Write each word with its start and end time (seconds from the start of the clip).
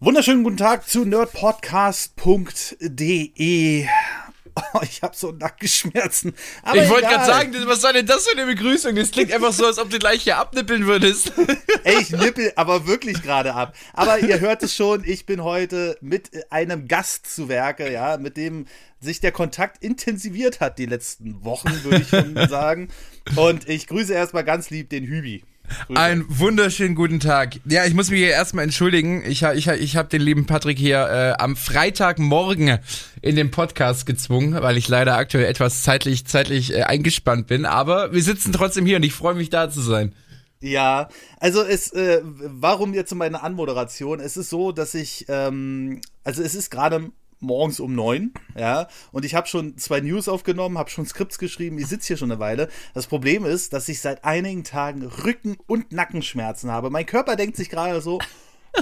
Wunderschönen 0.00 0.42
guten 0.42 0.56
Tag 0.56 0.88
zu 0.88 1.04
nerdpodcast.de. 1.04 3.86
Oh, 4.74 4.80
ich 4.82 5.02
habe 5.02 5.16
so 5.16 5.30
Nackenschmerzen. 5.32 6.34
Aber 6.62 6.82
ich 6.82 6.88
wollte 6.88 7.06
gerade 7.06 7.26
sagen, 7.26 7.54
was 7.66 7.80
soll 7.80 7.92
denn 7.92 8.06
das 8.06 8.26
für 8.26 8.36
eine 8.38 8.46
Begrüßung? 8.46 8.94
Das 8.96 9.10
klingt 9.12 9.32
einfach 9.32 9.52
so, 9.52 9.66
als 9.66 9.78
ob 9.78 9.90
du 9.90 9.98
gleich 9.98 10.22
hier 10.22 10.38
abnippeln 10.38 10.86
würdest. 10.86 11.32
Ey, 11.84 12.00
ich 12.00 12.10
nippel 12.10 12.52
aber 12.56 12.86
wirklich 12.86 13.22
gerade 13.22 13.54
ab. 13.54 13.74
Aber 13.92 14.18
ihr 14.18 14.40
hört 14.40 14.62
es 14.62 14.74
schon, 14.74 15.04
ich 15.04 15.26
bin 15.26 15.42
heute 15.42 15.96
mit 16.00 16.30
einem 16.52 16.86
Gast 16.86 17.32
zu 17.32 17.48
Werke, 17.48 17.90
ja, 17.90 18.16
mit 18.16 18.36
dem 18.36 18.66
sich 19.00 19.20
der 19.20 19.32
Kontakt 19.32 19.82
intensiviert 19.82 20.60
hat 20.60 20.78
die 20.78 20.86
letzten 20.86 21.44
Wochen, 21.44 21.84
würde 21.84 22.02
ich 22.02 22.08
schon 22.08 22.36
sagen. 22.48 22.88
Und 23.36 23.68
ich 23.68 23.86
grüße 23.86 24.12
erstmal 24.12 24.44
ganz 24.44 24.70
lieb 24.70 24.90
den 24.90 25.04
Hübi. 25.04 25.44
Grüße. 25.86 26.00
Einen 26.00 26.24
wunderschönen 26.28 26.94
guten 26.94 27.20
Tag. 27.20 27.56
Ja, 27.64 27.84
ich 27.84 27.94
muss 27.94 28.10
mich 28.10 28.20
hier 28.20 28.30
erstmal 28.30 28.64
entschuldigen. 28.64 29.22
Ich, 29.26 29.42
ich, 29.42 29.66
ich 29.66 29.96
habe 29.96 30.08
den 30.08 30.20
lieben 30.20 30.46
Patrick 30.46 30.78
hier 30.78 30.98
äh, 30.98 31.42
am 31.42 31.56
Freitagmorgen 31.56 32.78
in 33.22 33.36
den 33.36 33.50
Podcast 33.50 34.06
gezwungen, 34.06 34.60
weil 34.62 34.76
ich 34.76 34.88
leider 34.88 35.16
aktuell 35.16 35.46
etwas 35.46 35.82
zeitlich, 35.82 36.26
zeitlich 36.26 36.74
äh, 36.74 36.82
eingespannt 36.82 37.46
bin. 37.46 37.64
Aber 37.64 38.12
wir 38.12 38.22
sitzen 38.22 38.52
trotzdem 38.52 38.86
hier 38.86 38.96
und 38.96 39.02
ich 39.02 39.14
freue 39.14 39.34
mich 39.34 39.50
da 39.50 39.70
zu 39.70 39.80
sein. 39.80 40.14
Ja, 40.60 41.08
also 41.40 41.62
es, 41.62 41.92
äh, 41.92 42.22
warum 42.24 42.94
jetzt 42.94 43.14
meine 43.14 43.42
Anmoderation? 43.42 44.20
Es 44.20 44.36
ist 44.36 44.48
so, 44.48 44.72
dass 44.72 44.94
ich, 44.94 45.26
ähm, 45.28 46.00
also 46.22 46.42
es 46.42 46.54
ist 46.54 46.70
gerade 46.70 47.10
morgens 47.44 47.80
um 47.80 47.94
neun, 47.94 48.32
ja, 48.58 48.88
und 49.12 49.24
ich 49.24 49.34
habe 49.34 49.46
schon 49.46 49.76
zwei 49.78 50.00
News 50.00 50.28
aufgenommen, 50.28 50.78
habe 50.78 50.90
schon 50.90 51.06
Skripts 51.06 51.38
geschrieben, 51.38 51.78
ich 51.78 51.86
sitze 51.86 52.08
hier 52.08 52.16
schon 52.16 52.30
eine 52.30 52.40
Weile. 52.40 52.68
Das 52.94 53.06
Problem 53.06 53.44
ist, 53.44 53.72
dass 53.72 53.88
ich 53.88 54.00
seit 54.00 54.24
einigen 54.24 54.64
Tagen 54.64 55.02
Rücken- 55.02 55.58
und 55.66 55.92
Nackenschmerzen 55.92 56.70
habe. 56.70 56.90
Mein 56.90 57.06
Körper 57.06 57.36
denkt 57.36 57.56
sich 57.56 57.70
gerade 57.70 58.00
so, 58.00 58.18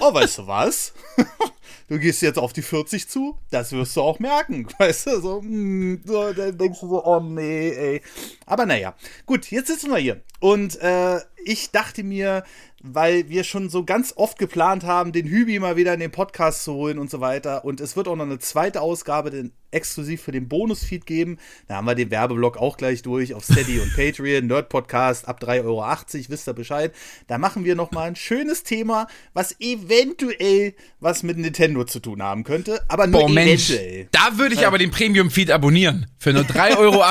oh, 0.01 0.15
weißt 0.15 0.39
du 0.39 0.47
was? 0.47 0.95
du 1.89 1.99
gehst 1.99 2.23
jetzt 2.23 2.39
auf 2.39 2.53
die 2.53 2.63
40 2.63 3.09
zu, 3.09 3.39
das 3.51 3.73
wirst 3.73 3.97
du 3.97 4.03
auch 4.03 4.19
merken, 4.19 4.67
weißt 4.79 5.07
du, 5.07 5.21
so, 5.21 5.43
mm, 5.43 6.03
dann 6.05 6.59
denkst 6.59 6.81
du 6.81 6.89
so, 6.89 7.05
oh 7.05 7.21
nee, 7.21 7.71
ey. 7.71 8.03
Aber 8.47 8.67
naja, 8.67 8.95
gut, 9.27 9.51
jetzt 9.51 9.69
sitzen 9.69 9.91
wir 9.91 9.99
hier 9.99 10.23
und 10.41 10.81
äh, 10.81 11.21
ich 11.45 11.71
dachte 11.71 12.05
mir, 12.05 12.45
weil 12.83 13.29
wir 13.29 13.45
schon 13.45 13.71
so 13.71 13.85
ganz 13.85 14.13
oft 14.17 14.39
geplant 14.39 14.85
haben, 14.85 15.13
den 15.13 15.27
Hübi 15.27 15.59
mal 15.59 15.77
wieder 15.77 15.95
in 15.95 16.01
den 16.01 16.11
Podcast 16.11 16.65
zu 16.65 16.75
holen 16.75 16.99
und 16.99 17.11
so 17.11 17.21
weiter. 17.21 17.65
Und 17.65 17.81
es 17.81 17.97
wird 17.97 18.09
auch 18.09 18.17
noch 18.17 18.25
eine 18.25 18.41
zweite 18.41 18.81
Ausgabe 18.81 19.31
den, 19.31 19.53
exklusiv 19.71 20.23
für 20.23 20.33
den 20.33 20.49
Bonusfeed 20.49 21.07
geben. 21.07 21.39
Da 21.69 21.77
haben 21.77 21.87
wir 21.87 21.95
den 21.95 22.11
Werbeblock 22.11 22.57
auch 22.59 22.77
gleich 22.77 23.03
durch 23.03 23.35
auf 23.35 23.45
Steady 23.45 23.81
und 23.81 23.95
Patreon, 23.95 24.47
Nerd 24.47 24.69
Podcast 24.69 25.29
ab 25.29 25.41
3,80 25.43 25.65
Euro, 25.65 25.85
wisst 26.29 26.49
ihr 26.49 26.55
Bescheid. 26.55 26.93
Da 27.29 27.39
machen 27.39 27.65
wir 27.65 27.75
noch 27.75 27.93
mal 27.93 28.05
ein 28.05 28.17
schönes 28.17 28.65
Thema, 28.65 29.07
was 29.33 29.57
eventuell 29.61 30.75
was 31.01 31.23
mit 31.23 31.39
Nintendo 31.39 31.85
zu 31.85 32.01
tun 32.01 32.23
haben 32.23 32.45
könnte, 32.45 32.85
aber 32.89 33.07
nur 33.07 33.23
Boah, 33.23 33.31
eventuell. 33.31 33.97
Mensch, 33.97 34.09
da 34.13 34.39
würde 34.39 34.55
ich 34.55 34.67
aber 34.67 34.79
den 34.79 34.91
Premium-Feed 34.91 35.51
abonnieren. 35.51 36.07
Für 36.19 36.33
nur 36.33 36.43
3,80 36.43 36.79
Euro. 36.79 37.05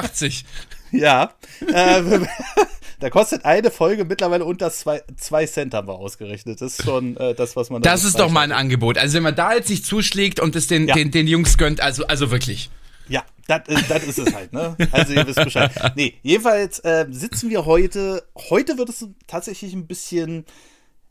ja. 0.91 1.33
Äh, 1.67 2.03
Da 3.01 3.09
kostet 3.09 3.45
eine 3.45 3.71
Folge 3.71 4.05
mittlerweile 4.05 4.45
unter 4.45 4.71
zwei, 4.71 5.01
zwei 5.17 5.47
Cent 5.47 5.73
haben 5.73 5.87
wir 5.87 5.95
ausgerechnet. 5.95 6.61
Das 6.61 6.79
ist 6.79 6.85
schon 6.85 7.17
äh, 7.17 7.33
das, 7.33 7.55
was 7.55 7.71
man. 7.71 7.81
Da 7.81 7.91
Das 7.91 8.03
ist 8.03 8.19
doch 8.19 8.29
mal 8.29 8.41
ein 8.41 8.51
Angebot. 8.51 8.99
Also 8.99 9.15
wenn 9.15 9.23
man 9.23 9.35
da 9.35 9.55
jetzt 9.55 9.69
sich 9.69 9.83
zuschlägt 9.83 10.39
und 10.39 10.55
es 10.55 10.67
den, 10.67 10.87
ja. 10.87 10.93
den, 10.93 11.09
den 11.09 11.25
Jungs 11.25 11.57
gönnt, 11.57 11.81
also, 11.81 12.05
also 12.05 12.29
wirklich. 12.29 12.69
Ja, 13.09 13.25
das 13.47 13.67
äh, 13.67 14.07
ist 14.07 14.19
es 14.19 14.33
halt, 14.35 14.53
ne? 14.53 14.77
Also 14.91 15.13
ihr 15.13 15.25
wisst 15.25 15.43
Bescheid. 15.43 15.71
Nee, 15.95 16.13
jedenfalls 16.21 16.77
äh, 16.79 17.07
sitzen 17.09 17.49
wir 17.49 17.65
heute. 17.65 18.23
Heute 18.51 18.77
wird 18.77 18.89
es 18.89 19.07
tatsächlich 19.25 19.73
ein 19.73 19.87
bisschen. 19.87 20.45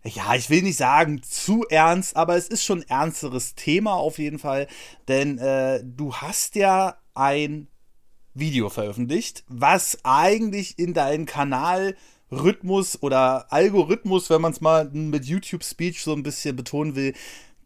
Ja, 0.05 0.35
ich 0.37 0.49
will 0.49 0.63
nicht 0.63 0.79
sagen 0.79 1.23
zu 1.25 1.65
ernst, 1.69 2.17
aber 2.17 2.37
es 2.37 2.47
ist 2.47 2.65
schon 2.65 2.83
ein 2.83 2.89
ernsteres 2.89 3.57
Thema 3.57 3.95
auf 3.95 4.19
jeden 4.19 4.39
Fall. 4.39 4.69
Denn 5.09 5.39
äh, 5.39 5.83
du 5.85 6.15
hast 6.15 6.55
ja 6.55 6.97
ein 7.15 7.67
Video 8.35 8.69
veröffentlicht, 8.69 9.45
was 9.49 9.99
eigentlich 10.05 10.79
in 10.79 10.95
deinen 10.95 11.27
Kanalrhythmus 11.27 13.03
oder 13.03 13.53
Algorithmus, 13.53 14.31
wenn 14.31 14.41
man 14.41 14.53
es 14.53 14.61
mal 14.61 14.89
mit 14.91 15.25
YouTube 15.25 15.65
Speech 15.65 16.03
so 16.03 16.13
ein 16.13 16.23
bisschen 16.23 16.57
betonen 16.57 16.95
will, 16.95 17.15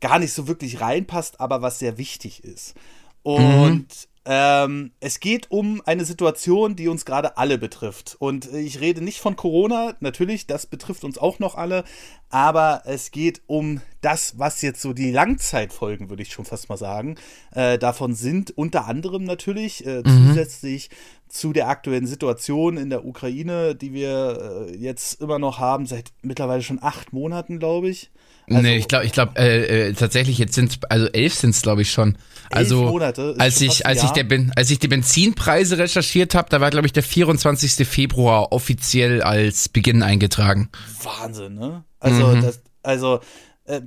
gar 0.00 0.19
nicht 0.19 0.32
so 0.32 0.48
wirklich 0.48 0.80
reinpasst, 0.80 1.41
aber 1.41 1.62
was 1.62 1.78
sehr 1.78 1.98
wichtig 1.98 2.44
ist. 2.44 2.74
Und 3.22 3.88
mhm. 3.88 4.13
Ähm, 4.26 4.92
es 5.00 5.20
geht 5.20 5.50
um 5.50 5.82
eine 5.84 6.06
Situation, 6.06 6.76
die 6.76 6.88
uns 6.88 7.04
gerade 7.04 7.36
alle 7.36 7.58
betrifft. 7.58 8.16
Und 8.18 8.52
ich 8.52 8.80
rede 8.80 9.02
nicht 9.02 9.20
von 9.20 9.36
Corona, 9.36 9.94
natürlich, 10.00 10.46
das 10.46 10.66
betrifft 10.66 11.04
uns 11.04 11.18
auch 11.18 11.38
noch 11.38 11.56
alle, 11.56 11.84
aber 12.30 12.82
es 12.86 13.10
geht 13.10 13.42
um 13.46 13.82
das, 14.00 14.38
was 14.38 14.62
jetzt 14.62 14.80
so 14.80 14.94
die 14.94 15.10
Langzeitfolgen, 15.10 16.08
würde 16.08 16.22
ich 16.22 16.32
schon 16.32 16.46
fast 16.46 16.70
mal 16.70 16.78
sagen, 16.78 17.16
äh, 17.52 17.78
davon 17.78 18.14
sind. 18.14 18.50
Unter 18.56 18.86
anderem 18.86 19.24
natürlich 19.24 19.86
äh, 19.86 19.98
mhm. 19.98 20.28
zusätzlich 20.28 20.88
zu 21.28 21.52
der 21.52 21.68
aktuellen 21.68 22.06
Situation 22.06 22.78
in 22.78 22.91
der 22.91 23.04
Ukraine, 23.04 23.74
die 23.74 23.92
wir 23.92 24.68
äh, 24.70 24.76
jetzt 24.76 25.20
immer 25.20 25.38
noch 25.38 25.58
haben, 25.58 25.84
seit 25.84 26.12
mittlerweile 26.22 26.62
schon 26.62 26.82
acht 26.82 27.12
Monaten, 27.12 27.58
glaube 27.58 27.91
ich. 27.91 28.10
Also, 28.49 28.62
nee, 28.62 28.77
ich 28.77 28.88
glaube, 28.88 29.06
ich 29.06 29.12
glaube, 29.12 29.37
äh, 29.37 29.88
äh, 29.88 29.93
tatsächlich 29.94 30.38
jetzt 30.38 30.55
sind 30.55 30.78
also 30.91 31.06
elf 31.06 31.34
sind 31.34 31.50
es, 31.50 31.62
glaube 31.62 31.82
ich 31.82 31.91
schon. 31.91 32.19
Also 32.50 32.84
Monate 32.84 33.34
als 33.38 33.60
ich 33.60 33.87
als 33.87 34.03
ich 34.03 34.10
der 34.10 34.27
als 34.55 34.71
ich 34.71 34.78
die 34.78 34.88
Benzinpreise 34.88 35.78
recherchiert 35.78 36.34
habe, 36.34 36.49
da 36.50 36.60
war 36.60 36.71
glaube 36.71 36.87
ich 36.87 36.93
der 36.93 37.03
24. 37.03 37.87
Februar 37.88 38.53
offiziell 38.53 39.22
als 39.22 39.69
Beginn 39.69 40.03
eingetragen. 40.03 40.69
Wahnsinn, 41.03 41.54
ne? 41.54 41.84
Also 42.00 42.27
mhm. 42.27 42.43
das, 42.43 42.60
also 42.83 43.21
äh, 43.65 43.81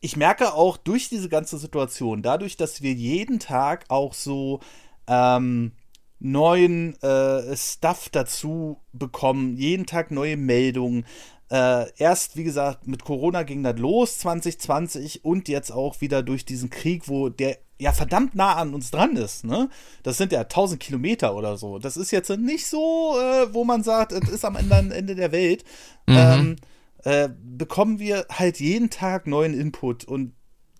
ich 0.00 0.16
merke 0.16 0.52
auch 0.52 0.76
durch 0.76 1.08
diese 1.08 1.28
ganze 1.28 1.58
Situation, 1.58 2.22
dadurch, 2.22 2.56
dass 2.56 2.82
wir 2.82 2.92
jeden 2.92 3.38
Tag 3.38 3.84
auch 3.88 4.14
so 4.14 4.60
ähm, 5.06 5.72
neuen 6.18 7.00
äh, 7.02 7.56
Stuff 7.56 8.08
dazu 8.10 8.80
bekommen, 8.92 9.56
jeden 9.56 9.86
Tag 9.86 10.10
neue 10.10 10.36
Meldungen, 10.36 11.04
äh, 11.52 11.92
erst, 11.98 12.36
wie 12.36 12.44
gesagt, 12.44 12.86
mit 12.86 13.04
Corona 13.04 13.42
ging 13.42 13.62
das 13.62 13.78
los 13.78 14.16
2020 14.18 15.22
und 15.22 15.48
jetzt 15.48 15.70
auch 15.70 16.00
wieder 16.00 16.22
durch 16.22 16.46
diesen 16.46 16.70
Krieg, 16.70 17.08
wo 17.08 17.28
der 17.28 17.58
ja 17.78 17.92
verdammt 17.92 18.34
nah 18.34 18.54
an 18.54 18.72
uns 18.72 18.90
dran 18.90 19.16
ist. 19.16 19.44
Ne? 19.44 19.68
Das 20.02 20.16
sind 20.16 20.32
ja 20.32 20.40
1000 20.40 20.80
Kilometer 20.80 21.36
oder 21.36 21.58
so. 21.58 21.78
Das 21.78 21.98
ist 21.98 22.10
jetzt 22.10 22.30
nicht 22.30 22.66
so, 22.66 23.16
äh, 23.20 23.52
wo 23.52 23.64
man 23.64 23.82
sagt, 23.82 24.12
es 24.12 24.30
ist 24.30 24.46
am 24.46 24.56
Ende, 24.56 24.94
Ende 24.94 25.14
der 25.14 25.30
Welt. 25.30 25.64
Mhm. 26.06 26.16
Ähm, 26.16 26.56
äh, 27.04 27.28
bekommen 27.28 27.98
wir 27.98 28.24
halt 28.30 28.58
jeden 28.58 28.88
Tag 28.88 29.26
neuen 29.26 29.52
Input 29.52 30.04
und 30.04 30.32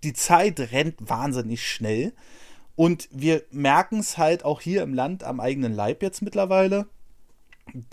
die 0.04 0.14
Zeit 0.14 0.58
rennt 0.58 0.96
wahnsinnig 1.00 1.66
schnell. 1.66 2.14
Und 2.76 3.10
wir 3.12 3.42
merken 3.50 3.98
es 3.98 4.16
halt 4.16 4.42
auch 4.46 4.62
hier 4.62 4.82
im 4.82 4.94
Land 4.94 5.22
am 5.22 5.38
eigenen 5.38 5.74
Leib 5.74 6.02
jetzt 6.02 6.22
mittlerweile. 6.22 6.86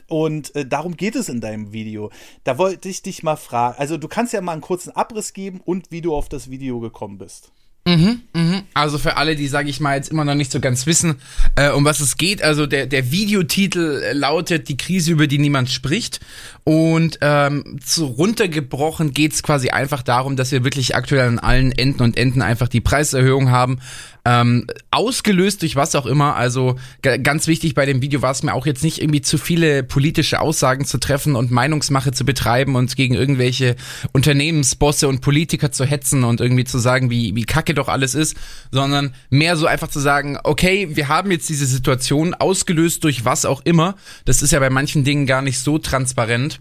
Und 0.08 0.56
äh, 0.56 0.66
darum 0.66 0.98
geht 0.98 1.16
es 1.16 1.30
in 1.30 1.42
deinem 1.42 1.72
Video. 1.72 2.12
Da 2.44 2.58
wollte 2.58 2.90
ich 2.90 3.02
dich 3.02 3.24
mal 3.24 3.36
fragen. 3.36 3.78
Also, 3.78 3.98
du 3.98 4.08
kannst 4.08 4.34
ja 4.34 4.42
mal 4.42 4.54
einen 4.54 4.62
kurzen 4.62 4.92
Abriss 4.92 5.34
geben 5.34 5.62
und 5.64 5.92
wie 5.92 6.02
du 6.02 6.16
auf 6.16 6.30
das 6.30 6.50
Video 6.50 6.80
gekommen 6.80 7.18
bist. 7.18 7.52
Mhm, 7.90 8.22
mhm. 8.34 8.64
Also 8.74 8.98
für 8.98 9.18
alle, 9.18 9.36
die, 9.36 9.48
sage 9.48 9.70
ich 9.70 9.80
mal, 9.80 9.96
jetzt 9.96 10.12
immer 10.12 10.26
noch 10.26 10.36
nicht 10.36 10.52
so 10.52 10.60
ganz 10.60 10.86
wissen, 10.86 11.16
äh, 11.56 11.72
um 11.72 11.86
was 11.86 12.00
es 12.02 12.18
geht. 12.18 12.44
Also 12.44 12.68
der, 12.68 12.86
der 12.86 13.12
Videotitel 13.12 14.04
lautet 14.14 14.70
Die 14.70 14.78
Krise, 14.78 15.12
über 15.12 15.28
die 15.28 15.40
niemand 15.40 15.70
spricht. 15.70 16.20
Und 16.64 17.18
ähm, 17.22 17.80
zu 17.84 18.06
runtergebrochen 18.06 19.14
geht's 19.14 19.42
quasi 19.42 19.70
einfach 19.70 20.04
darum, 20.04 20.36
dass 20.36 20.52
wir 20.52 20.64
wirklich 20.64 20.96
aktuell 20.96 21.28
an 21.28 21.40
allen 21.40 21.72
Enden 21.72 22.04
und 22.04 22.18
Enden 22.18 22.42
einfach 22.42 22.68
die 22.68 22.82
Preiserhöhung 22.82 23.50
haben. 23.50 23.80
Ähm, 24.26 24.68
ausgelöst 24.92 25.62
durch 25.62 25.76
was 25.76 25.96
auch 25.96 26.06
immer. 26.06 26.36
Also 26.36 26.76
ganz 27.02 27.48
wichtig 27.48 27.74
bei 27.74 27.86
dem 27.86 28.02
Video 28.02 28.22
war 28.22 28.32
es 28.32 28.44
mir 28.44 28.54
auch 28.54 28.66
jetzt 28.66 28.84
nicht 28.84 29.02
irgendwie 29.02 29.22
zu 29.22 29.38
viele 29.38 29.82
politische 29.84 30.42
Aussagen 30.42 30.86
zu 30.86 30.98
treffen 30.98 31.36
und 31.36 31.52
Meinungsmache 31.52 32.12
zu 32.12 32.26
betreiben 32.26 32.76
und 32.76 32.96
gegen 32.96 33.16
irgendwelche 33.16 33.76
Unternehmensbosse 34.12 35.08
und 35.08 35.22
Politiker 35.22 35.72
zu 35.72 35.86
hetzen 35.86 36.24
und 36.24 36.42
irgendwie 36.42 36.66
zu 36.66 36.80
sagen, 36.80 37.10
wie, 37.10 37.36
wie 37.36 37.46
kacke 37.46 37.74
doch 37.74 37.88
alles 37.88 38.14
ist, 38.14 38.36
sondern 38.72 39.16
mehr 39.30 39.56
so 39.56 39.68
einfach 39.68 39.88
zu 39.88 40.00
sagen, 40.00 40.38
okay, 40.44 40.90
wir 40.92 41.08
haben 41.08 41.32
jetzt 41.32 41.48
diese 41.50 41.66
Situation 41.66 42.34
ausgelöst 42.34 43.04
durch 43.04 43.26
was 43.26 43.46
auch 43.46 43.62
immer. 43.64 43.96
Das 44.26 44.42
ist 44.42 44.52
ja 44.52 44.60
bei 44.60 44.70
manchen 44.70 45.04
Dingen 45.04 45.26
gar 45.26 45.42
nicht 45.42 45.60
so 45.60 45.78
transparent. 45.78 46.60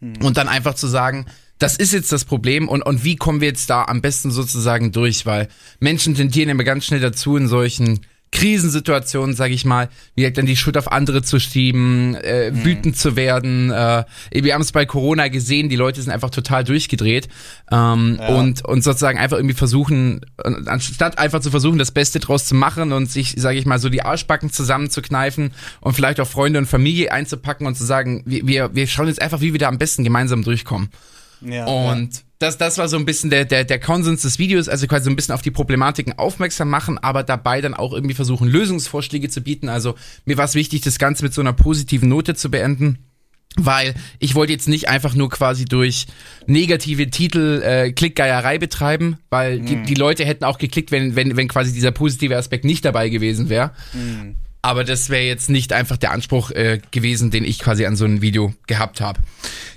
Hm. 0.00 0.14
Und 0.22 0.36
dann 0.36 0.48
einfach 0.48 0.74
zu 0.74 0.86
sagen, 0.86 1.26
das 1.60 1.76
ist 1.76 1.92
jetzt 1.92 2.10
das 2.10 2.24
Problem 2.24 2.68
und, 2.68 2.82
und 2.82 3.04
wie 3.04 3.16
kommen 3.16 3.40
wir 3.40 3.48
jetzt 3.48 3.70
da 3.70 3.84
am 3.84 4.00
besten 4.00 4.30
sozusagen 4.30 4.92
durch, 4.92 5.26
weil 5.26 5.48
Menschen 5.78 6.14
tendieren 6.14 6.48
immer 6.48 6.64
ganz 6.64 6.86
schnell 6.86 7.00
dazu 7.00 7.36
in 7.36 7.46
solchen 7.48 8.00
Krisensituationen, 8.32 9.34
sage 9.34 9.54
ich 9.54 9.64
mal, 9.64 9.88
wie 10.14 10.30
dann 10.30 10.46
die 10.46 10.56
Schuld 10.56 10.78
auf 10.78 10.90
andere 10.90 11.22
zu 11.22 11.40
schieben, 11.40 12.14
äh, 12.14 12.50
mhm. 12.50 12.64
wütend 12.64 12.96
zu 12.96 13.16
werden. 13.16 13.70
Äh, 13.70 14.04
wir 14.30 14.54
haben 14.54 14.62
es 14.62 14.72
bei 14.72 14.86
Corona 14.86 15.28
gesehen, 15.28 15.68
die 15.68 15.76
Leute 15.76 16.00
sind 16.00 16.12
einfach 16.12 16.30
total 16.30 16.64
durchgedreht 16.64 17.28
ähm, 17.70 18.18
ja. 18.18 18.28
und 18.28 18.64
und 18.64 18.82
sozusagen 18.82 19.18
einfach 19.18 19.36
irgendwie 19.36 19.56
versuchen, 19.56 20.20
anstatt 20.38 21.18
einfach 21.18 21.40
zu 21.40 21.50
versuchen, 21.50 21.78
das 21.78 21.90
Beste 21.90 22.20
draus 22.20 22.46
zu 22.46 22.54
machen 22.54 22.92
und 22.92 23.10
sich, 23.10 23.34
sage 23.36 23.58
ich 23.58 23.66
mal, 23.66 23.80
so 23.80 23.88
die 23.88 24.02
Arschbacken 24.02 24.50
zusammenzukneifen 24.50 25.52
und 25.80 25.94
vielleicht 25.94 26.20
auch 26.20 26.28
Freunde 26.28 26.60
und 26.60 26.66
Familie 26.66 27.12
einzupacken 27.12 27.66
und 27.66 27.74
zu 27.74 27.84
sagen, 27.84 28.22
wir 28.24 28.46
wir, 28.46 28.74
wir 28.74 28.86
schauen 28.86 29.08
jetzt 29.08 29.20
einfach, 29.20 29.40
wie 29.40 29.52
wir 29.52 29.58
da 29.58 29.68
am 29.68 29.78
besten 29.78 30.04
gemeinsam 30.04 30.44
durchkommen. 30.44 30.88
Ja, 31.42 31.66
und 31.66 32.24
das, 32.40 32.56
das 32.56 32.78
war 32.78 32.88
so 32.88 32.96
ein 32.96 33.04
bisschen 33.04 33.28
der, 33.28 33.44
der, 33.44 33.64
der 33.64 33.78
Konsens 33.78 34.22
des 34.22 34.38
Videos, 34.38 34.68
also 34.68 34.86
quasi 34.86 35.04
so 35.04 35.10
ein 35.10 35.16
bisschen 35.16 35.34
auf 35.34 35.42
die 35.42 35.50
Problematiken 35.50 36.18
aufmerksam 36.18 36.70
machen, 36.70 36.96
aber 36.96 37.22
dabei 37.22 37.60
dann 37.60 37.74
auch 37.74 37.92
irgendwie 37.92 38.14
versuchen, 38.14 38.48
Lösungsvorschläge 38.48 39.28
zu 39.28 39.42
bieten. 39.42 39.68
Also 39.68 39.94
mir 40.24 40.38
war 40.38 40.46
es 40.46 40.54
wichtig, 40.54 40.80
das 40.80 40.98
Ganze 40.98 41.22
mit 41.22 41.34
so 41.34 41.42
einer 41.42 41.52
positiven 41.52 42.08
Note 42.08 42.34
zu 42.34 42.50
beenden. 42.50 42.98
Weil 43.56 43.94
ich 44.20 44.36
wollte 44.36 44.52
jetzt 44.52 44.68
nicht 44.68 44.88
einfach 44.88 45.14
nur 45.14 45.28
quasi 45.28 45.64
durch 45.64 46.06
negative 46.46 47.10
Titel 47.10 47.60
äh, 47.64 47.90
Klickgeierei 47.90 48.58
betreiben, 48.58 49.18
weil 49.28 49.58
die, 49.58 49.74
mm. 49.74 49.86
die 49.86 49.94
Leute 49.96 50.24
hätten 50.24 50.44
auch 50.44 50.56
geklickt, 50.56 50.92
wenn, 50.92 51.16
wenn, 51.16 51.36
wenn 51.36 51.48
quasi 51.48 51.72
dieser 51.72 51.90
positive 51.90 52.36
Aspekt 52.36 52.64
nicht 52.64 52.84
dabei 52.84 53.08
gewesen 53.08 53.48
wäre. 53.48 53.72
Mm. 53.92 54.36
Aber 54.62 54.84
das 54.84 55.08
wäre 55.08 55.24
jetzt 55.24 55.50
nicht 55.50 55.72
einfach 55.72 55.96
der 55.96 56.12
Anspruch 56.12 56.50
äh, 56.50 56.80
gewesen, 56.90 57.30
den 57.30 57.44
ich 57.44 57.58
quasi 57.58 57.86
an 57.86 57.96
so 57.96 58.04
ein 58.04 58.22
Video 58.22 58.54
gehabt 58.66 59.00
habe. 59.00 59.18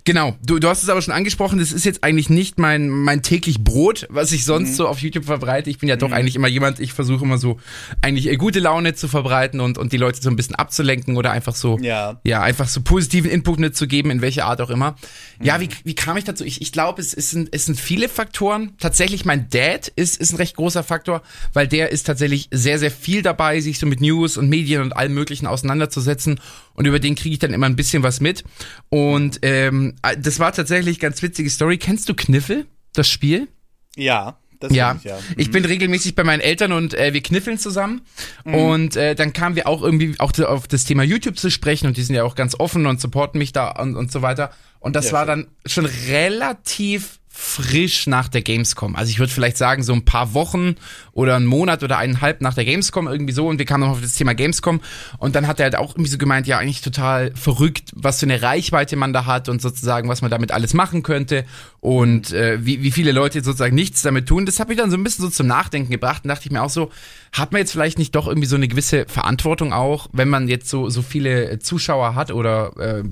Genau, 0.05 0.35
du, 0.45 0.59
du 0.59 0.67
hast 0.67 0.83
es 0.83 0.89
aber 0.89 1.01
schon 1.01 1.13
angesprochen, 1.13 1.59
das 1.59 1.71
ist 1.71 1.85
jetzt 1.85 2.03
eigentlich 2.03 2.29
nicht 2.29 2.59
mein, 2.59 2.89
mein 2.89 3.21
täglich 3.21 3.63
Brot, 3.63 4.05
was 4.09 4.33
ich 4.33 4.43
sonst 4.43 4.71
mhm. 4.71 4.75
so 4.75 4.87
auf 4.87 4.99
YouTube 4.99 5.23
verbreite. 5.23 5.69
Ich 5.69 5.77
bin 5.77 5.87
ja 5.87 5.95
doch 5.95 6.09
mhm. 6.09 6.15
eigentlich 6.15 6.35
immer 6.35 6.49
jemand, 6.49 6.81
ich 6.81 6.91
versuche 6.91 7.23
immer 7.23 7.37
so 7.37 7.57
eigentlich 8.01 8.29
äh, 8.29 8.35
gute 8.35 8.59
Laune 8.59 8.95
zu 8.95 9.07
verbreiten 9.07 9.61
und, 9.61 9.77
und 9.77 9.93
die 9.93 9.97
Leute 9.97 10.21
so 10.21 10.29
ein 10.29 10.35
bisschen 10.35 10.55
abzulenken 10.55 11.15
oder 11.15 11.31
einfach 11.31 11.55
so, 11.55 11.79
ja, 11.79 12.19
ja 12.25 12.41
einfach 12.41 12.67
so 12.67 12.81
positiven 12.81 13.31
Input 13.31 13.59
mitzugeben, 13.59 14.11
in 14.11 14.21
welcher 14.21 14.45
Art 14.45 14.59
auch 14.59 14.69
immer. 14.69 14.91
Mhm. 15.39 15.45
Ja, 15.45 15.61
wie, 15.61 15.69
wie 15.85 15.95
kam 15.95 16.17
ich 16.17 16.25
dazu? 16.25 16.43
Ich, 16.43 16.61
ich 16.61 16.73
glaube, 16.73 17.01
es, 17.01 17.13
es, 17.13 17.29
sind, 17.29 17.49
es 17.53 17.65
sind 17.65 17.79
viele 17.79 18.09
Faktoren. 18.09 18.73
Tatsächlich, 18.79 19.23
mein 19.23 19.49
Dad 19.49 19.87
ist, 19.87 20.19
ist 20.19 20.33
ein 20.33 20.37
recht 20.37 20.57
großer 20.57 20.83
Faktor, 20.83 21.21
weil 21.53 21.67
der 21.67 21.93
ist 21.93 22.05
tatsächlich 22.05 22.49
sehr, 22.51 22.77
sehr 22.77 22.91
viel 22.91 23.21
dabei, 23.21 23.61
sich 23.61 23.79
so 23.79 23.85
mit 23.85 24.01
News 24.01 24.35
und 24.35 24.49
Medien 24.49 24.81
und 24.81 24.97
allem 24.97 25.13
Möglichen 25.13 25.47
auseinanderzusetzen 25.47 26.41
und 26.73 26.85
über 26.85 26.99
den 26.99 27.15
kriege 27.15 27.33
ich 27.33 27.39
dann 27.39 27.53
immer 27.53 27.67
ein 27.67 27.75
bisschen 27.75 28.03
was 28.03 28.19
mit. 28.19 28.43
Und 28.89 29.39
ähm, 29.41 29.95
das 30.17 30.39
war 30.39 30.51
tatsächlich 30.53 30.99
ganz 30.99 31.21
witzige 31.21 31.49
Story. 31.49 31.77
Kennst 31.77 32.09
du 32.09 32.13
Kniffel, 32.13 32.65
das 32.93 33.09
Spiel? 33.09 33.47
Ja. 33.95 34.37
Das 34.59 34.73
ja. 34.73 34.95
Ich, 34.97 35.03
ja. 35.03 35.17
Mhm. 35.17 35.21
ich 35.37 35.51
bin 35.51 35.65
regelmäßig 35.65 36.15
bei 36.15 36.23
meinen 36.23 36.39
Eltern 36.39 36.71
und 36.71 36.93
äh, 36.93 37.13
wir 37.13 37.21
kniffeln 37.21 37.57
zusammen. 37.57 38.01
Mhm. 38.45 38.55
Und 38.55 38.95
äh, 38.95 39.13
dann 39.13 39.33
kamen 39.33 39.55
wir 39.55 39.67
auch 39.67 39.81
irgendwie 39.81 40.15
auch 40.19 40.31
auf 40.39 40.67
das 40.67 40.85
Thema 40.85 41.03
YouTube 41.03 41.37
zu 41.37 41.51
sprechen 41.51 41.87
und 41.87 41.97
die 41.97 42.03
sind 42.03 42.15
ja 42.15 42.23
auch 42.23 42.35
ganz 42.35 42.57
offen 42.57 42.85
und 42.85 43.01
supporten 43.01 43.39
mich 43.39 43.51
da 43.51 43.71
und, 43.71 43.95
und 43.95 44.11
so 44.11 44.21
weiter. 44.21 44.51
Und 44.79 44.95
das 44.95 45.07
ja, 45.07 45.13
war 45.13 45.25
dann 45.25 45.47
schon 45.65 45.85
relativ 45.85 47.19
frisch 47.35 48.05
nach 48.05 48.27
der 48.27 48.43
Gamescom. 48.43 48.95
Also 48.95 49.09
ich 49.09 49.17
würde 49.17 49.33
vielleicht 49.33 49.57
sagen, 49.57 49.81
so 49.81 49.91
ein 49.91 50.05
paar 50.05 50.35
Wochen 50.35 50.75
oder 51.13 51.35
einen 51.35 51.47
Monat 51.47 51.81
oder 51.81 51.97
eineinhalb 51.97 52.41
nach 52.41 52.53
der 52.53 52.63
Gamescom 52.63 53.07
irgendwie 53.07 53.33
so 53.33 53.47
und 53.47 53.57
wir 53.57 53.65
kamen 53.65 53.83
noch 53.83 53.93
auf 53.93 54.01
das 54.01 54.13
Thema 54.13 54.35
Gamescom 54.35 54.81
und 55.17 55.33
dann 55.35 55.47
hat 55.47 55.59
er 55.59 55.63
halt 55.63 55.75
auch 55.75 55.93
irgendwie 55.93 56.11
so 56.11 56.19
gemeint, 56.19 56.45
ja, 56.45 56.59
eigentlich 56.59 56.81
total 56.81 57.31
verrückt, 57.35 57.89
was 57.95 58.19
für 58.19 58.27
eine 58.27 58.43
Reichweite 58.43 58.95
man 58.97 59.13
da 59.13 59.25
hat 59.25 59.49
und 59.49 59.63
sozusagen, 59.63 60.09
was 60.09 60.21
man 60.21 60.29
damit 60.29 60.51
alles 60.51 60.75
machen 60.75 61.01
könnte 61.01 61.43
und 61.79 62.31
äh, 62.33 62.63
wie, 62.63 62.83
wie 62.83 62.91
viele 62.91 63.11
Leute 63.11 63.43
sozusagen 63.43 63.73
nichts 63.73 64.03
damit 64.03 64.27
tun. 64.27 64.45
Das 64.45 64.59
hat 64.59 64.69
mich 64.69 64.77
dann 64.77 64.91
so 64.91 64.97
ein 64.97 65.03
bisschen 65.03 65.25
so 65.25 65.31
zum 65.31 65.47
Nachdenken 65.47 65.89
gebracht 65.89 66.25
und 66.25 66.27
dachte 66.27 66.45
ich 66.45 66.51
mir 66.51 66.61
auch 66.61 66.69
so, 66.69 66.91
hat 67.31 67.51
man 67.51 67.61
jetzt 67.61 67.71
vielleicht 67.71 67.97
nicht 67.97 68.13
doch 68.13 68.27
irgendwie 68.27 68.47
so 68.47 68.57
eine 68.57 68.67
gewisse 68.67 69.05
Verantwortung 69.07 69.73
auch, 69.73 70.07
wenn 70.13 70.29
man 70.29 70.47
jetzt 70.47 70.69
so, 70.69 70.87
so 70.91 71.01
viele 71.01 71.57
Zuschauer 71.57 72.13
hat 72.13 72.29
oder 72.29 72.77
äh, 72.77 73.03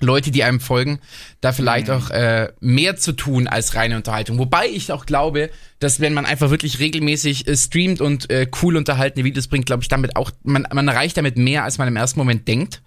Leute, 0.00 0.30
die 0.30 0.44
einem 0.44 0.60
folgen, 0.60 1.00
da 1.40 1.52
vielleicht 1.52 1.88
mhm. 1.88 1.94
auch 1.94 2.10
äh, 2.10 2.48
mehr 2.60 2.96
zu 2.96 3.12
tun 3.12 3.46
als 3.46 3.74
reine 3.74 3.96
Unterhaltung. 3.96 4.38
Wobei 4.38 4.66
ich 4.68 4.92
auch 4.92 5.06
glaube, 5.06 5.50
dass 5.78 6.00
wenn 6.00 6.14
man 6.14 6.26
einfach 6.26 6.50
wirklich 6.50 6.78
regelmäßig 6.78 7.46
äh, 7.46 7.56
streamt 7.56 8.00
und 8.00 8.30
äh, 8.30 8.46
cool 8.62 8.76
unterhaltene 8.76 9.24
Videos 9.24 9.46
bringt, 9.46 9.66
glaube 9.66 9.82
ich, 9.82 9.88
damit 9.88 10.16
auch, 10.16 10.30
man, 10.42 10.66
man 10.72 10.88
erreicht 10.88 11.16
damit 11.16 11.36
mehr, 11.36 11.64
als 11.64 11.78
man 11.78 11.88
im 11.88 11.96
ersten 11.96 12.18
Moment 12.18 12.48
denkt. 12.48 12.82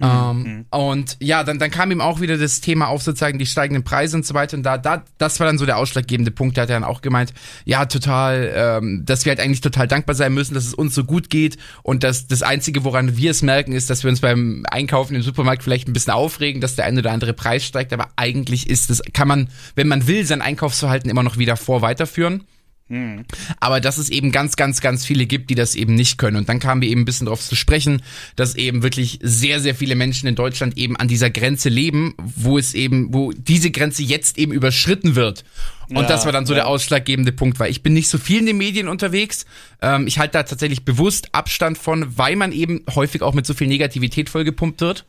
Mhm. 0.00 0.06
Ähm, 0.06 0.42
mhm. 0.42 0.66
und 0.70 1.16
ja, 1.20 1.44
dann, 1.44 1.58
dann 1.58 1.70
kam 1.70 1.90
ihm 1.90 2.00
auch 2.00 2.20
wieder 2.20 2.38
das 2.38 2.60
Thema 2.60 2.86
auf, 2.88 3.02
sozusagen 3.02 3.38
die 3.38 3.46
steigenden 3.46 3.84
Preise 3.84 4.16
und 4.16 4.24
so 4.24 4.34
weiter. 4.34 4.56
Und 4.56 4.62
da, 4.62 4.78
da, 4.78 5.02
das 5.18 5.40
war 5.40 5.46
dann 5.46 5.58
so 5.58 5.66
der 5.66 5.78
ausschlaggebende 5.78 6.30
Punkt. 6.30 6.56
Da 6.56 6.62
hat 6.62 6.70
er 6.70 6.76
dann 6.76 6.84
auch 6.84 7.02
gemeint, 7.02 7.32
ja, 7.64 7.86
total, 7.86 8.52
ähm, 8.54 9.02
dass 9.04 9.24
wir 9.24 9.30
halt 9.30 9.40
eigentlich 9.40 9.60
total 9.60 9.88
dankbar 9.88 10.14
sein 10.14 10.32
müssen, 10.34 10.54
dass 10.54 10.66
es 10.66 10.74
uns 10.74 10.94
so 10.94 11.04
gut 11.04 11.30
geht. 11.30 11.58
Und 11.82 12.04
dass 12.04 12.26
das 12.26 12.42
Einzige, 12.42 12.84
woran 12.84 13.16
wir 13.16 13.30
es 13.30 13.42
merken, 13.42 13.72
ist, 13.72 13.90
dass 13.90 14.04
wir 14.04 14.10
uns 14.10 14.20
beim 14.20 14.64
Einkaufen 14.70 15.14
im 15.14 15.22
Supermarkt 15.22 15.62
vielleicht 15.62 15.88
ein 15.88 15.92
bisschen 15.92 16.12
aufregen, 16.12 16.60
dass 16.60 16.76
der 16.76 16.84
eine 16.84 17.00
oder 17.00 17.12
andere 17.12 17.32
Preis 17.32 17.64
steigt. 17.64 17.92
Aber 17.92 18.08
eigentlich 18.16 18.68
ist 18.68 18.90
das, 18.90 19.02
kann 19.12 19.28
man, 19.28 19.48
wenn 19.74 19.88
man 19.88 20.06
will, 20.06 20.24
sein 20.24 20.42
Einkaufsverhalten 20.42 21.10
immer 21.10 21.22
noch 21.22 21.38
wieder 21.38 21.56
vor 21.56 21.82
weiterführen. 21.82 22.44
Mhm. 22.88 23.24
Aber 23.60 23.80
dass 23.80 23.98
es 23.98 24.08
eben 24.08 24.32
ganz, 24.32 24.56
ganz, 24.56 24.80
ganz 24.80 25.04
viele 25.04 25.26
gibt, 25.26 25.50
die 25.50 25.54
das 25.54 25.74
eben 25.74 25.94
nicht 25.94 26.18
können. 26.18 26.36
Und 26.36 26.48
dann 26.48 26.58
kamen 26.58 26.80
wir 26.80 26.88
eben 26.88 27.02
ein 27.02 27.04
bisschen 27.04 27.26
darauf 27.26 27.40
zu 27.40 27.54
sprechen, 27.54 28.02
dass 28.36 28.54
eben 28.54 28.82
wirklich 28.82 29.18
sehr, 29.22 29.60
sehr 29.60 29.74
viele 29.74 29.94
Menschen 29.94 30.28
in 30.28 30.34
Deutschland 30.34 30.76
eben 30.78 30.96
an 30.96 31.08
dieser 31.08 31.30
Grenze 31.30 31.68
leben, 31.68 32.14
wo 32.18 32.58
es 32.58 32.74
eben, 32.74 33.12
wo 33.12 33.32
diese 33.32 33.70
Grenze 33.70 34.02
jetzt 34.02 34.38
eben 34.38 34.52
überschritten 34.52 35.14
wird. 35.14 35.44
Und 35.88 35.96
ja, 35.96 36.02
das 36.02 36.24
war 36.26 36.32
dann 36.32 36.44
so 36.44 36.52
ja. 36.52 36.60
der 36.60 36.66
ausschlaggebende 36.66 37.32
Punkt, 37.32 37.58
weil 37.60 37.70
ich 37.70 37.82
bin 37.82 37.94
nicht 37.94 38.08
so 38.08 38.18
viel 38.18 38.40
in 38.40 38.46
den 38.46 38.58
Medien 38.58 38.88
unterwegs. 38.88 39.46
Ähm, 39.80 40.06
ich 40.06 40.18
halte 40.18 40.32
da 40.32 40.42
tatsächlich 40.42 40.84
bewusst 40.84 41.34
Abstand 41.34 41.78
von, 41.78 42.18
weil 42.18 42.36
man 42.36 42.52
eben 42.52 42.82
häufig 42.94 43.22
auch 43.22 43.34
mit 43.34 43.46
so 43.46 43.54
viel 43.54 43.68
Negativität 43.68 44.28
vollgepumpt 44.28 44.80
wird. 44.80 45.04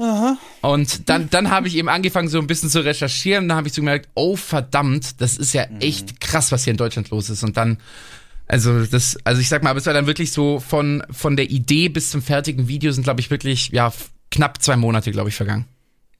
Aha. 0.00 0.38
Und 0.62 1.10
dann, 1.10 1.28
dann 1.28 1.50
habe 1.50 1.68
ich 1.68 1.76
eben 1.76 1.90
angefangen, 1.90 2.28
so 2.28 2.38
ein 2.38 2.46
bisschen 2.46 2.70
zu 2.70 2.82
recherchieren. 2.82 3.48
Dann 3.48 3.58
habe 3.58 3.68
ich 3.68 3.74
so 3.74 3.82
gemerkt, 3.82 4.08
oh 4.14 4.34
verdammt, 4.34 5.20
das 5.20 5.36
ist 5.36 5.52
ja 5.52 5.66
mhm. 5.68 5.80
echt 5.80 6.20
krass, 6.20 6.50
was 6.52 6.64
hier 6.64 6.70
in 6.70 6.78
Deutschland 6.78 7.10
los 7.10 7.28
ist. 7.28 7.44
Und 7.44 7.58
dann, 7.58 7.76
also 8.46 8.86
das, 8.86 9.18
also 9.24 9.42
ich 9.42 9.50
sag 9.50 9.62
mal, 9.62 9.70
aber 9.70 9.78
es 9.78 9.86
war 9.86 9.92
dann 9.92 10.06
wirklich 10.06 10.32
so 10.32 10.58
von, 10.58 11.04
von 11.10 11.36
der 11.36 11.50
Idee 11.50 11.90
bis 11.90 12.10
zum 12.10 12.22
fertigen 12.22 12.66
Video 12.66 12.92
sind, 12.92 13.04
glaube 13.04 13.20
ich, 13.20 13.30
wirklich, 13.30 13.68
ja, 13.72 13.92
knapp 14.30 14.62
zwei 14.62 14.76
Monate, 14.76 15.10
glaube 15.10 15.28
ich, 15.28 15.34
vergangen. 15.34 15.66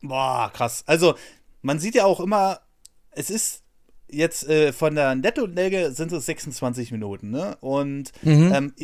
Boah, 0.03 0.51
krass. 0.53 0.85
Also, 0.87 1.15
man 1.63 1.79
sieht 1.79 1.95
ja 1.95 2.05
auch 2.05 2.21
immer, 2.21 2.61
es 3.13 3.31
ist 3.31 3.60
jetzt 4.13 4.49
äh, 4.49 4.73
von 4.73 4.95
der 4.95 5.15
Netto-Länge 5.15 5.93
sind 5.93 6.13
es 6.13 6.27
26 6.27 6.93
Minuten, 6.93 7.31
ne? 7.31 7.57
Und 7.61 8.13
mhm. 8.23 8.53
ähm, 8.53 8.75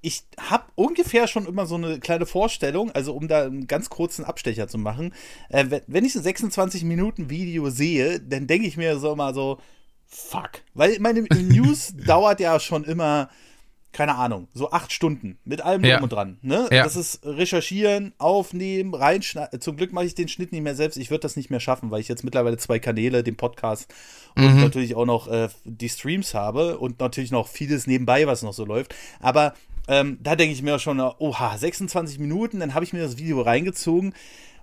ich 0.00 0.24
habe 0.38 0.64
ungefähr 0.74 1.26
schon 1.26 1.46
immer 1.46 1.66
so 1.66 1.76
eine 1.76 2.00
kleine 2.00 2.26
Vorstellung, 2.26 2.90
also 2.92 3.14
um 3.14 3.28
da 3.28 3.44
einen 3.44 3.66
ganz 3.66 3.90
kurzen 3.90 4.24
Abstecher 4.24 4.68
zu 4.68 4.78
machen. 4.78 5.14
Äh, 5.48 5.80
wenn 5.86 6.04
ich 6.04 6.14
ein 6.14 6.22
26 6.22 6.84
Minuten 6.84 7.30
Video 7.30 7.70
sehe, 7.70 8.20
dann 8.20 8.46
denke 8.46 8.66
ich 8.66 8.76
mir 8.76 8.98
so 8.98 9.14
mal 9.16 9.34
so, 9.34 9.58
fuck. 10.06 10.50
Weil 10.74 10.98
meine 11.00 11.22
News 11.42 11.94
dauert 12.06 12.40
ja 12.40 12.58
schon 12.60 12.84
immer 12.84 13.28
keine 13.92 14.14
Ahnung, 14.14 14.48
so 14.54 14.70
acht 14.70 14.92
Stunden 14.92 15.38
mit 15.44 15.62
allem 15.62 15.84
ja. 15.84 15.96
drum 15.96 16.04
und 16.04 16.12
dran. 16.12 16.38
Ne? 16.42 16.68
Ja. 16.70 16.84
Das 16.84 16.94
ist 16.94 17.24
recherchieren, 17.24 18.12
aufnehmen, 18.18 18.94
reinschneiden. 18.94 19.60
Zum 19.60 19.76
Glück 19.76 19.92
mache 19.92 20.04
ich 20.04 20.14
den 20.14 20.28
Schnitt 20.28 20.52
nicht 20.52 20.62
mehr 20.62 20.76
selbst. 20.76 20.96
Ich 20.96 21.10
würde 21.10 21.22
das 21.22 21.36
nicht 21.36 21.50
mehr 21.50 21.60
schaffen, 21.60 21.90
weil 21.90 22.00
ich 22.00 22.08
jetzt 22.08 22.22
mittlerweile 22.22 22.56
zwei 22.56 22.78
Kanäle, 22.78 23.24
den 23.24 23.36
Podcast 23.36 23.92
mhm. 24.36 24.44
und 24.44 24.60
natürlich 24.60 24.94
auch 24.94 25.06
noch 25.06 25.26
äh, 25.28 25.48
die 25.64 25.88
Streams 25.88 26.34
habe 26.34 26.78
und 26.78 27.00
natürlich 27.00 27.32
noch 27.32 27.48
vieles 27.48 27.86
nebenbei, 27.86 28.26
was 28.26 28.42
noch 28.42 28.52
so 28.52 28.64
läuft. 28.64 28.94
Aber 29.18 29.54
ähm, 29.88 30.18
da 30.22 30.36
denke 30.36 30.54
ich 30.54 30.62
mir 30.62 30.78
schon, 30.78 31.00
oha, 31.00 31.58
26 31.58 32.20
Minuten, 32.20 32.60
dann 32.60 32.74
habe 32.74 32.84
ich 32.84 32.92
mir 32.92 33.02
das 33.02 33.18
Video 33.18 33.40
reingezogen. 33.40 34.14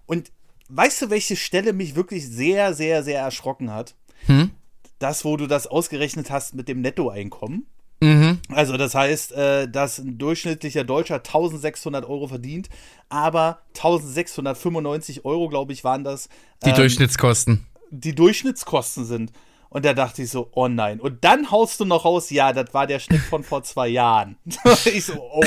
Und 0.06 0.32
weißt 0.70 1.02
du, 1.02 1.10
welche 1.10 1.36
Stelle 1.36 1.74
mich 1.74 1.96
wirklich 1.96 2.28
sehr, 2.28 2.74
sehr, 2.74 3.04
sehr 3.04 3.20
erschrocken 3.20 3.74
hat? 3.74 3.96
Hm? 4.28 4.52
Das, 5.00 5.26
wo 5.26 5.36
du 5.36 5.48
das 5.48 5.68
ausgerechnet 5.68 6.32
hast 6.32 6.56
mit 6.56 6.70
dem 6.70 6.82
Nettoeinkommen. 6.82 7.68
Mhm. 8.00 8.40
Also 8.50 8.78
das 8.78 8.94
heißt, 8.94 9.32
äh, 9.32 9.68
dass 9.68 9.98
ein 9.98 10.18
durchschnittlicher 10.18 10.84
Deutscher 10.84 11.16
1600 11.16 12.06
Euro 12.06 12.28
verdient, 12.28 12.70
aber 13.10 13.60
1695 13.70 15.26
Euro, 15.26 15.50
glaube 15.50 15.74
ich, 15.74 15.84
waren 15.84 16.04
das. 16.04 16.30
Die 16.64 16.70
ähm, 16.70 16.76
Durchschnittskosten. 16.76 17.66
Die 17.90 18.14
Durchschnittskosten 18.14 19.06
sind. 19.06 19.32
Und 19.70 19.84
da 19.84 19.94
dachte 19.94 20.24
ich 20.24 20.30
so, 20.30 20.50
oh 20.54 20.68
nein. 20.68 21.00
Und 21.00 21.24
dann 21.24 21.52
haust 21.52 21.80
du 21.80 21.86
noch 21.86 22.06
raus, 22.06 22.30
ja, 22.30 22.54
das 22.54 22.74
war 22.74 22.88
der 22.88 23.00
Schnitt 23.00 23.22
von 23.22 23.44
vor 23.44 23.64
zwei 23.64 23.88
Jahren. 23.90 24.38
ich 24.86 25.06
so, 25.06 25.22
oh. 25.22 25.44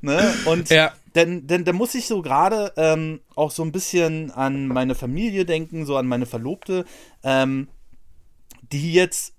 ne? 0.00 0.34
Und 0.44 0.70
ja. 0.70 0.92
dann, 1.12 1.46
dann, 1.46 1.64
dann 1.64 1.74
muss 1.74 1.94
ich 1.94 2.06
so 2.06 2.22
gerade 2.22 2.72
ähm, 2.76 3.20
auch 3.34 3.50
so 3.50 3.62
ein 3.64 3.72
bisschen 3.72 4.30
an 4.30 4.68
meine 4.68 4.94
Familie 4.94 5.44
denken, 5.44 5.86
so 5.86 5.96
an 5.96 6.06
meine 6.06 6.26
Verlobte, 6.26 6.84
ähm, 7.24 7.68
die 8.70 8.92
jetzt 8.92 9.34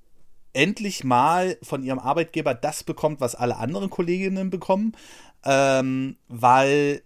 endlich 0.54 1.04
mal 1.04 1.58
von 1.62 1.84
ihrem 1.84 2.00
Arbeitgeber 2.00 2.54
das 2.54 2.84
bekommt, 2.84 3.22
was 3.22 3.36
alle 3.36 3.58
anderen 3.58 3.90
Kolleginnen 3.90 4.50
bekommen, 4.50 4.94
ähm, 5.46 6.18
weil 6.28 7.02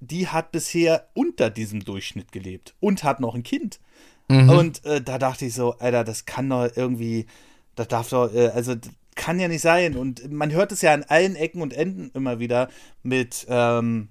die 0.00 0.28
hat 0.28 0.50
bisher 0.52 1.08
unter 1.14 1.48
diesem 1.48 1.84
Durchschnitt 1.84 2.32
gelebt 2.32 2.74
und 2.80 3.04
hat 3.04 3.20
noch 3.20 3.34
ein 3.34 3.44
Kind. 3.44 3.78
Mhm. 4.28 4.48
Und 4.48 4.84
äh, 4.84 5.00
da 5.00 5.18
dachte 5.18 5.46
ich 5.46 5.54
so, 5.54 5.78
Alter, 5.78 6.04
das 6.04 6.24
kann 6.24 6.50
doch 6.50 6.68
irgendwie, 6.74 7.26
das 7.76 7.88
darf 7.88 8.08
doch, 8.08 8.32
äh, 8.34 8.48
also 8.48 8.74
kann 9.14 9.38
ja 9.38 9.48
nicht 9.48 9.62
sein. 9.62 9.96
Und 9.96 10.30
man 10.32 10.50
hört 10.50 10.72
es 10.72 10.82
ja 10.82 10.92
an 10.92 11.04
allen 11.04 11.36
Ecken 11.36 11.62
und 11.62 11.72
Enden 11.72 12.10
immer 12.14 12.38
wieder 12.38 12.68
mit, 13.02 13.46
ähm, 13.48 14.08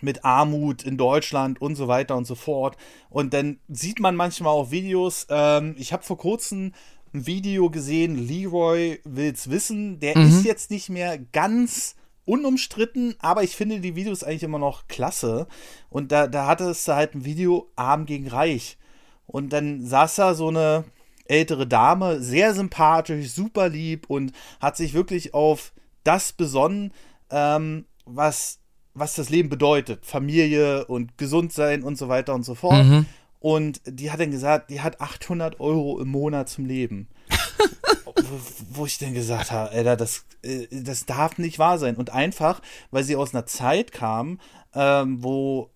mit 0.00 0.24
Armut 0.24 0.82
in 0.82 0.96
Deutschland 0.96 1.60
und 1.60 1.74
so 1.74 1.88
weiter 1.88 2.16
und 2.16 2.26
so 2.26 2.34
fort. 2.34 2.76
Und 3.08 3.34
dann 3.34 3.58
sieht 3.68 3.98
man 4.00 4.14
manchmal 4.14 4.52
auch 4.52 4.70
Videos. 4.70 5.26
Ähm, 5.28 5.74
ich 5.78 5.92
habe 5.92 6.02
vor 6.02 6.18
kurzem 6.18 6.72
ein 7.12 7.26
Video 7.26 7.70
gesehen, 7.70 8.16
Leroy 8.16 9.00
will's 9.04 9.50
wissen. 9.50 10.00
Der 10.00 10.16
mhm. 10.16 10.28
ist 10.28 10.44
jetzt 10.44 10.70
nicht 10.70 10.88
mehr 10.88 11.18
ganz 11.18 11.96
unumstritten, 12.24 13.14
aber 13.18 13.42
ich 13.42 13.56
finde 13.56 13.80
die 13.80 13.96
Videos 13.96 14.22
eigentlich 14.22 14.44
immer 14.44 14.58
noch 14.58 14.86
klasse. 14.88 15.46
Und 15.88 16.12
da, 16.12 16.26
da 16.26 16.46
hatte 16.46 16.64
es 16.64 16.86
halt 16.86 17.14
ein 17.14 17.24
Video 17.24 17.70
Arm 17.76 18.06
gegen 18.06 18.28
Reich. 18.28 18.78
Und 19.26 19.52
dann 19.52 19.84
saß 19.84 20.16
da 20.16 20.34
so 20.34 20.48
eine 20.48 20.84
ältere 21.24 21.66
Dame, 21.66 22.20
sehr 22.20 22.54
sympathisch, 22.54 23.30
super 23.30 23.68
lieb 23.68 24.08
und 24.08 24.32
hat 24.60 24.76
sich 24.76 24.94
wirklich 24.94 25.34
auf 25.34 25.72
das 26.02 26.32
besonnen, 26.32 26.92
ähm, 27.30 27.84
was, 28.04 28.58
was 28.94 29.14
das 29.14 29.30
Leben 29.30 29.48
bedeutet. 29.48 30.04
Familie 30.04 30.86
und 30.86 31.16
gesund 31.18 31.52
sein 31.52 31.82
und 31.82 31.96
so 31.96 32.08
weiter 32.08 32.34
und 32.34 32.42
so 32.42 32.54
fort. 32.54 32.84
Mhm. 32.84 33.06
Und 33.40 33.80
die 33.86 34.10
hat 34.10 34.20
dann 34.20 34.30
gesagt, 34.30 34.70
die 34.70 34.80
hat 34.82 35.00
800 35.00 35.60
Euro 35.60 35.98
im 36.00 36.08
Monat 36.08 36.48
zum 36.48 36.66
Leben. 36.66 37.08
wo, 38.04 38.38
wo 38.70 38.86
ich 38.86 38.98
dann 38.98 39.14
gesagt 39.14 39.50
habe, 39.50 39.70
Alter, 39.70 39.96
das, 39.96 40.24
äh, 40.42 40.66
das 40.70 41.06
darf 41.06 41.38
nicht 41.38 41.58
wahr 41.58 41.78
sein. 41.78 41.96
Und 41.96 42.10
einfach, 42.10 42.60
weil 42.90 43.02
sie 43.04 43.16
aus 43.16 43.34
einer 43.34 43.46
Zeit 43.46 43.92
kam, 43.92 44.40
ähm, 44.74 45.22
wo 45.22 45.70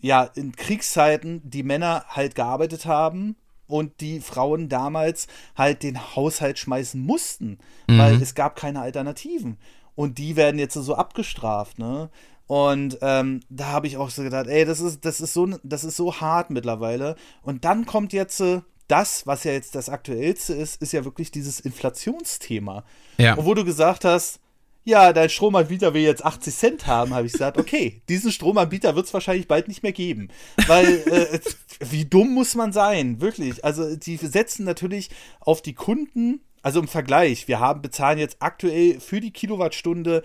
ja 0.00 0.24
in 0.34 0.56
Kriegszeiten 0.56 1.40
die 1.44 1.62
Männer 1.62 2.04
halt 2.08 2.34
gearbeitet 2.34 2.86
haben 2.86 3.36
und 3.68 4.00
die 4.00 4.20
Frauen 4.20 4.68
damals 4.68 5.28
halt 5.56 5.84
den 5.84 6.16
Haushalt 6.16 6.58
schmeißen 6.58 7.00
mussten, 7.00 7.58
Mhm. 7.86 7.98
weil 7.98 8.22
es 8.22 8.34
gab 8.34 8.56
keine 8.56 8.80
Alternativen. 8.80 9.56
Und 9.94 10.18
die 10.18 10.36
werden 10.36 10.58
jetzt 10.58 10.74
so 10.74 10.94
abgestraft, 10.94 11.78
ne? 11.78 12.10
Und 12.52 12.98
ähm, 13.00 13.40
da 13.48 13.68
habe 13.68 13.86
ich 13.86 13.96
auch 13.96 14.10
so 14.10 14.22
gedacht, 14.22 14.46
ey, 14.46 14.66
das 14.66 14.78
ist, 14.78 15.06
das 15.06 15.22
ist 15.22 15.32
so, 15.32 15.48
das 15.62 15.84
ist 15.84 15.96
so 15.96 16.20
hart 16.20 16.50
mittlerweile. 16.50 17.16
Und 17.40 17.64
dann 17.64 17.86
kommt 17.86 18.12
jetzt 18.12 18.40
äh, 18.42 18.60
das, 18.88 19.26
was 19.26 19.44
ja 19.44 19.52
jetzt 19.52 19.74
das 19.74 19.88
Aktuellste 19.88 20.52
ist, 20.52 20.82
ist 20.82 20.92
ja 20.92 21.06
wirklich 21.06 21.30
dieses 21.30 21.60
Inflationsthema. 21.60 22.84
Ja. 23.16 23.36
Und 23.36 23.46
wo 23.46 23.54
du 23.54 23.64
gesagt 23.64 24.04
hast, 24.04 24.38
ja, 24.84 25.14
dein 25.14 25.30
Stromanbieter 25.30 25.94
will 25.94 26.02
jetzt 26.02 26.26
80 26.26 26.54
Cent 26.54 26.86
haben, 26.86 27.14
habe 27.14 27.26
ich 27.26 27.32
gesagt, 27.32 27.56
okay, 27.56 28.02
diesen 28.10 28.30
Stromanbieter 28.30 28.94
wird 28.96 29.06
es 29.06 29.14
wahrscheinlich 29.14 29.48
bald 29.48 29.66
nicht 29.66 29.82
mehr 29.82 29.92
geben. 29.92 30.28
Weil, 30.66 30.86
äh, 31.06 31.40
wie 31.90 32.04
dumm 32.04 32.34
muss 32.34 32.54
man 32.54 32.74
sein, 32.74 33.22
wirklich. 33.22 33.64
Also, 33.64 33.96
die 33.96 34.18
setzen 34.18 34.66
natürlich 34.66 35.08
auf 35.40 35.62
die 35.62 35.72
Kunden, 35.72 36.42
also 36.60 36.80
im 36.80 36.88
Vergleich, 36.88 37.48
wir 37.48 37.60
haben, 37.60 37.80
bezahlen 37.80 38.18
jetzt 38.18 38.36
aktuell 38.40 39.00
für 39.00 39.22
die 39.22 39.30
Kilowattstunde 39.30 40.22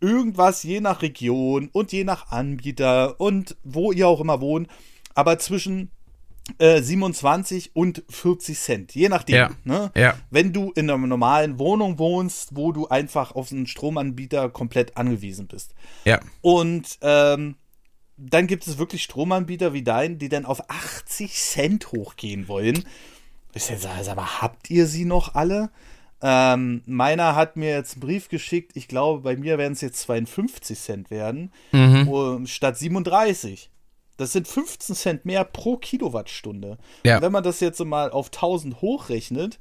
irgendwas 0.00 0.62
je 0.62 0.80
nach 0.80 1.02
Region 1.02 1.68
und 1.72 1.92
je 1.92 2.04
nach 2.04 2.30
Anbieter 2.30 3.20
und 3.20 3.56
wo 3.62 3.92
ihr 3.92 4.08
auch 4.08 4.20
immer 4.20 4.40
wohnt, 4.40 4.68
aber 5.14 5.38
zwischen 5.38 5.90
äh, 6.58 6.82
27 6.82 7.74
und 7.74 8.02
40 8.08 8.58
Cent, 8.58 8.94
je 8.94 9.08
nachdem. 9.08 9.36
Ja. 9.36 9.50
Ne? 9.64 9.92
Ja. 9.94 10.16
Wenn 10.30 10.52
du 10.52 10.72
in 10.72 10.90
einer 10.90 11.06
normalen 11.06 11.58
Wohnung 11.58 11.98
wohnst, 11.98 12.56
wo 12.56 12.72
du 12.72 12.88
einfach 12.88 13.32
auf 13.32 13.52
einen 13.52 13.66
Stromanbieter 13.66 14.48
komplett 14.48 14.96
angewiesen 14.96 15.46
bist. 15.46 15.74
Ja. 16.04 16.20
Und 16.40 16.98
ähm, 17.02 17.56
dann 18.16 18.46
gibt 18.46 18.66
es 18.66 18.78
wirklich 18.78 19.02
Stromanbieter 19.02 19.72
wie 19.72 19.82
dein, 19.82 20.18
die 20.18 20.28
dann 20.28 20.44
auf 20.44 20.68
80 20.68 21.34
Cent 21.34 21.92
hochgehen 21.92 22.48
wollen. 22.48 22.84
Ich 23.54 23.64
sag, 23.64 23.78
sag 24.02 24.16
mal, 24.16 24.42
habt 24.42 24.70
ihr 24.70 24.86
sie 24.86 25.04
noch 25.04 25.34
alle? 25.34 25.70
Ähm, 26.22 26.82
meiner 26.86 27.34
hat 27.34 27.56
mir 27.56 27.70
jetzt 27.70 27.94
einen 27.94 28.00
Brief 28.00 28.28
geschickt. 28.28 28.72
Ich 28.74 28.88
glaube, 28.88 29.22
bei 29.22 29.36
mir 29.36 29.56
werden 29.58 29.72
es 29.72 29.80
jetzt 29.80 30.00
52 30.02 30.78
Cent 30.78 31.10
werden, 31.10 31.50
Mhm. 31.72 32.08
um, 32.08 32.46
statt 32.46 32.76
37. 32.78 33.70
Das 34.18 34.32
sind 34.32 34.46
15 34.46 34.94
Cent 34.94 35.24
mehr 35.24 35.44
pro 35.44 35.78
Kilowattstunde. 35.78 36.76
Ja. 37.06 37.22
Wenn 37.22 37.32
man 37.32 37.42
das 37.42 37.60
jetzt 37.60 37.78
so 37.78 37.86
mal 37.86 38.10
auf 38.10 38.30
1000 38.30 38.82
hochrechnet, 38.82 39.58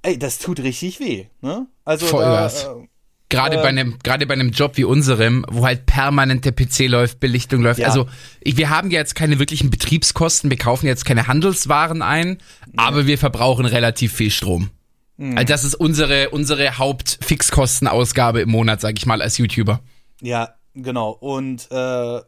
ey, 0.00 0.18
das 0.18 0.38
tut 0.38 0.60
richtig 0.60 0.98
weh. 0.98 1.26
Ne? 1.42 1.66
Also 1.84 2.06
Vollgas. 2.06 2.64
da, 2.64 2.72
äh, 2.76 2.86
Gerade 3.28 3.56
Ähm. 3.56 3.62
bei 3.62 3.68
einem, 3.68 3.98
gerade 4.04 4.24
bei 4.26 4.34
einem 4.34 4.50
Job 4.50 4.76
wie 4.76 4.84
unserem, 4.84 5.44
wo 5.50 5.66
halt 5.66 5.84
permanent 5.84 6.44
der 6.44 6.52
PC 6.52 6.86
läuft, 6.86 7.18
Belichtung 7.20 7.60
läuft. 7.60 7.80
Ja. 7.80 7.88
Also 7.88 8.06
ich, 8.40 8.56
wir 8.56 8.70
haben 8.70 8.90
ja 8.92 9.00
jetzt 9.00 9.16
keine 9.16 9.40
wirklichen 9.40 9.68
Betriebskosten, 9.68 10.48
wir 10.48 10.56
kaufen 10.58 10.86
jetzt 10.86 11.04
keine 11.04 11.26
Handelswaren 11.26 12.02
ein, 12.02 12.38
aber 12.76 13.06
wir 13.08 13.18
verbrauchen 13.18 13.66
relativ 13.66 14.12
viel 14.14 14.30
Strom. 14.30 14.70
Mhm. 15.16 15.36
Also 15.36 15.46
das 15.46 15.64
ist 15.64 15.74
unsere 15.74 16.30
unsere 16.30 16.78
Hauptfixkostenausgabe 16.78 18.40
im 18.40 18.50
Monat, 18.50 18.80
sag 18.80 18.98
ich 18.98 19.06
mal, 19.06 19.22
als 19.22 19.38
YouTuber. 19.38 19.80
Ja, 20.20 20.54
genau. 20.74 21.10
Und 21.10 21.70
äh, 21.70 22.20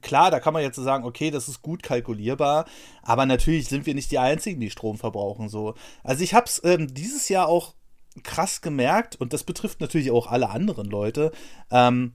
klar, 0.00 0.30
da 0.30 0.40
kann 0.40 0.52
man 0.52 0.62
jetzt 0.62 0.76
sagen, 0.76 1.04
okay, 1.04 1.30
das 1.30 1.48
ist 1.48 1.62
gut 1.62 1.82
kalkulierbar, 1.82 2.66
aber 3.02 3.26
natürlich 3.26 3.68
sind 3.68 3.86
wir 3.86 3.94
nicht 3.94 4.10
die 4.10 4.18
Einzigen, 4.18 4.60
die 4.60 4.70
Strom 4.70 4.98
verbrauchen. 4.98 5.48
So. 5.48 5.74
Also 6.02 6.22
ich 6.24 6.34
habe 6.34 6.46
es 6.46 6.60
ähm, 6.64 6.92
dieses 6.92 7.28
Jahr 7.28 7.48
auch 7.48 7.74
krass 8.22 8.62
gemerkt 8.62 9.16
und 9.16 9.32
das 9.32 9.44
betrifft 9.44 9.80
natürlich 9.80 10.10
auch 10.10 10.26
alle 10.26 10.50
anderen 10.50 10.86
Leute. 10.86 11.32
Ähm, 11.70 12.14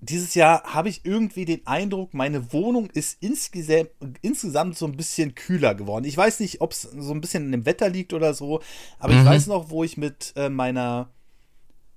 dieses 0.00 0.34
Jahr 0.34 0.62
habe 0.64 0.88
ich 0.88 1.00
irgendwie 1.04 1.44
den 1.44 1.66
Eindruck, 1.66 2.12
meine 2.14 2.52
Wohnung 2.52 2.90
ist 2.90 3.16
insgesamt, 3.22 3.90
insgesamt 4.22 4.76
so 4.76 4.86
ein 4.86 4.96
bisschen 4.96 5.34
kühler 5.34 5.74
geworden. 5.74 6.04
Ich 6.04 6.16
weiß 6.16 6.40
nicht, 6.40 6.60
ob 6.60 6.72
es 6.72 6.82
so 6.82 7.12
ein 7.12 7.20
bisschen 7.20 7.44
in 7.46 7.52
dem 7.52 7.66
Wetter 7.66 7.88
liegt 7.88 8.12
oder 8.12 8.34
so, 8.34 8.60
aber 8.98 9.14
ich 9.14 9.20
Mhm. 9.20 9.24
weiß 9.26 9.46
noch, 9.46 9.70
wo 9.70 9.84
ich 9.84 9.96
mit 9.96 10.32
äh, 10.36 10.48
meiner 10.48 11.10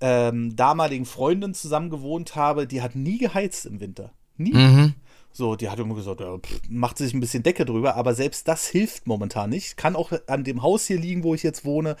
ähm, 0.00 0.56
damaligen 0.56 1.04
Freundin 1.04 1.52
zusammen 1.52 1.90
gewohnt 1.90 2.34
habe, 2.36 2.66
die 2.66 2.80
hat 2.80 2.94
nie 2.96 3.18
geheizt 3.18 3.66
im 3.66 3.80
Winter. 3.80 4.12
Nie. 4.38 4.54
Mhm. 4.54 4.94
So, 5.32 5.54
die 5.56 5.68
hat 5.68 5.78
immer 5.78 5.94
gesagt, 5.94 6.20
ja, 6.20 6.38
pff, 6.38 6.60
macht 6.70 6.96
sich 6.98 7.12
ein 7.12 7.20
bisschen 7.20 7.42
Decke 7.42 7.64
drüber, 7.66 7.96
aber 7.96 8.14
selbst 8.14 8.48
das 8.48 8.66
hilft 8.66 9.06
momentan 9.06 9.50
nicht. 9.50 9.76
Kann 9.76 9.94
auch 9.94 10.10
an 10.26 10.42
dem 10.42 10.62
Haus 10.62 10.86
hier 10.86 10.98
liegen, 10.98 11.22
wo 11.22 11.34
ich 11.34 11.42
jetzt 11.42 11.64
wohne, 11.66 11.96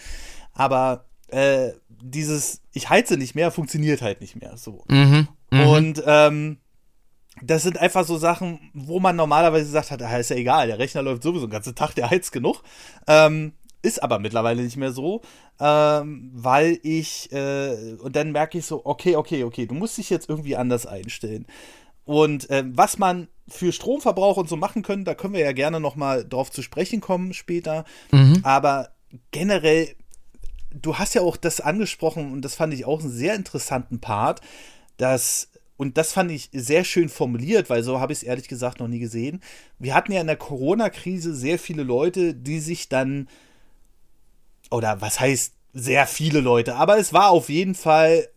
aber 0.54 1.04
äh, 1.28 1.72
dieses, 2.02 2.62
ich 2.72 2.88
heize 2.88 3.18
nicht 3.18 3.34
mehr, 3.34 3.50
funktioniert 3.50 4.00
halt 4.02 4.20
nicht 4.22 4.34
mehr 4.40 4.56
so. 4.56 4.84
Mhm. 4.88 5.28
Mhm. 5.50 5.66
Und 5.66 6.02
ähm, 6.06 6.58
das 7.42 7.62
sind 7.62 7.78
einfach 7.78 8.04
so 8.04 8.18
Sachen, 8.18 8.70
wo 8.74 9.00
man 9.00 9.16
normalerweise 9.16 9.70
sagt 9.70 9.90
hat, 9.90 10.02
ah, 10.02 10.18
ist 10.18 10.30
ja 10.30 10.36
egal, 10.36 10.66
der 10.66 10.78
Rechner 10.78 11.02
läuft 11.02 11.22
sowieso 11.22 11.46
den 11.46 11.52
ganzen 11.52 11.74
Tag, 11.74 11.94
der 11.94 12.10
heizt 12.10 12.32
genug. 12.32 12.62
Ähm, 13.06 13.52
ist 13.82 14.02
aber 14.02 14.18
mittlerweile 14.18 14.62
nicht 14.62 14.76
mehr 14.76 14.92
so, 14.92 15.22
ähm, 15.58 16.30
weil 16.34 16.78
ich, 16.82 17.32
äh, 17.32 17.94
und 17.98 18.14
dann 18.14 18.32
merke 18.32 18.58
ich 18.58 18.66
so, 18.66 18.84
okay, 18.84 19.16
okay, 19.16 19.44
okay, 19.44 19.66
du 19.66 19.74
musst 19.74 19.96
dich 19.96 20.10
jetzt 20.10 20.28
irgendwie 20.28 20.56
anders 20.56 20.86
einstellen. 20.86 21.46
Und 22.04 22.46
ähm, 22.50 22.72
was 22.76 22.98
man 22.98 23.28
für 23.48 23.72
Stromverbrauch 23.72 24.36
und 24.36 24.48
so 24.48 24.56
machen 24.56 24.82
können, 24.82 25.04
da 25.04 25.14
können 25.14 25.34
wir 25.34 25.40
ja 25.40 25.52
gerne 25.52 25.80
noch 25.80 25.96
mal 25.96 26.26
drauf 26.28 26.50
zu 26.50 26.62
sprechen 26.62 27.00
kommen 27.00 27.32
später. 27.32 27.84
Mhm. 28.10 28.40
Aber 28.42 28.90
generell, 29.30 29.94
du 30.72 30.98
hast 30.98 31.14
ja 31.14 31.22
auch 31.22 31.36
das 31.36 31.60
angesprochen 31.60 32.32
und 32.32 32.44
das 32.44 32.54
fand 32.54 32.74
ich 32.74 32.84
auch 32.84 33.00
einen 33.00 33.10
sehr 33.10 33.34
interessanten 33.34 34.00
Part, 34.00 34.40
dass 35.00 35.48
und 35.76 35.96
das 35.96 36.12
fand 36.12 36.30
ich 36.30 36.50
sehr 36.52 36.84
schön 36.84 37.08
formuliert, 37.08 37.70
weil 37.70 37.82
so 37.82 38.00
habe 38.00 38.12
ich 38.12 38.18
es 38.18 38.22
ehrlich 38.22 38.48
gesagt 38.48 38.80
noch 38.80 38.88
nie 38.88 38.98
gesehen. 38.98 39.40
Wir 39.78 39.94
hatten 39.94 40.12
ja 40.12 40.20
in 40.20 40.26
der 40.26 40.36
Corona-Krise 40.36 41.34
sehr 41.34 41.58
viele 41.58 41.84
Leute, 41.84 42.34
die 42.34 42.60
sich 42.60 42.90
dann 42.90 43.28
oder 44.70 45.00
was 45.00 45.18
heißt 45.18 45.54
sehr 45.72 46.06
viele 46.06 46.40
Leute, 46.40 46.74
aber 46.76 46.98
es 46.98 47.14
war 47.14 47.30
auf 47.30 47.48
jeden 47.48 47.74
Fall 47.74 48.28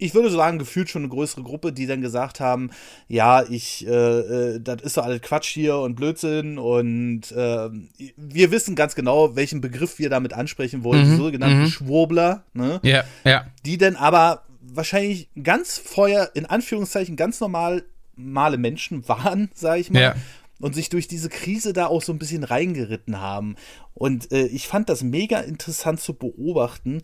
ich 0.00 0.14
würde 0.14 0.30
sagen, 0.30 0.58
gefühlt 0.58 0.88
schon 0.88 1.02
eine 1.02 1.10
größere 1.10 1.42
Gruppe, 1.42 1.72
die 1.72 1.86
dann 1.86 2.00
gesagt 2.00 2.40
haben, 2.40 2.70
ja, 3.06 3.42
ich, 3.42 3.86
äh, 3.86 3.90
äh, 3.90 4.60
das 4.60 4.80
ist 4.82 4.96
doch 4.96 5.04
alles 5.04 5.20
Quatsch 5.20 5.48
hier 5.48 5.76
und 5.76 5.94
Blödsinn 5.94 6.58
und 6.58 7.30
äh, 7.32 7.68
wir 8.16 8.50
wissen 8.50 8.74
ganz 8.74 8.94
genau, 8.94 9.36
welchen 9.36 9.60
Begriff 9.60 9.98
wir 9.98 10.08
damit 10.08 10.32
ansprechen 10.32 10.84
wollen, 10.84 11.06
Mhm, 11.06 11.10
die 11.10 11.16
sogenannten 11.16 11.62
mhm. 11.62 11.68
Schwurbler, 11.68 12.44
ne? 12.54 12.80
Ja, 12.82 13.04
ja. 13.24 13.44
die 13.66 13.76
dann 13.76 13.96
aber 13.96 14.42
wahrscheinlich 14.60 15.28
ganz 15.42 15.78
vorher, 15.78 16.30
in 16.34 16.46
Anführungszeichen, 16.46 17.16
ganz 17.16 17.40
normal 17.40 17.84
normale 18.16 18.58
Menschen 18.58 19.08
waren, 19.08 19.50
sage 19.54 19.80
ich 19.80 19.90
mal. 19.90 20.00
Ja. 20.00 20.14
Und 20.60 20.74
sich 20.74 20.90
durch 20.90 21.08
diese 21.08 21.30
Krise 21.30 21.72
da 21.72 21.86
auch 21.86 22.02
so 22.02 22.12
ein 22.12 22.18
bisschen 22.18 22.44
reingeritten 22.44 23.18
haben. 23.18 23.56
Und 23.94 24.30
äh, 24.30 24.44
ich 24.44 24.68
fand 24.68 24.90
das 24.90 25.02
mega 25.02 25.40
interessant 25.40 26.00
zu 26.00 26.12
beobachten. 26.12 27.00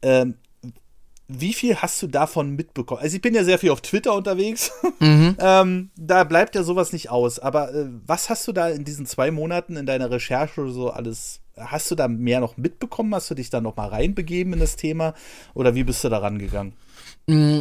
Ähm, 0.00 0.36
wie 1.26 1.54
viel 1.54 1.76
hast 1.76 2.00
du 2.02 2.06
davon 2.06 2.54
mitbekommen? 2.54 3.00
Also 3.00 3.16
ich 3.16 3.22
bin 3.22 3.34
ja 3.34 3.42
sehr 3.42 3.58
viel 3.58 3.70
auf 3.70 3.80
Twitter 3.80 4.14
unterwegs. 4.14 4.70
Mhm. 5.00 5.36
ähm, 5.40 5.90
da 5.96 6.22
bleibt 6.22 6.54
ja 6.54 6.62
sowas 6.62 6.92
nicht 6.92 7.10
aus. 7.10 7.40
Aber 7.40 7.74
äh, 7.74 7.88
was 8.06 8.30
hast 8.30 8.46
du 8.46 8.52
da 8.52 8.68
in 8.68 8.84
diesen 8.84 9.06
zwei 9.06 9.32
Monaten 9.32 9.76
in 9.76 9.86
deiner 9.86 10.10
Recherche 10.10 10.70
so 10.70 10.90
alles? 10.90 11.40
Hast 11.56 11.90
du 11.90 11.96
da 11.96 12.06
mehr 12.06 12.38
noch 12.38 12.56
mitbekommen? 12.56 13.14
Hast 13.14 13.28
du 13.28 13.34
dich 13.34 13.50
da 13.50 13.60
noch 13.60 13.76
mal 13.76 13.88
reinbegeben 13.88 14.52
in 14.52 14.60
das 14.60 14.76
Thema? 14.76 15.14
Oder 15.52 15.74
wie 15.74 15.82
bist 15.82 16.04
du 16.04 16.08
da 16.08 16.18
rangegangen? 16.18 16.74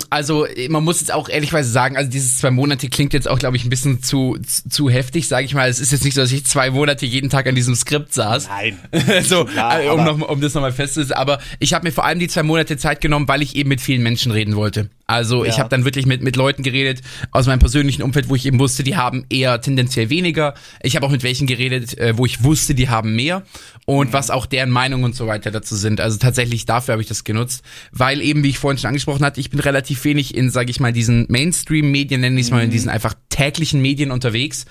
Also 0.10 0.46
man 0.68 0.84
muss 0.84 1.00
jetzt 1.00 1.14
auch 1.14 1.30
ehrlichweise 1.30 1.70
sagen, 1.72 1.96
also 1.96 2.10
dieses 2.10 2.38
zwei 2.38 2.52
Monate 2.52 2.90
klingt 2.90 3.14
jetzt 3.14 3.30
auch, 3.30 3.40
glaube 3.40 3.56
ich, 3.56 3.64
ein 3.64 3.70
bisschen 3.70 4.04
zu, 4.04 4.38
zu, 4.46 4.68
zu 4.68 4.90
heftig, 4.90 5.30
sage 5.30 5.46
ich 5.46 5.54
mal. 5.54 5.70
Es 5.70 5.80
ist 5.80 5.94
jetzt 5.94 6.04
nicht 6.04 6.16
so, 6.16 6.22
dass 6.22 6.34
ich 6.34 6.46
zwei 6.46 6.70
Monate 6.72 7.06
jeden 7.06 7.30
Tag 7.30 7.48
an 7.48 7.56
diesem 7.56 7.74
Skript 7.74 8.14
saß. 8.14 8.50
Nein. 8.50 8.78
so, 9.24 9.46
klar, 9.46 9.82
äh, 9.82 9.88
um, 9.88 10.04
noch, 10.04 10.20
um 10.30 10.42
das 10.42 10.54
nochmal 10.54 10.74
festzusetzen. 10.74 11.14
Aber 11.14 11.40
ich 11.60 11.74
habe 11.74 11.88
mir 11.88 11.94
vor 11.94 12.04
allem 12.04 12.20
die 12.20 12.28
zwei 12.28 12.44
Monate 12.44 12.76
Zeit 12.76 13.00
genommen, 13.00 13.28
weil 13.30 13.42
ich 13.42 13.56
eben 13.56 13.70
mit 13.70 13.80
vielen 13.80 14.04
Menschen 14.04 14.34
reden 14.34 14.58
wollte. 14.58 14.90
Also 15.06 15.44
ich 15.44 15.54
Ja. 15.54 15.60
habe 15.60 15.70
dann 15.70 15.86
wirklich 15.86 16.06
mit, 16.06 16.22
mit 16.24 16.36
Leuten 16.36 16.64
geredet 16.64 17.02
aus 17.32 17.46
meinem 17.46 17.60
persönlichen 17.60 18.02
Umfeld, 18.04 18.30
wo 18.30 18.36
ich 18.36 18.46
eben 18.46 18.60
wusste, 18.60 18.84
die 18.84 18.96
haben 18.96 19.26
eher 19.30 19.60
tendenziell 19.62 20.10
weniger. 20.10 20.54
Ich 20.82 20.96
habe 20.96 21.06
auch 21.06 21.12
mit 21.12 21.24
welchen 21.24 21.46
geredet, 21.46 21.98
äh, 21.98 22.18
wo 22.18 22.26
ich 22.26 22.44
wusste, 22.44 22.74
die 22.74 22.90
haben 22.90 23.16
mehr. 23.16 23.44
Und 23.86 24.14
was 24.14 24.30
auch 24.30 24.46
deren 24.46 24.70
Meinung 24.70 25.04
und 25.04 25.14
so 25.16 25.28
weiter 25.28 25.52
dazu 25.52 25.76
sind. 25.76 26.00
Also 26.00 26.18
tatsächlich 26.18 26.66
dafür 26.66 26.94
habe 26.94 27.02
ich 27.02 27.10
das 27.10 27.24
genutzt. 27.26 27.64
Weil 27.92 28.22
eben, 28.22 28.44
wie 28.44 28.50
ich 28.50 28.58
vorhin 28.60 28.78
schon 28.78 28.88
angesprochen 28.88 29.26
hatte, 29.26 29.40
ich 29.42 29.50
bin 29.50 29.60
relativ 29.60 30.04
wenig 30.06 30.36
in, 30.36 30.50
sage 30.50 30.72
ich 30.72 30.80
mal, 30.80 30.94
diesen 30.94 31.26
Mainstream-Medien, 31.30 32.22
nenne 32.22 32.40
ich 32.40 32.46
es 32.48 32.52
mal, 32.52 32.62
in 32.62 32.68
Mhm. 32.70 32.72
diesen 32.72 32.90
einfach 32.90 33.14
täglichen 33.30 33.82
Medien 33.82 34.12
unterwegs. 34.12 34.66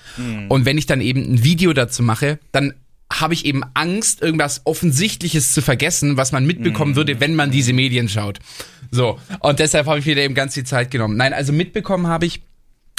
Und 0.49 0.65
wenn 0.65 0.77
ich 0.77 0.85
dann 0.87 1.01
eben 1.01 1.21
ein 1.33 1.43
Video 1.43 1.73
dazu 1.73 2.01
mache, 2.01 2.39
dann 2.51 2.73
habe 3.19 3.33
ich 3.33 3.45
eben 3.45 3.63
Angst, 3.73 4.21
irgendwas 4.21 4.61
Offensichtliches 4.65 5.53
zu 5.53 5.61
vergessen, 5.61 6.17
was 6.17 6.31
man 6.31 6.45
mitbekommen 6.45 6.95
würde, 6.95 7.19
wenn 7.19 7.35
man 7.35 7.51
diese 7.51 7.73
Medien 7.73 8.09
schaut. 8.09 8.39
So, 8.91 9.19
und 9.39 9.59
deshalb 9.59 9.87
habe 9.87 9.99
ich 9.99 10.05
mir 10.05 10.15
da 10.15 10.21
eben 10.21 10.35
ganz 10.35 10.53
die 10.53 10.63
Zeit 10.63 10.91
genommen. 10.91 11.17
Nein, 11.17 11.33
also 11.33 11.53
mitbekommen 11.53 12.07
habe 12.07 12.25
ich, 12.25 12.41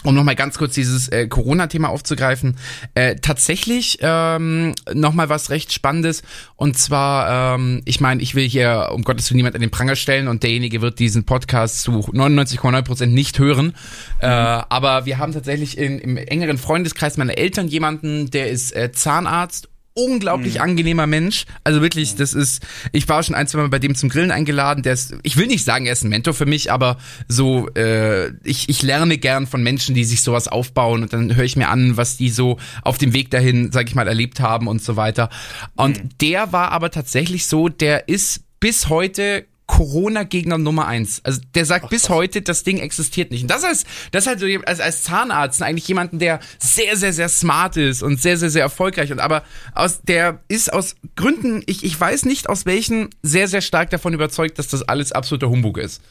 um 0.02 0.14
nochmal 0.14 0.35
ganz 0.35 0.59
kurz 0.59 0.75
dieses 0.75 1.09
äh, 1.09 1.28
Corona-Thema 1.28 1.88
aufzugreifen, 1.88 2.56
äh, 2.94 3.16
tatsächlich 3.16 3.99
ähm, 4.02 4.75
nochmal 4.92 5.28
was 5.28 5.50
recht 5.50 5.73
Spannendes. 5.73 6.23
Und 6.56 6.76
zwar, 6.76 7.54
ähm, 7.54 7.80
ich 7.85 8.00
meine, 8.00 8.21
ich 8.23 8.35
will 8.35 8.47
hier 8.47 8.90
um 8.92 9.02
Gottes 9.02 9.30
Willen 9.30 9.38
niemand 9.38 9.54
an 9.54 9.62
den 9.62 9.71
Pranger 9.71 9.97
stellen 9.97 10.28
und 10.28 10.42
derjenige 10.42 10.83
wird 10.83 10.99
diesen 10.99 11.25
Podcast 11.25 11.80
zu 11.80 11.92
99,9% 11.92 13.06
nicht 13.06 13.38
hören. 13.38 13.75
Äh, 14.18 14.26
aber 14.26 15.06
wir 15.06 15.18
haben 15.18 15.33
tatsächlich 15.33 15.78
in, 15.78 15.99
im 16.00 16.16
engeren 16.16 16.59
Freundeskreis 16.59 17.16
meiner 17.16 17.38
Eltern 17.38 17.68
jemanden, 17.68 18.30
der 18.30 18.50
ist 18.50 18.76
äh, 18.76 18.92
Zahnarzt 18.92 19.68
unglaublich 19.94 20.60
angenehmer 20.60 21.06
Mensch. 21.06 21.44
Also 21.62 21.80
wirklich, 21.80 22.16
das 22.16 22.34
ist, 22.34 22.66
ich 22.92 23.08
war 23.08 23.22
schon 23.22 23.34
ein, 23.34 23.46
zwei 23.46 23.58
Mal 23.58 23.68
bei 23.68 23.78
dem 23.78 23.94
zum 23.94 24.08
Grillen 24.08 24.32
eingeladen. 24.32 24.82
Der 24.82 24.92
ist, 24.92 25.14
ich 25.22 25.36
will 25.36 25.46
nicht 25.46 25.64
sagen, 25.64 25.86
er 25.86 25.92
ist 25.92 26.04
ein 26.04 26.10
Mentor 26.10 26.34
für 26.34 26.46
mich, 26.46 26.72
aber 26.72 26.98
so, 27.28 27.68
äh, 27.74 28.30
ich, 28.42 28.68
ich 28.68 28.82
lerne 28.82 29.18
gern 29.18 29.46
von 29.46 29.62
Menschen, 29.62 29.94
die 29.94 30.04
sich 30.04 30.22
sowas 30.22 30.48
aufbauen 30.48 31.02
und 31.02 31.12
dann 31.12 31.36
höre 31.36 31.44
ich 31.44 31.56
mir 31.56 31.68
an, 31.68 31.96
was 31.96 32.16
die 32.16 32.28
so 32.28 32.58
auf 32.82 32.98
dem 32.98 33.12
Weg 33.12 33.30
dahin, 33.30 33.70
sag 33.70 33.88
ich 33.88 33.94
mal, 33.94 34.08
erlebt 34.08 34.40
haben 34.40 34.66
und 34.66 34.82
so 34.82 34.96
weiter. 34.96 35.30
Und 35.76 36.20
der 36.20 36.52
war 36.52 36.72
aber 36.72 36.90
tatsächlich 36.90 37.46
so, 37.46 37.68
der 37.68 38.08
ist 38.08 38.42
bis 38.58 38.88
heute 38.88 39.46
Corona-Gegner 39.66 40.59
Nummer 40.59 40.87
eins. 40.87 41.21
Also 41.25 41.40
der 41.54 41.64
sagt 41.64 41.88
bis 41.88 42.09
heute, 42.09 42.42
das 42.42 42.64
Ding 42.64 42.78
existiert 42.78 43.30
nicht. 43.30 43.42
Und 43.42 43.50
das 43.50 43.64
heißt, 43.64 43.87
das 44.12 44.25
ist 44.25 44.26
halt 44.28 44.40
so 44.40 44.47
als, 44.66 44.80
als 44.80 45.02
Zahnarzt 45.04 45.62
eigentlich 45.62 45.88
jemanden, 45.88 46.18
der 46.18 46.40
sehr, 46.59 46.97
sehr, 46.97 47.12
sehr 47.12 47.28
smart 47.28 47.76
ist 47.76 48.02
und 48.02 48.21
sehr, 48.21 48.37
sehr, 48.37 48.50
sehr 48.50 48.62
erfolgreich. 48.62 49.11
Und 49.11 49.21
aber 49.21 49.42
aus 49.75 50.02
der 50.02 50.40
ist 50.49 50.73
aus 50.73 50.97
Gründen, 51.16 51.62
ich, 51.66 51.83
ich 51.83 51.99
weiß 51.99 52.26
nicht 52.26 52.49
aus 52.49 52.66
welchen, 52.66 53.11
sehr, 53.23 53.49
sehr 53.49 53.62
stark 53.62 53.90
davon 53.90 54.12
überzeugt, 54.12 54.59
dass 54.59 54.68
das 54.68 54.83
alles 54.83 55.12
absoluter 55.12 55.49
Humbug 55.49 55.78
ist. 55.78 56.02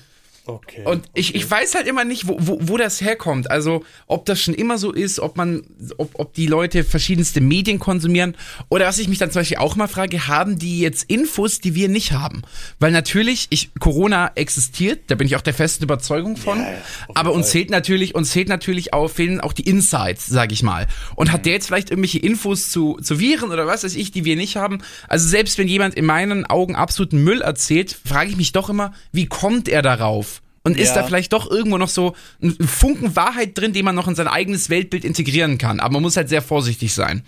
Okay. 0.45 0.83
Und 0.83 1.05
ich, 1.13 1.35
ich 1.35 1.49
weiß 1.49 1.75
halt 1.75 1.87
immer 1.87 2.03
nicht, 2.03 2.27
wo, 2.27 2.35
wo, 2.37 2.57
wo 2.61 2.77
das 2.77 2.99
herkommt. 2.99 3.49
Also, 3.49 3.85
ob 4.07 4.25
das 4.25 4.41
schon 4.41 4.53
immer 4.53 4.77
so 4.77 4.91
ist, 4.91 5.21
ob 5.21 5.37
man, 5.37 5.63
ob, 5.97 6.11
ob 6.19 6.33
die 6.33 6.47
Leute 6.47 6.83
verschiedenste 6.83 7.39
Medien 7.39 7.79
konsumieren. 7.79 8.35
Oder 8.67 8.87
was 8.87 8.97
ich 8.97 9.07
mich 9.07 9.19
dann 9.19 9.31
zum 9.31 9.39
Beispiel 9.39 9.57
auch 9.57 9.77
mal 9.77 9.87
frage, 9.87 10.27
haben 10.27 10.59
die 10.59 10.81
jetzt 10.81 11.09
Infos, 11.09 11.61
die 11.61 11.75
wir 11.75 11.87
nicht 11.87 12.11
haben? 12.11 12.41
Weil 12.77 12.91
natürlich, 12.91 13.47
ich, 13.51 13.73
Corona 13.79 14.31
existiert, 14.35 15.03
da 15.07 15.15
bin 15.15 15.27
ich 15.27 15.37
auch 15.37 15.41
der 15.41 15.53
festen 15.53 15.85
Überzeugung 15.85 16.35
von. 16.35 16.59
Ja, 16.59 16.73
aber 17.15 17.31
uns 17.31 17.51
zählt 17.51 17.69
natürlich, 17.69 18.13
uns 18.13 18.31
zählt 18.31 18.49
natürlich 18.49 18.93
auch, 18.93 19.07
fehlen 19.07 19.39
auch 19.39 19.53
die 19.53 19.67
Insights, 19.67 20.25
sag 20.25 20.51
ich 20.51 20.61
mal. 20.61 20.87
Und 21.15 21.31
hat 21.31 21.45
der 21.45 21.53
jetzt 21.53 21.67
vielleicht 21.67 21.89
irgendwelche 21.89 22.19
Infos 22.19 22.69
zu, 22.69 22.97
zu 23.01 23.17
Viren 23.17 23.51
oder 23.51 23.65
was 23.65 23.85
weiß 23.85 23.95
ich, 23.95 24.11
die 24.11 24.25
wir 24.25 24.35
nicht 24.35 24.57
haben? 24.57 24.79
Also 25.07 25.25
selbst 25.25 25.57
wenn 25.57 25.69
jemand 25.69 25.95
in 25.95 26.05
meinen 26.05 26.45
Augen 26.45 26.75
absoluten 26.75 27.23
Müll 27.23 27.41
erzählt, 27.41 27.97
frage 28.05 28.31
ich 28.31 28.35
mich 28.35 28.51
doch 28.51 28.69
immer, 28.69 28.93
wie 29.13 29.27
kommt 29.27 29.69
er 29.69 29.81
darauf? 29.81 30.32
Und 30.63 30.77
ist 30.79 30.89
Ja. 30.89 31.01
da 31.01 31.03
vielleicht 31.03 31.33
doch 31.33 31.49
irgendwo 31.51 31.77
noch 31.77 31.89
so 31.89 32.15
ein 32.41 32.55
Funken 32.65 33.15
Wahrheit 33.15 33.57
drin, 33.57 33.73
den 33.73 33.83
man 33.83 33.95
noch 33.95 34.07
in 34.07 34.15
sein 34.15 34.27
eigenes 34.29 34.69
Weltbild 34.69 35.03
integrieren 35.03 35.57
kann? 35.57 35.79
Aber 35.79 35.93
man 35.93 36.03
muss 36.03 36.15
halt 36.15 36.29
sehr 36.29 36.41
vorsichtig 36.41 36.93
sein. 36.93 37.25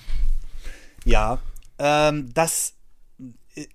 Ja, 1.04 1.40
ähm, 1.78 2.34
das, 2.34 2.74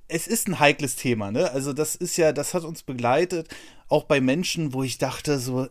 es 0.08 0.26
ist 0.26 0.48
ein 0.48 0.58
heikles 0.58 0.96
Thema, 0.96 1.30
ne? 1.30 1.50
Also 1.50 1.72
das 1.74 1.94
ist 1.94 2.16
ja, 2.16 2.32
das 2.32 2.54
hat 2.54 2.64
uns 2.64 2.82
begleitet, 2.82 3.48
auch 3.88 4.04
bei 4.04 4.20
Menschen, 4.20 4.72
wo 4.72 4.82
ich 4.82 4.96
dachte 4.98 5.38
so, 5.38 5.68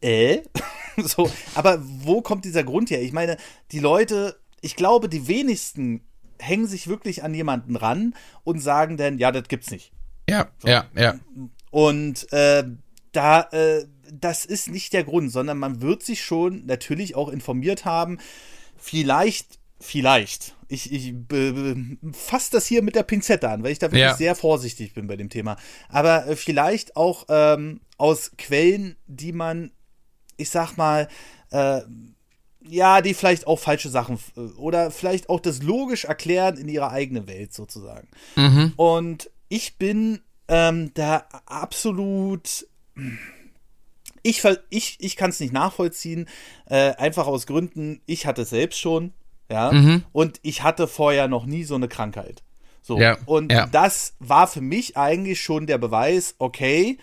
äh? 0.00 0.42
so, 0.98 1.30
aber 1.54 1.80
wo 1.82 2.20
kommt 2.20 2.44
dieser 2.44 2.64
Grund 2.64 2.90
her? 2.90 3.02
Ich 3.02 3.12
meine, 3.12 3.36
die 3.72 3.80
Leute, 3.80 4.36
ich 4.60 4.76
glaube, 4.76 5.08
die 5.08 5.26
wenigsten 5.26 6.02
hängen 6.38 6.66
sich 6.66 6.86
wirklich 6.86 7.24
an 7.24 7.34
jemanden 7.34 7.76
ran 7.76 8.14
und 8.44 8.60
sagen 8.60 8.96
dann, 8.96 9.18
ja, 9.18 9.32
das 9.32 9.48
gibt's 9.48 9.70
nicht. 9.70 9.90
Ja, 10.28 10.48
ja, 10.64 10.84
ja. 10.94 11.14
Und 11.70 12.32
äh, 12.32 12.64
da, 13.12 13.42
äh, 13.52 13.86
das 14.12 14.44
ist 14.44 14.68
nicht 14.68 14.92
der 14.92 15.04
Grund, 15.04 15.32
sondern 15.32 15.58
man 15.58 15.80
wird 15.82 16.02
sich 16.02 16.24
schon 16.24 16.66
natürlich 16.66 17.14
auch 17.14 17.28
informiert 17.28 17.84
haben. 17.84 18.18
Vielleicht, 18.76 19.58
vielleicht. 19.80 20.54
Ich, 20.68 20.92
ich 20.92 21.14
fasse 22.12 22.50
das 22.52 22.66
hier 22.66 22.82
mit 22.82 22.94
der 22.94 23.02
Pinzette 23.02 23.48
an, 23.48 23.62
weil 23.62 23.72
ich 23.72 23.78
da 23.78 23.86
wirklich 23.86 24.02
Ja. 24.02 24.14
sehr 24.16 24.34
vorsichtig 24.34 24.92
bin 24.94 25.06
bei 25.06 25.16
dem 25.16 25.30
Thema. 25.30 25.56
Aber 25.88 26.26
äh, 26.26 26.36
vielleicht 26.36 26.96
auch 26.96 27.24
ähm, 27.28 27.80
aus 27.96 28.32
Quellen, 28.36 28.96
die 29.06 29.32
man, 29.32 29.72
ich 30.36 30.50
sag 30.50 30.76
mal, 30.76 31.08
äh, 31.50 31.80
ja, 32.68 33.00
die 33.00 33.14
vielleicht 33.14 33.46
auch 33.46 33.58
falsche 33.58 33.88
Sachen 33.88 34.18
äh, 34.36 34.40
oder 34.58 34.90
vielleicht 34.90 35.30
auch 35.30 35.40
das 35.40 35.62
logisch 35.62 36.04
erklären 36.04 36.58
in 36.58 36.68
ihrer 36.68 36.90
eigenen 36.90 37.26
Welt 37.26 37.54
sozusagen. 37.54 38.08
Mhm. 38.36 38.74
Und 38.76 39.30
ich 39.48 39.78
bin 39.78 40.20
ähm, 40.48 40.90
da 40.94 41.24
absolut. 41.46 42.66
Ich, 44.22 44.42
ich, 44.70 44.96
ich 45.00 45.16
kann 45.16 45.30
es 45.30 45.40
nicht 45.40 45.52
nachvollziehen, 45.52 46.28
äh, 46.66 46.94
einfach 46.96 47.26
aus 47.26 47.46
Gründen, 47.46 48.00
ich 48.06 48.26
hatte 48.26 48.42
es 48.42 48.50
selbst 48.50 48.78
schon, 48.80 49.12
ja, 49.50 49.72
Mhm. 49.72 50.04
und 50.12 50.40
ich 50.42 50.62
hatte 50.62 50.88
vorher 50.88 51.28
noch 51.28 51.46
nie 51.46 51.64
so 51.64 51.76
eine 51.76 51.88
Krankheit. 51.88 52.42
So, 52.82 52.98
Ja, 52.98 53.16
und 53.26 53.52
ja. 53.52 53.66
das 53.66 54.14
war 54.18 54.46
für 54.46 54.60
mich 54.60 54.96
eigentlich 54.96 55.40
schon 55.40 55.66
der 55.66 55.78
Beweis, 55.78 56.34
okay, 56.38 56.98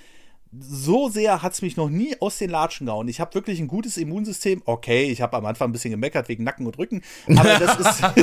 so 0.60 1.10
sehr 1.10 1.42
hat 1.42 1.54
es 1.54 1.62
mich 1.62 1.78
noch 1.78 1.90
nie 1.90 2.16
aus 2.20 2.38
den 2.38 2.50
Latschen 2.50 2.88
gehauen. 2.88 3.08
Ich 3.08 3.20
habe 3.20 3.34
wirklich 3.34 3.60
ein 3.60 3.68
gutes 3.68 3.98
Immunsystem. 3.98 4.62
Okay, 4.66 5.06
ich 5.06 5.22
habe 5.22 5.38
am 5.38 5.46
Anfang 5.46 5.70
ein 5.70 5.72
bisschen 5.72 5.92
gemeckert 5.92 6.30
wegen 6.30 6.44
Nacken 6.44 6.66
und 6.66 6.78
Rücken, 6.78 7.02
aber 7.36 7.60
das 7.60 7.80
ist, 7.80 8.02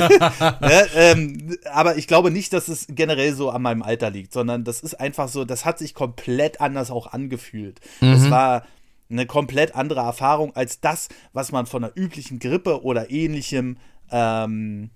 ne, 0.61 0.87
ähm, 0.95 1.57
aber 1.71 1.97
ich 1.97 2.07
glaube 2.07 2.31
nicht, 2.31 2.53
dass 2.53 2.67
es 2.67 2.87
generell 2.89 3.33
so 3.33 3.49
an 3.49 3.61
meinem 3.61 3.83
Alter 3.83 4.09
liegt, 4.09 4.33
sondern 4.33 4.63
das 4.63 4.81
ist 4.81 4.99
einfach 4.99 5.27
so, 5.27 5.45
das 5.45 5.65
hat 5.65 5.79
sich 5.79 5.93
komplett 5.93 6.61
anders 6.61 6.91
auch 6.91 7.07
angefühlt. 7.07 7.79
Es 7.99 8.29
war 8.29 8.63
eine 9.09 9.25
komplett 9.25 9.75
andere 9.75 10.01
Erfahrung 10.01 10.55
als 10.55 10.79
das, 10.79 11.09
was 11.33 11.51
man 11.51 11.65
von 11.65 11.83
einer 11.83 11.93
üblichen 11.95 12.39
Grippe 12.39 12.83
oder 12.83 13.11
ähnlichem, 13.11 13.77
ähm, 14.11 14.89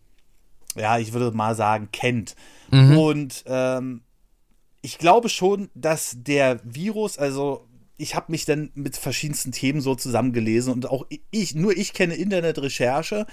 ja, 0.75 0.97
ich 0.97 1.13
würde 1.13 1.35
mal 1.35 1.55
sagen, 1.55 1.89
kennt. 1.91 2.35
Und 2.97 3.43
ähm, 3.47 4.01
ich 4.81 4.97
glaube 4.97 5.29
schon, 5.29 5.69
dass 5.73 6.15
der 6.17 6.59
Virus, 6.63 7.17
also 7.17 7.67
ich 7.97 8.15
habe 8.15 8.31
mich 8.31 8.45
dann 8.45 8.71
mit 8.75 8.95
verschiedensten 8.95 9.51
Themen 9.51 9.81
so 9.81 9.95
zusammengelesen 9.95 10.71
und 10.71 10.89
auch 10.89 11.05
ich, 11.31 11.55
nur 11.55 11.75
ich 11.75 11.93
kenne 11.93 12.15
Internetrecherche, 12.15 13.25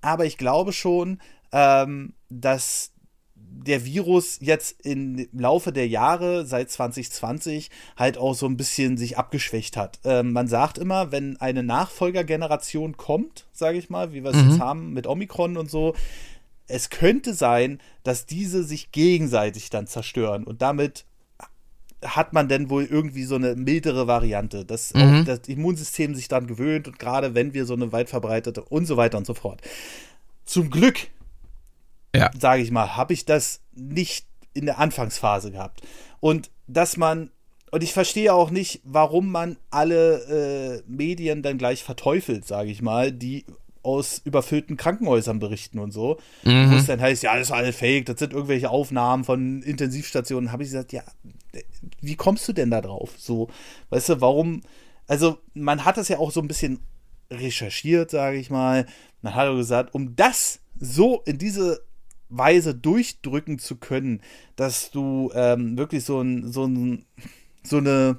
aber 0.00 0.24
ich 0.24 0.38
glaube 0.38 0.72
schon, 0.72 1.20
ähm, 1.52 2.14
dass 2.28 2.92
der 3.66 3.84
Virus 3.84 4.38
jetzt 4.40 4.84
im 4.84 5.28
Laufe 5.32 5.72
der 5.72 5.88
Jahre 5.88 6.46
seit 6.46 6.70
2020 6.70 7.70
halt 7.96 8.18
auch 8.18 8.34
so 8.34 8.46
ein 8.46 8.56
bisschen 8.56 8.96
sich 8.96 9.18
abgeschwächt 9.18 9.76
hat. 9.76 9.98
Ähm, 10.04 10.32
man 10.32 10.48
sagt 10.48 10.78
immer, 10.78 11.12
wenn 11.12 11.36
eine 11.38 11.62
Nachfolgergeneration 11.62 12.96
kommt, 12.96 13.46
sage 13.52 13.78
ich 13.78 13.90
mal, 13.90 14.12
wie 14.12 14.24
wir 14.24 14.30
es 14.30 14.36
jetzt 14.36 14.60
haben 14.60 14.92
mit 14.92 15.06
Omikron 15.06 15.56
und 15.56 15.70
so, 15.70 15.94
es 16.68 16.90
könnte 16.90 17.34
sein, 17.34 17.80
dass 18.02 18.26
diese 18.26 18.64
sich 18.64 18.92
gegenseitig 18.92 19.70
dann 19.70 19.86
zerstören 19.86 20.44
und 20.44 20.62
damit 20.62 21.04
hat 22.04 22.32
man 22.34 22.48
denn 22.48 22.68
wohl 22.68 22.84
irgendwie 22.84 23.24
so 23.24 23.36
eine 23.36 23.56
mildere 23.56 24.06
Variante, 24.06 24.64
dass 24.64 24.94
auch 24.94 25.24
das 25.24 25.40
Immunsystem 25.48 26.14
sich 26.14 26.28
dann 26.28 26.46
gewöhnt 26.46 26.86
und 26.88 26.98
gerade 26.98 27.34
wenn 27.34 27.54
wir 27.54 27.64
so 27.64 27.74
eine 27.74 27.90
weit 27.92 28.10
verbreitete 28.10 28.62
und 28.62 28.86
so 28.86 28.96
weiter 28.96 29.16
und 29.18 29.26
so 29.26 29.34
fort. 29.34 29.60
Zum 30.44 30.70
Glück, 30.70 31.08
Ja. 32.14 32.30
sage 32.38 32.62
ich 32.62 32.70
mal, 32.70 32.96
habe 32.96 33.14
ich 33.14 33.24
das 33.24 33.60
nicht 33.74 34.26
in 34.52 34.66
der 34.66 34.78
Anfangsphase 34.78 35.50
gehabt. 35.50 35.82
Und 36.20 36.50
dass 36.66 36.96
man, 36.96 37.30
und 37.70 37.82
ich 37.82 37.92
verstehe 37.92 38.32
auch 38.34 38.50
nicht, 38.50 38.80
warum 38.84 39.30
man 39.32 39.56
alle 39.70 40.82
äh, 40.82 40.82
Medien 40.86 41.42
dann 41.42 41.58
gleich 41.58 41.82
verteufelt, 41.82 42.46
sage 42.46 42.70
ich 42.70 42.82
mal, 42.82 43.10
die 43.10 43.44
aus 43.86 44.20
überfüllten 44.24 44.76
Krankenhäusern 44.76 45.38
berichten 45.38 45.78
und 45.78 45.92
so. 45.92 46.18
Wo 46.72 46.76
es 46.76 46.86
dann 46.86 47.00
heißt, 47.00 47.22
ja, 47.22 47.34
das 47.34 47.48
ist 47.48 47.52
alles 47.52 47.76
fake, 47.76 48.06
das 48.06 48.18
sind 48.18 48.32
irgendwelche 48.32 48.68
Aufnahmen 48.68 49.24
von 49.24 49.62
Intensivstationen. 49.62 50.52
Habe 50.52 50.64
ich 50.64 50.70
gesagt, 50.70 50.92
ja, 50.92 51.02
wie 52.00 52.16
kommst 52.16 52.46
du 52.48 52.52
denn 52.52 52.70
da 52.70 52.80
drauf? 52.80 53.14
So, 53.16 53.48
weißt 53.90 54.10
du, 54.10 54.20
warum? 54.20 54.62
Also, 55.06 55.38
man 55.54 55.84
hat 55.84 55.96
das 55.96 56.08
ja 56.08 56.18
auch 56.18 56.32
so 56.32 56.40
ein 56.40 56.48
bisschen 56.48 56.80
recherchiert, 57.30 58.10
sage 58.10 58.38
ich 58.38 58.50
mal. 58.50 58.86
Dann 59.22 59.34
hat 59.34 59.46
er 59.46 59.54
gesagt, 59.54 59.94
um 59.94 60.16
das 60.16 60.60
so 60.78 61.22
in 61.24 61.38
diese 61.38 61.80
Weise 62.28 62.74
durchdrücken 62.74 63.58
zu 63.58 63.76
können, 63.76 64.20
dass 64.56 64.90
du 64.90 65.30
ähm, 65.34 65.78
wirklich 65.78 66.04
so 66.04 66.20
ein, 66.20 66.52
so 66.52 66.66
ein, 66.66 67.04
so 67.62 67.78
eine, 67.78 68.18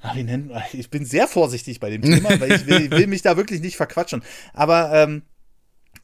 ah, 0.00 0.14
wie 0.14 0.22
nennt 0.22 0.48
man, 0.48 0.62
ich 0.72 0.90
bin 0.90 1.04
sehr 1.04 1.28
vorsichtig 1.28 1.80
bei 1.80 1.90
dem 1.90 2.02
Thema, 2.02 2.38
weil 2.40 2.52
ich 2.52 2.66
will, 2.66 2.90
will 2.90 3.06
mich 3.06 3.22
da 3.22 3.36
wirklich 3.36 3.60
nicht 3.60 3.76
verquatschen. 3.76 4.22
Aber 4.54 4.92
ähm, 4.92 5.22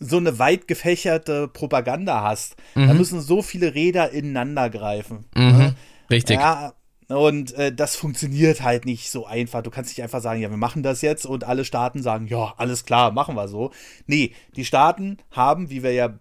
so 0.00 0.16
eine 0.16 0.38
weit 0.38 0.66
gefächerte 0.68 1.48
Propaganda 1.48 2.22
hast, 2.22 2.56
da 2.74 2.94
müssen 2.94 3.20
so 3.20 3.42
viele 3.42 3.74
Räder 3.74 4.10
ineinander 4.10 4.68
greifen. 4.70 5.24
Mhm. 5.34 5.58
ne? 5.58 5.74
Richtig. 6.10 6.36
Ja, 6.36 6.74
Und 7.08 7.52
äh, 7.54 7.72
das 7.72 7.96
funktioniert 7.96 8.62
halt 8.62 8.86
nicht 8.86 9.10
so 9.10 9.26
einfach. 9.26 9.62
Du 9.62 9.70
kannst 9.70 9.90
nicht 9.90 10.02
einfach 10.02 10.20
sagen, 10.20 10.40
ja, 10.40 10.50
wir 10.50 10.56
machen 10.56 10.82
das 10.82 11.02
jetzt 11.02 11.26
und 11.26 11.44
alle 11.44 11.64
Staaten 11.64 12.02
sagen, 12.02 12.26
ja, 12.26 12.54
alles 12.56 12.84
klar, 12.84 13.12
machen 13.12 13.36
wir 13.36 13.48
so. 13.48 13.72
Nee, 14.06 14.32
die 14.56 14.64
Staaten 14.64 15.18
haben, 15.30 15.70
wie 15.70 15.82
wir 15.82 15.92
ja 15.92 16.18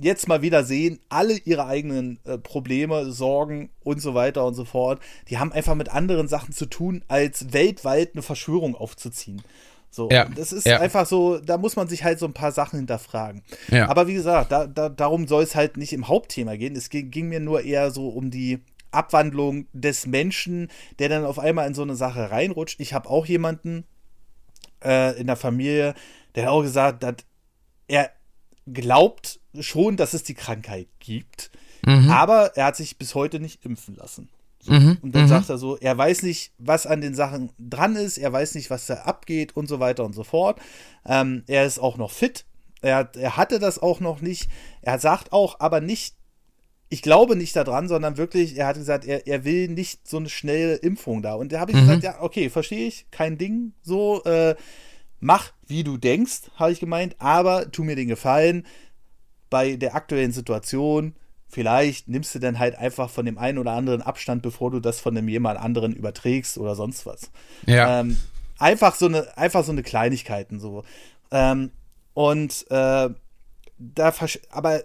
jetzt 0.00 0.28
mal 0.28 0.42
wieder 0.42 0.64
sehen, 0.64 1.00
alle 1.08 1.36
ihre 1.38 1.66
eigenen 1.66 2.20
äh, 2.24 2.38
Probleme, 2.38 3.10
Sorgen 3.10 3.70
und 3.82 4.00
so 4.00 4.14
weiter 4.14 4.46
und 4.46 4.54
so 4.54 4.64
fort. 4.64 5.00
Die 5.28 5.38
haben 5.38 5.52
einfach 5.52 5.74
mit 5.74 5.88
anderen 5.88 6.28
Sachen 6.28 6.54
zu 6.54 6.66
tun, 6.66 7.04
als 7.08 7.52
weltweit 7.52 8.14
eine 8.14 8.22
Verschwörung 8.22 8.76
aufzuziehen. 8.76 9.42
So, 9.90 10.08
ja, 10.10 10.26
das 10.26 10.52
ist 10.52 10.66
ja. 10.66 10.80
einfach 10.80 11.06
so, 11.06 11.38
da 11.38 11.56
muss 11.56 11.74
man 11.74 11.88
sich 11.88 12.04
halt 12.04 12.18
so 12.18 12.26
ein 12.26 12.34
paar 12.34 12.52
Sachen 12.52 12.78
hinterfragen. 12.78 13.42
Ja. 13.68 13.88
Aber 13.88 14.06
wie 14.06 14.14
gesagt, 14.14 14.52
da, 14.52 14.66
da, 14.66 14.88
darum 14.88 15.26
soll 15.26 15.42
es 15.42 15.54
halt 15.54 15.76
nicht 15.76 15.92
im 15.92 16.08
Hauptthema 16.08 16.56
gehen. 16.56 16.76
Es 16.76 16.90
ging, 16.90 17.10
ging, 17.10 17.28
mir 17.28 17.40
nur 17.40 17.62
eher 17.62 17.90
so 17.90 18.08
um 18.08 18.30
die 18.30 18.60
Abwandlung 18.90 19.66
des 19.72 20.06
Menschen, 20.06 20.68
der 20.98 21.08
dann 21.08 21.24
auf 21.24 21.38
einmal 21.38 21.66
in 21.66 21.74
so 21.74 21.82
eine 21.82 21.96
Sache 21.96 22.30
reinrutscht. 22.30 22.80
Ich 22.80 22.92
habe 22.92 23.08
auch 23.08 23.26
jemanden 23.26 23.84
äh, 24.84 25.18
in 25.18 25.26
der 25.26 25.36
Familie, 25.36 25.94
der 26.34 26.44
hat 26.44 26.52
auch 26.52 26.62
gesagt 26.62 27.02
hat, 27.02 27.24
er 27.88 28.10
glaubt 28.66 29.40
schon, 29.58 29.96
dass 29.96 30.14
es 30.14 30.22
die 30.22 30.34
Krankheit 30.34 30.88
gibt, 30.98 31.50
mhm. 31.84 32.10
aber 32.10 32.56
er 32.56 32.66
hat 32.66 32.76
sich 32.76 32.98
bis 32.98 33.14
heute 33.14 33.40
nicht 33.40 33.64
impfen 33.64 33.96
lassen. 33.96 34.28
So. 34.60 34.72
Mhm. 34.72 34.98
Und 35.02 35.14
dann 35.14 35.24
mhm. 35.24 35.28
sagt 35.28 35.48
er 35.50 35.58
so, 35.58 35.76
er 35.76 35.96
weiß 35.96 36.22
nicht, 36.22 36.52
was 36.58 36.86
an 36.86 37.00
den 37.00 37.14
Sachen 37.14 37.50
dran 37.58 37.96
ist, 37.96 38.18
er 38.18 38.32
weiß 38.32 38.54
nicht, 38.54 38.70
was 38.70 38.86
da 38.86 38.94
abgeht 38.94 39.56
und 39.56 39.68
so 39.68 39.80
weiter 39.80 40.04
und 40.04 40.14
so 40.14 40.24
fort. 40.24 40.60
Ähm, 41.06 41.44
er 41.46 41.64
ist 41.64 41.78
auch 41.78 41.96
noch 41.96 42.10
fit. 42.10 42.44
Er, 42.80 43.10
er 43.16 43.36
hatte 43.36 43.58
das 43.58 43.78
auch 43.78 44.00
noch 44.00 44.20
nicht. 44.20 44.50
Er 44.82 44.98
sagt 44.98 45.32
auch, 45.32 45.60
aber 45.60 45.80
nicht, 45.80 46.14
ich 46.88 47.02
glaube 47.02 47.36
nicht 47.36 47.54
daran, 47.54 47.88
sondern 47.88 48.16
wirklich, 48.16 48.56
er 48.56 48.66
hat 48.66 48.76
gesagt, 48.76 49.04
er, 49.04 49.26
er 49.26 49.44
will 49.44 49.68
nicht 49.68 50.08
so 50.08 50.16
eine 50.16 50.28
schnelle 50.28 50.76
Impfung 50.76 51.22
da. 51.22 51.34
Und 51.34 51.52
da 51.52 51.60
habe 51.60 51.72
ich 51.72 51.76
mhm. 51.76 51.82
gesagt, 51.82 52.02
ja, 52.02 52.20
okay, 52.20 52.50
verstehe 52.50 52.86
ich, 52.86 53.06
kein 53.10 53.38
Ding, 53.38 53.72
so, 53.82 54.22
äh, 54.24 54.56
mach, 55.20 55.52
wie 55.66 55.84
du 55.84 55.96
denkst, 55.96 56.50
habe 56.56 56.72
ich 56.72 56.80
gemeint, 56.80 57.16
aber 57.18 57.70
tu 57.70 57.84
mir 57.84 57.96
den 57.96 58.08
Gefallen, 58.08 58.66
bei 59.50 59.76
der 59.76 59.94
aktuellen 59.94 60.32
Situation, 60.32 61.14
vielleicht 61.48 62.08
nimmst 62.08 62.34
du 62.34 62.38
dann 62.38 62.58
halt 62.58 62.76
einfach 62.76 63.10
von 63.10 63.26
dem 63.26 63.38
einen 63.38 63.58
oder 63.58 63.72
anderen 63.72 64.02
Abstand, 64.02 64.42
bevor 64.42 64.70
du 64.70 64.80
das 64.80 65.00
von 65.00 65.14
dem 65.14 65.28
jemand 65.28 65.58
anderen 65.58 65.94
überträgst 65.94 66.58
oder 66.58 66.74
sonst 66.74 67.06
was. 67.06 67.30
Ja. 67.66 68.00
Ähm, 68.00 68.18
einfach 68.58 68.94
so 68.94 69.06
eine, 69.06 69.36
einfach 69.36 69.64
so 69.64 69.72
eine 69.72 69.82
Kleinigkeiten 69.82 70.60
so. 70.60 70.84
Ähm, 71.30 71.70
und 72.14 72.66
äh, 72.70 73.08
da, 73.78 74.14
aber 74.50 74.82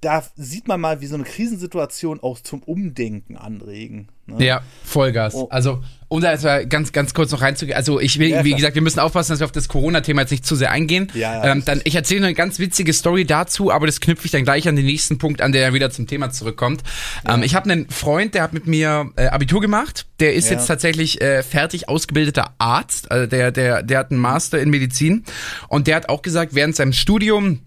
da 0.00 0.24
sieht 0.36 0.66
man 0.66 0.80
mal, 0.80 1.00
wie 1.00 1.06
so 1.06 1.14
eine 1.14 1.24
Krisensituation 1.24 2.20
auch 2.20 2.40
zum 2.40 2.62
Umdenken 2.62 3.36
anregen. 3.36 4.08
Ne? 4.26 4.44
Ja, 4.44 4.62
Vollgas. 4.82 5.34
Oh. 5.34 5.48
Also, 5.50 5.82
um 6.10 6.20
da 6.20 6.32
jetzt 6.32 6.42
mal 6.42 6.66
ganz, 6.66 6.90
ganz 6.90 7.14
kurz 7.14 7.30
noch 7.30 7.40
reinzugehen. 7.40 7.76
Also, 7.76 8.00
ich 8.00 8.18
will, 8.18 8.30
ja, 8.30 8.44
wie 8.44 8.52
gesagt, 8.52 8.74
wir 8.74 8.82
müssen 8.82 8.98
aufpassen, 8.98 9.30
dass 9.30 9.38
wir 9.38 9.44
auf 9.44 9.52
das 9.52 9.68
Corona-Thema 9.68 10.22
jetzt 10.22 10.32
nicht 10.32 10.44
zu 10.44 10.56
sehr 10.56 10.72
eingehen. 10.72 11.06
Ja, 11.14 11.44
ja, 11.44 11.52
ähm, 11.52 11.64
dann, 11.64 11.80
ich 11.84 11.94
erzähle 11.94 12.26
eine 12.26 12.34
ganz 12.34 12.58
witzige 12.58 12.92
Story 12.92 13.24
dazu, 13.24 13.70
aber 13.70 13.86
das 13.86 14.00
knüpfe 14.00 14.24
ich 14.24 14.32
dann 14.32 14.42
gleich 14.42 14.66
an 14.66 14.74
den 14.74 14.86
nächsten 14.86 15.18
Punkt 15.18 15.40
an, 15.40 15.52
der 15.52 15.62
er 15.62 15.72
wieder 15.72 15.90
zum 15.90 16.08
Thema 16.08 16.30
zurückkommt. 16.30 16.82
Ähm, 17.28 17.44
ich 17.44 17.54
habe 17.54 17.70
einen 17.70 17.88
Freund, 17.90 18.34
der 18.34 18.42
hat 18.42 18.52
mit 18.52 18.66
mir 18.66 19.12
äh, 19.14 19.26
Abitur 19.26 19.60
gemacht. 19.60 20.06
Der 20.18 20.34
ist 20.34 20.50
jetzt 20.50 20.66
tatsächlich 20.66 21.20
äh, 21.20 21.44
fertig 21.44 21.88
ausgebildeter 21.88 22.54
Arzt. 22.58 23.08
Also, 23.12 23.28
der, 23.28 23.52
der, 23.52 23.84
der 23.84 23.98
hat 24.00 24.10
einen 24.10 24.20
Master 24.20 24.60
in 24.60 24.68
Medizin. 24.68 25.24
Und 25.68 25.86
der 25.86 25.94
hat 25.94 26.08
auch 26.08 26.22
gesagt, 26.22 26.56
während 26.56 26.74
seinem 26.74 26.92
Studium 26.92 27.60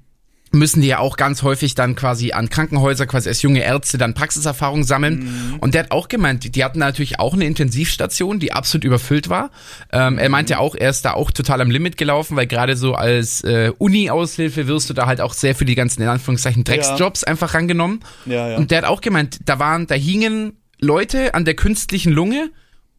müssen 0.54 0.82
die 0.82 0.88
ja 0.88 1.00
auch 1.00 1.18
ganz 1.18 1.42
häufig 1.42 1.74
dann 1.74 1.96
quasi 1.96 2.32
an 2.32 2.48
Krankenhäuser, 2.48 3.08
quasi 3.08 3.28
als 3.28 3.42
junge 3.42 3.64
Ärzte 3.64 3.98
dann 3.98 4.14
Praxiserfahrung 4.14 4.84
sammeln. 4.84 5.20
Mhm. 5.20 5.60
Und 5.60 5.74
der 5.74 5.84
hat 5.84 5.92
auch 5.92 6.08
gemeint, 6.08 6.56
die 6.56 6.64
hatten 6.64 6.80
natürlich 6.80 7.20
auch 7.20 7.34
eine 7.34 7.46
Intensivstation, 7.46 8.40
die 8.40 8.54
absolut 8.54 8.86
überfüllt 8.86 9.30
war. 9.30 9.50
Ähm, 9.92 10.20
er 10.20 10.30
meinte 10.30 10.60
auch, 10.60 10.76
er 10.76 10.92
ist 10.92 11.06
da 11.06 11.14
auch 11.14 11.32
total 11.32 11.60
am 11.60 11.72
Limit 11.72 11.98
gelaufen, 11.98 12.38
weil 12.38 12.46
gerade 12.46 12.78
so 12.78 12.94
als 12.94 13.44
äh, 13.44 13.72
Uni-Aushilfe 13.78 14.68
wirst 14.68 14.90
du 14.92 14.94
da 14.94 15.08
halt 15.08 15.22
auch 15.22 15.34
sehr 15.34 15.56
für 15.56 15.66
die 15.66 15.76
ganzen, 15.76 16.04
in 16.04 16.08
Anführungszeichen, 16.08 16.64
Drecksjobs 16.64 17.22
ja. 17.22 17.28
einfach 17.30 17.56
rangenommen. 17.56 18.02
Ja, 18.28 18.50
ja. 18.50 18.58
Und 18.58 18.70
der 18.70 18.80
hat 18.80 18.86
auch 18.86 19.02
gemeint, 19.02 19.40
da 19.46 19.58
waren, 19.58 19.88
da 19.88 19.96
hingen 19.96 20.54
Leute 20.80 21.34
an 21.34 21.46
der 21.46 21.56
künstlichen 21.56 22.14
Lunge, 22.14 22.52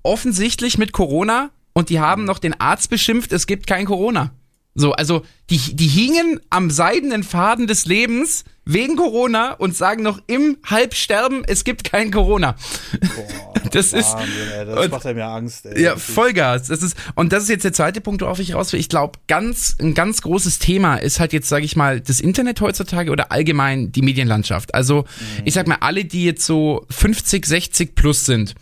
offensichtlich 0.02 0.76
mit 0.76 0.92
Corona, 0.92 1.50
und 1.72 1.90
die 1.90 2.00
haben 2.00 2.24
noch 2.24 2.38
den 2.38 2.58
Arzt 2.58 2.88
beschimpft, 2.88 3.32
es 3.32 3.46
gibt 3.46 3.66
kein 3.66 3.84
Corona. 3.84 4.32
So, 4.74 4.92
also 4.92 5.24
die, 5.50 5.76
die 5.76 5.86
hingen 5.86 6.40
am 6.50 6.68
seidenen 6.68 7.22
Faden 7.22 7.68
des 7.68 7.86
Lebens 7.86 8.44
wegen 8.64 8.96
Corona 8.96 9.52
und 9.52 9.76
sagen 9.76 10.02
noch 10.02 10.20
im 10.26 10.56
Halbsterben, 10.64 11.44
es 11.46 11.62
gibt 11.64 11.84
kein 11.84 12.10
Corona. 12.10 12.56
Boah, 13.00 13.60
das 13.70 13.92
Wahnsinn, 13.92 14.00
ist 14.00 14.52
ey, 14.52 14.66
das 14.66 14.84
und, 14.84 14.90
macht 14.90 15.04
mir 15.04 15.26
Angst. 15.26 15.66
Ey, 15.66 15.82
ja, 15.82 15.96
Vollgas. 15.96 16.68
Das 16.68 16.82
ist 16.82 16.96
und 17.14 17.32
das 17.32 17.44
ist 17.44 17.50
jetzt 17.50 17.64
der 17.64 17.72
zweite 17.72 18.00
Punkt, 18.00 18.22
worauf 18.22 18.40
ich 18.40 18.54
raus 18.54 18.72
will. 18.72 18.80
Ich 18.80 18.88
glaube, 18.88 19.18
ganz 19.28 19.76
ein 19.80 19.94
ganz 19.94 20.22
großes 20.22 20.58
Thema 20.58 20.96
ist 20.96 21.20
halt 21.20 21.32
jetzt, 21.32 21.48
sage 21.48 21.64
ich 21.64 21.76
mal, 21.76 22.00
das 22.00 22.20
Internet 22.20 22.60
heutzutage 22.60 23.12
oder 23.12 23.30
allgemein 23.30 23.92
die 23.92 24.02
Medienlandschaft. 24.02 24.74
Also 24.74 25.02
mhm. 25.02 25.42
ich 25.44 25.54
sag 25.54 25.68
mal, 25.68 25.78
alle, 25.80 26.04
die 26.04 26.24
jetzt 26.24 26.46
so 26.46 26.86
50, 26.90 27.46
60 27.46 27.94
plus 27.94 28.24
sind, 28.24 28.54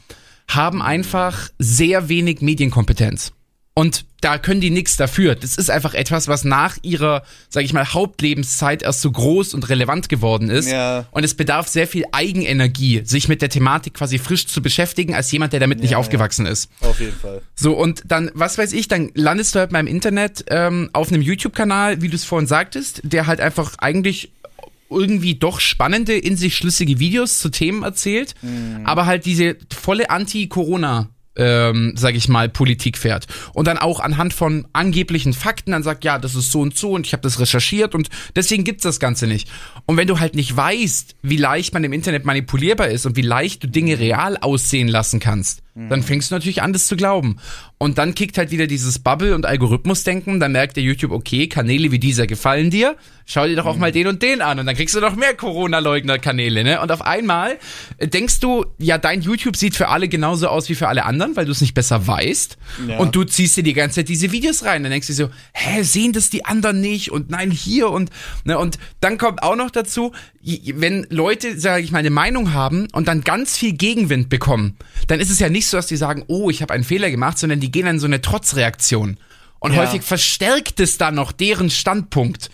haben 0.49 0.83
einfach 0.83 1.49
sehr 1.59 2.09
wenig 2.09 2.43
Medienkompetenz. 2.43 3.33
Und 3.75 4.05
da 4.21 4.39
können 4.39 4.61
die 4.61 4.71
nichts 4.71 4.97
dafür. 4.97 5.35
Das 5.35 5.57
ist 5.57 5.71
einfach 5.71 5.95
etwas, 5.95 6.29
was 6.29 6.45
nach 6.45 6.77
ihrer, 6.83 7.23
sag 7.49 7.65
ich 7.65 7.73
mal, 7.73 7.93
Hauptlebenszeit 7.93 8.83
erst 8.83 9.01
so 9.01 9.11
groß 9.11 9.55
und 9.55 9.69
relevant 9.69 10.11
geworden 10.11 10.51
ist. 10.51 10.71
Ja. 10.71 11.07
Und 11.11 11.25
es 11.25 11.35
bedarf 11.35 11.69
sehr 11.69 11.89
viel 11.89 12.05
Eigenenergie, 12.13 13.03
sich 13.05 13.29
mit 13.29 13.41
der 13.41 13.49
Thematik 13.49 13.95
quasi 13.95 14.19
frisch 14.19 14.47
zu 14.47 14.61
beschäftigen, 14.61 15.15
als 15.15 15.33
jemand, 15.33 15.55
der 15.55 15.61
damit 15.61 15.79
ja, 15.79 15.83
nicht 15.83 15.97
aufgewachsen 15.97 16.45
ist. 16.45 16.71
Auf 16.81 17.01
jeden 17.01 17.17
Fall. 17.17 17.41
So, 17.55 17.73
und 17.73 18.03
dann, 18.05 18.31
was 18.35 18.59
weiß 18.59 18.75
ich, 18.75 18.89
dann 18.89 19.11
landest 19.15 19.55
du 19.55 19.61
halt 19.61 19.73
mal 19.73 19.81
im 19.81 19.87
Internet 19.87 20.45
ähm, 20.49 20.91
auf 20.93 21.11
einem 21.11 21.23
YouTube-Kanal, 21.23 22.03
wie 22.03 22.09
du 22.09 22.17
es 22.17 22.25
vorhin 22.25 22.47
sagtest, 22.47 23.01
der 23.05 23.27
halt 23.27 23.41
einfach 23.41 23.77
eigentlich 23.79 24.31
irgendwie 24.91 25.35
doch 25.37 25.61
spannende, 25.61 26.13
in 26.13 26.37
sich 26.37 26.55
schlüssige 26.55 26.99
Videos 26.99 27.39
zu 27.39 27.49
Themen 27.49 27.83
erzählt, 27.83 28.35
mhm. 28.43 28.83
aber 28.85 29.07
halt 29.07 29.25
diese 29.25 29.57
volle 29.71 30.11
Anti-Corona- 30.11 31.09
ähm, 31.37 31.93
sag 31.97 32.15
ich 32.15 32.29
mal, 32.29 32.49
Politik 32.49 32.99
fährt. 32.99 33.27
Und 33.53 33.67
dann 33.67 33.79
auch 33.79 34.01
anhand 34.01 34.35
von 34.35 34.67
angeblichen 34.73 35.33
Fakten 35.33 35.73
dann 35.73 35.83
sagt, 35.83 36.05
ja, 36.05 36.19
das 36.19 36.35
ist 36.35 36.51
so 36.51 36.61
und 36.61 36.77
so 36.77 36.93
und 36.93 37.07
ich 37.07 37.13
habe 37.13 37.23
das 37.23 37.41
recherchiert 37.41 37.95
und 37.95 38.09
deswegen 38.37 38.65
gibt's 38.65 38.83
das 38.83 39.01
Ganze 39.01 39.27
nicht. 39.27 39.49
Und 39.87 39.97
wenn 39.97 40.09
du 40.09 40.21
halt 40.21 40.35
nicht 40.35 40.55
weißt, 40.57 41.17
wie 41.23 41.37
leicht 41.37 41.75
man 41.75 41.85
im 41.85 41.93
Internet 41.93 42.25
manipulierbar 42.25 42.89
ist 42.89 43.07
und 43.07 43.17
wie 43.17 43.23
leicht 43.23 43.63
du 43.63 43.69
Dinge 43.69 43.99
real 43.99 44.37
aussehen 44.37 44.89
lassen 44.89 45.21
kannst, 45.21 45.63
dann 45.75 46.01
mhm. 46.01 46.05
fängst 46.05 46.31
du 46.31 46.35
natürlich 46.35 46.61
an, 46.61 46.75
das 46.75 46.87
zu 46.87 46.97
glauben. 46.97 47.39
Und 47.79 47.97
dann 47.97 48.15
kickt 48.15 48.37
halt 48.37 48.51
wieder 48.51 48.67
dieses 48.67 48.99
Bubble- 48.99 49.35
und 49.35 49.47
Algorithmus-Denken. 49.47 50.39
Dann 50.39 50.53
merkt 50.53 50.77
der 50.77 50.85
YouTube, 50.85 51.13
okay, 51.13 51.49
Kanäle 51.49 51.91
wie 51.91 51.99
dieser 51.99 52.27
gefallen 52.27 52.71
dir. 52.71 52.95
Schau 53.25 53.47
dir 53.47 53.57
doch 53.57 53.65
auch 53.65 53.75
mhm. 53.75 53.81
mal 53.81 53.93
den 53.93 54.07
und 54.07 54.23
den 54.23 54.43
an. 54.43 54.59
Und 54.59 54.67
dann 54.67 54.77
kriegst 54.77 54.95
du 54.95 55.01
noch 55.01 55.17
mehr 55.17 55.35
Corona-Leugner-Kanäle, 55.35 56.63
ne? 56.63 56.81
Und 56.81 56.93
auf 56.93 57.01
einmal 57.01 57.59
äh, 57.97 58.07
denkst 58.07 58.41
du, 58.41 58.67
ja, 58.79 58.99
dein 58.99 59.23
YouTube 59.23 59.57
sieht 59.57 59.75
für 59.75 59.89
alle 59.89 60.09
genauso 60.09 60.49
aus 60.49 60.69
wie 60.69 60.75
für 60.75 60.89
alle 60.89 61.07
anderen, 61.07 61.37
weil 61.37 61.47
du 61.47 61.53
es 61.53 61.63
nicht 61.63 61.75
besser 61.75 62.07
weißt. 62.07 62.59
Ja. 62.89 62.99
Und 62.99 63.17
du 63.17 63.25
ziehst 63.25 63.57
dir 63.57 63.63
die 63.63 63.73
ganze 63.73 63.97
Zeit 63.97 64.09
diese 64.09 64.31
Videos 64.31 64.65
rein. 64.65 64.83
Dann 64.83 64.93
denkst 64.93 65.07
du 65.07 65.15
so, 65.15 65.31
hä, 65.55 65.83
sehen 65.83 66.13
das 66.13 66.29
die 66.29 66.45
anderen 66.45 66.83
nicht? 66.83 67.11
Und 67.11 67.31
nein, 67.31 67.51
hier 67.51 67.91
und, 67.91 68.11
ne? 68.45 68.59
Und 68.59 68.79
dann 69.01 69.17
kommt 69.17 69.43
auch 69.43 69.57
noch 69.57 69.71
dazu, 69.71 70.13
wenn 70.43 71.07
Leute, 71.09 71.59
sage 71.59 71.85
ich 71.85 71.93
mal, 71.93 72.01
eine 72.01 72.11
Meinung 72.11 72.53
haben 72.53 72.89
und 72.93 73.09
dann 73.09 73.23
ganz 73.23 73.57
viel 73.57 73.73
Gegenwind 73.73 74.29
bekommen, 74.29 74.77
dann 75.07 75.21
ist 75.21 75.31
es 75.31 75.39
ja 75.39 75.49
nicht 75.49 75.62
so, 75.67 75.77
dass 75.77 75.87
die 75.87 75.97
sagen, 75.97 76.25
oh, 76.29 76.51
ich 76.51 76.63
habe 76.63 76.75
einen 76.75 76.85
Fehler 76.85 77.11
gemacht, 77.11 77.39
sondern 77.39 77.61
die 77.61 77.71
gehen 77.71 77.87
in 77.87 77.99
so 77.99 78.07
eine 78.07 78.21
Trotzreaktion. 78.21 79.19
Und 79.59 79.75
ja. 79.75 79.83
häufig 79.83 80.03
verstärkt 80.03 80.81
es 80.81 80.99
dann 80.99 81.15
noch 81.15 81.33
deren 81.33 81.71
Standpunkt. 81.71 82.51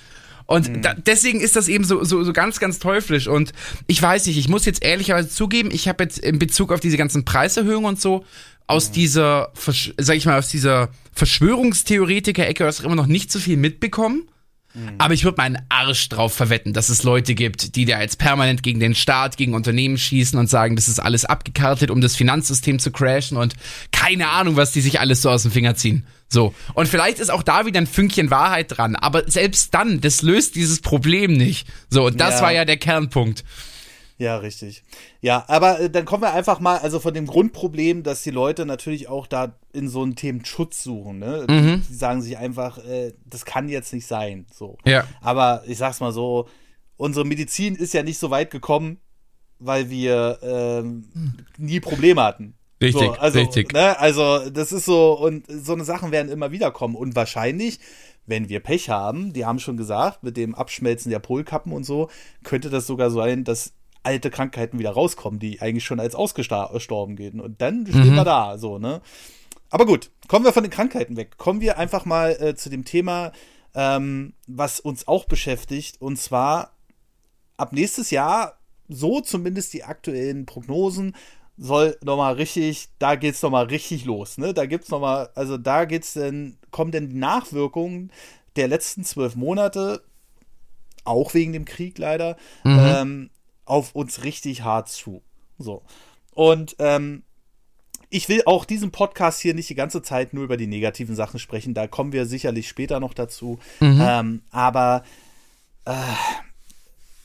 Und 0.46 0.68
mhm. 0.68 0.82
da, 0.82 0.94
deswegen 0.94 1.40
ist 1.40 1.56
das 1.56 1.68
eben 1.68 1.84
so, 1.84 2.04
so, 2.04 2.24
so 2.24 2.32
ganz, 2.32 2.58
ganz 2.58 2.78
teuflisch. 2.78 3.28
Und 3.28 3.52
ich 3.86 4.00
weiß 4.00 4.26
nicht, 4.26 4.38
ich 4.38 4.48
muss 4.48 4.64
jetzt 4.64 4.82
ehrlicherweise 4.82 5.28
zugeben, 5.28 5.70
ich 5.70 5.88
habe 5.88 6.04
jetzt 6.04 6.18
in 6.18 6.38
Bezug 6.38 6.72
auf 6.72 6.80
diese 6.80 6.96
ganzen 6.96 7.24
Preiserhöhungen 7.24 7.88
und 7.88 8.00
so, 8.00 8.24
aus 8.66 8.88
mhm. 8.88 8.92
dieser, 8.94 9.52
sag 9.98 10.16
ich 10.16 10.26
mal, 10.26 10.38
aus 10.38 10.48
dieser 10.48 10.88
Verschwörungstheoretiker-Ecke 11.12 12.70
immer 12.82 12.94
noch 12.94 13.06
nicht 13.06 13.30
so 13.30 13.38
viel 13.38 13.56
mitbekommen. 13.56 14.28
Mhm. 14.74 14.94
Aber 14.98 15.14
ich 15.14 15.24
würde 15.24 15.36
meinen 15.38 15.58
Arsch 15.68 16.08
drauf 16.08 16.34
verwetten, 16.34 16.72
dass 16.72 16.88
es 16.88 17.02
Leute 17.02 17.34
gibt, 17.34 17.76
die 17.76 17.84
da 17.84 18.00
jetzt 18.00 18.18
permanent 18.18 18.62
gegen 18.62 18.80
den 18.80 18.94
Staat, 18.94 19.36
gegen 19.36 19.54
Unternehmen 19.54 19.98
schießen 19.98 20.38
und 20.38 20.48
sagen, 20.48 20.76
das 20.76 20.88
ist 20.88 21.00
alles 21.00 21.24
abgekartet, 21.24 21.90
um 21.90 22.00
das 22.00 22.16
Finanzsystem 22.16 22.78
zu 22.78 22.90
crashen 22.90 23.36
und 23.36 23.54
keine 23.92 24.28
Ahnung, 24.28 24.56
was 24.56 24.72
die 24.72 24.80
sich 24.80 25.00
alles 25.00 25.22
so 25.22 25.30
aus 25.30 25.42
dem 25.42 25.52
Finger 25.52 25.74
ziehen. 25.74 26.06
So. 26.28 26.54
Und 26.74 26.88
vielleicht 26.88 27.18
ist 27.18 27.30
auch 27.30 27.42
da 27.42 27.64
wieder 27.64 27.80
ein 27.80 27.86
Fünkchen 27.86 28.30
Wahrheit 28.30 28.76
dran. 28.76 28.96
Aber 28.96 29.28
selbst 29.30 29.72
dann, 29.72 30.00
das 30.00 30.22
löst 30.22 30.56
dieses 30.56 30.80
Problem 30.80 31.32
nicht. 31.32 31.66
So, 31.88 32.06
und 32.06 32.20
das 32.20 32.36
ja. 32.36 32.42
war 32.42 32.52
ja 32.52 32.64
der 32.64 32.76
Kernpunkt. 32.76 33.44
Ja, 34.18 34.36
richtig. 34.36 34.82
Ja, 35.20 35.44
aber 35.46 35.80
äh, 35.80 35.90
dann 35.90 36.04
kommen 36.04 36.24
wir 36.24 36.32
einfach 36.32 36.58
mal, 36.58 36.78
also 36.78 36.98
von 36.98 37.14
dem 37.14 37.26
Grundproblem, 37.26 38.02
dass 38.02 38.24
die 38.24 38.32
Leute 38.32 38.66
natürlich 38.66 39.08
auch 39.08 39.28
da 39.28 39.54
in 39.72 39.88
so 39.88 40.02
einen 40.02 40.16
Themen 40.16 40.44
Schutz 40.44 40.82
suchen. 40.82 41.20
Ne? 41.20 41.46
Mhm. 41.48 41.82
Die 41.88 41.94
sagen 41.94 42.20
sich 42.20 42.36
einfach, 42.36 42.78
äh, 42.78 43.12
das 43.24 43.44
kann 43.44 43.68
jetzt 43.68 43.92
nicht 43.92 44.06
sein. 44.06 44.46
So. 44.52 44.76
Ja. 44.84 45.04
Aber 45.20 45.62
ich 45.66 45.78
sag's 45.78 46.00
mal 46.00 46.12
so, 46.12 46.48
unsere 46.96 47.24
Medizin 47.24 47.76
ist 47.76 47.94
ja 47.94 48.02
nicht 48.02 48.18
so 48.18 48.30
weit 48.30 48.50
gekommen, 48.50 48.98
weil 49.60 49.88
wir 49.88 50.38
ähm, 50.42 51.08
nie 51.56 51.78
Probleme 51.78 52.22
hatten. 52.22 52.54
Richtig, 52.80 53.06
so, 53.06 53.12
also, 53.12 53.38
richtig. 53.38 53.72
Ne, 53.72 53.98
also 53.98 54.50
das 54.50 54.70
ist 54.72 54.84
so, 54.84 55.18
und 55.18 55.44
so 55.48 55.72
eine 55.72 55.84
Sachen 55.84 56.12
werden 56.12 56.30
immer 56.30 56.52
wieder 56.52 56.70
kommen. 56.70 56.94
Und 56.94 57.16
wahrscheinlich, 57.16 57.80
wenn 58.26 58.48
wir 58.48 58.60
Pech 58.60 58.88
haben, 58.88 59.32
die 59.32 59.44
haben 59.44 59.58
schon 59.58 59.76
gesagt, 59.76 60.22
mit 60.22 60.36
dem 60.36 60.54
Abschmelzen 60.54 61.10
der 61.10 61.18
Polkappen 61.18 61.72
und 61.72 61.84
so, 61.84 62.08
könnte 62.44 62.70
das 62.70 62.86
sogar 62.86 63.10
sein, 63.10 63.44
dass 63.44 63.72
alte 64.02 64.30
Krankheiten 64.30 64.78
wieder 64.78 64.90
rauskommen, 64.90 65.38
die 65.40 65.60
eigentlich 65.60 65.84
schon 65.84 66.00
als 66.00 66.14
ausgestorben 66.14 67.16
gehen. 67.16 67.40
Und 67.40 67.60
dann 67.60 67.86
stehen 67.86 68.12
Mhm. 68.12 68.16
wir 68.16 68.24
da, 68.24 68.58
so, 68.58 68.78
ne? 68.78 69.00
Aber 69.70 69.84
gut, 69.86 70.10
kommen 70.28 70.44
wir 70.44 70.52
von 70.52 70.62
den 70.62 70.70
Krankheiten 70.72 71.16
weg. 71.16 71.36
Kommen 71.36 71.60
wir 71.60 71.78
einfach 71.78 72.04
mal 72.06 72.30
äh, 72.40 72.54
zu 72.54 72.70
dem 72.70 72.84
Thema, 72.84 73.32
ähm, 73.74 74.32
was 74.46 74.80
uns 74.80 75.06
auch 75.06 75.26
beschäftigt. 75.26 76.00
Und 76.00 76.16
zwar 76.18 76.72
ab 77.58 77.72
nächstes 77.72 78.10
Jahr, 78.10 78.58
so 78.88 79.20
zumindest 79.20 79.74
die 79.74 79.84
aktuellen 79.84 80.46
Prognosen, 80.46 81.14
soll 81.58 81.98
nochmal 82.02 82.34
richtig, 82.34 82.88
da 82.98 83.16
geht's 83.16 83.42
nochmal 83.42 83.66
richtig 83.66 84.04
los. 84.04 84.38
Ne? 84.38 84.54
Da 84.54 84.64
gibt's 84.64 84.90
nochmal, 84.90 85.28
also 85.34 85.58
da 85.58 85.84
geht's 85.84 86.12
denn, 86.14 86.56
kommen 86.70 86.92
denn 86.92 87.10
die 87.10 87.16
Nachwirkungen 87.16 88.10
der 88.56 88.68
letzten 88.68 89.04
zwölf 89.04 89.34
Monate, 89.36 90.02
auch 91.04 91.34
wegen 91.34 91.52
dem 91.52 91.64
Krieg 91.64 91.98
leider, 91.98 92.36
Mhm. 92.64 92.78
ähm, 92.80 93.30
auf 93.68 93.94
uns 93.94 94.24
richtig 94.24 94.62
hart 94.62 94.88
zu. 94.88 95.22
So. 95.58 95.82
Und 96.32 96.76
ähm, 96.78 97.22
ich 98.10 98.28
will 98.28 98.42
auch 98.46 98.64
diesen 98.64 98.90
Podcast 98.90 99.40
hier 99.40 99.54
nicht 99.54 99.68
die 99.68 99.74
ganze 99.74 100.02
Zeit 100.02 100.32
nur 100.32 100.44
über 100.44 100.56
die 100.56 100.66
negativen 100.66 101.14
Sachen 101.14 101.38
sprechen. 101.38 101.74
Da 101.74 101.86
kommen 101.86 102.12
wir 102.12 102.26
sicherlich 102.26 102.68
später 102.68 103.00
noch 103.00 103.14
dazu. 103.14 103.58
Mhm. 103.80 104.00
Ähm, 104.02 104.42
aber 104.50 105.04
äh, 105.84 105.92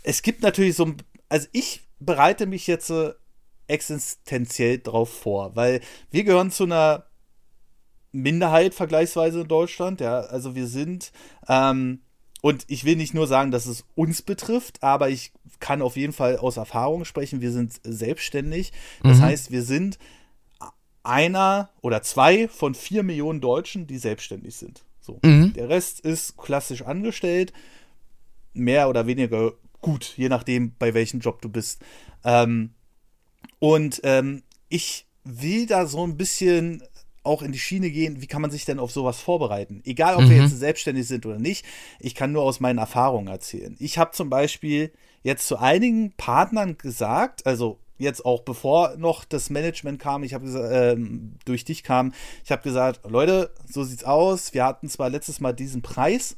es 0.03 0.21
gibt 0.21 0.41
natürlich 0.41 0.75
so 0.75 0.85
ein. 0.85 0.97
Also 1.29 1.47
ich 1.51 1.81
bereite 1.99 2.45
mich 2.45 2.67
jetzt 2.67 2.89
äh, 2.89 3.13
existenziell 3.67 4.79
drauf 4.79 5.09
vor, 5.09 5.55
weil 5.55 5.79
wir 6.11 6.23
gehören 6.23 6.51
zu 6.51 6.63
einer 6.65 7.05
Minderheit 8.11 8.73
vergleichsweise 8.73 9.41
in 9.41 9.47
Deutschland. 9.47 10.01
Ja, 10.01 10.19
also 10.19 10.53
wir 10.53 10.67
sind. 10.67 11.11
Ähm, 11.47 12.01
und 12.41 12.65
ich 12.67 12.83
will 12.83 12.97
nicht 12.97 13.13
nur 13.13 13.25
sagen, 13.25 13.51
dass 13.51 13.65
es 13.67 13.85
uns 13.95 14.21
betrifft, 14.21 14.83
aber 14.83 15.09
ich 15.09 15.31
kann 15.63 15.81
auf 15.81 15.95
jeden 15.95 16.11
Fall 16.11 16.35
aus 16.35 16.57
Erfahrung 16.57 17.05
sprechen. 17.05 17.39
Wir 17.39 17.53
sind 17.53 17.79
selbstständig. 17.83 18.73
Das 19.01 19.19
Mhm. 19.19 19.21
heißt, 19.21 19.51
wir 19.51 19.63
sind 19.63 19.97
einer 21.03 21.69
oder 21.81 22.01
zwei 22.01 22.49
von 22.49 22.75
vier 22.75 23.01
Millionen 23.01 23.39
Deutschen, 23.39 23.87
die 23.87 23.97
selbstständig 23.97 24.57
sind. 24.57 24.83
So. 24.99 25.19
Mhm. 25.23 25.53
Der 25.53 25.69
Rest 25.69 26.01
ist 26.01 26.35
klassisch 26.35 26.81
angestellt, 26.81 27.53
mehr 28.53 28.89
oder 28.89 29.07
weniger 29.07 29.53
gut, 29.79 30.13
je 30.17 30.27
nachdem, 30.27 30.75
bei 30.77 30.93
welchem 30.93 31.21
Job 31.21 31.41
du 31.41 31.47
bist. 31.47 31.81
Ähm, 32.25 32.73
und 33.59 34.01
ähm, 34.03 34.43
ich 34.67 35.05
will 35.23 35.65
da 35.65 35.85
so 35.85 36.05
ein 36.05 36.17
bisschen 36.17 36.83
auch 37.23 37.41
in 37.41 37.53
die 37.53 37.59
Schiene 37.59 37.89
gehen, 37.89 38.21
wie 38.21 38.27
kann 38.27 38.41
man 38.41 38.51
sich 38.51 38.65
denn 38.65 38.79
auf 38.79 38.91
sowas 38.91 39.21
vorbereiten? 39.21 39.81
Egal, 39.85 40.15
ob 40.15 40.27
wir 40.27 40.35
Mhm. 40.35 40.41
jetzt 40.43 40.59
selbstständig 40.59 41.07
sind 41.07 41.25
oder 41.25 41.39
nicht, 41.39 41.65
ich 42.01 42.15
kann 42.15 42.33
nur 42.33 42.43
aus 42.43 42.59
meinen 42.59 42.79
Erfahrungen 42.79 43.27
erzählen. 43.29 43.77
Ich 43.79 43.97
habe 43.97 44.11
zum 44.11 44.29
Beispiel 44.29 44.91
jetzt 45.23 45.47
zu 45.47 45.57
einigen 45.57 46.13
Partnern 46.17 46.77
gesagt, 46.77 47.45
also 47.45 47.79
jetzt 47.97 48.25
auch 48.25 48.41
bevor 48.41 48.95
noch 48.97 49.23
das 49.23 49.49
Management 49.49 49.99
kam, 49.99 50.23
ich 50.23 50.33
habe 50.33 50.47
ähm, 50.47 51.35
durch 51.45 51.63
dich 51.63 51.83
kam, 51.83 52.13
ich 52.43 52.51
habe 52.51 52.61
gesagt, 52.61 53.01
Leute, 53.09 53.51
so 53.65 53.83
sieht's 53.83 54.03
aus. 54.03 54.53
Wir 54.53 54.65
hatten 54.65 54.89
zwar 54.89 55.09
letztes 55.09 55.39
Mal 55.39 55.53
diesen 55.53 55.81
Preis, 55.81 56.35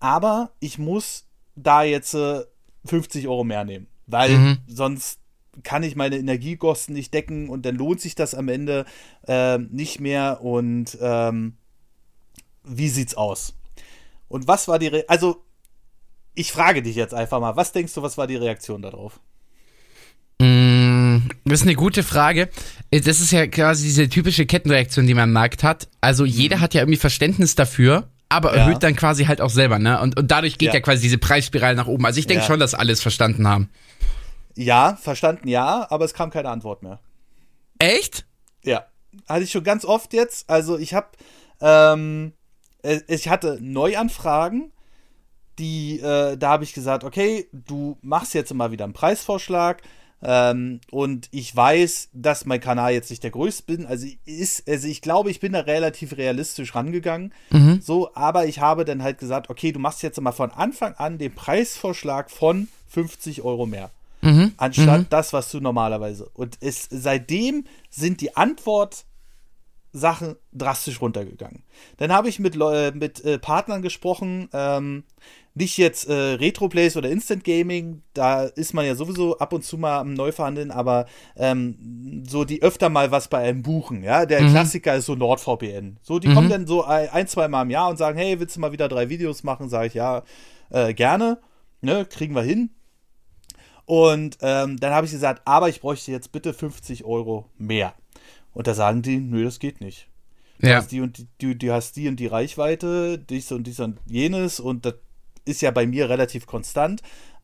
aber 0.00 0.50
ich 0.60 0.78
muss 0.78 1.26
da 1.54 1.82
jetzt 1.82 2.14
äh, 2.14 2.42
50 2.84 3.28
Euro 3.28 3.44
mehr 3.44 3.64
nehmen, 3.64 3.86
weil 4.06 4.36
Mhm. 4.38 4.58
sonst 4.66 5.20
kann 5.62 5.84
ich 5.84 5.94
meine 5.94 6.16
Energiekosten 6.16 6.94
nicht 6.94 7.14
decken 7.14 7.48
und 7.48 7.64
dann 7.64 7.76
lohnt 7.76 8.00
sich 8.00 8.16
das 8.16 8.34
am 8.34 8.48
Ende 8.48 8.84
ähm, 9.28 9.68
nicht 9.70 10.00
mehr. 10.00 10.40
Und 10.42 10.98
ähm, 11.00 11.56
wie 12.64 12.88
sieht's 12.88 13.14
aus? 13.14 13.54
Und 14.28 14.48
was 14.48 14.66
war 14.66 14.80
die 14.80 14.88
Re 14.88 15.04
also 15.06 15.44
ich 16.34 16.52
frage 16.52 16.82
dich 16.82 16.96
jetzt 16.96 17.14
einfach 17.14 17.40
mal, 17.40 17.56
was 17.56 17.72
denkst 17.72 17.94
du, 17.94 18.02
was 18.02 18.18
war 18.18 18.26
die 18.26 18.36
Reaktion 18.36 18.82
darauf? 18.82 19.20
Mm, 20.40 21.28
Das 21.44 21.60
ist 21.60 21.66
eine 21.66 21.76
gute 21.76 22.02
Frage. 22.02 22.48
Äh, 22.90 23.00
Das 23.00 23.20
ist 23.20 23.30
ja 23.32 23.46
quasi 23.46 23.84
diese 23.84 24.08
typische 24.08 24.46
Kettenreaktion, 24.46 25.06
die 25.06 25.14
man 25.14 25.24
am 25.24 25.32
Markt 25.32 25.62
hat. 25.62 25.88
Also 26.00 26.24
jeder 26.24 26.60
hat 26.60 26.74
ja 26.74 26.80
irgendwie 26.82 26.98
Verständnis 26.98 27.54
dafür, 27.54 28.08
aber 28.28 28.50
Mhm. 28.50 28.56
Ja. 28.56 28.62
erhöht 28.64 28.82
dann 28.82 28.96
quasi 28.96 29.24
halt 29.26 29.40
auch 29.40 29.50
selber, 29.50 29.78
ne? 29.78 30.00
Und, 30.00 30.18
und 30.18 30.30
dadurch 30.30 30.58
geht 30.58 30.68
ja. 30.68 30.74
Ja. 30.74 30.80
quasi 30.80 31.02
diese 31.02 31.18
Preisspirale 31.18 31.76
nach 31.76 31.86
oben. 31.86 32.04
Also 32.04 32.18
ich 32.18 32.26
denke 32.26 32.42
Ja. 32.42 32.46
schon, 32.46 32.58
dass 32.60 32.74
alles 32.74 33.00
verstanden 33.00 33.46
haben. 33.46 33.70
Ja, 34.56 34.96
verstanden, 35.00 35.48
ja, 35.48 35.86
aber 35.90 36.04
es 36.04 36.14
kam 36.14 36.30
keine 36.30 36.48
Antwort 36.48 36.82
mehr. 36.82 37.00
Echt? 37.78 38.24
Ja, 38.64 38.86
hatte 39.28 39.44
ich 39.44 39.50
schon 39.50 39.64
ganz 39.64 39.84
oft 39.84 40.12
jetzt. 40.12 40.48
Also 40.48 40.78
ich 40.78 40.94
habe, 40.94 41.08
ähm, 41.60 42.32
äh, 42.82 43.00
ich 43.08 43.28
hatte 43.28 43.58
Neuanfragen, 43.60 44.72
die, 45.58 46.00
äh, 46.00 46.36
da 46.36 46.48
habe 46.50 46.64
ich 46.64 46.72
gesagt, 46.74 47.04
okay, 47.04 47.46
du 47.52 47.96
machst 48.02 48.34
jetzt 48.34 48.52
mal 48.54 48.70
wieder 48.70 48.84
einen 48.84 48.92
Preisvorschlag. 48.92 49.82
Ähm, 50.26 50.80
und 50.90 51.28
ich 51.32 51.54
weiß, 51.54 52.08
dass 52.14 52.46
mein 52.46 52.60
Kanal 52.60 52.94
jetzt 52.94 53.10
nicht 53.10 53.22
der 53.22 53.30
größte 53.30 53.64
bin. 53.64 53.84
Also 53.84 54.06
ist, 54.24 54.66
also 54.66 54.88
ich 54.88 55.02
glaube, 55.02 55.30
ich 55.30 55.38
bin 55.38 55.52
da 55.52 55.60
relativ 55.60 56.16
realistisch 56.16 56.74
rangegangen. 56.74 57.32
Mhm. 57.50 57.82
So, 57.82 58.14
aber 58.14 58.46
ich 58.46 58.58
habe 58.60 58.86
dann 58.86 59.02
halt 59.02 59.18
gesagt, 59.18 59.50
okay, 59.50 59.70
du 59.72 59.80
machst 59.80 60.02
jetzt 60.02 60.18
mal 60.18 60.32
von 60.32 60.50
Anfang 60.50 60.94
an 60.94 61.18
den 61.18 61.34
Preisvorschlag 61.34 62.30
von 62.30 62.68
50 62.88 63.42
Euro 63.42 63.66
mehr 63.66 63.90
Mhm. 64.22 64.52
anstatt 64.56 65.06
das, 65.10 65.34
was 65.34 65.50
du 65.50 65.60
normalerweise. 65.60 66.30
Und 66.32 66.56
es, 66.62 66.88
seitdem 66.90 67.66
sind 67.90 68.22
die 68.22 68.34
Antwortsachen 69.92 70.36
drastisch 70.52 71.00
runtergegangen. 71.02 71.62
Dann 71.98 72.12
habe 72.12 72.28
ich 72.30 72.38
mit, 72.38 72.54
Leu- 72.54 72.92
mit 72.92 73.22
äh, 73.24 73.38
Partnern 73.38 73.82
gesprochen, 73.82 74.48
ähm, 74.54 75.04
nicht 75.56 75.78
jetzt 75.78 76.08
äh, 76.08 76.12
Retroplays 76.34 76.96
oder 76.96 77.08
Instant 77.08 77.44
Gaming, 77.44 78.02
da 78.12 78.42
ist 78.44 78.74
man 78.74 78.84
ja 78.86 78.96
sowieso 78.96 79.38
ab 79.38 79.52
und 79.52 79.62
zu 79.64 79.78
mal 79.78 79.98
am 80.00 80.12
Neuverhandeln, 80.14 80.72
aber 80.72 81.06
ähm, 81.36 82.24
so 82.28 82.44
die 82.44 82.60
öfter 82.62 82.88
mal 82.88 83.12
was 83.12 83.28
bei 83.28 83.38
einem 83.38 83.62
buchen, 83.62 84.02
ja. 84.02 84.26
Der 84.26 84.42
Mhm. 84.42 84.48
Klassiker 84.48 84.96
ist 84.96 85.06
so 85.06 85.14
NordVPN. 85.14 85.98
So, 86.02 86.18
die 86.18 86.28
Mhm. 86.28 86.34
kommen 86.34 86.48
dann 86.48 86.66
so 86.66 86.82
ein, 86.84 87.28
zwei 87.28 87.46
Mal 87.46 87.62
im 87.62 87.70
Jahr 87.70 87.88
und 87.88 87.96
sagen, 87.98 88.18
hey, 88.18 88.40
willst 88.40 88.56
du 88.56 88.60
mal 88.60 88.72
wieder 88.72 88.88
drei 88.88 89.08
Videos 89.08 89.44
machen? 89.44 89.68
Sage 89.68 89.86
ich, 89.86 89.94
ja, 89.94 90.24
äh, 90.70 90.92
gerne. 90.92 91.38
Ne, 91.82 92.04
kriegen 92.04 92.34
wir 92.34 92.42
hin. 92.42 92.70
Und 93.86 94.38
ähm, 94.40 94.78
dann 94.80 94.92
habe 94.92 95.06
ich 95.06 95.12
gesagt, 95.12 95.42
aber 95.44 95.68
ich 95.68 95.80
bräuchte 95.80 96.10
jetzt 96.10 96.32
bitte 96.32 96.54
50 96.54 97.04
Euro 97.04 97.50
mehr. 97.58 97.94
Und 98.54 98.66
da 98.66 98.74
sagen 98.74 99.02
die, 99.02 99.18
nö, 99.18 99.44
das 99.44 99.58
geht 99.58 99.80
nicht. 99.80 100.08
Du 100.58 100.68
Ja. 100.68 100.76
hast 100.76 100.92
die 100.92 101.00
und 101.00 101.18
die, 101.18 101.26
du, 101.38 101.54
du 101.54 101.72
hast 101.72 101.96
die 101.96 102.08
und 102.08 102.16
die 102.18 102.26
Reichweite, 102.28 103.18
dies 103.18 103.52
und 103.52 103.66
dies 103.66 103.80
und 103.80 103.98
jenes 104.06 104.60
und 104.60 104.86
das 104.86 104.94
ist 105.44 105.62
ja 105.62 105.70
bei 105.70 105.86
mir 105.86 106.08
relativ 106.08 106.46
konstant. 106.46 107.02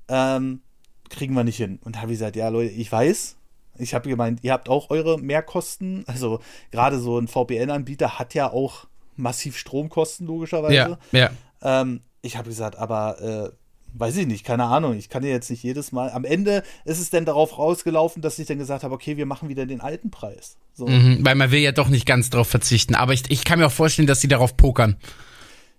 Ähm, 0.09 0.61
kriegen 1.09 1.35
wir 1.35 1.45
nicht 1.45 1.57
hin. 1.57 1.79
Und 1.85 1.97
da 1.97 2.01
habe 2.01 2.13
ich 2.13 2.19
gesagt, 2.19 2.37
ja 2.37 2.49
Leute, 2.49 2.71
ich 2.71 2.91
weiß. 2.91 3.37
Ich 3.79 3.95
habe 3.95 4.09
gemeint, 4.09 4.41
ihr 4.43 4.53
habt 4.53 4.69
auch 4.69 4.91
eure 4.91 5.19
Mehrkosten. 5.19 6.05
Also 6.07 6.41
gerade 6.71 6.99
so 6.99 7.19
ein 7.19 7.29
VPN-Anbieter 7.29 8.19
hat 8.19 8.35
ja 8.35 8.51
auch 8.51 8.87
massiv 9.17 9.57
Stromkosten, 9.57 10.27
logischerweise. 10.27 10.75
Ja, 10.75 10.99
ja. 11.13 11.31
Ähm, 11.63 12.01
ich 12.23 12.37
habe 12.37 12.49
gesagt, 12.49 12.77
aber 12.77 13.21
äh, 13.21 13.51
weiß 13.95 14.17
ich 14.17 14.27
nicht, 14.27 14.45
keine 14.45 14.65
Ahnung. 14.65 14.97
Ich 14.97 15.09
kann 15.09 15.23
ja 15.23 15.31
jetzt 15.31 15.51
nicht 15.51 15.63
jedes 15.63 15.93
Mal. 15.93 16.11
Am 16.11 16.25
Ende 16.25 16.63
ist 16.85 17.01
es 17.01 17.11
dann 17.11 17.25
darauf 17.25 17.59
rausgelaufen, 17.59 18.23
dass 18.23 18.39
ich 18.39 18.47
dann 18.47 18.59
gesagt 18.59 18.85
habe, 18.85 18.95
okay, 18.95 19.17
wir 19.17 19.27
machen 19.27 19.49
wieder 19.49 19.67
den 19.67 19.81
alten 19.81 20.11
Preis. 20.11 20.57
So. 20.75 20.87
Mhm. 20.87 21.19
Weil 21.23 21.35
man 21.35 21.51
will 21.51 21.61
ja 21.61 21.73
doch 21.73 21.89
nicht 21.89 22.07
ganz 22.07 22.31
drauf 22.31 22.49
verzichten. 22.49 22.95
Aber 22.95 23.13
ich, 23.13 23.31
ich 23.31 23.45
kann 23.45 23.59
mir 23.59 23.67
auch 23.67 23.73
vorstellen, 23.73 24.07
dass 24.07 24.21
die 24.21 24.29
darauf 24.29 24.57
pokern. 24.57 24.97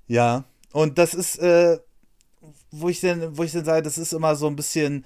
Ja. 0.08 0.46
Und 0.72 0.98
das 0.98 1.14
ist, 1.14 1.38
äh, 1.38 1.78
wo 2.72 2.90
ich 2.90 3.02
denn, 3.02 3.38
wo 3.38 3.44
ich 3.44 3.52
denn 3.52 3.66
sage, 3.66 3.82
das 3.82 3.98
ist 3.98 4.14
immer 4.14 4.36
so 4.36 4.48
ein 4.48 4.56
bisschen. 4.56 5.06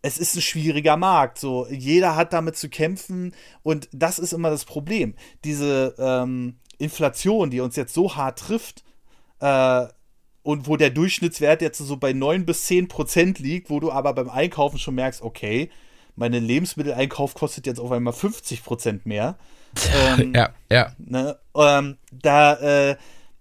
Es 0.00 0.18
ist 0.18 0.36
ein 0.36 0.42
schwieriger 0.42 0.96
Markt. 0.96 1.38
So, 1.38 1.66
jeder 1.68 2.14
hat 2.14 2.32
damit 2.32 2.56
zu 2.56 2.68
kämpfen 2.68 3.34
und 3.64 3.88
das 3.92 4.20
ist 4.20 4.32
immer 4.32 4.48
das 4.48 4.64
Problem. 4.64 5.14
Diese 5.44 5.94
ähm, 5.98 6.58
Inflation, 6.78 7.50
die 7.50 7.60
uns 7.60 7.74
jetzt 7.74 7.94
so 7.94 8.14
hart 8.14 8.38
trifft, 8.38 8.84
äh, 9.40 9.86
und 10.48 10.66
wo 10.66 10.76
der 10.76 10.90
Durchschnittswert 10.90 11.60
jetzt 11.60 11.78
so 11.78 11.96
bei 11.98 12.12
9 12.14 12.46
bis 12.46 12.64
10 12.64 12.88
Prozent 12.88 13.38
liegt, 13.38 13.68
wo 13.68 13.80
du 13.80 13.92
aber 13.92 14.14
beim 14.14 14.30
Einkaufen 14.30 14.78
schon 14.78 14.94
merkst, 14.94 15.20
okay, 15.20 15.68
meine 16.16 16.38
Lebensmitteleinkauf 16.38 17.34
kostet 17.34 17.66
jetzt 17.66 17.78
auf 17.78 17.92
einmal 17.92 18.14
50 18.14 18.64
Prozent 18.64 19.04
mehr. 19.04 19.36
Ähm, 19.94 20.32
Ja, 20.34 20.50
ja. 20.70 20.92
Ne? 20.96 21.38
Ähm, 21.54 21.98
da, 22.10 22.54
äh, 22.54 22.96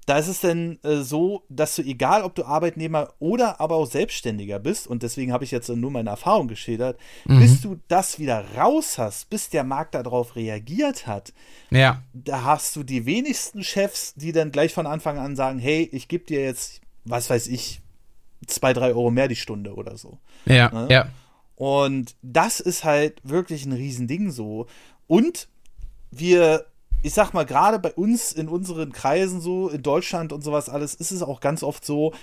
da 0.07 0.17
ist 0.17 0.27
es 0.29 0.39
denn 0.39 0.79
äh, 0.83 1.01
so, 1.03 1.43
dass 1.49 1.75
du, 1.75 1.81
egal 1.83 2.23
ob 2.23 2.33
du 2.33 2.45
Arbeitnehmer 2.45 3.13
oder 3.19 3.59
aber 3.61 3.75
auch 3.75 3.85
Selbstständiger 3.85 4.57
bist, 4.57 4.87
und 4.87 5.03
deswegen 5.03 5.31
habe 5.33 5.43
ich 5.43 5.51
jetzt 5.51 5.67
nur 5.69 5.91
meine 5.91 6.09
Erfahrung 6.09 6.47
geschildert, 6.47 6.97
bis 7.25 7.61
du 7.61 7.77
das 7.89 8.17
wieder 8.17 8.43
raus 8.55 8.97
hast, 8.97 9.29
bis 9.29 9.49
der 9.49 9.63
Markt 9.65 9.95
darauf 9.95 10.35
reagiert 10.37 11.05
hat, 11.07 11.33
Ja. 11.71 12.01
da 12.13 12.43
hast 12.43 12.75
du 12.77 12.83
die 12.83 13.05
wenigsten 13.05 13.63
Chefs, 13.63 14.13
die 14.15 14.31
dann 14.31 14.51
gleich 14.51 14.73
von 14.73 14.87
Anfang 14.87 15.17
an 15.19 15.35
sagen, 15.35 15.59
hey, 15.59 15.87
ich 15.91 16.07
gebe 16.07 16.23
dir 16.25 16.41
jetzt, 16.41 16.79
was 17.03 17.29
weiß 17.29 17.47
ich, 17.47 17.81
zwei, 18.47 18.71
drei 18.71 18.87
Euro 18.89 19.11
mehr 19.11 19.27
die 19.27 19.35
Stunde 19.35 19.73
oder 19.75 19.97
so. 19.97 20.19
Ja, 20.45 20.71
Ne? 20.71 20.87
ja. 20.89 21.09
Und 21.55 22.15
das 22.21 22.59
ist 22.61 22.83
halt 22.85 23.19
wirklich 23.23 23.65
ein 23.65 23.73
Riesending 23.73 24.31
so. 24.31 24.67
Und 25.07 25.49
wir, 26.11 26.65
ich 27.03 27.13
sag 27.13 27.33
mal, 27.33 27.45
gerade 27.45 27.79
bei 27.79 27.93
uns 27.93 28.31
in 28.31 28.47
unseren 28.47 28.91
Kreisen 28.91 29.41
so, 29.41 29.69
in 29.69 29.83
Deutschland 29.83 30.33
und 30.33 30.43
sowas 30.43 30.69
alles, 30.69 30.93
ist 30.93 31.11
es 31.11 31.21
auch 31.21 31.39
ganz 31.39 31.63
oft 31.63 31.85
so, 31.85 32.13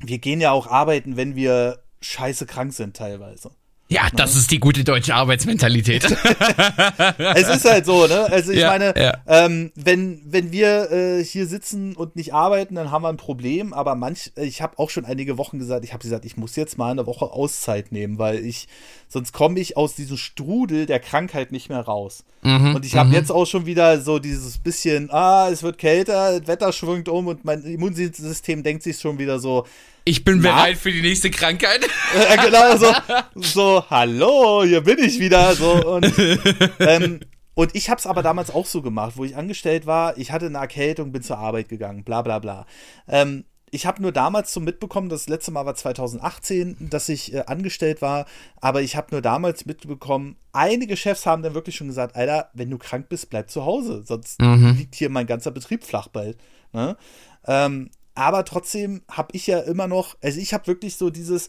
wir 0.00 0.18
gehen 0.18 0.40
ja 0.40 0.52
auch 0.52 0.66
arbeiten, 0.66 1.16
wenn 1.16 1.36
wir 1.36 1.82
scheiße 2.00 2.46
krank 2.46 2.72
sind 2.72 2.96
teilweise. 2.96 3.52
Ja, 3.92 4.08
das 4.14 4.36
ist 4.36 4.50
die 4.50 4.58
gute 4.58 4.84
deutsche 4.84 5.14
Arbeitsmentalität. 5.14 6.04
es 7.18 7.48
ist 7.48 7.64
halt 7.68 7.84
so, 7.84 8.06
ne? 8.06 8.24
Also 8.30 8.52
ich 8.52 8.60
Ja, 8.60 8.70
meine, 8.70 8.94
ja. 8.96 9.18
ähm, 9.26 9.70
wenn, 9.74 10.22
wenn 10.24 10.50
wir 10.50 10.90
äh, 10.90 11.22
hier 11.22 11.46
sitzen 11.46 11.94
und 11.94 12.16
nicht 12.16 12.32
arbeiten, 12.32 12.74
dann 12.76 12.90
haben 12.90 13.02
wir 13.02 13.10
ein 13.10 13.18
Problem. 13.18 13.74
Aber 13.74 13.94
manch, 13.94 14.32
ich 14.36 14.62
habe 14.62 14.78
auch 14.78 14.88
schon 14.88 15.04
einige 15.04 15.36
Wochen 15.36 15.58
gesagt, 15.58 15.84
ich 15.84 15.92
habe 15.92 16.02
gesagt, 16.02 16.24
ich 16.24 16.38
muss 16.38 16.56
jetzt 16.56 16.78
mal 16.78 16.90
eine 16.90 17.06
Woche 17.06 17.26
Auszeit 17.26 17.92
nehmen, 17.92 18.18
weil 18.18 18.38
ich, 18.38 18.66
sonst 19.08 19.32
komme 19.32 19.60
ich 19.60 19.76
aus 19.76 19.94
diesem 19.94 20.16
Strudel 20.16 20.86
der 20.86 20.98
Krankheit 20.98 21.52
nicht 21.52 21.68
mehr 21.68 21.80
raus. 21.80 22.24
Mhm, 22.40 22.74
und 22.74 22.86
ich 22.86 22.96
habe 22.96 23.10
jetzt 23.10 23.30
auch 23.30 23.46
schon 23.46 23.66
wieder 23.66 24.00
so 24.00 24.18
dieses 24.18 24.56
bisschen, 24.56 25.10
ah, 25.10 25.50
es 25.50 25.62
wird 25.62 25.76
kälter, 25.76 26.40
das 26.40 26.48
Wetter 26.48 26.72
schwingt 26.72 27.10
um 27.10 27.26
und 27.26 27.44
mein 27.44 27.62
Immunsystem 27.62 28.62
denkt 28.62 28.84
sich 28.84 28.98
schon 28.98 29.18
wieder 29.18 29.38
so, 29.38 29.66
Ich 30.04 30.24
bin 30.24 30.40
Na? 30.40 30.50
bereit 30.50 30.78
für 30.78 30.90
die 30.90 31.02
nächste 31.02 31.30
Krankheit. 31.30 31.84
äh, 32.14 32.36
genau, 32.44 32.76
so, 32.76 32.92
so, 33.36 33.84
hallo, 33.88 34.64
hier 34.64 34.80
bin 34.80 34.98
ich 34.98 35.20
wieder. 35.20 35.54
So, 35.54 35.94
und, 35.94 36.12
ähm, 36.80 37.20
und 37.54 37.74
ich 37.74 37.88
habe 37.88 37.98
es 37.98 38.06
aber 38.06 38.22
damals 38.22 38.50
auch 38.50 38.66
so 38.66 38.82
gemacht, 38.82 39.12
wo 39.16 39.24
ich 39.24 39.36
angestellt 39.36 39.86
war. 39.86 40.18
Ich 40.18 40.32
hatte 40.32 40.46
eine 40.46 40.58
Erkältung, 40.58 41.12
bin 41.12 41.22
zur 41.22 41.38
Arbeit 41.38 41.68
gegangen, 41.68 42.02
bla 42.02 42.22
bla 42.22 42.40
bla. 42.40 42.66
Ähm, 43.06 43.44
ich 43.70 43.86
habe 43.86 44.02
nur 44.02 44.12
damals 44.12 44.52
so 44.52 44.60
mitbekommen, 44.60 45.08
das 45.08 45.28
letzte 45.28 45.50
Mal 45.50 45.64
war 45.64 45.74
2018, 45.74 46.76
dass 46.90 47.08
ich 47.08 47.32
äh, 47.32 47.44
angestellt 47.46 48.02
war, 48.02 48.26
aber 48.60 48.82
ich 48.82 48.96
habe 48.96 49.08
nur 49.12 49.22
damals 49.22 49.64
mitbekommen, 49.64 50.36
einige 50.52 50.96
Chefs 50.96 51.24
haben 51.24 51.42
dann 51.42 51.54
wirklich 51.54 51.76
schon 51.76 51.86
gesagt, 51.86 52.16
Alter, 52.16 52.50
wenn 52.52 52.70
du 52.70 52.76
krank 52.76 53.08
bist, 53.08 53.30
bleib 53.30 53.50
zu 53.50 53.64
Hause, 53.64 54.02
sonst 54.04 54.42
liegt 54.42 54.94
hier 54.94 55.08
mein 55.08 55.26
ganzer 55.26 55.52
Betrieb 55.52 55.84
flach 55.84 56.08
bald. 56.08 56.36
Ne? 56.74 56.98
Ähm, 57.46 57.90
aber 58.14 58.44
trotzdem 58.44 59.02
habe 59.10 59.30
ich 59.32 59.46
ja 59.46 59.60
immer 59.60 59.88
noch, 59.88 60.16
also 60.22 60.40
ich 60.40 60.52
habe 60.54 60.66
wirklich 60.66 60.96
so 60.96 61.10
dieses, 61.10 61.48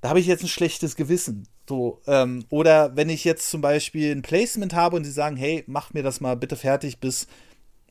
da 0.00 0.10
habe 0.10 0.20
ich 0.20 0.26
jetzt 0.26 0.42
ein 0.42 0.48
schlechtes 0.48 0.96
Gewissen. 0.96 1.46
So, 1.68 2.00
ähm, 2.06 2.44
oder 2.48 2.96
wenn 2.96 3.08
ich 3.08 3.24
jetzt 3.24 3.48
zum 3.48 3.60
Beispiel 3.60 4.10
ein 4.10 4.22
Placement 4.22 4.74
habe 4.74 4.96
und 4.96 5.04
sie 5.04 5.12
sagen, 5.12 5.36
hey, 5.36 5.62
mach 5.66 5.92
mir 5.92 6.02
das 6.02 6.20
mal 6.20 6.36
bitte 6.36 6.56
fertig 6.56 6.98
bis 6.98 7.28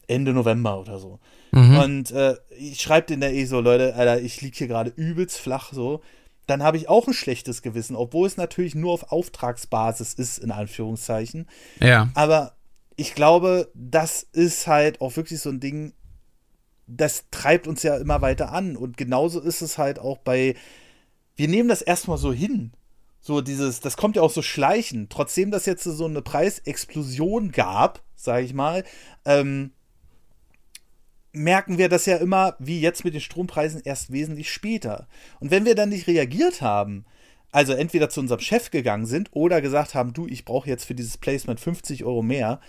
Ende 0.08 0.34
November 0.34 0.80
oder 0.80 1.00
so. 1.00 1.19
Und 1.84 2.12
äh, 2.12 2.36
ich 2.58 2.82
schreibe 2.82 3.08
denen 3.08 3.22
da 3.22 3.30
eh 3.30 3.45
so, 3.45 3.62
Leute, 3.62 3.95
Alter, 3.95 4.22
ich 4.22 4.41
liege 4.41 4.58
hier 4.58 4.67
gerade 4.67 4.91
übelst 4.95 5.38
flach 5.38 5.72
so. 5.72 6.02
Dann 6.45 6.63
habe 6.63 6.78
ich 6.78 6.89
auch 6.89 7.08
ein 7.08 7.13
schlechtes 7.13 7.62
Gewissen, 7.62 7.95
obwohl 7.95 8.28
es 8.28 8.36
natürlich 8.36 8.76
nur 8.76 8.91
auf 8.91 9.12
Auftragsbasis 9.12 10.15
ist, 10.15 10.39
in 10.39 10.52
Anführungszeichen. 10.52 11.48
Ja. 11.80 12.10
Aber 12.15 12.56
ich 12.98 13.13
glaube, 13.13 13.72
das 13.76 14.24
ist 14.24 14.67
halt 14.67 15.00
auch 15.00 15.15
wirklich 15.15 15.39
so 15.39 15.50
ein 15.50 15.60
Ding, 15.60 15.93
das 16.89 17.25
treibt 17.32 17.67
uns 17.67 17.84
ja 17.84 17.97
immer 17.97 18.21
weiter 18.21 18.52
an. 18.52 18.75
Und 18.75 18.97
genauso 18.97 19.39
ist 19.39 19.62
es 19.62 19.78
halt 19.78 19.99
auch 19.99 20.17
bei, 20.17 20.56
wir 21.36 21.47
nehmen 21.47 21.69
das 21.69 21.82
erstmal 21.82 22.17
so 22.17 22.34
hin. 22.34 22.71
So 23.21 23.41
dieses, 23.41 23.80
das 23.80 23.97
kommt 23.97 24.15
ja 24.15 24.21
auch 24.21 24.32
so 24.32 24.41
schleichend. 24.41 25.12
Trotzdem, 25.12 25.52
dass 25.52 25.65
jetzt 25.65 25.84
so 25.84 26.06
eine 26.06 26.21
Preisexplosion 26.21 27.52
gab, 27.52 28.02
sage 28.15 28.45
ich 28.45 28.54
mal, 28.54 28.84
ähm, 29.25 29.71
merken 31.32 31.78
wir 31.78 31.89
das 31.89 32.06
ja 32.06 32.17
immer, 32.17 32.56
wie 32.60 32.82
jetzt 32.82 33.06
mit 33.06 33.13
den 33.13 33.21
Strompreisen, 33.21 33.82
erst 33.84 34.12
wesentlich 34.12 34.52
später. 34.52 35.08
Und 35.39 35.52
wenn 35.52 35.65
wir 35.65 35.75
dann 35.75 35.89
nicht 35.89 36.08
reagiert 36.08 36.62
haben, 36.62 37.06
also 37.52 37.73
entweder 37.73 38.10
zu 38.10 38.19
unserem 38.19 38.41
Chef 38.41 38.71
gegangen 38.71 39.06
sind 39.06 39.30
oder 39.32 39.62
gesagt 39.62 39.95
haben, 39.95 40.13
du, 40.13 40.28
ich 40.28 40.45
brauche 40.45 40.69
jetzt 40.69 40.86
für 40.86 40.95
dieses 40.95 41.17
Placement 41.17 41.60
50 41.60 42.04
Euro 42.04 42.21
mehr, 42.21 42.60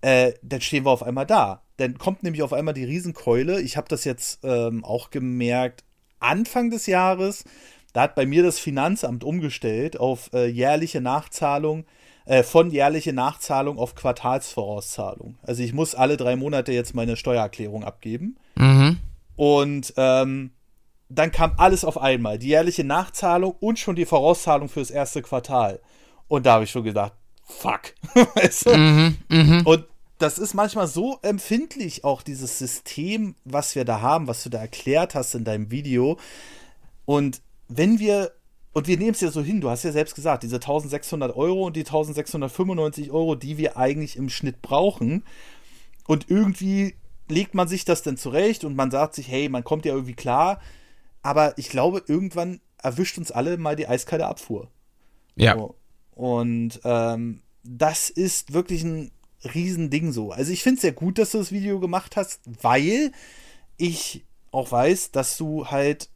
äh, 0.00 0.32
dann 0.42 0.60
stehen 0.60 0.84
wir 0.84 0.90
auf 0.90 1.02
einmal 1.02 1.26
da. 1.26 1.62
Dann 1.76 1.98
kommt 1.98 2.22
nämlich 2.22 2.42
auf 2.42 2.52
einmal 2.52 2.74
die 2.74 2.84
Riesenkeule. 2.84 3.60
Ich 3.60 3.76
habe 3.76 3.88
das 3.88 4.04
jetzt 4.04 4.40
ähm, 4.42 4.84
auch 4.84 5.10
gemerkt, 5.10 5.84
Anfang 6.20 6.70
des 6.70 6.86
Jahres, 6.86 7.44
da 7.92 8.02
hat 8.02 8.14
bei 8.14 8.26
mir 8.26 8.42
das 8.42 8.58
Finanzamt 8.58 9.24
umgestellt 9.24 9.98
auf 9.98 10.30
äh, 10.32 10.46
jährliche 10.46 11.00
Nachzahlung, 11.00 11.84
äh, 12.26 12.42
von 12.42 12.70
jährliche 12.70 13.12
Nachzahlung 13.12 13.78
auf 13.78 13.94
Quartalsvorauszahlung. 13.94 15.38
Also 15.42 15.62
ich 15.62 15.72
muss 15.72 15.94
alle 15.94 16.16
drei 16.16 16.36
Monate 16.36 16.72
jetzt 16.72 16.94
meine 16.94 17.16
Steuererklärung 17.16 17.84
abgeben. 17.84 18.36
Mhm. 18.56 18.98
Und 19.36 19.94
ähm, 19.96 20.50
dann 21.08 21.32
kam 21.32 21.54
alles 21.56 21.84
auf 21.84 21.98
einmal. 21.98 22.38
Die 22.38 22.48
jährliche 22.48 22.84
Nachzahlung 22.84 23.54
und 23.60 23.78
schon 23.78 23.96
die 23.96 24.04
Vorauszahlung 24.04 24.68
fürs 24.68 24.90
erste 24.90 25.22
Quartal. 25.22 25.80
Und 26.28 26.44
da 26.44 26.54
habe 26.54 26.64
ich 26.64 26.70
schon 26.70 26.84
gedacht, 26.84 27.14
fuck. 27.48 27.94
weißt 28.34 28.66
du? 28.66 28.76
Mhm. 29.28 29.62
Und 29.64 29.84
das 30.18 30.38
ist 30.38 30.54
manchmal 30.54 30.88
so 30.88 31.18
empfindlich, 31.22 32.04
auch 32.04 32.22
dieses 32.22 32.58
System, 32.58 33.36
was 33.44 33.74
wir 33.74 33.84
da 33.84 34.00
haben, 34.00 34.26
was 34.26 34.42
du 34.42 34.50
da 34.50 34.58
erklärt 34.58 35.14
hast 35.14 35.34
in 35.34 35.44
deinem 35.44 35.70
Video. 35.70 36.18
Und 37.04 37.40
wenn 37.68 38.00
wir, 38.00 38.32
und 38.72 38.88
wir 38.88 38.98
nehmen 38.98 39.12
es 39.12 39.20
ja 39.20 39.30
so 39.30 39.42
hin, 39.42 39.60
du 39.60 39.70
hast 39.70 39.84
ja 39.84 39.92
selbst 39.92 40.14
gesagt, 40.14 40.42
diese 40.42 40.56
1600 40.56 41.34
Euro 41.36 41.66
und 41.66 41.76
die 41.76 41.80
1695 41.80 43.12
Euro, 43.12 43.36
die 43.36 43.58
wir 43.58 43.76
eigentlich 43.76 44.16
im 44.16 44.28
Schnitt 44.28 44.60
brauchen. 44.60 45.24
Und 46.06 46.28
irgendwie 46.28 46.96
legt 47.28 47.54
man 47.54 47.68
sich 47.68 47.84
das 47.84 48.02
dann 48.02 48.16
zurecht 48.16 48.64
und 48.64 48.74
man 48.74 48.90
sagt 48.90 49.14
sich, 49.14 49.28
hey, 49.28 49.48
man 49.48 49.62
kommt 49.62 49.84
ja 49.84 49.92
irgendwie 49.92 50.14
klar. 50.14 50.60
Aber 51.22 51.56
ich 51.58 51.68
glaube, 51.68 52.02
irgendwann 52.06 52.60
erwischt 52.82 53.18
uns 53.18 53.30
alle 53.30 53.56
mal 53.56 53.76
die 53.76 53.86
eiskalte 53.86 54.26
Abfuhr. 54.26 54.68
Ja. 55.36 55.54
So. 55.54 55.76
Und 56.18 56.80
ähm, 56.82 57.42
das 57.62 58.10
ist 58.10 58.52
wirklich 58.52 58.82
ein 58.82 59.12
Riesending 59.54 60.10
so. 60.10 60.32
Also 60.32 60.50
ich 60.50 60.64
finde 60.64 60.74
es 60.78 60.82
sehr 60.82 60.90
gut, 60.92 61.16
dass 61.16 61.30
du 61.30 61.38
das 61.38 61.52
Video 61.52 61.78
gemacht 61.78 62.16
hast, 62.16 62.40
weil 62.60 63.12
ich 63.76 64.24
auch 64.50 64.72
weiß, 64.72 65.12
dass 65.12 65.36
du 65.36 65.66
halt 65.66 66.08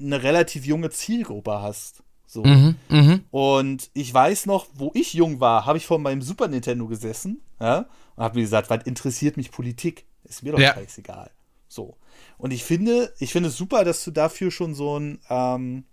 eine 0.00 0.22
relativ 0.22 0.64
junge 0.64 0.88
Zielgruppe 0.88 1.60
hast. 1.60 2.02
So. 2.26 2.42
Mhm. 2.42 2.76
Mhm. 2.88 3.24
Und 3.30 3.90
ich 3.92 4.14
weiß 4.14 4.46
noch, 4.46 4.66
wo 4.72 4.92
ich 4.94 5.12
jung 5.12 5.40
war, 5.40 5.66
habe 5.66 5.76
ich 5.76 5.84
vor 5.84 5.98
meinem 5.98 6.22
Super 6.22 6.48
Nintendo 6.48 6.86
gesessen 6.86 7.42
ja, 7.60 7.86
und 8.16 8.24
habe 8.24 8.36
mir 8.36 8.44
gesagt, 8.44 8.70
was 8.70 8.84
interessiert 8.84 9.36
mich 9.36 9.50
Politik? 9.50 10.06
Ist 10.24 10.42
mir 10.42 10.52
doch 10.52 10.58
Ja. 10.58 10.72
scheißegal. 10.72 11.30
So. 11.68 11.98
Und 12.38 12.50
ich 12.52 12.64
finde, 12.64 13.12
ich 13.18 13.30
finde 13.30 13.50
es 13.50 13.58
super, 13.58 13.84
dass 13.84 14.02
du 14.04 14.10
dafür 14.10 14.50
schon 14.50 14.74
so 14.74 14.98
ein 14.98 15.20
ähm, 15.28 15.84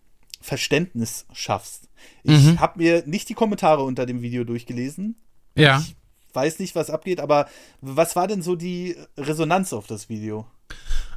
Verständnis 0.41 1.25
schaffst. 1.33 1.87
Ich 2.23 2.31
Mhm. 2.43 2.59
habe 2.59 2.79
mir 2.79 3.03
nicht 3.05 3.29
die 3.29 3.33
Kommentare 3.33 3.83
unter 3.83 4.05
dem 4.05 4.21
Video 4.21 4.43
durchgelesen. 4.43 5.15
Ja. 5.55 5.83
Weiß 6.33 6.59
nicht, 6.59 6.75
was 6.75 6.89
abgeht, 6.89 7.19
aber 7.19 7.47
was 7.81 8.15
war 8.15 8.27
denn 8.27 8.41
so 8.41 8.55
die 8.55 8.95
Resonanz 9.17 9.73
auf 9.73 9.87
das 9.87 10.09
Video? 10.09 10.45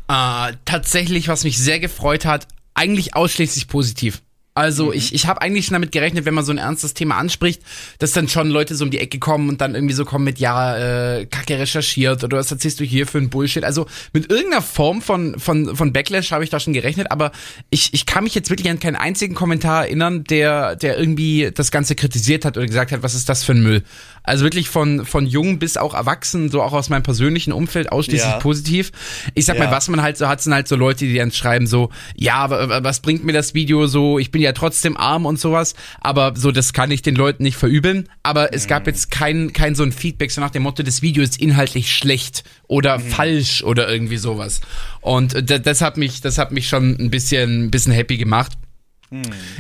Äh, 0.09 0.53
tatsächlich, 0.65 1.29
was 1.29 1.45
mich 1.45 1.59
sehr 1.59 1.81
gefreut 1.81 2.25
hat, 2.25 2.47
eigentlich 2.75 3.15
ausschließlich 3.17 3.69
positiv. 3.69 4.23
Also 4.57 4.93
ich, 4.93 5.13
ich 5.13 5.27
habe 5.27 5.43
eigentlich 5.43 5.67
schon 5.67 5.73
damit 5.73 5.91
gerechnet, 5.91 6.27
wenn 6.27 6.35
man 6.35 6.45
so 6.45 6.53
ein 6.53 6.59
ernstes 6.59 6.95
Thema 6.95 7.17
anspricht, 7.17 7.61
dass 7.99 8.13
dann 8.13 8.29
schon 8.29 8.51
Leute 8.51 8.77
so 8.77 8.85
um 8.85 8.91
die 8.93 9.01
Ecke 9.01 9.19
kommen 9.19 9.49
und 9.49 9.61
dann 9.61 9.75
irgendwie 9.75 9.95
so 9.95 10.05
kommen 10.05 10.25
mit, 10.25 10.39
ja, 10.39 10.77
äh, 11.19 11.27
kacke 11.27 11.59
recherchiert 11.59 12.23
oder 12.23 12.39
was 12.39 12.53
erzählst 12.53 12.79
du 12.79 12.85
hier 12.85 13.09
für 13.09 13.19
ein 13.19 13.31
Bullshit. 13.31 13.65
Also 13.65 13.87
mit 14.13 14.31
irgendeiner 14.31 14.63
Form 14.63 15.03
von, 15.03 15.41
von, 15.41 15.75
von 15.75 15.93
Backlash 15.93 16.31
habe 16.31 16.45
ich 16.45 16.51
da 16.51 16.61
schon 16.61 16.73
gerechnet, 16.73 17.11
aber 17.11 17.33
ich, 17.71 17.93
ich 17.95 18.07
kann 18.07 18.23
mich 18.23 18.37
jetzt 18.37 18.49
wirklich 18.49 18.71
an 18.71 18.79
keinen 18.79 18.95
einzigen 18.95 19.35
Kommentar 19.35 19.87
erinnern, 19.87 20.23
der, 20.23 20.77
der 20.77 20.99
irgendwie 20.99 21.51
das 21.53 21.73
Ganze 21.73 21.97
kritisiert 21.97 22.45
hat 22.45 22.57
oder 22.57 22.67
gesagt 22.67 22.93
hat, 22.93 23.03
was 23.03 23.17
ist 23.17 23.29
das 23.29 23.43
für 23.43 23.55
ein 23.55 23.63
Müll. 23.65 23.83
Also 24.27 24.45
wirklich 24.45 24.71
von, 24.71 25.05
von 25.05 25.27
jung 25.27 25.59
bis 25.59 25.77
auch 25.77 25.93
erwachsen, 25.95 26.51
so 26.51 26.63
auch 26.63 26.73
aus 26.73 26.89
meinem 26.89 27.03
persönlichen 27.03 27.53
Umfeld 27.53 27.93
ausschließlich 27.93 28.33
Ja. 28.33 28.39
positiv. 28.39 28.91
Ich 29.35 29.45
sag 29.45 29.59
Ja. 29.59 29.65
mal, 29.67 29.71
was 29.71 29.89
man 29.89 30.01
halt 30.01 30.17
so 30.17 30.27
hat, 30.29 30.41
sind 30.41 30.55
halt 30.55 30.67
so 30.67 30.77
Leute, 30.77 31.05
die 31.05 31.15
dann 31.17 31.31
schreiben 31.31 31.67
so, 31.67 31.91
ja, 32.17 32.37
aber 32.37 32.83
was 32.83 33.01
bringt 33.01 33.23
mir 33.25 33.35
das 33.35 33.53
Video 33.53 33.87
so, 33.87 34.19
ich 34.19 34.31
bin 34.31 34.41
ja 34.41 34.53
trotzdem 34.53 34.97
arm 34.97 35.27
und 35.27 35.39
sowas, 35.39 35.75
aber 36.01 36.33
so, 36.37 36.51
das 36.53 36.73
kann 36.73 36.91
ich 36.91 37.03
den 37.03 37.15
Leuten 37.15 37.43
nicht 37.43 37.57
verübeln. 37.57 38.09
Aber 38.23 38.55
es 38.55 38.67
gab 38.67 38.87
jetzt 38.87 39.11
kein, 39.11 39.53
kein 39.53 39.75
so 39.75 39.83
ein 39.83 39.93
Feedback 39.93 40.31
so 40.31 40.41
nach 40.41 40.51
dem 40.51 40.63
Motto, 40.63 40.83
das 40.83 41.03
Video 41.03 41.23
ist 41.23 41.39
inhaltlich 41.41 41.95
schlecht 41.95 42.45
oder 42.67 42.99
falsch 42.99 43.63
oder 43.63 43.91
irgendwie 43.91 44.17
sowas. 44.17 44.63
Und 45.03 45.35
äh, 45.35 45.61
das 45.61 45.83
hat 45.83 45.99
mich, 45.99 46.23
das 46.23 46.39
hat 46.39 46.51
mich 46.51 46.67
schon 46.69 46.97
ein 46.99 47.11
bisschen, 47.11 47.65
ein 47.67 47.71
bisschen 47.71 47.93
happy 47.93 48.17
gemacht. 48.17 48.53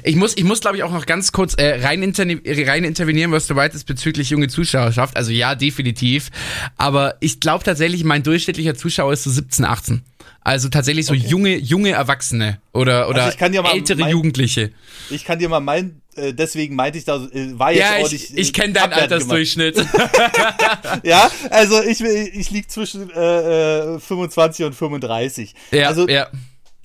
Ich 0.02 0.16
muss, 0.16 0.36
ich 0.36 0.44
muss 0.44 0.60
glaube 0.60 0.76
ich 0.76 0.82
auch 0.82 0.92
noch 0.92 1.06
ganz 1.06 1.32
kurz 1.32 1.54
äh, 1.54 1.80
rein, 1.84 2.02
interne 2.02 2.40
rein 2.46 2.84
intervenieren, 2.84 3.32
was 3.32 3.46
du 3.46 3.54
meintest 3.54 3.86
bezüglich 3.86 4.30
junge 4.30 4.48
Zuschauerschaft. 4.48 5.16
Also 5.16 5.30
ja, 5.32 5.54
definitiv. 5.54 6.30
Aber 6.76 7.16
ich 7.20 7.40
glaube 7.40 7.64
tatsächlich, 7.64 8.04
mein 8.04 8.22
durchschnittlicher 8.22 8.74
Zuschauer 8.74 9.12
ist 9.12 9.24
so 9.24 9.30
17, 9.30 9.64
18. 9.64 10.02
Also 10.46 10.68
tatsächlich 10.68 11.06
so 11.06 11.14
junge, 11.14 11.56
junge 11.56 11.90
Erwachsene 11.92 12.58
oder, 12.72 13.08
oder 13.08 13.24
Also 13.24 13.38
ja 13.38 13.72
ältere 13.72 14.00
mein- 14.00 14.10
Jugendliche. 14.10 14.72
Ich 15.08 15.24
kann 15.24 15.38
dir 15.38 15.48
mal 15.48 15.60
meinen, 15.60 16.02
äh, 16.16 16.34
deswegen 16.34 16.76
meinte 16.76 16.98
ich 16.98 17.06
da, 17.06 17.16
äh, 17.32 17.58
war 17.58 17.72
jetzt 17.72 17.80
Ja, 17.80 17.96
auch 18.04 18.12
ich, 18.12 18.36
ich 18.36 18.52
kenne 18.52 18.74
deinen. 18.74 18.92
Altersdurchschnitt. 18.92 19.76
Ja, 21.02 21.30
also 21.50 21.82
ich, 21.82 22.00
ich 22.02 22.50
liege 22.50 22.68
zwischen 22.68 23.10
äh, 23.10 23.94
äh, 23.96 24.00
25 24.00 24.66
und 24.66 24.74
35. 24.74 25.54
ja, 25.72 25.88
also 25.88 26.08
ja. 26.08 26.28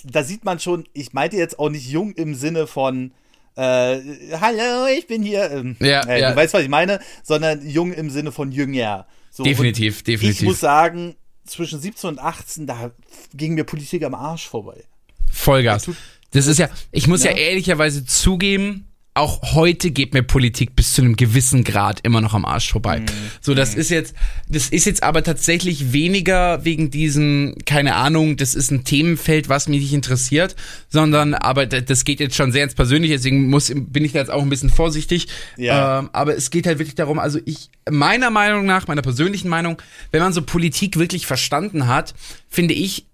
Da 0.04 0.24
sieht 0.24 0.44
man 0.46 0.60
schon, 0.60 0.88
ich 0.94 1.14
meinte 1.14 1.38
jetzt 1.38 1.60
auch 1.60 1.70
nicht 1.70 1.88
jung 1.90 2.14
im 2.14 2.36
Sinne 2.36 2.68
von 2.68 3.12
äh, 3.56 4.00
hallo, 4.40 4.88
ich 4.98 5.08
bin 5.08 5.22
hier. 5.22 5.52
Ähm, 5.52 5.76
Ja, 5.80 6.02
äh, 6.08 6.22
ja. 6.22 6.30
Du 6.32 6.36
weißt, 6.38 6.54
was 6.54 6.64
ich 6.64 6.70
meine, 6.70 7.00
sondern 7.24 7.68
jung 7.68 7.92
im 7.92 8.10
Sinne 8.10 8.32
von 8.32 8.52
jünger. 8.52 9.06
So, 9.32 9.44
Definitiv, 9.44 10.04
definitiv. 10.04 10.42
Ich 10.42 10.48
muss 10.48 10.60
sagen, 10.60 11.16
zwischen 11.46 11.80
17 11.82 12.10
und 12.10 12.20
18, 12.20 12.68
da 12.68 12.92
ging 13.34 13.56
mir 13.56 13.64
Politik 13.66 14.04
am 14.04 14.16
Arsch 14.16 14.48
vorbei. 14.48 14.84
Vollgas. 15.32 15.90
Das 16.32 16.48
ist 16.48 16.58
ja, 16.60 16.70
ich 16.92 17.08
muss 17.08 17.24
ja, 17.24 17.32
Ja. 17.32 17.38
ehrlicherweise 17.38 18.06
zugeben, 18.06 18.89
auch 19.20 19.54
heute 19.54 19.92
geht 19.92 20.14
mir 20.14 20.24
Politik 20.24 20.76
bis 20.76 20.94
zu 20.94 21.02
einem 21.02 21.16
gewissen 21.16 21.64
Grad 21.64 22.00
immer 22.04 22.22
noch 22.22 22.34
am 22.34 22.46
Arsch 22.46 22.72
vorbei. 22.72 23.04
So, 23.42 23.54
das 23.54 23.76
ist 23.76 23.90
jetzt, 23.90 24.16
das 24.48 24.70
ist 24.70 24.86
jetzt 24.86 25.04
aber 25.04 25.24
tatsächlich 25.24 25.94
weniger 25.94 26.64
wegen 26.66 26.90
diesem, 26.90 27.56
keine 27.66 27.96
Ahnung, 27.96 28.38
das 28.38 28.56
ist 28.56 28.72
ein 28.72 28.84
Themenfeld, 28.84 29.50
was 29.50 29.68
mich 29.68 29.82
nicht 29.82 29.94
interessiert, 29.94 30.56
sondern, 30.90 31.34
aber 31.34 31.66
das 31.66 32.06
geht 32.06 32.20
jetzt 32.20 32.36
schon 32.36 32.52
sehr 32.52 32.64
ins 32.64 32.76
Persönliche, 32.76 33.16
deswegen 33.16 33.50
muss, 33.50 33.72
bin 33.76 34.06
ich 34.06 34.14
da 34.14 34.20
jetzt 34.20 34.32
auch 34.32 34.42
ein 34.42 34.50
bisschen 34.50 34.70
vorsichtig. 34.70 35.28
Ja. 35.58 36.00
Ähm, 36.00 36.10
aber 36.14 36.36
es 36.36 36.50
geht 36.50 36.66
halt 36.66 36.80
wirklich 36.80 36.96
darum, 36.96 37.20
also 37.20 37.40
ich, 37.46 37.70
meiner 37.90 38.30
Meinung 38.30 38.66
nach, 38.66 38.88
meiner 38.88 39.02
persönlichen 39.02 39.50
Meinung, 39.50 39.82
wenn 40.12 40.22
man 40.22 40.34
so 40.34 40.42
Politik 40.42 40.98
wirklich 40.98 41.28
verstanden 41.28 41.88
hat, 41.88 42.14
finde 42.50 42.74
ich, 42.74 43.06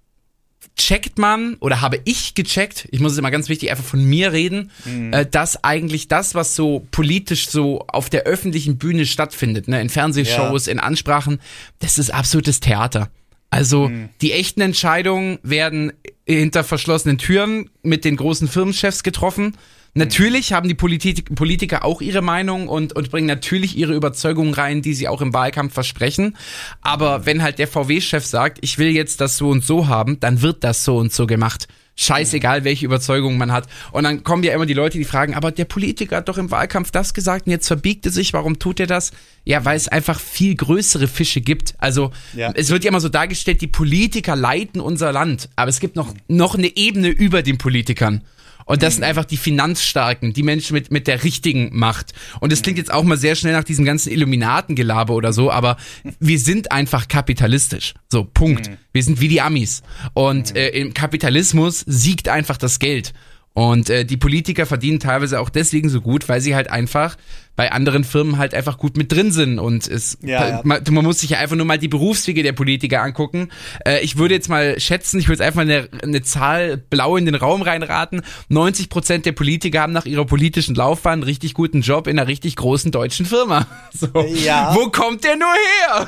checkt 0.75 1.17
man 1.17 1.55
oder 1.55 1.81
habe 1.81 1.99
ich 2.05 2.35
gecheckt, 2.35 2.87
ich 2.91 2.99
muss 2.99 3.13
es 3.13 3.17
immer 3.17 3.31
ganz 3.31 3.49
wichtig 3.49 3.71
einfach 3.71 3.83
von 3.83 4.03
mir 4.03 4.31
reden, 4.31 4.71
äh, 5.11 5.25
dass 5.25 5.63
eigentlich 5.63 6.07
das, 6.07 6.35
was 6.35 6.55
so 6.55 6.85
politisch 6.91 7.49
so 7.49 7.85
auf 7.87 8.09
der 8.09 8.23
öffentlichen 8.23 8.77
Bühne 8.77 9.05
stattfindet, 9.05 9.67
ne, 9.67 9.81
in 9.81 9.89
Fernsehshows, 9.89 10.67
in 10.67 10.79
Ansprachen, 10.79 11.39
das 11.79 11.97
ist 11.97 12.11
absolutes 12.13 12.59
Theater. 12.59 13.09
Also 13.49 13.89
die 14.21 14.33
echten 14.33 14.59
Entscheidungen 14.59 15.39
werden 15.41 15.93
hinter 16.25 16.63
verschlossenen 16.63 17.17
Türen 17.17 17.69
mit 17.83 18.03
den 18.03 18.17
großen 18.17 18.47
Firmenchefs 18.47 19.03
getroffen. 19.03 19.55
Natürlich 19.97 20.51
haben 20.51 20.67
die 20.67 20.75
Politik, 20.75 21.33
Politiker 21.35 21.85
auch 21.85 22.01
ihre 22.01 22.21
Meinung 22.21 22.67
und, 22.67 22.91
und 22.93 23.09
bringen 23.11 23.27
natürlich 23.27 23.77
ihre 23.77 23.93
Überzeugungen 23.95 24.53
rein, 24.53 24.81
die 24.81 24.93
sie 24.93 25.07
auch 25.07 25.21
im 25.21 25.33
Wahlkampf 25.33 25.73
versprechen. 25.73 26.35
Aber 26.81 27.25
wenn 27.25 27.41
halt 27.41 27.59
der 27.59 27.69
VW-Chef 27.69 28.25
sagt, 28.25 28.57
ich 28.59 28.77
will 28.77 28.89
jetzt 28.89 29.21
das 29.21 29.37
so 29.37 29.47
und 29.49 29.63
so 29.63 29.87
haben, 29.87 30.19
dann 30.19 30.41
wird 30.41 30.65
das 30.65 30.83
so 30.83 30.97
und 30.97 31.13
so 31.13 31.25
gemacht. 31.25 31.69
Scheißegal, 31.95 32.65
welche 32.65 32.85
Überzeugungen 32.85 33.37
man 33.37 33.53
hat. 33.53 33.69
Und 33.93 34.03
dann 34.03 34.25
kommen 34.25 34.43
ja 34.43 34.53
immer 34.53 34.65
die 34.65 34.73
Leute, 34.73 34.97
die 34.97 35.05
fragen, 35.05 35.33
aber 35.33 35.53
der 35.53 35.63
Politiker 35.63 36.17
hat 36.17 36.27
doch 36.27 36.37
im 36.37 36.51
Wahlkampf 36.51 36.91
das 36.91 37.13
gesagt 37.13 37.45
und 37.45 37.53
jetzt 37.53 37.67
verbiegt 37.67 38.05
er 38.05 38.11
sich, 38.11 38.33
warum 38.33 38.59
tut 38.59 38.81
er 38.81 38.87
das? 38.87 39.13
Ja, 39.45 39.63
weil 39.63 39.77
es 39.77 39.87
einfach 39.87 40.19
viel 40.19 40.55
größere 40.55 41.07
Fische 41.07 41.39
gibt. 41.39 41.73
Also 41.77 42.11
Ja. 42.35 42.51
es 42.53 42.69
wird 42.69 42.83
ja 42.83 42.89
immer 42.89 42.99
so 42.99 43.07
dargestellt, 43.07 43.61
die 43.61 43.67
Politiker 43.67 44.35
leiten 44.35 44.81
unser 44.81 45.13
Land. 45.13 45.47
Aber 45.55 45.69
es 45.69 45.79
gibt 45.79 45.95
noch, 45.95 46.13
noch 46.27 46.55
eine 46.55 46.75
Ebene 46.75 47.07
über 47.07 47.43
den 47.43 47.57
Politikern. 47.57 48.23
Und 48.65 48.81
das 48.81 48.95
sind 48.95 49.03
einfach 49.03 49.25
die 49.25 49.37
Finanzstarken, 49.37 50.33
die 50.33 50.43
Menschen 50.43 50.73
mit, 50.73 50.91
mit 50.91 51.07
der 51.07 51.23
richtigen 51.23 51.69
Macht. 51.71 52.13
Und 52.39 52.51
das 52.51 52.61
klingt 52.61 52.77
jetzt 52.77 52.91
auch 52.91 53.03
mal 53.03 53.17
sehr 53.17 53.35
schnell 53.35 53.53
nach 53.53 53.63
diesem 53.63 53.85
ganzen 53.85 54.11
Illuminatengelaber 54.11 55.13
oder 55.13 55.33
so, 55.33 55.51
aber 55.51 55.77
wir 56.19 56.39
sind 56.39 56.71
einfach 56.71 57.07
kapitalistisch. 57.07 57.93
So, 58.09 58.23
Punkt. 58.23 58.71
Wir 58.91 59.03
sind 59.03 59.21
wie 59.21 59.27
die 59.27 59.41
Amis. 59.41 59.83
Und 60.13 60.55
äh, 60.55 60.69
im 60.69 60.93
Kapitalismus 60.93 61.81
siegt 61.85 62.27
einfach 62.27 62.57
das 62.57 62.79
Geld. 62.79 63.13
Und 63.53 63.89
äh, 63.89 64.03
die 64.03 64.17
Politiker 64.17 64.65
verdienen 64.65 64.99
teilweise 64.99 65.39
auch 65.39 65.49
deswegen 65.49 65.87
so 65.87 66.01
gut, 66.01 66.27
weil 66.27 66.41
sie 66.41 66.55
halt 66.55 66.69
einfach 66.69 67.15
bei 67.55 67.71
anderen 67.71 68.03
Firmen 68.03 68.37
halt 68.37 68.53
einfach 68.53 68.77
gut 68.77 68.97
mit 68.97 69.11
drin 69.11 69.31
sind. 69.31 69.59
Und 69.59 69.87
es, 69.87 70.17
Ja, 70.21 70.47
ja. 70.47 70.61
Man, 70.63 70.81
man 70.89 71.05
muss 71.05 71.19
sich 71.19 71.29
ja 71.31 71.39
einfach 71.39 71.55
nur 71.55 71.65
mal 71.65 71.77
die 71.77 71.87
Berufswege 71.87 72.43
der 72.43 72.53
Politiker 72.53 73.01
angucken. 73.01 73.49
Äh, 73.85 74.01
ich 74.01 74.17
würde 74.17 74.33
jetzt 74.33 74.49
mal 74.49 74.79
schätzen, 74.79 75.19
ich 75.19 75.27
würde 75.27 75.43
jetzt 75.43 75.47
einfach 75.47 75.61
eine, 75.61 75.87
eine 76.03 76.21
Zahl 76.21 76.77
blau 76.77 77.17
in 77.17 77.25
den 77.25 77.35
Raum 77.35 77.61
reinraten. 77.61 78.21
90 78.49 78.89
Prozent 78.89 79.25
der 79.25 79.31
Politiker 79.31 79.81
haben 79.81 79.93
nach 79.93 80.05
ihrer 80.05 80.25
politischen 80.25 80.75
Laufbahn 80.75 81.13
einen 81.13 81.23
richtig 81.23 81.53
guten 81.53 81.81
Job 81.81 82.07
in 82.07 82.19
einer 82.19 82.27
richtig 82.27 82.55
großen 82.55 82.91
deutschen 82.91 83.25
Firma. 83.25 83.67
So. 83.95 84.07
Ja. 84.43 84.75
Wo 84.75 84.89
kommt 84.89 85.23
der 85.23 85.37
nur 85.37 85.47
her? 85.47 86.07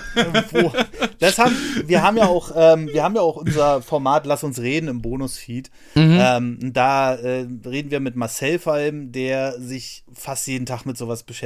Wo, 0.51 0.73
das 1.19 1.37
haben, 1.37 1.55
wir 1.85 2.01
haben 2.01 2.17
ja 2.17 2.27
auch, 2.27 2.51
ähm, 2.53 2.89
wir 2.91 3.01
haben 3.01 3.15
ja 3.15 3.21
auch 3.21 3.37
unser 3.37 3.81
Format 3.81 4.25
Lass 4.25 4.43
uns 4.43 4.59
reden 4.59 4.89
im 4.89 5.01
Bonusfeed. 5.01 5.71
Ähm, 5.95 6.59
da 6.73 7.15
äh, 7.15 7.47
reden 7.65 7.89
wir 7.89 8.01
mit 8.01 8.17
Marcel 8.17 8.59
vor 8.59 8.73
allem, 8.73 9.13
der 9.13 9.57
sich 9.61 10.03
fast 10.11 10.47
jeden 10.47 10.65
Tag 10.65 10.85
mit 10.85 10.97
sowas 10.97 11.23
beschäftigt. 11.23 11.36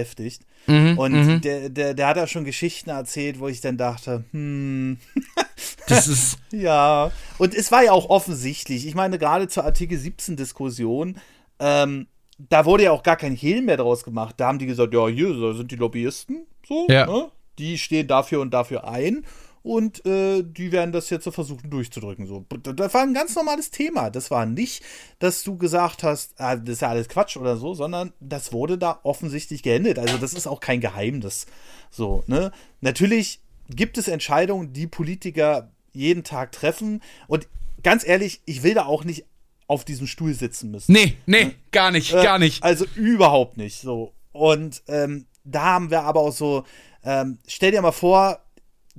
Und 0.97 1.41
Der, 1.41 1.69
der, 1.69 1.93
der 1.93 2.07
hat 2.07 2.17
da 2.17 2.27
schon 2.27 2.45
Geschichten 2.45 2.89
erzählt, 2.91 3.39
wo 3.39 3.47
ich 3.47 3.61
dann 3.61 3.77
dachte, 3.77 4.23
hm, 4.31 4.97
Das 5.87 6.07
ist, 6.07 6.37
ja. 6.51 7.11
Und 7.37 7.53
es 7.55 7.71
war 7.71 7.83
ja 7.83 7.91
auch 7.91 8.09
offensichtlich. 8.09 8.85
Ich 8.87 8.95
meine, 8.95 9.17
gerade 9.17 9.47
zur 9.47 9.65
Artikel 9.65 9.97
17 9.97 10.35
Diskussion, 10.37 11.17
ähm, 11.59 12.07
da 12.37 12.65
wurde 12.65 12.83
ja 12.83 12.91
auch 12.91 13.03
gar 13.03 13.17
kein 13.17 13.35
Hehl 13.35 13.61
mehr 13.61 13.77
draus 13.77 14.03
gemacht. 14.03 14.35
Da 14.37 14.47
haben 14.47 14.59
die 14.59 14.65
gesagt, 14.65 14.93
ja, 14.93 15.07
hier 15.07 15.53
sind 15.53 15.71
die 15.71 15.75
Lobbyisten, 15.75 16.45
so, 16.67 16.87
Ja. 16.89 17.05
ne? 17.05 17.29
die 17.59 17.77
stehen 17.77 18.07
dafür 18.07 18.41
und 18.41 18.51
dafür 18.51 18.87
ein 18.87 19.25
und 19.63 20.05
äh, 20.05 20.43
die 20.43 20.71
werden 20.71 20.91
das 20.91 21.09
jetzt 21.09 21.23
so 21.23 21.31
versuchen 21.31 21.69
durchzudrücken. 21.69 22.25
So. 22.25 22.45
Das 22.63 22.93
war 22.93 23.01
ein 23.01 23.13
ganz 23.13 23.35
normales 23.35 23.69
Thema. 23.69 24.09
Das 24.09 24.31
war 24.31 24.45
nicht, 24.45 24.83
dass 25.19 25.43
du 25.43 25.57
gesagt 25.57 26.03
hast, 26.03 26.33
ah, 26.37 26.55
das 26.55 26.75
ist 26.75 26.81
ja 26.81 26.89
alles 26.89 27.09
Quatsch 27.09 27.37
oder 27.37 27.57
so, 27.57 27.73
sondern 27.73 28.13
das 28.19 28.53
wurde 28.53 28.77
da 28.77 28.99
offensichtlich 29.03 29.61
geendet. 29.61 29.99
Also 29.99 30.17
das 30.17 30.33
ist 30.33 30.47
auch 30.47 30.59
kein 30.59 30.81
Geheimnis. 30.81 31.45
So, 31.91 32.23
ne? 32.27 32.51
Natürlich 32.81 33.39
gibt 33.69 33.97
es 33.97 34.07
Entscheidungen, 34.07 34.73
die 34.73 34.87
Politiker 34.87 35.69
jeden 35.93 36.23
Tag 36.23 36.51
treffen. 36.51 37.01
Und 37.27 37.47
ganz 37.83 38.05
ehrlich, 38.05 38.41
ich 38.45 38.63
will 38.63 38.73
da 38.73 38.85
auch 38.85 39.03
nicht 39.03 39.25
auf 39.67 39.85
diesem 39.85 40.07
Stuhl 40.07 40.33
sitzen 40.33 40.71
müssen. 40.71 40.91
nee, 40.91 41.17
nee, 41.25 41.55
gar 41.71 41.91
nicht, 41.91 42.13
Äh, 42.13 42.23
gar 42.23 42.39
nicht. 42.39 42.63
Also 42.63 42.85
überhaupt 42.95 43.57
nicht 43.57 43.79
so. 43.79 44.13
Und 44.33 44.83
ähm, 44.87 45.27
da 45.43 45.61
haben 45.61 45.91
wir 45.91 46.01
aber 46.03 46.21
auch 46.21 46.33
so, 46.33 46.65
ähm, 47.03 47.37
stell 47.47 47.71
dir 47.71 47.81
mal 47.81 47.91
vor, 47.91 48.39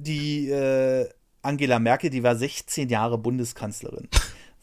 die 0.02 0.48
äh, 0.50 1.08
Angela 1.42 1.78
Merkel, 1.78 2.10
die 2.10 2.22
war 2.22 2.36
16 2.36 2.88
Jahre 2.88 3.18
Bundeskanzlerin. 3.18 4.08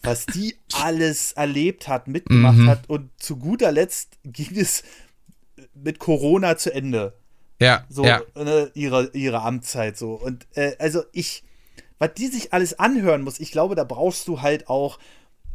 Was 0.01 0.25
die 0.25 0.55
alles 0.73 1.33
erlebt 1.33 1.87
hat, 1.87 2.07
mitgemacht 2.07 2.57
Mhm. 2.57 2.67
hat 2.69 2.89
und 2.89 3.09
zu 3.21 3.37
guter 3.37 3.71
Letzt 3.71 4.17
ging 4.23 4.57
es 4.57 4.83
mit 5.73 5.99
Corona 5.99 6.57
zu 6.57 6.73
Ende. 6.73 7.13
Ja, 7.61 7.85
So, 7.89 8.05
ja. 8.05 8.21
ne, 8.35 8.71
ihre, 8.73 9.09
ihre 9.13 9.41
Amtszeit 9.41 9.97
so. 9.97 10.13
Und 10.13 10.47
äh, 10.55 10.75
also 10.79 11.03
ich, 11.11 11.43
was 11.97 12.13
die 12.15 12.27
sich 12.27 12.53
alles 12.53 12.79
anhören 12.79 13.21
muss, 13.23 13.39
ich 13.41 13.51
glaube, 13.51 13.75
da 13.75 13.83
brauchst 13.83 14.27
du 14.29 14.41
halt 14.41 14.69
auch, 14.69 14.99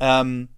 ähm, 0.01 0.49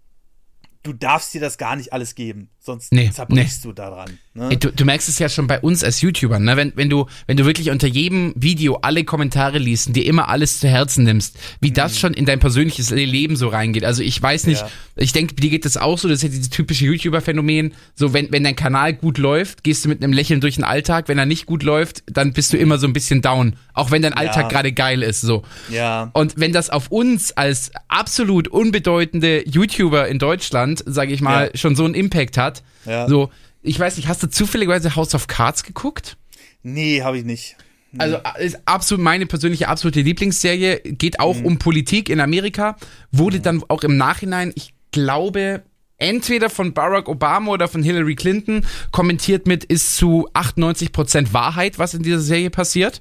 du 0.82 0.92
darfst 0.92 1.32
dir 1.34 1.40
das 1.40 1.56
gar 1.58 1.76
nicht 1.76 1.92
alles 1.92 2.16
geben, 2.16 2.50
sonst 2.66 2.92
Nee, 2.92 3.10
zerbrichst 3.10 3.64
du 3.64 3.72
daran. 3.72 4.18
Ne? 4.34 4.56
Du, 4.58 4.70
du 4.70 4.84
merkst 4.84 5.08
es 5.08 5.18
ja 5.18 5.28
schon 5.30 5.46
bei 5.46 5.60
uns 5.60 5.82
als 5.82 6.02
YouTubern, 6.02 6.44
ne? 6.44 6.56
Wenn, 6.58 6.72
wenn 6.76 6.90
du, 6.90 7.06
wenn 7.26 7.38
du 7.38 7.46
wirklich 7.46 7.70
unter 7.70 7.86
jedem 7.86 8.34
Video 8.36 8.76
alle 8.82 9.04
Kommentare 9.04 9.56
liest 9.58 9.86
und 9.86 9.96
dir 9.96 10.04
immer 10.04 10.28
alles 10.28 10.60
zu 10.60 10.68
Herzen 10.68 11.04
nimmst, 11.04 11.38
wie 11.60 11.70
das 11.70 11.98
schon 11.98 12.12
in 12.12 12.26
dein 12.26 12.38
persönliches 12.40 12.90
Leben 12.90 13.36
so 13.36 13.48
reingeht. 13.48 13.84
Also 13.84 14.02
ich 14.02 14.20
weiß 14.20 14.46
nicht, 14.46 14.60
Ja. 14.60 14.68
ich 14.96 15.12
denke, 15.12 15.34
dir 15.36 15.48
geht 15.48 15.64
das 15.64 15.76
auch 15.78 15.96
so, 15.98 16.08
das 16.08 16.18
ist 16.18 16.22
ja 16.24 16.28
dieses 16.28 16.50
typische 16.50 16.84
YouTuber-Phänomen. 16.84 17.72
So, 17.94 18.12
wenn, 18.12 18.30
wenn 18.32 18.44
dein 18.44 18.56
Kanal 18.56 18.92
gut 18.94 19.16
läuft, 19.16 19.64
gehst 19.64 19.84
du 19.84 19.88
mit 19.88 20.02
einem 20.02 20.12
Lächeln 20.12 20.40
durch 20.42 20.56
den 20.56 20.64
Alltag. 20.64 21.08
Wenn 21.08 21.16
er 21.18 21.26
nicht 21.26 21.46
gut 21.46 21.62
läuft, 21.62 22.02
dann 22.06 22.32
bist 22.34 22.52
du 22.52 22.58
immer 22.58 22.76
so 22.78 22.86
ein 22.86 22.92
bisschen 22.92 23.22
down. 23.22 23.56
Auch 23.72 23.90
wenn 23.90 24.02
dein 24.02 24.12
Alltag 24.12 24.48
gerade 24.50 24.72
geil 24.72 25.02
ist, 25.02 25.20
so. 25.20 25.44
Ja. 25.70 26.10
Und 26.12 26.34
wenn 26.36 26.52
das 26.52 26.68
auf 26.68 26.90
uns 26.90 27.32
als 27.32 27.70
absolut 27.88 28.48
unbedeutende 28.48 29.48
YouTuber 29.48 30.08
in 30.08 30.18
Deutschland, 30.18 30.82
sage 30.84 31.12
ich 31.12 31.20
mal, 31.20 31.50
Ja. 31.52 31.56
schon 31.58 31.76
so 31.76 31.84
einen 31.84 31.94
Impact 31.94 32.36
hat, 32.38 32.55
Ja. 32.84 33.08
so, 33.08 33.30
ich 33.62 33.78
weiß 33.78 33.96
nicht, 33.96 34.08
hast 34.08 34.22
du 34.22 34.28
zufälligerweise 34.28 34.94
House 34.96 35.14
of 35.14 35.26
Cards 35.26 35.62
geguckt? 35.62 36.16
Nee, 36.62 37.02
habe 37.02 37.18
ich 37.18 37.24
nicht. 37.24 37.56
Also 37.98 38.18
ist 38.38 38.58
absolut 38.66 39.02
meine 39.02 39.26
persönliche 39.26 39.68
absolute 39.68 40.02
Lieblingsserie, 40.02 40.80
geht 40.80 41.20
auch 41.20 41.42
um 41.42 41.58
Politik 41.58 42.10
in 42.10 42.20
Amerika, 42.20 42.76
wurde 43.10 43.40
dann 43.40 43.62
auch 43.68 43.82
im 43.84 43.96
Nachhinein, 43.96 44.52
ich 44.54 44.74
glaube, 44.92 45.62
entweder 45.98 46.50
von 46.50 46.74
Barack 46.74 47.08
Obama 47.08 47.52
oder 47.52 47.68
von 47.68 47.82
Hillary 47.82 48.14
Clinton 48.14 48.66
kommentiert 48.90 49.46
mit, 49.46 49.64
ist 49.64 49.96
zu 49.96 50.28
98% 50.34 51.32
Wahrheit, 51.32 51.78
was 51.78 51.94
in 51.94 52.02
dieser 52.02 52.20
Serie 52.20 52.50
passiert. 52.50 53.00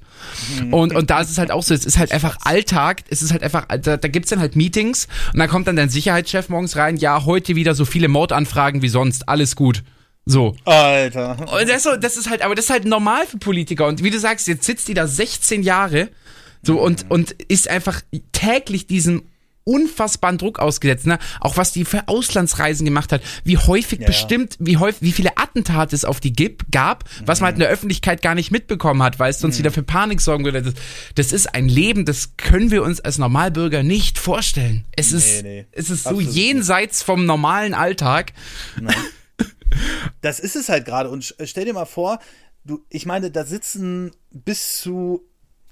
Und, 0.70 0.94
und 0.94 1.10
da 1.10 1.20
ist 1.20 1.30
es 1.30 1.38
halt 1.38 1.50
auch 1.50 1.62
so, 1.62 1.74
es 1.74 1.84
ist 1.84 1.98
halt 1.98 2.12
einfach 2.12 2.38
Alltag, 2.44 3.02
es 3.10 3.22
ist 3.22 3.32
halt 3.32 3.42
einfach, 3.42 3.66
da, 3.66 3.96
da 3.96 4.08
gibt's 4.08 4.30
dann 4.30 4.40
halt 4.40 4.56
Meetings 4.56 5.08
und 5.32 5.38
dann 5.38 5.48
kommt 5.48 5.66
dann 5.66 5.76
dein 5.76 5.90
Sicherheitschef 5.90 6.48
morgens 6.48 6.76
rein, 6.76 6.96
ja, 6.96 7.24
heute 7.24 7.54
wieder 7.54 7.74
so 7.74 7.84
viele 7.84 8.08
Mordanfragen 8.08 8.82
wie 8.82 8.88
sonst, 8.88 9.28
alles 9.28 9.56
gut. 9.56 9.82
So. 10.24 10.56
Alter. 10.64 11.36
Und 11.52 11.68
das, 11.68 11.88
das 12.00 12.16
ist 12.16 12.28
halt, 12.28 12.42
aber 12.42 12.54
das 12.54 12.66
ist 12.66 12.70
halt 12.70 12.84
normal 12.84 13.26
für 13.26 13.38
Politiker. 13.38 13.86
Und 13.86 14.02
wie 14.02 14.10
du 14.10 14.18
sagst, 14.18 14.48
jetzt 14.48 14.64
sitzt 14.64 14.88
die 14.88 14.94
da 14.94 15.06
16 15.06 15.62
Jahre 15.62 16.08
so 16.62 16.80
und, 16.80 17.08
und 17.10 17.30
ist 17.46 17.68
einfach 17.68 18.02
täglich 18.32 18.88
diesem 18.88 19.22
unfassbaren 19.66 20.38
Druck 20.38 20.60
ausgesetzt, 20.60 21.06
ne? 21.06 21.18
Auch 21.40 21.56
was 21.56 21.72
die 21.72 21.84
für 21.84 22.06
Auslandsreisen 22.06 22.84
gemacht 22.84 23.10
hat, 23.10 23.20
wie 23.42 23.58
häufig 23.58 23.98
Ja. 24.00 24.06
bestimmt, 24.06 24.56
wie 24.60 24.76
häufig, 24.76 25.02
wie 25.02 25.10
viele 25.12 25.36
Attentate 25.36 25.94
es 25.94 26.04
auf 26.04 26.20
die 26.20 26.32
gibt, 26.32 26.70
gab, 26.70 27.04
was 27.24 27.40
man 27.40 27.46
halt 27.46 27.56
in 27.56 27.60
der 27.60 27.68
Öffentlichkeit 27.68 28.22
gar 28.22 28.36
nicht 28.36 28.52
mitbekommen 28.52 29.02
hat, 29.02 29.18
weil 29.18 29.30
es 29.30 29.40
sonst 29.40 29.58
wieder 29.58 29.72
für 29.72 29.82
Panik 29.82 30.20
sorgen 30.20 30.44
würde. 30.44 30.62
Das, 30.62 30.74
das 31.16 31.32
ist 31.32 31.52
ein 31.54 31.68
Leben, 31.68 32.04
das 32.04 32.36
können 32.36 32.70
wir 32.70 32.84
uns 32.84 33.00
als 33.00 33.18
Normalbürger 33.18 33.82
nicht 33.82 34.18
vorstellen. 34.20 34.84
Es 34.92 35.10
ist, 35.12 35.42
nee. 35.42 35.66
es 35.72 35.90
ist 35.90 36.04
so 36.04 36.10
Absolut 36.10 36.26
nicht. 36.32 36.36
jenseits 36.36 37.02
vom 37.02 37.26
normalen 37.26 37.74
Alltag. 37.74 38.32
das 40.20 40.38
ist 40.40 40.56
es 40.56 40.68
halt 40.68 40.84
gerade. 40.84 41.10
Und 41.10 41.34
stell 41.44 41.64
dir 41.64 41.74
mal 41.74 41.84
vor, 41.86 42.20
du, 42.64 42.84
ich 42.88 43.04
meine, 43.06 43.30
da 43.30 43.44
sitzen 43.44 44.12
bis 44.30 44.80
zu, 44.80 45.22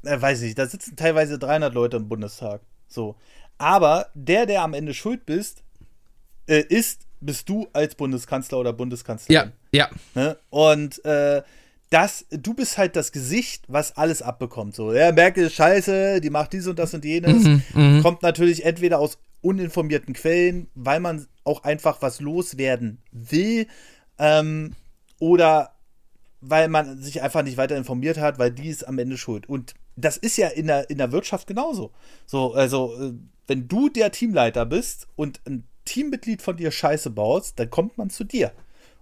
äh, 0.02 0.20
weiß 0.20 0.42
ich, 0.42 0.54
da 0.54 0.66
sitzen 0.66 0.96
teilweise 0.96 1.38
300 1.38 1.72
Leute 1.74 1.96
im 1.96 2.08
Bundestag. 2.08 2.60
So. 2.88 3.16
Aber 3.58 4.08
der, 4.14 4.46
der 4.46 4.62
am 4.62 4.74
Ende 4.74 4.94
schuld 4.94 5.26
bist, 5.26 5.62
äh, 6.46 6.64
ist, 6.68 7.02
bist 7.20 7.48
du 7.48 7.68
als 7.72 7.94
Bundeskanzler 7.94 8.58
oder 8.58 8.72
Bundeskanzlerin. 8.72 9.52
Ja, 9.72 9.88
ja. 9.88 9.90
Ne? 10.14 10.36
Und 10.50 11.04
äh, 11.04 11.42
das, 11.90 12.26
du 12.30 12.54
bist 12.54 12.76
halt 12.76 12.96
das 12.96 13.12
Gesicht, 13.12 13.64
was 13.68 13.96
alles 13.96 14.20
abbekommt. 14.20 14.74
So, 14.74 14.92
ja, 14.92 15.12
Merkel 15.12 15.46
ist 15.46 15.54
scheiße, 15.54 16.20
die 16.20 16.30
macht 16.30 16.52
dies 16.52 16.66
und 16.66 16.78
das 16.78 16.92
und 16.92 17.04
jenes. 17.04 17.44
Mhm, 17.44 17.62
mhm. 17.74 18.02
Kommt 18.02 18.22
natürlich 18.22 18.64
entweder 18.64 18.98
aus 18.98 19.18
uninformierten 19.42 20.14
Quellen, 20.14 20.68
weil 20.74 21.00
man 21.00 21.26
auch 21.44 21.62
einfach 21.62 22.02
was 22.02 22.20
loswerden 22.20 22.98
will, 23.12 23.66
ähm, 24.18 24.72
oder 25.20 25.74
weil 26.40 26.68
man 26.68 27.00
sich 27.00 27.22
einfach 27.22 27.42
nicht 27.42 27.56
weiter 27.56 27.76
informiert 27.76 28.18
hat, 28.18 28.38
weil 28.38 28.50
die 28.50 28.68
ist 28.68 28.86
am 28.88 28.98
Ende 28.98 29.16
schuld. 29.16 29.48
Und 29.48 29.74
das 29.96 30.16
ist 30.16 30.36
ja 30.36 30.48
in 30.48 30.66
der, 30.66 30.88
in 30.90 30.98
der 30.98 31.12
Wirtschaft 31.12 31.46
genauso. 31.46 31.92
So, 32.26 32.54
also, 32.54 32.94
äh, 33.00 33.12
wenn 33.46 33.68
du 33.68 33.88
der 33.88 34.10
Teamleiter 34.12 34.64
bist 34.66 35.06
und 35.16 35.40
ein 35.46 35.64
Teammitglied 35.84 36.40
von 36.42 36.56
dir 36.56 36.70
Scheiße 36.70 37.10
baust, 37.10 37.58
dann 37.58 37.70
kommt 37.70 37.98
man 37.98 38.10
zu 38.10 38.24
dir 38.24 38.52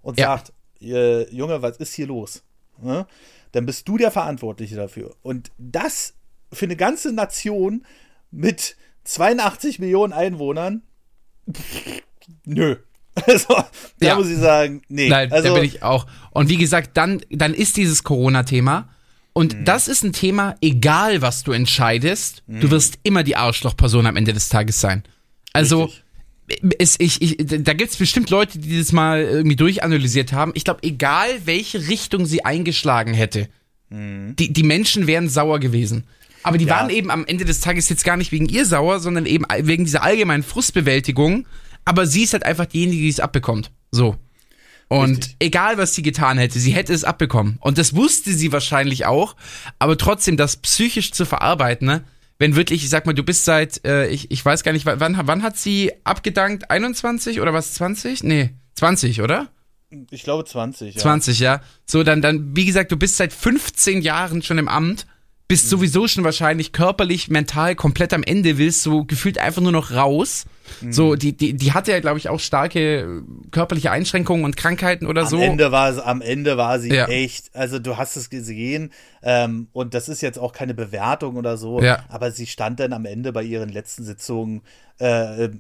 und 0.03 0.18
Ja. 0.18 0.26
sagt, 0.26 0.53
äh, 0.80 1.28
Junge, 1.34 1.62
was 1.62 1.76
ist 1.76 1.95
hier 1.95 2.07
los? 2.09 2.43
Ne? 2.82 3.07
Dann 3.53 3.66
bist 3.66 3.86
du 3.88 3.97
der 3.99 4.11
Verantwortliche 4.11 4.74
dafür. 4.76 5.14
Und 5.22 5.53
das 5.59 6.14
für 6.53 6.64
eine 6.66 6.76
ganze 6.76 7.12
Nation 7.12 7.84
mit 8.30 8.76
82 9.05 9.78
Millionen 9.78 10.12
Einwohnern, 10.12 10.82
pff, 11.51 12.03
nö. 12.45 12.76
Also, 13.14 13.55
da 14.01 14.07
Ja. 14.07 14.14
muss 14.16 14.28
ich 14.30 14.38
sagen, 14.38 14.82
nee. 14.88 15.09
Nein, 15.09 15.30
also, 15.30 15.49
da 15.49 15.55
bin 15.55 15.64
ich 15.64 15.82
auch. 15.82 16.07
Und 16.30 16.49
wie 16.49 16.57
gesagt, 16.57 16.97
dann, 16.97 17.20
dann 17.30 17.53
ist 17.55 17.76
dieses 17.76 18.05
Corona-Thema. 18.05 18.88
Und 19.32 19.56
Mhm. 19.58 19.64
das 19.64 19.88
ist 19.88 20.02
ein 20.04 20.12
Thema, 20.12 20.54
egal 20.60 21.22
was 21.22 21.42
du 21.42 21.52
entscheidest, 21.52 22.42
Mhm. 22.46 22.60
du 22.60 22.70
wirst 22.70 22.98
immer 23.02 23.22
die 23.22 23.36
Arschlochperson 23.36 24.06
am 24.06 24.16
Ende 24.16 24.32
des 24.32 24.48
Tages 24.48 24.80
sein. 24.80 25.02
Also, 25.54 25.90
es, 26.78 26.96
ich, 26.98 27.22
ich, 27.22 27.36
da 27.64 27.72
gibt's 27.72 27.96
bestimmt 27.96 28.28
Leute, 28.30 28.58
die 28.58 28.78
das 28.78 28.92
mal 28.92 29.22
irgendwie 29.22 29.56
durchanalysiert 29.56 30.32
haben. 30.32 30.52
Ich 30.54 30.64
glaube, 30.64 30.82
egal 30.82 31.28
welche 31.46 31.88
Richtung 31.88 32.26
sie 32.26 32.44
eingeschlagen 32.44 33.14
hätte, 33.14 33.48
die, 33.90 34.52
die 34.52 34.62
Menschen 34.62 35.06
wären 35.06 35.28
sauer 35.28 35.60
gewesen. 35.60 36.04
Aber 36.42 36.56
die 36.58 36.64
Mhm. 36.64 36.70
Ja. 36.70 36.76
waren 36.80 36.90
eben 36.90 37.10
am 37.10 37.26
Ende 37.26 37.44
des 37.44 37.60
Tages 37.60 37.88
jetzt 37.90 38.04
gar 38.04 38.16
nicht 38.16 38.32
wegen 38.32 38.46
ihr 38.48 38.64
sauer, 38.66 39.00
sondern 39.00 39.26
eben 39.26 39.44
wegen 39.60 39.84
dieser 39.84 40.02
allgemeinen 40.02 40.42
Frustbewältigung. 40.42 41.46
Aber 41.84 42.06
sie 42.06 42.22
ist 42.22 42.32
halt 42.32 42.44
einfach 42.44 42.66
diejenige, 42.66 43.02
die 43.02 43.08
es 43.08 43.20
abbekommt. 43.20 43.70
So. 43.90 44.16
Und 44.93 45.16
Richtig. 45.16 45.36
egal, 45.38 45.78
was 45.78 45.95
sie 45.95 46.03
getan 46.03 46.36
hätte, 46.36 46.59
sie 46.59 46.72
hätte 46.72 46.93
es 46.93 47.03
abbekommen. 47.03 47.57
Und 47.61 47.78
das 47.78 47.97
wusste 47.97 48.34
sie 48.34 48.53
wahrscheinlich 48.53 49.07
auch. 49.07 49.36
Aber 49.78 49.97
trotzdem, 49.97 50.36
das 50.36 50.59
psychisch 50.59 51.12
zu 51.12 51.24
verarbeiten, 51.24 51.86
ne? 51.86 52.05
Wenn 52.38 52.57
wirklich, 52.57 52.84
ich 52.84 52.90
sag 52.90 53.07
mal, 53.07 53.14
du 53.14 53.22
bist 53.22 53.47
seit, 53.47 53.82
äh, 53.86 54.09
ich, 54.09 54.30
ich 54.30 54.45
weiß 54.45 54.64
gar 54.64 54.72
nicht, 54.72 54.84
wann, 54.84 55.18
wann 55.24 55.43
hat 55.43 55.57
sie 55.57 55.93
abgedankt? 56.05 56.70
21 56.70 57.40
oder 57.40 57.55
was? 57.55 57.72
20? 57.72 58.22
Nee, 58.22 58.51
20, 58.74 59.22
oder? 59.22 59.49
Ich 60.11 60.24
glaube 60.24 60.45
20, 60.45 60.95
ja. 60.95 61.01
20, 61.01 61.38
ja. 61.38 61.62
So, 61.86 62.03
dann, 62.03 62.20
dann, 62.20 62.55
wie 62.55 62.66
gesagt, 62.66 62.93
du 62.93 62.99
bist 62.99 63.16
seit 63.16 63.32
15 63.32 64.03
Jahren 64.03 64.43
schon 64.43 64.59
im 64.59 64.68
Amt, 64.68 65.07
bist 65.49 65.70
sowieso 65.70 66.07
schon 66.07 66.24
wahrscheinlich 66.24 66.72
körperlich, 66.72 67.28
mental 67.28 67.76
komplett 67.76 68.12
am 68.12 68.24
Ende, 68.24 68.59
willst 68.59 68.82
so 68.82 69.05
gefühlt 69.05 69.38
einfach 69.38 69.62
nur 69.62 69.72
noch 69.72 69.93
raus. 69.93 70.45
So, 70.90 71.14
die, 71.16 71.36
die, 71.36 71.54
die 71.54 71.72
hatte 71.72 71.90
ja, 71.92 72.00
glaube 72.00 72.18
ich, 72.18 72.28
auch 72.28 72.40
starke 72.40 73.00
äh, 73.00 73.22
körperliche 73.50 73.90
Einschränkungen 73.90 74.44
und 74.44 74.56
Krankheiten 74.56 75.06
oder 75.06 75.22
Am 75.22 75.28
so. 75.28 75.38
Ende 75.38 75.72
war 75.72 75.92
sie, 75.92 76.04
am 76.04 76.20
Ende 76.20 76.56
war 76.56 76.78
sie 76.78 76.92
Ja. 76.94 77.06
echt, 77.06 77.54
also 77.54 77.78
du 77.78 77.96
hast 77.96 78.16
es 78.16 78.30
gesehen, 78.30 78.92
ähm, 79.22 79.68
und 79.72 79.94
das 79.94 80.08
ist 80.08 80.20
jetzt 80.20 80.38
auch 80.38 80.52
keine 80.52 80.74
Bewertung 80.74 81.36
oder 81.36 81.56
so, 81.56 81.80
Ja. 81.82 82.04
aber 82.08 82.30
sie 82.32 82.46
stand 82.46 82.80
dann 82.80 82.92
am 82.92 83.04
Ende 83.04 83.32
bei 83.32 83.42
ihren 83.42 83.68
letzten 83.68 84.04
Sitzungen, 84.04 84.62
äh, 85.00 85.44
äh, 85.46 85.50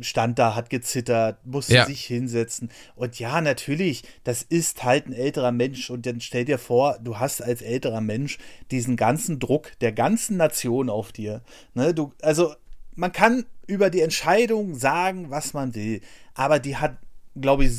stand 0.00 0.38
da, 0.38 0.54
hat 0.56 0.70
gezittert, 0.70 1.38
musste 1.46 1.74
Ja. 1.74 1.84
sich 1.86 2.04
hinsetzen. 2.04 2.70
Und 2.96 3.18
ja, 3.18 3.40
natürlich, 3.40 4.02
das 4.24 4.42
ist 4.42 4.82
halt 4.82 5.06
ein 5.06 5.12
älterer 5.12 5.52
Mensch. 5.52 5.88
Und 5.90 6.04
dann 6.06 6.20
stell 6.20 6.44
dir 6.44 6.58
vor, 6.58 6.98
du 7.02 7.18
hast 7.18 7.42
als 7.42 7.62
älterer 7.62 8.00
Mensch 8.00 8.38
diesen 8.70 8.96
ganzen 8.96 9.38
Druck 9.38 9.78
der 9.80 9.92
ganzen 9.92 10.36
Nation 10.36 10.90
auf 10.90 11.12
dir. 11.12 11.42
Ne, 11.74 11.94
du, 11.94 12.12
also 12.22 12.54
man 12.94 13.12
kann 13.12 13.44
über 13.72 13.88
die 13.88 14.02
Entscheidung 14.02 14.74
sagen, 14.74 15.30
was 15.30 15.54
man 15.54 15.74
will, 15.74 16.02
aber 16.34 16.58
die 16.58 16.76
hat, 16.76 16.98
glaube 17.40 17.64
ich, 17.64 17.72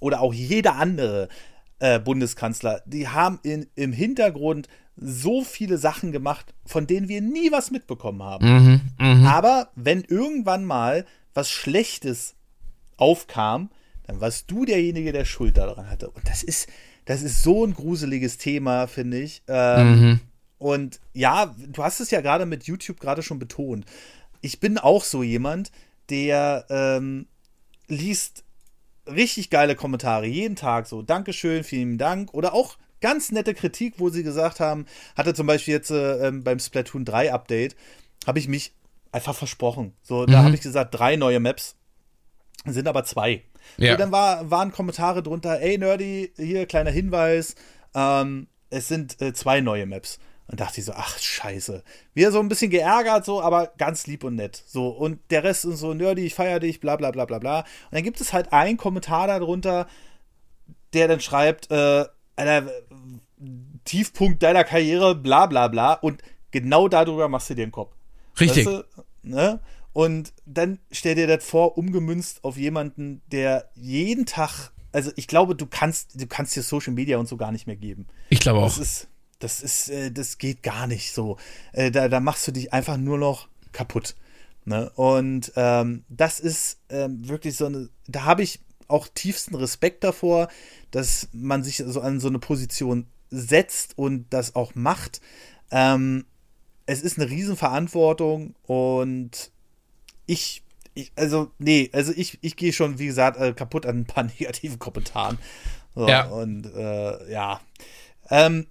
oder 0.00 0.20
auch 0.22 0.32
jeder 0.32 0.76
andere 0.76 1.28
äh, 1.80 1.98
Bundeskanzler, 1.98 2.82
die 2.86 3.08
haben 3.08 3.38
in, 3.42 3.66
im 3.74 3.92
Hintergrund 3.92 4.68
so 4.96 5.44
viele 5.44 5.76
Sachen 5.76 6.12
gemacht, 6.12 6.54
von 6.64 6.86
denen 6.86 7.08
wir 7.08 7.20
nie 7.20 7.52
was 7.52 7.70
mitbekommen 7.70 8.22
haben. 8.22 8.46
Mhm, 8.46 8.80
mhm. 8.98 9.26
Aber 9.26 9.68
wenn 9.74 10.02
irgendwann 10.02 10.64
mal 10.64 11.04
was 11.34 11.50
Schlechtes 11.50 12.36
aufkam, 12.96 13.70
dann 14.06 14.20
warst 14.20 14.50
du 14.50 14.64
derjenige, 14.64 15.12
der 15.12 15.24
Schuld 15.24 15.58
daran 15.58 15.90
hatte. 15.90 16.08
Und 16.10 16.26
das 16.28 16.42
ist, 16.42 16.68
das 17.04 17.22
ist 17.22 17.42
so 17.42 17.66
ein 17.66 17.74
gruseliges 17.74 18.38
Thema, 18.38 18.86
finde 18.86 19.20
ich. 19.20 19.42
Ähm, 19.48 20.00
Mhm. 20.00 20.20
Und 20.58 21.00
ja, 21.12 21.54
du 21.58 21.82
hast 21.82 22.00
es 22.00 22.10
ja 22.10 22.22
gerade 22.22 22.46
mit 22.46 22.64
YouTube 22.64 22.98
gerade 22.98 23.22
schon 23.22 23.38
betont. 23.38 23.84
Ich 24.44 24.60
bin 24.60 24.76
auch 24.76 25.04
so 25.04 25.22
jemand, 25.22 25.72
der 26.10 26.66
ähm, 26.68 27.26
liest 27.88 28.44
richtig 29.06 29.48
geile 29.48 29.74
Kommentare 29.74 30.26
jeden 30.26 30.54
Tag 30.54 30.86
so. 30.86 31.00
Dankeschön, 31.00 31.64
vielen 31.64 31.96
Dank. 31.96 32.34
Oder 32.34 32.52
auch 32.52 32.76
ganz 33.00 33.32
nette 33.32 33.54
Kritik, 33.54 33.94
wo 33.96 34.10
sie 34.10 34.22
gesagt 34.22 34.60
haben, 34.60 34.84
hatte 35.16 35.32
zum 35.32 35.46
Beispiel 35.46 35.72
jetzt 35.72 35.90
äh, 35.90 36.28
ähm, 36.28 36.44
beim 36.44 36.58
Splatoon 36.58 37.06
3 37.06 37.32
Update, 37.32 37.74
habe 38.26 38.38
ich 38.38 38.46
mich 38.46 38.74
einfach 39.12 39.34
versprochen. 39.34 39.94
So, 40.02 40.26
da 40.26 40.40
Mhm. 40.42 40.44
habe 40.46 40.54
ich 40.56 40.60
gesagt, 40.60 40.98
drei 40.98 41.16
neue 41.16 41.40
Maps, 41.40 41.76
sind 42.66 42.86
aber 42.86 43.04
zwei. 43.04 43.44
Ja. 43.78 43.92
So, 43.92 43.98
dann 43.98 44.12
war, 44.12 44.50
waren 44.50 44.72
Kommentare 44.72 45.22
drunter, 45.22 45.58
ey 45.60 45.78
Nerdy, 45.78 46.32
hier 46.36 46.66
kleiner 46.66 46.90
Hinweis, 46.90 47.54
ähm, 47.94 48.46
es 48.68 48.88
sind 48.88 49.22
äh, 49.22 49.32
zwei 49.32 49.62
neue 49.62 49.86
Maps. 49.86 50.18
Und 50.46 50.60
dachte 50.60 50.80
ich 50.80 50.84
so, 50.84 50.92
ach 50.94 51.18
scheiße. 51.18 51.82
Wir 52.12 52.30
so 52.30 52.38
ein 52.38 52.48
bisschen 52.48 52.70
geärgert, 52.70 53.24
so, 53.24 53.40
aber 53.40 53.72
ganz 53.78 54.06
lieb 54.06 54.24
und 54.24 54.34
nett. 54.34 54.62
So, 54.66 54.88
und 54.88 55.18
der 55.30 55.42
Rest 55.42 55.64
ist 55.64 55.78
so, 55.78 55.94
Nerdy, 55.94 56.26
ich 56.26 56.34
feier 56.34 56.60
dich, 56.60 56.80
bla 56.80 56.96
bla 56.96 57.10
bla 57.10 57.24
bla 57.24 57.38
bla. 57.38 57.60
Und 57.60 57.66
dann 57.92 58.02
gibt 58.02 58.20
es 58.20 58.32
halt 58.32 58.52
einen 58.52 58.76
Kommentar 58.76 59.26
darunter, 59.26 59.86
der 60.92 61.08
dann 61.08 61.20
schreibt, 61.20 61.70
äh, 61.70 62.04
Alter, 62.36 62.70
Tiefpunkt 63.84 64.42
deiner 64.42 64.64
Karriere, 64.64 65.14
bla 65.14 65.46
bla 65.46 65.68
bla. 65.68 65.94
Und 65.94 66.22
genau 66.50 66.88
darüber 66.88 67.28
machst 67.28 67.50
du 67.50 67.54
dir 67.54 67.64
den 67.64 67.72
Kopf. 67.72 67.94
Richtig. 68.38 68.66
Weißt 68.66 68.84
du, 68.94 69.02
ne? 69.22 69.60
Und 69.92 70.32
dann 70.44 70.78
stell 70.90 71.14
dir 71.14 71.26
das 71.26 71.44
vor, 71.44 71.78
umgemünzt 71.78 72.42
auf 72.42 72.56
jemanden, 72.56 73.22
der 73.30 73.70
jeden 73.76 74.26
Tag, 74.26 74.72
also 74.92 75.12
ich 75.16 75.28
glaube, 75.28 75.54
du 75.54 75.66
kannst, 75.66 76.20
du 76.20 76.26
kannst 76.26 76.56
dir 76.56 76.62
Social 76.62 76.92
Media 76.92 77.16
und 77.18 77.28
so 77.28 77.36
gar 77.36 77.52
nicht 77.52 77.66
mehr 77.66 77.76
geben. 77.76 78.08
Ich 78.28 78.40
glaube 78.40 78.60
Das 78.60 78.76
auch. 78.76 78.82
ist, 78.82 79.08
das 79.44 79.60
ist, 79.60 79.90
äh, 79.90 80.10
das 80.10 80.38
geht 80.38 80.62
gar 80.62 80.86
nicht 80.86 81.12
so. 81.12 81.36
Äh, 81.72 81.90
da, 81.90 82.08
da 82.08 82.18
machst 82.18 82.48
du 82.48 82.52
dich 82.52 82.72
einfach 82.72 82.96
nur 82.96 83.18
noch 83.18 83.48
kaputt. 83.72 84.16
Ne? 84.64 84.90
Und 84.94 85.52
ähm, 85.56 86.04
das 86.08 86.40
ist 86.40 86.78
ähm, 86.88 87.28
wirklich 87.28 87.56
so 87.56 87.66
eine, 87.66 87.90
da 88.06 88.24
habe 88.24 88.42
ich 88.42 88.60
auch 88.88 89.06
tiefsten 89.06 89.54
Respekt 89.54 90.02
davor, 90.02 90.48
dass 90.90 91.28
man 91.32 91.62
sich 91.62 91.82
so 91.86 92.00
an 92.00 92.20
so 92.20 92.28
eine 92.28 92.38
Position 92.38 93.06
setzt 93.30 93.98
und 93.98 94.26
das 94.30 94.54
auch 94.54 94.74
macht. 94.74 95.20
Ähm, 95.70 96.24
es 96.86 97.02
ist 97.02 97.18
eine 97.18 97.28
Riesenverantwortung 97.28 98.54
und 98.62 99.50
ich, 100.26 100.62
ich 100.94 101.12
also, 101.16 101.50
nee, 101.58 101.90
also 101.92 102.12
ich, 102.16 102.38
ich 102.40 102.56
gehe 102.56 102.72
schon, 102.72 102.98
wie 102.98 103.06
gesagt, 103.06 103.38
äh, 103.38 103.52
kaputt 103.52 103.84
an 103.84 104.00
ein 104.00 104.06
paar 104.06 104.24
negativen 104.38 104.78
Kommentaren. 104.78 105.38
So, 105.94 106.08
Ja. 106.08 106.28
Und 106.28 106.64
äh, 106.66 107.30
ja. 107.30 107.60
Ähm, 108.30 108.66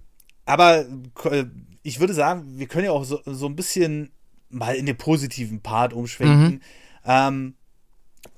aber 0.46 0.86
äh, 1.24 1.44
ich 1.82 2.00
würde 2.00 2.14
sagen, 2.14 2.58
wir 2.58 2.66
können 2.66 2.86
ja 2.86 2.92
auch 2.92 3.04
so, 3.04 3.20
so 3.24 3.46
ein 3.46 3.56
bisschen 3.56 4.10
mal 4.50 4.74
in 4.74 4.86
den 4.86 4.96
positiven 4.96 5.60
Part 5.60 5.92
umschwenken. 5.92 6.62
Ähm, 7.04 7.54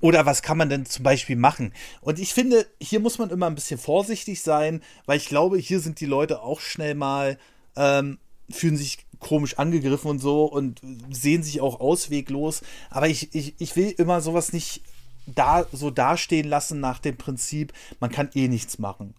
oder 0.00 0.26
was 0.26 0.42
kann 0.42 0.59
man 0.59 0.68
denn 0.68 0.84
zum 0.84 1.04
Beispiel 1.04 1.36
machen? 1.36 1.72
Und 2.00 2.18
ich 2.18 2.34
finde, 2.34 2.66
hier 2.80 3.00
muss 3.00 3.18
man 3.18 3.30
immer 3.30 3.46
ein 3.46 3.54
bisschen 3.54 3.78
vorsichtig 3.78 4.42
sein, 4.42 4.82
weil 5.07 5.16
ich 5.16 5.26
glaube, 5.26 5.59
hier 5.59 5.80
sind 5.80 6.00
die 6.00 6.07
Leute 6.07 6.42
auch 6.42 6.61
schnell 6.61 6.94
mal, 6.94 7.38
ähm, 7.76 8.18
fühlen 8.50 8.76
sich 8.76 8.98
komisch 9.20 9.59
angegriffen 9.59 10.11
und 10.11 10.18
so 10.18 10.44
und 10.44 10.80
sehen 11.11 11.42
sich 11.42 11.61
auch 11.61 11.80
ausweglos. 11.80 12.62
Aber 12.90 13.09
ich, 13.09 13.34
ich, 13.34 13.54
ich 13.59 13.76
will 13.76 13.90
immer 13.96 14.20
sowas 14.20 14.52
nicht 14.52 14.82
da 15.26 15.66
so 15.72 15.90
dastehen 15.90 16.48
lassen 16.48 16.80
nach 16.80 16.98
dem 16.98 17.16
Prinzip, 17.16 17.72
man 18.00 18.11
kann 18.11 18.30
eh 18.34 18.48
nichts 18.48 18.78
machen. 18.78 19.14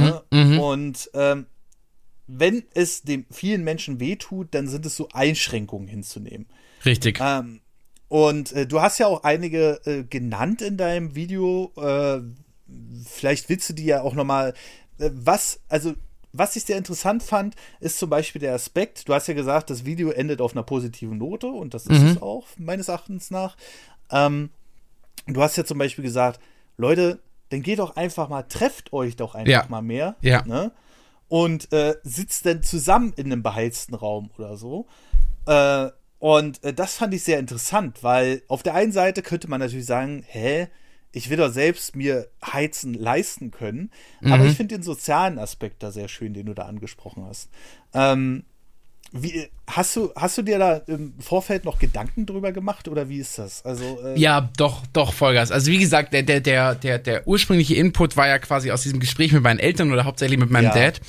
ne? 0.00 0.22
Und 0.60 1.10
ähm, 1.14 1.46
wenn 2.38 2.64
es 2.74 3.02
dem 3.02 3.26
vielen 3.30 3.64
Menschen 3.64 4.00
wehtut, 4.00 4.48
dann 4.52 4.68
sind 4.68 4.86
es 4.86 4.96
so 4.96 5.08
Einschränkungen 5.12 5.88
hinzunehmen. 5.88 6.46
Richtig. 6.84 7.18
Ähm, 7.20 7.60
und 8.08 8.52
äh, 8.52 8.66
du 8.66 8.80
hast 8.80 8.98
ja 8.98 9.06
auch 9.06 9.24
einige 9.24 9.80
äh, 9.84 10.04
genannt 10.04 10.62
in 10.62 10.76
deinem 10.76 11.14
Video, 11.14 11.72
äh, 11.76 12.20
vielleicht 13.04 13.48
willst 13.48 13.68
du 13.68 13.72
die 13.72 13.84
ja 13.84 14.02
auch 14.02 14.14
nochmal, 14.14 14.54
äh, 14.98 15.10
was, 15.12 15.60
also 15.68 15.94
was 16.32 16.54
ich 16.56 16.64
sehr 16.64 16.78
interessant 16.78 17.22
fand, 17.22 17.56
ist 17.80 17.98
zum 17.98 18.10
Beispiel 18.10 18.40
der 18.40 18.54
Aspekt, 18.54 19.08
du 19.08 19.14
hast 19.14 19.26
ja 19.26 19.34
gesagt, 19.34 19.70
das 19.70 19.84
Video 19.84 20.10
endet 20.10 20.40
auf 20.40 20.52
einer 20.52 20.62
positiven 20.62 21.18
Note 21.18 21.48
und 21.48 21.74
das 21.74 21.86
ist 21.86 22.00
mhm. 22.00 22.08
es 22.08 22.22
auch, 22.22 22.46
meines 22.56 22.88
Erachtens 22.88 23.30
nach. 23.30 23.56
Ähm, 24.10 24.50
du 25.26 25.42
hast 25.42 25.56
ja 25.56 25.64
zum 25.64 25.78
Beispiel 25.78 26.04
gesagt, 26.04 26.40
Leute, 26.76 27.20
dann 27.50 27.62
geht 27.62 27.80
doch 27.80 27.96
einfach 27.96 28.28
mal, 28.28 28.44
trefft 28.44 28.92
euch 28.92 29.16
doch 29.16 29.34
einfach 29.34 29.50
ja. 29.50 29.66
mal 29.68 29.82
mehr. 29.82 30.16
Ja. 30.20 30.44
Ne? 30.46 30.72
Und 31.30 31.72
äh, 31.72 31.94
sitzt 32.02 32.44
dann 32.44 32.62
zusammen 32.62 33.14
in 33.16 33.26
einem 33.26 33.42
beheizten 33.42 33.94
Raum 33.94 34.30
oder 34.36 34.58
so. 34.58 34.86
Äh, 35.46 35.88
und 36.18 36.62
äh, 36.62 36.74
das 36.74 36.96
fand 36.96 37.14
ich 37.14 37.24
sehr 37.24 37.38
interessant, 37.38 38.02
weil 38.02 38.42
auf 38.46 38.62
der 38.62 38.74
einen 38.74 38.92
Seite 38.92 39.22
könnte 39.22 39.48
man 39.48 39.60
natürlich 39.60 39.86
sagen, 39.86 40.22
hä, 40.26 40.68
ich 41.12 41.30
will 41.30 41.38
doch 41.38 41.50
selbst 41.50 41.96
mir 41.96 42.28
Heizen 42.44 42.94
leisten 42.94 43.50
können. 43.50 43.90
Mhm. 44.20 44.32
Aber 44.32 44.44
ich 44.44 44.56
finde 44.56 44.76
den 44.76 44.82
sozialen 44.82 45.38
Aspekt 45.38 45.82
da 45.82 45.90
sehr 45.90 46.08
schön, 46.08 46.34
den 46.34 46.46
du 46.46 46.54
da 46.54 46.66
angesprochen 46.66 47.24
hast. 47.24 47.48
Ähm, 47.94 48.44
wie, 49.12 49.48
hast, 49.70 49.96
du, 49.96 50.10
hast 50.16 50.38
du 50.38 50.42
dir 50.42 50.58
da 50.58 50.76
im 50.86 51.14
Vorfeld 51.18 51.64
noch 51.64 51.78
Gedanken 51.78 52.26
drüber 52.26 52.52
gemacht 52.52 52.88
oder 52.88 53.08
wie 53.08 53.18
ist 53.18 53.38
das? 53.38 53.64
Also, 53.64 53.98
äh 54.04 54.18
ja, 54.18 54.50
doch, 54.56 54.82
doch, 54.92 55.12
Vollgas. 55.12 55.50
Also 55.50 55.70
wie 55.70 55.78
gesagt, 55.78 56.12
der, 56.12 56.22
der, 56.22 56.40
der, 56.40 56.74
der, 56.74 56.98
der 56.98 57.26
ursprüngliche 57.26 57.74
Input 57.74 58.16
war 58.16 58.28
ja 58.28 58.38
quasi 58.38 58.70
aus 58.70 58.82
diesem 58.82 59.00
Gespräch 59.00 59.32
mit 59.32 59.42
meinen 59.42 59.58
Eltern 59.58 59.92
oder 59.92 60.04
hauptsächlich 60.04 60.38
mit 60.38 60.50
meinem 60.50 60.66
ja. 60.66 60.74
Dad. 60.74 61.00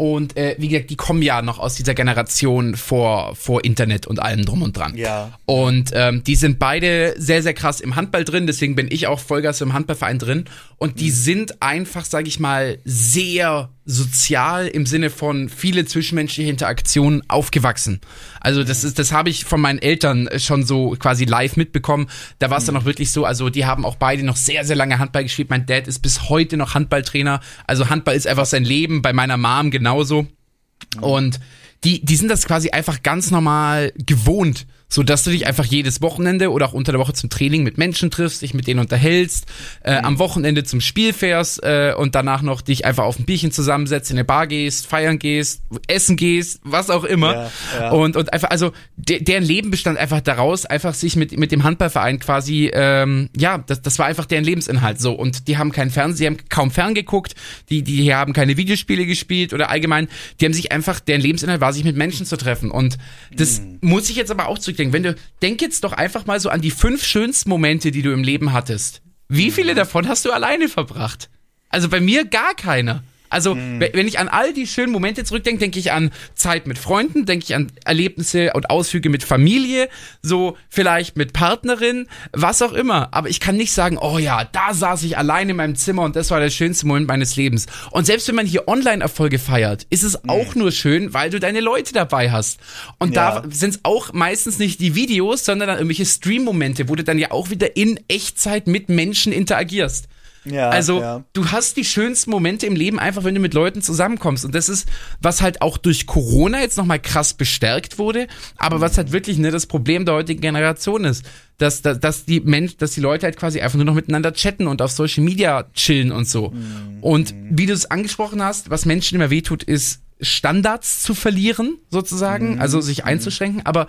Und 0.00 0.36
äh, 0.36 0.54
wie 0.58 0.68
gesagt, 0.68 0.90
die 0.90 0.96
kommen 0.96 1.22
ja 1.22 1.42
noch 1.42 1.58
aus 1.58 1.74
dieser 1.74 1.92
Generation 1.92 2.76
vor, 2.76 3.34
vor 3.34 3.64
Internet 3.64 4.06
und 4.06 4.20
allem 4.20 4.44
drum 4.44 4.62
und 4.62 4.76
dran. 4.76 4.96
Ja. 4.96 5.36
Und 5.44 5.90
ähm, 5.92 6.22
die 6.22 6.36
sind 6.36 6.60
beide 6.60 7.14
sehr, 7.18 7.42
sehr 7.42 7.52
krass 7.52 7.80
im 7.80 7.96
Handball 7.96 8.24
drin, 8.24 8.46
deswegen 8.46 8.76
bin 8.76 8.86
ich 8.92 9.08
auch 9.08 9.18
Vollgas 9.18 9.60
im 9.60 9.72
Handballverein 9.72 10.20
drin. 10.20 10.44
Und 10.76 11.00
die 11.00 11.10
mhm. 11.10 11.14
sind 11.14 11.62
einfach, 11.62 12.04
sag 12.04 12.28
ich 12.28 12.38
mal, 12.38 12.78
sehr 12.84 13.70
sozial 13.86 14.68
im 14.68 14.86
Sinne 14.86 15.10
von 15.10 15.48
viele 15.48 15.84
zwischenmenschliche 15.84 16.48
Interaktionen 16.48 17.28
aufgewachsen. 17.28 18.00
Also 18.40 18.64
das 18.64 18.84
ist, 18.84 18.98
das 18.98 19.12
habe 19.12 19.30
ich 19.30 19.44
von 19.44 19.60
meinen 19.60 19.78
Eltern 19.78 20.28
schon 20.36 20.64
so 20.64 20.96
quasi 20.98 21.24
live 21.24 21.56
mitbekommen. 21.56 22.08
Da 22.38 22.50
war 22.50 22.58
es 22.58 22.64
mhm. 22.64 22.66
dann 22.68 22.76
auch 22.78 22.84
wirklich 22.84 23.12
so, 23.12 23.24
also 23.24 23.50
die 23.50 23.66
haben 23.66 23.84
auch 23.84 23.96
beide 23.96 24.22
noch 24.24 24.36
sehr, 24.36 24.64
sehr 24.64 24.76
lange 24.76 24.98
Handball 24.98 25.22
gespielt. 25.22 25.50
Mein 25.50 25.66
Dad 25.66 25.88
ist 25.88 26.00
bis 26.00 26.28
heute 26.28 26.56
noch 26.56 26.74
Handballtrainer. 26.74 27.40
Also 27.66 27.88
Handball 27.88 28.16
ist 28.16 28.26
einfach 28.26 28.46
sein 28.46 28.64
Leben, 28.64 29.02
bei 29.02 29.12
meiner 29.12 29.36
Mom 29.36 29.70
genauso. 29.70 30.22
Mhm. 30.22 31.02
Und 31.02 31.40
die, 31.84 32.04
die 32.04 32.16
sind 32.16 32.28
das 32.28 32.46
quasi 32.46 32.70
einfach 32.70 33.02
ganz 33.02 33.30
normal 33.30 33.92
gewohnt 33.96 34.66
so 34.88 35.02
dass 35.02 35.22
du 35.22 35.30
dich 35.30 35.46
einfach 35.46 35.66
jedes 35.66 36.00
Wochenende 36.00 36.50
oder 36.50 36.66
auch 36.66 36.72
unter 36.72 36.92
der 36.92 37.00
Woche 37.00 37.12
zum 37.12 37.28
Training 37.28 37.62
mit 37.62 37.76
Menschen 37.76 38.10
triffst, 38.10 38.40
dich 38.40 38.54
mit 38.54 38.66
denen 38.66 38.80
unterhältst, 38.80 39.46
äh, 39.84 39.98
mhm. 39.98 40.04
am 40.06 40.18
Wochenende 40.18 40.64
zum 40.64 40.80
Spiel 40.80 41.12
fährst 41.12 41.62
äh, 41.62 41.92
und 41.96 42.14
danach 42.14 42.40
noch 42.40 42.62
dich 42.62 42.86
einfach 42.86 43.04
auf 43.04 43.18
ein 43.18 43.26
Bierchen 43.26 43.52
zusammensetzt, 43.52 44.10
in 44.10 44.16
eine 44.16 44.24
Bar 44.24 44.46
gehst, 44.46 44.86
feiern 44.86 45.18
gehst, 45.18 45.62
essen 45.88 46.16
gehst, 46.16 46.60
was 46.64 46.88
auch 46.88 47.04
immer. 47.04 47.34
Ja, 47.34 47.50
ja. 47.80 47.90
Und, 47.90 48.16
und 48.16 48.32
einfach, 48.32 48.48
also 48.48 48.72
de 48.96 49.22
deren 49.22 49.44
Leben 49.44 49.70
bestand 49.70 49.98
einfach 49.98 50.22
daraus, 50.22 50.64
einfach 50.64 50.94
sich 50.94 51.16
mit, 51.16 51.38
mit 51.38 51.52
dem 51.52 51.64
Handballverein 51.64 52.18
quasi, 52.18 52.70
ähm, 52.72 53.28
ja, 53.36 53.58
das, 53.58 53.82
das 53.82 53.98
war 53.98 54.06
einfach 54.06 54.24
deren 54.24 54.44
Lebensinhalt 54.44 55.00
so. 55.00 55.12
Und 55.12 55.48
die 55.48 55.58
haben 55.58 55.70
keinen 55.70 55.90
Fernsehen, 55.90 56.18
die 56.18 56.40
haben 56.40 56.48
kaum 56.48 56.70
ferngeguckt, 56.70 57.34
die, 57.68 57.82
die 57.82 58.14
haben 58.14 58.32
keine 58.32 58.56
Videospiele 58.56 59.04
gespielt 59.04 59.52
oder 59.52 59.68
allgemein, 59.68 60.08
die 60.40 60.46
haben 60.46 60.54
sich 60.54 60.72
einfach, 60.72 60.98
deren 60.98 61.20
Lebensinhalt 61.20 61.60
war, 61.60 61.74
sich 61.74 61.84
mit 61.84 61.96
Menschen 61.96 62.24
zu 62.24 62.38
treffen. 62.38 62.70
Und 62.70 62.96
das 63.30 63.60
mhm. 63.60 63.78
muss 63.82 64.08
ich 64.08 64.16
jetzt 64.16 64.30
aber 64.30 64.48
auch 64.48 64.58
zurück 64.58 64.77
zurückdenken, 64.78 64.92
wenn 64.92 65.02
du, 65.02 65.16
denk 65.42 65.60
jetzt 65.60 65.84
doch 65.84 65.92
einfach 65.92 66.26
mal 66.26 66.40
so 66.40 66.48
an 66.48 66.60
die 66.60 66.70
fünf 66.70 67.04
schönsten 67.04 67.50
Momente, 67.50 67.90
die 67.90 68.02
du 68.02 68.12
im 68.12 68.22
Leben 68.22 68.52
hattest. 68.52 69.02
Wie 69.28 69.50
viele 69.50 69.74
davon 69.74 70.08
hast 70.08 70.24
du 70.24 70.32
alleine 70.32 70.68
verbracht? 70.68 71.28
Also 71.68 71.88
bei 71.88 72.00
mir 72.00 72.24
gar 72.24 72.54
keiner. 72.54 73.02
Also, 73.30 73.54
mhm. 73.54 73.80
wenn 73.80 74.08
ich 74.08 74.18
an 74.18 74.28
all 74.28 74.52
die 74.52 74.66
schönen 74.66 74.92
Momente 74.92 75.24
zurückdenke, 75.24 75.60
denke 75.60 75.78
ich 75.78 75.92
an 75.92 76.10
Zeit 76.34 76.66
mit 76.66 76.78
Freunden, 76.78 77.26
denke 77.26 77.44
ich 77.44 77.54
an 77.54 77.70
Erlebnisse 77.84 78.52
und 78.54 78.70
Ausflüge 78.70 79.08
mit 79.08 79.22
Familie, 79.22 79.88
so 80.22 80.56
vielleicht 80.68 81.16
mit 81.16 81.32
Partnerin, 81.32 82.06
was 82.32 82.62
auch 82.62 82.72
immer. 82.72 83.08
Aber 83.12 83.28
ich 83.28 83.40
kann 83.40 83.56
nicht 83.56 83.72
sagen, 83.72 83.98
oh 83.98 84.18
ja, 84.18 84.44
da 84.44 84.74
saß 84.74 85.02
ich 85.04 85.18
allein 85.18 85.48
in 85.48 85.56
meinem 85.56 85.76
Zimmer 85.76 86.02
und 86.02 86.16
das 86.16 86.30
war 86.30 86.40
der 86.40 86.50
schönste 86.50 86.86
Moment 86.86 87.08
meines 87.08 87.36
Lebens. 87.36 87.66
Und 87.90 88.06
selbst 88.06 88.28
wenn 88.28 88.34
man 88.34 88.46
hier 88.46 88.68
Online-Erfolge 88.68 89.38
feiert, 89.38 89.86
ist 89.90 90.02
es 90.02 90.22
mhm. 90.22 90.30
auch 90.30 90.54
nur 90.54 90.72
schön, 90.72 91.14
weil 91.14 91.30
du 91.30 91.40
deine 91.40 91.60
Leute 91.60 91.92
dabei 91.92 92.30
hast. 92.30 92.60
Und 92.98 93.14
ja. 93.14 93.42
da 93.42 93.48
sind 93.50 93.70
es 93.70 93.80
auch 93.82 94.12
meistens 94.12 94.58
nicht 94.58 94.80
die 94.80 94.94
Videos, 94.94 95.44
sondern 95.44 95.68
dann 95.68 95.78
irgendwelche 95.78 96.06
Stream-Momente, 96.06 96.88
wo 96.88 96.94
du 96.94 97.04
dann 97.04 97.18
ja 97.18 97.30
auch 97.30 97.50
wieder 97.50 97.76
in 97.76 98.00
Echtzeit 98.08 98.66
mit 98.66 98.88
Menschen 98.88 99.32
interagierst. 99.32 100.08
Ja, 100.50 100.70
also 100.70 101.00
ja. 101.00 101.24
du 101.32 101.46
hast 101.50 101.76
die 101.76 101.84
schönsten 101.84 102.30
Momente 102.30 102.66
im 102.66 102.76
Leben 102.76 102.98
einfach, 102.98 103.24
wenn 103.24 103.34
du 103.34 103.40
mit 103.40 103.54
Leuten 103.54 103.82
zusammenkommst. 103.82 104.44
Und 104.44 104.54
das 104.54 104.68
ist, 104.68 104.88
was 105.20 105.42
halt 105.42 105.62
auch 105.62 105.78
durch 105.78 106.06
Corona 106.06 106.60
jetzt 106.60 106.76
nochmal 106.76 107.00
krass 107.00 107.34
bestärkt 107.34 107.98
wurde, 107.98 108.26
aber 108.56 108.80
was 108.80 108.96
halt 108.98 109.12
wirklich 109.12 109.38
ne, 109.38 109.50
das 109.50 109.66
Problem 109.66 110.04
der 110.04 110.14
heutigen 110.14 110.40
Generation 110.40 111.04
ist. 111.04 111.24
Dass, 111.58 111.82
dass, 111.82 111.98
dass, 111.98 112.24
die 112.24 112.40
Mensch, 112.40 112.76
dass 112.76 112.92
die 112.92 113.00
Leute 113.00 113.26
halt 113.26 113.36
quasi 113.36 113.60
einfach 113.60 113.76
nur 113.76 113.84
noch 113.84 113.94
miteinander 113.94 114.32
chatten 114.32 114.68
und 114.68 114.80
auf 114.80 114.92
Social 114.92 115.24
Media 115.24 115.64
chillen 115.74 116.12
und 116.12 116.28
so. 116.28 116.50
Mhm. 116.50 116.98
Und 117.00 117.34
wie 117.50 117.66
du 117.66 117.72
es 117.72 117.90
angesprochen 117.90 118.42
hast, 118.42 118.70
was 118.70 118.86
Menschen 118.86 119.16
immer 119.16 119.30
wehtut, 119.30 119.64
ist 119.64 120.00
Standards 120.20 121.02
zu 121.02 121.14
verlieren, 121.14 121.78
sozusagen, 121.90 122.54
mhm. 122.54 122.60
also 122.60 122.80
sich 122.80 123.04
einzuschränken. 123.04 123.66
Aber 123.66 123.88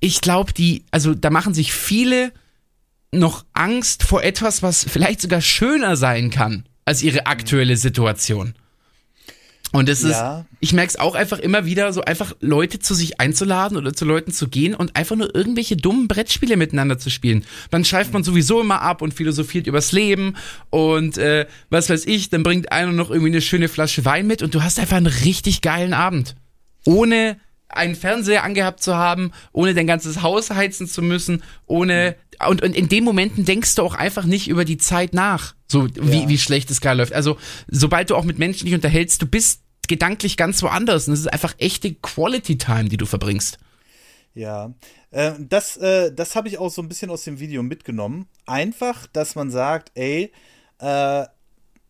ich 0.00 0.20
glaube, 0.20 0.52
die, 0.52 0.84
also 0.90 1.14
da 1.14 1.30
machen 1.30 1.54
sich 1.54 1.72
viele 1.72 2.32
noch 3.12 3.44
Angst 3.52 4.02
vor 4.02 4.22
etwas, 4.22 4.62
was 4.62 4.84
vielleicht 4.84 5.20
sogar 5.20 5.40
schöner 5.40 5.96
sein 5.96 6.30
kann 6.30 6.64
als 6.84 7.02
ihre 7.02 7.26
aktuelle 7.26 7.76
Situation. 7.76 8.54
Und 9.70 9.90
es 9.90 10.02
ja. 10.02 10.40
ist, 10.40 10.46
ich 10.60 10.72
merke 10.72 10.88
es 10.88 10.98
auch 10.98 11.14
einfach 11.14 11.38
immer 11.38 11.66
wieder, 11.66 11.92
so 11.92 12.00
einfach 12.00 12.32
Leute 12.40 12.78
zu 12.78 12.94
sich 12.94 13.20
einzuladen 13.20 13.76
oder 13.76 13.92
zu 13.92 14.06
Leuten 14.06 14.32
zu 14.32 14.48
gehen 14.48 14.74
und 14.74 14.96
einfach 14.96 15.14
nur 15.14 15.34
irgendwelche 15.34 15.76
dummen 15.76 16.08
Brettspiele 16.08 16.56
miteinander 16.56 16.98
zu 16.98 17.10
spielen. 17.10 17.44
Dann 17.70 17.84
schreibt 17.84 18.14
man 18.14 18.24
sowieso 18.24 18.62
immer 18.62 18.80
ab 18.80 19.02
und 19.02 19.12
philosophiert 19.12 19.66
übers 19.66 19.92
Leben 19.92 20.36
und 20.70 21.18
äh, 21.18 21.46
was 21.68 21.90
weiß 21.90 22.06
ich, 22.06 22.30
dann 22.30 22.42
bringt 22.42 22.72
einer 22.72 22.92
noch 22.92 23.10
irgendwie 23.10 23.30
eine 23.30 23.42
schöne 23.42 23.68
Flasche 23.68 24.06
Wein 24.06 24.26
mit 24.26 24.42
und 24.42 24.54
du 24.54 24.62
hast 24.62 24.78
einfach 24.78 24.96
einen 24.96 25.06
richtig 25.06 25.60
geilen 25.60 25.92
Abend. 25.92 26.34
Ohne 26.86 27.36
einen 27.68 27.94
Fernseher 27.94 28.44
angehabt 28.44 28.82
zu 28.82 28.96
haben, 28.96 29.32
ohne 29.52 29.74
dein 29.74 29.86
ganzes 29.86 30.22
Haus 30.22 30.50
heizen 30.50 30.88
zu 30.88 31.02
müssen, 31.02 31.42
ohne 31.66 32.16
und, 32.46 32.62
und 32.62 32.76
in 32.76 32.88
den 32.88 33.04
Momenten 33.04 33.44
denkst 33.44 33.74
du 33.74 33.82
auch 33.82 33.94
einfach 33.94 34.24
nicht 34.24 34.48
über 34.48 34.64
die 34.64 34.78
Zeit 34.78 35.14
nach, 35.14 35.54
so 35.66 35.88
wie, 35.94 36.22
ja. 36.22 36.28
wie 36.28 36.38
schlecht 36.38 36.70
es 36.70 36.80
gerade 36.80 36.98
läuft. 36.98 37.12
Also 37.12 37.36
sobald 37.68 38.10
du 38.10 38.16
auch 38.16 38.24
mit 38.24 38.38
Menschen 38.38 38.66
dich 38.66 38.74
unterhältst, 38.74 39.20
du 39.22 39.26
bist 39.26 39.62
gedanklich 39.88 40.36
ganz 40.36 40.62
woanders 40.62 41.08
und 41.08 41.14
es 41.14 41.20
ist 41.20 41.32
einfach 41.32 41.54
echte 41.58 41.94
Quality 41.94 42.58
Time, 42.58 42.88
die 42.88 42.96
du 42.96 43.06
verbringst. 43.06 43.58
Ja, 44.34 44.74
äh, 45.10 45.32
das, 45.38 45.76
äh, 45.78 46.12
das 46.12 46.36
habe 46.36 46.48
ich 46.48 46.58
auch 46.58 46.70
so 46.70 46.82
ein 46.82 46.88
bisschen 46.88 47.10
aus 47.10 47.24
dem 47.24 47.40
Video 47.40 47.62
mitgenommen. 47.62 48.28
Einfach, 48.46 49.06
dass 49.08 49.34
man 49.34 49.50
sagt, 49.50 49.90
ey, 49.94 50.30
äh, 50.78 51.24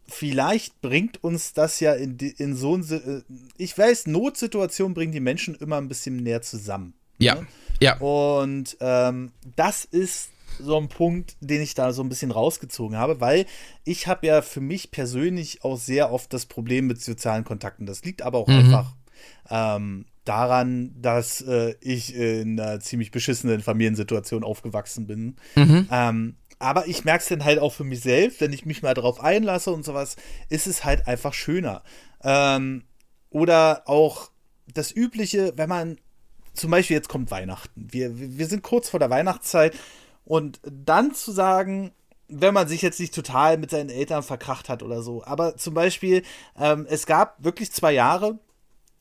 vielleicht 0.07 0.80
bringt 0.80 1.22
uns 1.22 1.53
das 1.53 1.80
ja 1.80 1.92
in, 1.92 2.16
in 2.16 2.57
so 2.57 2.76
ein, 2.76 2.90
äh, 2.90 3.22
ich 3.59 3.76
weiß, 3.76 4.07
Notsituationen 4.07 4.94
bringen 4.94 5.12
die 5.12 5.20
Menschen 5.20 5.55
immer 5.57 5.76
ein 5.76 5.88
bisschen 5.88 6.16
näher 6.16 6.40
zusammen. 6.40 6.94
Ja, 7.18 7.34
ne? 7.34 7.46
ja. 7.80 7.99
Und 7.99 8.76
ähm, 8.80 9.32
das 9.57 9.84
ist 9.84 10.30
so 10.59 10.76
ein 10.76 10.88
Punkt, 10.88 11.36
den 11.40 11.62
ich 11.62 11.74
da 11.74 11.92
so 11.92 12.02
ein 12.02 12.09
bisschen 12.09 12.30
rausgezogen 12.30 12.96
habe, 12.96 13.20
weil 13.20 13.46
ich 13.84 14.06
habe 14.06 14.26
ja 14.26 14.42
für 14.42 14.61
mich 14.61 14.90
persönlich 14.90 15.64
auch 15.64 15.76
sehr 15.76 16.12
oft 16.12 16.32
das 16.32 16.46
Problem 16.46 16.86
mit 16.86 17.00
sozialen 17.00 17.44
Kontakten. 17.44 17.86
Das 17.86 18.04
liegt 18.04 18.22
aber 18.22 18.38
auch 18.38 18.48
mhm. 18.48 18.56
einfach 18.56 18.94
ähm, 19.50 20.06
daran, 20.24 20.94
dass 21.00 21.40
äh, 21.40 21.74
ich 21.80 22.14
in 22.14 22.61
einer 22.61 22.80
ziemlich 22.80 23.11
beschissenen 23.11 23.61
Familiensituation 23.61 24.44
aufgewachsen 24.44 25.06
bin. 25.06 25.36
Mhm. 25.56 25.88
Ähm, 25.90 26.36
aber 26.59 26.86
ich 26.86 27.04
merke 27.04 27.22
es 27.22 27.28
dann 27.28 27.44
halt 27.44 27.61
auch 27.61 27.72
für 27.72 27.84
mich 27.84 28.00
selbst, 28.00 28.40
wenn 28.40 28.52
ich 28.52 28.66
mich 28.66 28.82
mal 28.82 28.94
darauf 28.94 29.20
einlasse 29.20 29.70
und 29.70 29.84
sowas, 29.84 30.16
ist 30.48 30.66
es 30.66 30.84
halt 30.84 31.06
einfach 31.06 31.32
schöner. 31.32 31.82
Ähm, 32.22 32.84
oder 33.30 33.82
auch 33.86 34.30
das 34.74 34.94
Übliche, 34.94 35.52
wenn 35.56 35.68
man 35.68 35.98
zum 36.54 36.70
Beispiel 36.70 36.96
jetzt 36.96 37.09
kommt 37.09 37.30
Weihnachten. 37.30 37.88
Wir, 37.90 38.11
wir 38.14 38.46
sind 38.46 38.62
kurz 38.62 38.88
vor 38.88 39.00
der 39.00 39.11
Weihnachtszeit 39.11 39.74
und 40.29 40.61
dann 40.62 41.14
zu 41.14 41.33
sagen, 41.33 41.93
wenn 42.29 42.55
man 42.55 42.68
sich 42.68 42.83
jetzt 42.83 43.01
nicht 43.01 43.14
total 43.14 43.57
mit 43.57 43.70
seinen 43.70 43.89
Eltern 43.89 44.22
verkracht 44.22 44.68
hat 44.68 44.83
oder 44.83 45.03
so, 45.03 45.24
aber 45.24 45.57
zum 45.57 45.74
Beispiel, 45.74 46.22
ähm, 46.59 46.87
es 46.89 47.07
gab 47.07 47.43
wirklich 47.43 47.72
zwei 47.72 47.93
Jahre, 47.93 48.39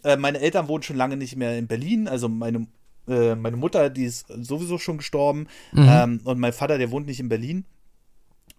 äh, 0.04 0.16
meine 0.16 0.40
Eltern 0.40 0.68
wohnen 0.68 0.84
schon 0.84 0.96
lange 0.96 1.18
nicht 1.18 1.36
mehr 1.36 1.58
in 1.58 1.68
Berlin, 1.68 2.08
also 2.08 2.30
meine 2.30 2.68
äh, 3.08 3.36
meine 3.36 3.58
Mutter, 3.58 3.90
die 3.90 4.04
ist 4.04 4.28
sowieso 4.28 4.78
schon 4.78 4.98
gestorben. 4.98 5.48
Mhm. 5.72 5.90
Ähm, 5.90 6.22
und 6.26 6.40
mein 6.40 6.52
Vater, 6.52 6.78
der 6.78 6.92
wohnt 6.92 7.08
nicht 7.08 7.22
in 7.22 7.30
Berlin. 7.30 7.66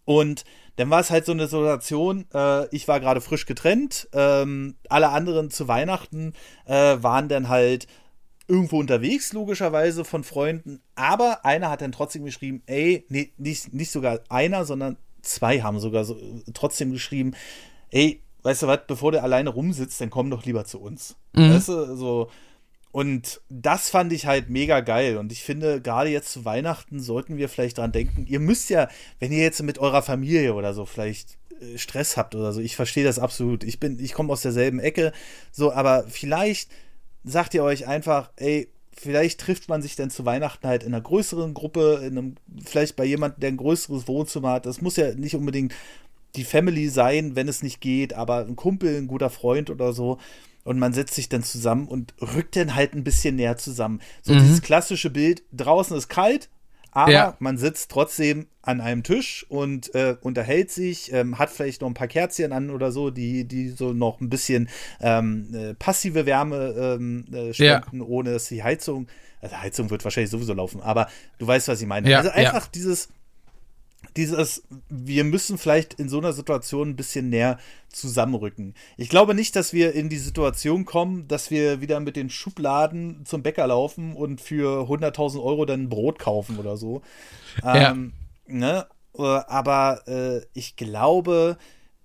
Und 0.04 0.44
dann 0.76 0.88
war 0.88 1.00
es 1.00 1.10
halt 1.10 1.26
so 1.26 1.32
eine 1.32 1.48
Situation, 1.48 2.24
äh, 2.32 2.66
ich 2.74 2.88
war 2.88 2.98
gerade 2.98 3.20
frisch 3.20 3.44
getrennt, 3.44 4.08
ähm, 4.12 4.74
alle 4.88 5.10
anderen 5.10 5.50
zu 5.50 5.68
Weihnachten 5.68 6.32
äh, 6.64 6.96
waren 7.02 7.28
dann 7.28 7.50
halt 7.50 7.88
irgendwo 8.48 8.80
unterwegs, 8.80 9.32
logischerweise 9.32 10.04
von 10.04 10.24
Freunden, 10.24 10.80
aber 10.94 11.44
einer 11.44 11.70
hat 11.70 11.82
dann 11.82 11.92
trotzdem 11.92 12.24
geschrieben, 12.24 12.62
ey, 12.66 13.04
nee, 13.08 13.32
nicht, 13.36 13.72
nicht 13.74 13.92
sogar 13.92 14.20
einer, 14.30 14.64
sondern 14.64 14.96
zwei 15.22 15.60
haben 15.60 15.78
sogar 15.78 16.04
so, 16.04 16.16
trotzdem 16.54 16.90
geschrieben, 16.92 17.34
ey, 17.90 18.22
weißt 18.42 18.62
du 18.62 18.66
was, 18.66 18.80
bevor 18.86 19.12
der 19.12 19.22
alleine 19.22 19.50
rumsitzt, 19.50 20.00
dann 20.00 20.10
komm 20.10 20.30
doch 20.30 20.44
lieber 20.44 20.64
zu 20.64 20.80
uns. 20.80 21.16
Mhm. 21.34 21.54
Weißt 21.54 21.68
du, 21.68 21.96
so. 21.96 22.30
Und 22.90 23.42
das 23.50 23.90
fand 23.90 24.12
ich 24.14 24.26
halt 24.26 24.48
mega 24.48 24.80
geil. 24.80 25.18
Und 25.18 25.30
ich 25.30 25.42
finde, 25.42 25.82
gerade 25.82 26.08
jetzt 26.08 26.32
zu 26.32 26.46
Weihnachten 26.46 27.00
sollten 27.00 27.36
wir 27.36 27.50
vielleicht 27.50 27.76
dran 27.76 27.92
denken. 27.92 28.26
Ihr 28.26 28.40
müsst 28.40 28.70
ja, 28.70 28.88
wenn 29.20 29.30
ihr 29.30 29.42
jetzt 29.42 29.62
mit 29.62 29.78
eurer 29.78 30.02
Familie 30.02 30.54
oder 30.54 30.72
so 30.72 30.86
vielleicht 30.86 31.36
äh, 31.60 31.76
Stress 31.76 32.16
habt 32.16 32.34
oder 32.34 32.52
so, 32.52 32.60
ich 32.60 32.76
verstehe 32.76 33.04
das 33.04 33.18
absolut. 33.18 33.62
Ich 33.62 33.78
bin, 33.78 33.98
ich 34.00 34.14
komme 34.14 34.32
aus 34.32 34.40
derselben 34.40 34.80
Ecke, 34.80 35.12
so, 35.52 35.72
aber 35.72 36.04
vielleicht 36.08 36.70
sagt 37.24 37.54
ihr 37.54 37.62
euch 37.62 37.86
einfach, 37.86 38.30
ey, 38.36 38.68
vielleicht 38.92 39.40
trifft 39.40 39.68
man 39.68 39.82
sich 39.82 39.96
dann 39.96 40.10
zu 40.10 40.24
Weihnachten 40.24 40.66
halt 40.66 40.82
in 40.82 40.92
einer 40.92 41.02
größeren 41.02 41.54
Gruppe, 41.54 42.02
in 42.04 42.18
einem, 42.18 42.34
vielleicht 42.64 42.96
bei 42.96 43.04
jemandem, 43.04 43.40
der 43.40 43.50
ein 43.50 43.56
größeres 43.56 44.08
Wohnzimmer 44.08 44.52
hat. 44.52 44.66
Das 44.66 44.80
muss 44.80 44.96
ja 44.96 45.14
nicht 45.14 45.36
unbedingt 45.36 45.74
die 46.36 46.44
Family 46.44 46.88
sein, 46.88 47.36
wenn 47.36 47.48
es 47.48 47.62
nicht 47.62 47.80
geht, 47.80 48.14
aber 48.14 48.44
ein 48.44 48.56
Kumpel, 48.56 48.96
ein 48.96 49.06
guter 49.06 49.30
Freund 49.30 49.70
oder 49.70 49.92
so. 49.92 50.18
Und 50.64 50.78
man 50.78 50.92
setzt 50.92 51.14
sich 51.14 51.28
dann 51.28 51.42
zusammen 51.42 51.88
und 51.88 52.12
rückt 52.20 52.56
dann 52.56 52.74
halt 52.74 52.92
ein 52.92 53.04
bisschen 53.04 53.36
näher 53.36 53.56
zusammen. 53.56 54.00
So 54.22 54.34
mhm. 54.34 54.40
dieses 54.40 54.60
klassische 54.60 55.10
Bild, 55.10 55.42
draußen 55.52 55.96
ist 55.96 56.08
kalt, 56.08 56.50
aber 56.90 57.12
ja. 57.12 57.36
man 57.38 57.58
sitzt 57.58 57.90
trotzdem 57.90 58.46
an 58.62 58.80
einem 58.80 59.02
Tisch 59.02 59.46
und 59.48 59.94
äh, 59.94 60.16
unterhält 60.20 60.70
sich, 60.70 61.12
ähm, 61.12 61.38
hat 61.38 61.50
vielleicht 61.50 61.80
noch 61.80 61.88
ein 61.88 61.94
paar 61.94 62.08
Kerzchen 62.08 62.52
an 62.52 62.70
oder 62.70 62.92
so, 62.92 63.10
die, 63.10 63.44
die 63.44 63.70
so 63.70 63.92
noch 63.92 64.20
ein 64.20 64.28
bisschen 64.28 64.68
ähm, 65.00 65.54
äh, 65.54 65.74
passive 65.74 66.26
Wärme 66.26 66.74
ähm, 66.98 67.24
äh, 67.32 67.54
spenden, 67.54 68.00
ja. 68.00 68.06
ohne 68.06 68.32
dass 68.32 68.48
die 68.48 68.62
Heizung, 68.62 69.08
also 69.40 69.56
Heizung 69.56 69.90
wird 69.90 70.04
wahrscheinlich 70.04 70.30
sowieso 70.30 70.52
laufen, 70.54 70.80
aber 70.80 71.08
du 71.38 71.46
weißt, 71.46 71.68
was 71.68 71.80
ich 71.80 71.86
meine. 71.86 72.10
Ja, 72.10 72.18
also 72.18 72.30
einfach 72.30 72.66
dieses 72.66 73.08
dieses, 74.18 74.64
wir 74.88 75.22
müssen 75.22 75.58
vielleicht 75.58 75.94
in 75.94 76.08
so 76.08 76.18
einer 76.18 76.32
Situation 76.32 76.90
ein 76.90 76.96
bisschen 76.96 77.30
näher 77.30 77.56
zusammenrücken. 77.88 78.74
Ich 78.96 79.08
glaube 79.08 79.32
nicht, 79.32 79.54
dass 79.54 79.72
wir 79.72 79.94
in 79.94 80.08
die 80.08 80.18
Situation 80.18 80.84
kommen, 80.84 81.28
dass 81.28 81.52
wir 81.52 81.80
wieder 81.80 82.00
mit 82.00 82.16
den 82.16 82.28
Schubladen 82.28 83.24
zum 83.24 83.44
Bäcker 83.44 83.68
laufen 83.68 84.16
und 84.16 84.40
für 84.40 84.88
100.000 84.88 85.40
Euro 85.40 85.64
dann 85.64 85.88
Brot 85.88 86.18
kaufen 86.18 86.58
oder 86.58 86.76
so. 86.76 87.02
Ja. 87.64 87.90
Ähm, 87.90 88.12
ne? 88.46 88.86
Aber 89.14 90.06
äh, 90.06 90.42
ich 90.52 90.76
glaube, 90.76 91.56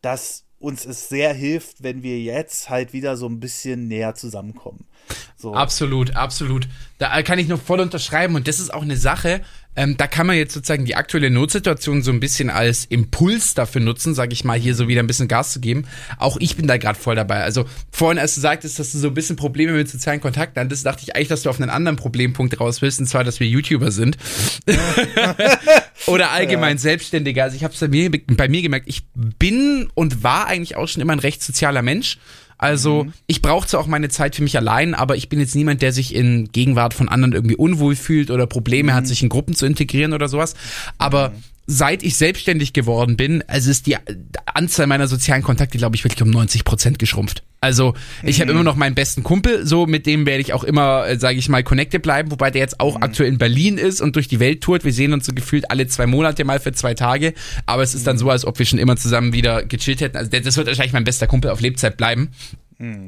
dass 0.02 0.46
uns 0.58 0.86
es 0.86 1.10
sehr 1.10 1.34
hilft, 1.34 1.84
wenn 1.84 2.02
wir 2.02 2.20
jetzt 2.20 2.70
halt 2.70 2.94
wieder 2.94 3.18
so 3.18 3.28
ein 3.28 3.40
bisschen 3.40 3.88
näher 3.88 4.16
zusammenkommen. 4.16 4.86
So. 5.36 5.54
Absolut, 5.54 6.16
absolut. 6.16 6.68
Da 6.98 7.22
kann 7.22 7.38
ich 7.38 7.48
nur 7.48 7.58
voll 7.58 7.82
unterschreiben 7.82 8.36
und 8.36 8.48
das 8.48 8.60
ist 8.60 8.74
auch 8.74 8.82
eine 8.82 8.98
Sache, 8.98 9.42
ähm, 9.76 9.98
da 9.98 10.08
kann 10.08 10.28
man 10.28 10.36
jetzt 10.36 10.54
sozusagen 10.54 10.86
die 10.86 10.96
aktuelle 10.96 11.30
Notsituation 11.30 12.04
so 12.04 12.12
ein 12.12 12.20
bisschen 12.20 12.50
als 12.50 12.86
Impuls 12.86 13.54
dafür 13.54 13.82
nutzen, 13.82 14.14
sage 14.14 14.34
ich 14.34 14.44
mal, 14.44 14.58
hier 14.58 14.76
so 14.76 14.88
wieder 14.88 15.02
ein 15.02 15.08
bisschen 15.08 15.28
Gas 15.28 15.52
zu 15.52 15.60
geben. 15.60 15.86
Auch 16.18 16.38
ich 16.40 16.56
bin 16.56 16.68
da 16.68 16.78
gerade 16.78 16.98
voll 16.98 17.16
dabei. 17.16 17.42
Also 17.42 17.66
vorhin, 17.92 18.20
als 18.20 18.36
du 18.36 18.42
sagtest, 18.42 18.78
dass 18.80 18.92
du 18.92 19.00
so 19.00 19.08
ein 19.08 19.14
bisschen 19.14 19.36
Probleme 19.36 19.74
mit 19.74 19.90
sozialen 19.90 20.22
Kontakten 20.22 20.62
hattest, 20.62 20.86
dachte 20.86 21.04
ich 21.04 21.16
eigentlich, 21.16 21.30
dass 21.30 21.44
du 21.44 21.50
auf 21.50 21.60
einen 21.60 21.70
anderen 21.70 21.96
Problempunkt 21.96 22.60
raus 22.60 22.82
willst, 22.82 23.00
und 23.00 23.08
zwar, 23.08 23.24
dass 23.24 23.40
wir 23.40 23.48
YouTuber 23.48 23.92
sind. 23.92 24.18
Oder 26.08 26.32
allgemein 26.32 26.78
ja. 26.78 26.82
Selbstständiger. 26.82 27.44
Also 27.44 27.56
ich 27.56 27.64
habe 27.64 27.74
es 27.74 27.80
bei 27.80 27.88
mir, 27.88 28.12
bei 28.12 28.48
mir 28.48 28.62
gemerkt, 28.62 28.88
ich 28.88 29.04
bin 29.16 29.90
und 29.94 30.24
war 30.24 30.48
eigentlich 30.48 30.76
auch 30.76 30.88
schon 30.88 31.02
immer 31.02 31.14
ein 31.14 31.20
recht 31.20 31.42
sozialer 31.42 31.82
Mensch. 31.82 32.20
Also 32.64 33.04
mhm. 33.04 33.14
ich 33.28 33.42
brauche 33.42 33.68
zwar 33.68 33.82
auch 33.82 33.88
meine 33.88 34.08
Zeit 34.08 34.38
für 34.38 34.42
mich 34.42 34.56
allein, 34.56 34.94
aber 34.94 35.18
ich 35.18 35.28
bin 35.28 35.42
jetzt 35.42 35.54
niemand, 35.54 35.82
der 35.82 35.92
sich 35.92 36.16
in 36.16 36.50
Gegenwart 36.54 36.94
von 36.94 37.10
anderen 37.10 37.34
irgendwie 37.34 37.58
unwohl 37.58 37.98
fühlt 37.98 38.32
oder 38.32 38.48
Probleme 38.48 38.94
mhm. 38.94 38.96
hat, 38.96 39.06
sich 39.06 39.22
in 39.22 39.28
Gruppen 39.28 39.54
zu 39.54 39.66
integrieren 39.66 40.14
oder 40.14 40.30
sowas. 40.30 40.56
Aber 40.98 41.32
mhm. 41.32 41.44
Seit 41.66 42.04
ich 42.04 42.18
selbstständig 42.18 42.74
geworden 42.74 43.16
bin, 43.16 43.44
also 43.48 43.72
ist 43.72 43.88
die 43.88 43.96
Anzahl 44.46 44.88
meiner 44.88 45.08
sozialen 45.08 45.44
Kontakte, 45.44 45.78
glaube 45.78 45.96
ich, 45.96 46.04
wirklich 46.04 46.22
um 46.22 46.30
90 46.30 46.66
Prozent 46.66 47.00
geschrumpft. 47.00 47.44
Also 47.62 47.94
ich 48.24 48.38
mhm. 48.38 48.42
habe 48.42 48.52
immer 48.52 48.64
noch 48.64 48.76
meinen 48.76 48.96
besten 48.96 49.24
Kumpel, 49.24 49.66
so 49.66 49.86
mit 49.86 50.06
dem 50.06 50.26
werde 50.26 50.42
ich 50.42 50.52
auch 50.52 50.66
immer, 50.66 51.08
äh, 51.08 51.18
sage 51.18 51.38
ich 51.38 51.48
mal, 51.48 51.64
connected 51.64 52.02
bleiben, 52.02 52.32
wobei 52.32 52.52
der 52.52 52.62
jetzt 52.62 52.82
auch 52.82 52.98
mhm. 52.98 53.04
aktuell 53.04 53.30
in 53.30 53.38
Berlin 53.38 53.78
ist 53.78 54.02
und 54.02 54.18
durch 54.18 54.28
die 54.28 54.42
Welt 54.42 54.62
tourt. 54.62 54.84
Wir 54.84 54.92
sehen 54.92 55.14
uns 55.14 55.26
so 55.26 55.34
gefühlt 55.34 55.72
alle 55.72 55.88
zwei 55.88 56.06
Monate 56.06 56.44
mal 56.44 56.60
für 56.60 56.74
zwei 56.74 56.94
Tage, 56.94 57.34
aber 57.66 57.82
es 57.82 57.96
ist 57.96 58.06
dann 58.06 58.18
mhm. 58.18 58.20
so, 58.20 58.30
als 58.30 58.46
ob 58.46 58.60
wir 58.60 58.66
schon 58.66 58.80
immer 58.80 58.98
zusammen 58.98 59.32
wieder 59.32 59.64
gechillt 59.64 60.02
hätten. 60.02 60.18
Also 60.18 60.30
das 60.30 60.58
wird 60.58 60.68
wahrscheinlich 60.68 60.94
mein 60.94 61.06
bester 61.06 61.28
Kumpel 61.28 61.52
auf 61.52 61.62
Lebzeit 61.62 61.96
bleiben. 61.96 62.32
Mhm. 62.78 63.06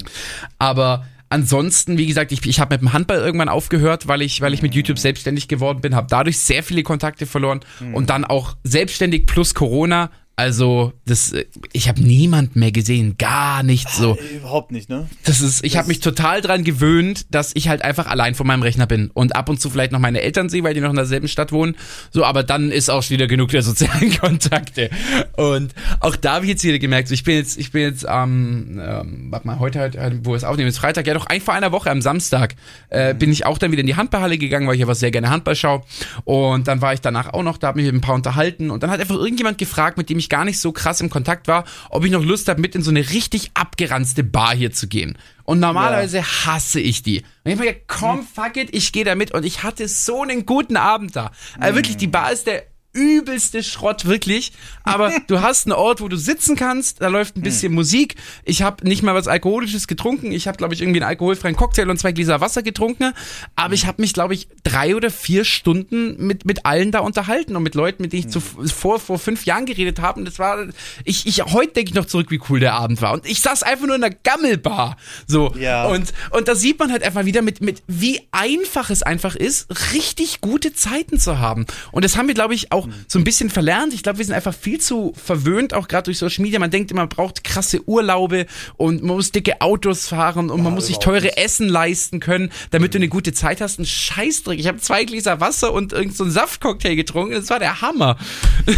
Aber 0.57 1.05
ansonsten, 1.29 1.97
wie 1.97 2.05
gesagt, 2.05 2.31
ich, 2.31 2.45
ich 2.45 2.59
habe 2.59 2.75
mit 2.75 2.81
dem 2.81 2.93
Handball 2.93 3.17
irgendwann 3.17 3.49
aufgehört, 3.49 4.07
weil 4.07 4.21
ich, 4.21 4.41
weil 4.41 4.53
ich 4.53 4.61
mit. 4.61 4.75
YouTube 4.75 4.99
selbstständig 4.99 5.47
geworden 5.47 5.79
bin, 5.79 5.95
habe 5.95 6.07
dadurch 6.09 6.37
sehr 6.37 6.61
viele 6.61 6.83
Kontakte 6.83 7.25
verloren 7.25 7.61
mhm. 7.79 7.93
und 7.93 8.09
dann 8.09 8.25
auch 8.25 8.57
selbstständig 8.63 9.25
plus 9.25 9.53
Corona 9.53 10.09
also, 10.37 10.91
das, 11.05 11.33
ich 11.71 11.87
habe 11.87 12.01
niemand 12.01 12.57
mehr 12.57 12.73
gesehen, 12.73 13.17
gar 13.17 13.63
nichts 13.63 13.97
so. 13.97 14.17
Äh, 14.17 14.35
überhaupt 14.37 14.71
nicht, 14.71 14.89
ne? 14.89 15.07
Das 15.23 15.39
ist, 15.39 15.63
ich 15.63 15.77
habe 15.77 15.87
mich 15.87 16.01
total 16.01 16.41
dran 16.41 16.65
gewöhnt, 16.65 17.27
dass 17.33 17.51
ich 17.53 17.69
halt 17.69 17.83
einfach 17.83 18.07
allein 18.07 18.35
vor 18.35 18.45
meinem 18.45 18.61
Rechner 18.61 18.85
bin 18.85 19.11
und 19.13 19.33
ab 19.35 19.47
und 19.47 19.61
zu 19.61 19.69
vielleicht 19.69 19.93
noch 19.93 19.99
meine 19.99 20.21
Eltern 20.21 20.49
sehe, 20.49 20.61
weil 20.63 20.73
die 20.73 20.81
noch 20.81 20.89
in 20.89 20.97
derselben 20.97 21.29
Stadt 21.29 21.53
wohnen. 21.53 21.77
So, 22.11 22.25
aber 22.25 22.43
dann 22.43 22.69
ist 22.69 22.89
auch 22.89 23.09
wieder 23.09 23.27
genug 23.27 23.51
der 23.51 23.61
sozialen 23.61 24.17
Kontakte. 24.19 24.89
Und 25.37 25.73
auch 26.01 26.17
da 26.17 26.35
habe 26.35 26.45
ich 26.45 26.51
jetzt 26.51 26.65
wieder 26.65 26.79
gemerkt, 26.79 27.07
so, 27.07 27.13
ich 27.13 27.23
bin 27.23 27.35
jetzt, 27.35 27.57
ich 27.57 27.71
bin 27.71 27.83
jetzt 27.83 28.05
am, 28.05 28.77
ähm, 28.77 29.27
warte 29.29 29.47
mal, 29.47 29.59
heute, 29.59 29.79
heute, 29.79 30.19
wo 30.23 30.31
wir 30.31 30.35
es 30.35 30.43
aufnehmen, 30.43 30.67
ist 30.67 30.79
Freitag, 30.79 31.07
ja 31.07 31.13
doch, 31.13 31.27
ein 31.27 31.39
vor 31.39 31.53
einer 31.53 31.71
Woche 31.71 31.89
am 31.89 32.01
Samstag, 32.01 32.55
äh, 32.89 33.13
mhm. 33.13 33.19
bin 33.19 33.31
ich 33.31 33.45
auch 33.45 33.57
dann 33.57 33.71
wieder 33.71 33.81
in 33.81 33.87
die 33.87 33.95
Handballhalle 33.95 34.37
gegangen, 34.37 34.67
weil 34.67 34.75
ich 34.75 34.83
aber 34.83 34.95
sehr 34.95 35.11
gerne 35.11 35.29
Handball 35.29 35.55
schaue. 35.55 35.83
Und 36.25 36.67
dann 36.67 36.81
war 36.81 36.93
ich 36.93 36.99
danach 36.99 37.31
auch 37.31 37.43
noch 37.43 37.57
da, 37.57 37.67
habe 37.67 37.77
mich 37.77 37.85
mit 37.85 37.95
ein 37.95 38.01
paar 38.01 38.15
unterhalten 38.15 38.69
und 38.69 38.83
dann 38.83 38.91
hat 38.91 38.99
einfach 38.99 39.15
irgendjemand 39.15 39.57
gefragt, 39.57 39.97
mit 39.97 40.09
dem 40.09 40.19
ich 40.19 40.24
ich 40.25 40.29
gar 40.29 40.45
nicht 40.45 40.59
so 40.59 40.71
krass 40.71 41.01
im 41.01 41.09
Kontakt 41.09 41.47
war, 41.47 41.65
ob 41.89 42.03
ich 42.03 42.11
noch 42.11 42.23
Lust 42.23 42.47
habe, 42.49 42.61
mit 42.61 42.75
in 42.75 42.81
so 42.81 42.89
eine 42.89 43.11
richtig 43.11 43.51
abgeranzte 43.53 44.23
Bar 44.23 44.55
hier 44.55 44.71
zu 44.71 44.87
gehen. 44.87 45.17
Und 45.43 45.59
normalerweise 45.59 46.17
ja. 46.17 46.45
hasse 46.45 46.79
ich 46.79 47.03
die. 47.03 47.19
Und 47.43 47.51
ich 47.51 47.57
habe 47.57 47.65
mir 47.65 47.75
komm, 47.87 48.25
fuck 48.25 48.57
it, 48.57 48.69
ich 48.75 48.91
gehe 48.91 49.05
da 49.05 49.15
mit. 49.15 49.31
Und 49.31 49.45
ich 49.45 49.63
hatte 49.63 49.87
so 49.87 50.23
einen 50.23 50.45
guten 50.45 50.77
Abend 50.77 51.15
da. 51.15 51.31
Also 51.59 51.75
wirklich, 51.75 51.97
die 51.97 52.07
Bar 52.07 52.31
ist 52.31 52.47
der 52.47 52.63
übelste 52.95 53.61
Schrott, 53.61 54.05
wirklich. 54.05 54.53
Aber 54.83 55.11
du 55.27 55.41
hast 55.41 55.67
einen 55.67 55.73
Ort, 55.73 56.01
wo 56.01 56.07
du 56.07 56.17
sitzen 56.17 56.55
kannst, 56.55 57.01
da 57.01 57.09
läuft 57.09 57.35
ein 57.35 57.41
bisschen 57.41 57.69
hm. 57.69 57.75
Musik. 57.75 58.15
Ich 58.43 58.61
habe 58.61 58.87
nicht 58.87 59.03
mal 59.03 59.13
was 59.13 59.27
Alkoholisches 59.27 59.87
getrunken. 59.87 60.31
Ich 60.31 60.47
habe, 60.47 60.57
glaube 60.57 60.73
ich, 60.73 60.81
irgendwie 60.81 61.01
einen 61.01 61.09
alkoholfreien 61.09 61.55
Cocktail 61.55 61.89
und 61.89 61.99
zwei 61.99 62.13
Gläser 62.13 62.41
Wasser 62.41 62.63
getrunken. 62.63 63.13
Aber 63.55 63.73
ich 63.73 63.85
habe 63.85 64.01
mich, 64.01 64.13
glaube 64.13 64.33
ich, 64.33 64.47
drei 64.63 64.95
oder 64.95 65.11
vier 65.11 65.45
Stunden 65.45 66.25
mit, 66.25 66.45
mit 66.45 66.65
allen 66.65 66.91
da 66.91 66.99
unterhalten 66.99 67.55
und 67.55 67.63
mit 67.63 67.75
Leuten, 67.75 68.01
mit 68.01 68.13
denen 68.13 68.27
ich 68.27 68.33
hm. 68.33 68.41
zuvor 68.41 68.99
vor 68.99 69.19
fünf 69.19 69.45
Jahren 69.45 69.65
geredet 69.65 69.99
habe. 69.99 70.19
Und 70.19 70.25
das 70.25 70.39
war, 70.39 70.65
ich, 71.03 71.27
ich 71.27 71.43
heute 71.43 71.73
denke 71.73 71.89
ich 71.89 71.95
noch 71.95 72.05
zurück, 72.05 72.31
wie 72.31 72.39
cool 72.49 72.59
der 72.59 72.73
Abend 72.73 73.01
war. 73.01 73.13
Und 73.13 73.25
ich 73.25 73.41
saß 73.41 73.63
einfach 73.63 73.85
nur 73.85 73.95
in 73.95 74.03
einer 74.03 74.15
Gammelbar. 74.23 74.97
So. 75.27 75.53
Ja. 75.59 75.85
Und, 75.87 76.13
und 76.31 76.47
da 76.47 76.55
sieht 76.55 76.79
man 76.79 76.91
halt 76.91 77.03
einfach 77.03 77.25
wieder 77.25 77.41
mit, 77.41 77.61
mit, 77.61 77.83
wie 77.87 78.21
einfach 78.31 78.89
es 78.89 79.03
einfach 79.03 79.35
ist, 79.35 79.67
richtig 79.93 80.41
gute 80.41 80.73
Zeiten 80.73 81.19
zu 81.19 81.39
haben. 81.39 81.65
Und 81.91 82.05
das 82.05 82.17
haben 82.17 82.27
wir, 82.27 82.33
glaube 82.33 82.53
ich, 82.53 82.71
auch 82.71 82.84
so 83.07 83.19
ein 83.19 83.23
bisschen 83.23 83.49
verlernt. 83.49 83.93
Ich 83.93 84.03
glaube, 84.03 84.19
wir 84.19 84.25
sind 84.25 84.33
einfach 84.33 84.53
viel 84.53 84.79
zu 84.79 85.13
verwöhnt, 85.15 85.73
auch 85.73 85.87
gerade 85.87 86.05
durch 86.05 86.17
Social 86.17 86.43
Media. 86.43 86.59
Man 86.59 86.71
denkt 86.71 86.91
immer, 86.91 87.01
man 87.01 87.09
braucht 87.09 87.43
krasse 87.43 87.87
Urlaube 87.87 88.45
und 88.77 89.03
man 89.03 89.15
muss 89.15 89.31
dicke 89.31 89.61
Autos 89.61 90.07
fahren 90.07 90.49
und 90.49 90.57
ja, 90.57 90.63
man 90.63 90.73
muss 90.73 90.87
sich 90.87 90.99
teure 90.99 91.23
nicht. 91.23 91.37
Essen 91.37 91.69
leisten 91.69 92.19
können, 92.19 92.51
damit 92.71 92.89
mhm. 92.89 92.91
du 92.91 92.97
eine 92.99 93.09
gute 93.09 93.33
Zeit 93.33 93.61
hast. 93.61 93.79
Ein 93.79 93.85
Scheißdreck. 93.85 94.59
Ich 94.59 94.67
habe 94.67 94.79
zwei 94.79 95.05
Gläser 95.05 95.39
Wasser 95.39 95.73
und 95.73 95.93
irgendeinen 95.93 96.15
so 96.15 96.29
Saftcocktail 96.29 96.95
getrunken. 96.95 97.33
Das 97.33 97.49
war 97.49 97.59
der 97.59 97.81
Hammer. 97.81 98.17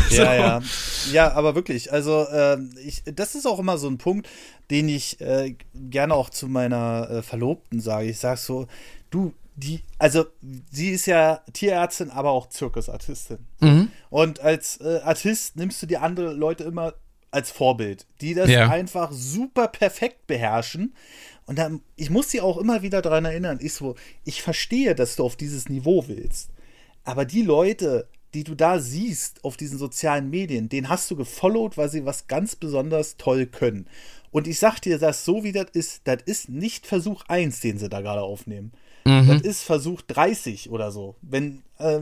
Ja, 0.10 0.16
so. 0.16 0.22
ja. 0.22 0.62
ja, 1.12 1.32
aber 1.34 1.56
wirklich. 1.56 1.92
Also, 1.92 2.26
äh, 2.32 2.58
ich, 2.86 3.04
das 3.06 3.36
ist 3.36 3.46
auch 3.46 3.60
immer 3.60 3.78
so 3.78 3.88
ein 3.88 3.98
Punkt, 3.98 4.28
den 4.70 4.90
ich 4.90 5.20
äh, 5.22 5.56
gerne 5.74 6.14
auch 6.14 6.30
zu 6.30 6.48
meiner 6.48 7.10
äh, 7.10 7.22
Verlobten 7.22 7.80
sage. 7.80 8.10
Ich 8.10 8.20
sage 8.20 8.40
so, 8.40 8.68
du, 9.10 9.34
die, 9.58 9.82
also 9.98 10.26
sie 10.72 10.92
ist 10.92 11.08
ja 11.08 11.42
Tierärztin, 11.52 12.12
aber 12.12 12.30
auch 12.30 12.48
Zirkusartistin. 12.48 13.40
Mhm. 13.60 13.92
Und 14.10 14.40
als 14.40 14.80
äh, 14.82 15.00
Artist 15.04 15.56
nimmst 15.56 15.82
du 15.82 15.88
die 15.88 15.98
anderen 15.98 16.38
Leute 16.38 16.64
immer 16.64 16.94
als 17.32 17.50
Vorbild, 17.52 18.06
die 18.22 18.36
das 18.36 18.50
ja. 18.50 18.70
einfach 18.70 19.12
super 19.12 19.68
perfekt 19.68 20.28
beherrschen. 20.28 20.94
Und 21.48 21.58
dann, 21.58 21.82
ich 21.96 22.12
muss 22.12 22.30
sie 22.30 22.40
auch 22.40 22.58
immer 22.58 22.84
wieder 22.84 23.02
daran 23.02 23.26
erinnern, 23.26 23.58
ich 23.60 23.74
so, 23.74 23.96
ich 24.26 24.44
verstehe, 24.44 24.94
dass 24.94 25.16
du 25.16 25.24
auf 25.24 25.36
dieses 25.36 25.70
Niveau 25.70 26.08
willst. 26.08 26.52
Aber 27.04 27.26
die 27.26 27.42
Leute, 27.42 28.08
die 28.36 28.44
du 28.44 28.54
da 28.54 28.80
siehst 28.80 29.44
auf 29.44 29.58
diesen 29.58 29.80
sozialen 29.80 30.30
Medien, 30.30 30.70
den 30.70 30.88
hast 30.88 31.10
du 31.10 31.16
gefollowt, 31.16 31.78
weil 31.78 31.90
sie 31.90 32.06
was 32.06 32.28
ganz 32.28 32.56
besonders 32.56 33.18
toll 33.18 33.48
können. 33.48 33.88
Und 34.30 34.48
ich 34.48 34.60
sag 34.60 34.80
dir 34.82 35.00
das 35.00 35.26
so, 35.26 35.44
wie 35.44 35.54
das 35.54 35.68
ist, 35.74 36.02
das 36.04 36.22
ist 36.26 36.50
nicht 36.50 36.86
Versuch 36.86 37.24
1, 37.28 37.62
den 37.62 37.80
sie 37.80 37.90
da 37.90 38.02
gerade 38.02 38.22
aufnehmen. 38.22 38.72
Mhm. 39.08 39.28
Das 39.28 39.42
ist 39.42 39.64
Versuch 39.64 40.02
30 40.02 40.70
oder 40.70 40.92
so. 40.92 41.16
Wenn, 41.22 41.64
äh, 41.80 42.02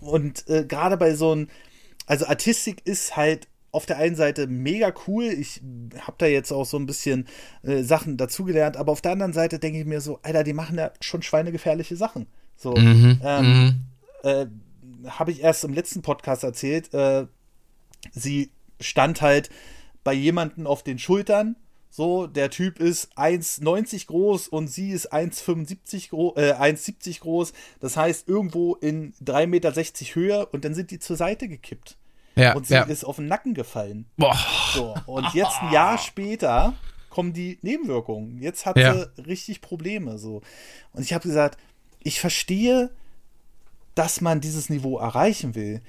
und 0.00 0.48
äh, 0.48 0.64
gerade 0.64 0.96
bei 0.96 1.14
so 1.14 1.32
einem, 1.32 1.48
also 2.06 2.26
Artistik 2.26 2.86
ist 2.86 3.16
halt 3.16 3.48
auf 3.70 3.86
der 3.86 3.98
einen 3.98 4.16
Seite 4.16 4.46
mega 4.46 4.92
cool. 5.06 5.24
Ich 5.24 5.60
habe 6.00 6.16
da 6.18 6.26
jetzt 6.26 6.52
auch 6.52 6.64
so 6.64 6.78
ein 6.78 6.86
bisschen 6.86 7.26
äh, 7.62 7.82
Sachen 7.82 8.16
dazugelernt, 8.16 8.76
aber 8.76 8.92
auf 8.92 9.02
der 9.02 9.12
anderen 9.12 9.32
Seite 9.32 9.58
denke 9.58 9.80
ich 9.80 9.86
mir 9.86 10.00
so, 10.00 10.18
Alter, 10.22 10.42
die 10.42 10.54
machen 10.54 10.78
ja 10.78 10.90
schon 11.00 11.22
schweinegefährliche 11.22 11.96
Sachen. 11.96 12.26
So, 12.56 12.74
mhm. 12.74 13.20
Ähm, 13.22 13.44
mhm. 13.44 13.74
Äh, 14.24 14.46
habe 15.06 15.30
ich 15.30 15.42
erst 15.42 15.64
im 15.64 15.74
letzten 15.74 16.02
Podcast 16.02 16.44
erzählt. 16.44 16.92
Äh, 16.94 17.26
sie 18.12 18.50
stand 18.80 19.20
halt 19.20 19.50
bei 20.02 20.12
jemanden 20.12 20.66
auf 20.66 20.82
den 20.82 20.98
Schultern. 20.98 21.56
So, 21.90 22.26
der 22.26 22.50
Typ 22.50 22.80
ist 22.80 23.16
1,90 23.16 24.06
groß 24.06 24.48
und 24.48 24.68
sie 24.68 24.90
ist 24.90 25.12
1,75 25.12 26.10
groß, 26.10 26.36
äh, 26.36 26.52
1,70 26.52 27.20
groß. 27.20 27.52
Das 27.80 27.96
heißt, 27.96 28.28
irgendwo 28.28 28.74
in 28.74 29.14
3,60 29.24 29.46
Meter 29.46 29.72
Höhe 30.14 30.46
und 30.46 30.64
dann 30.64 30.74
sind 30.74 30.90
die 30.90 30.98
zur 30.98 31.16
Seite 31.16 31.48
gekippt. 31.48 31.96
Ja, 32.36 32.54
und 32.54 32.66
sie 32.68 32.74
ja. 32.74 32.82
ist 32.84 33.04
auf 33.04 33.16
den 33.16 33.26
Nacken 33.26 33.54
gefallen. 33.54 34.06
Boah. 34.16 34.38
So, 34.72 34.94
und 35.06 35.34
jetzt 35.34 35.60
ein 35.60 35.72
Jahr 35.72 35.98
später 35.98 36.74
kommen 37.10 37.32
die 37.32 37.58
Nebenwirkungen. 37.62 38.40
Jetzt 38.40 38.64
hat 38.64 38.76
Ja. 38.76 38.94
sie 38.94 39.22
richtig 39.22 39.60
Probleme. 39.60 40.18
So. 40.18 40.42
Und 40.92 41.02
ich 41.02 41.12
habe 41.12 41.26
gesagt, 41.26 41.58
ich 42.00 42.20
verstehe, 42.20 42.90
dass 43.96 44.20
man 44.20 44.40
dieses 44.40 44.70
Niveau 44.70 44.98
erreichen 44.98 45.56
will. 45.56 45.82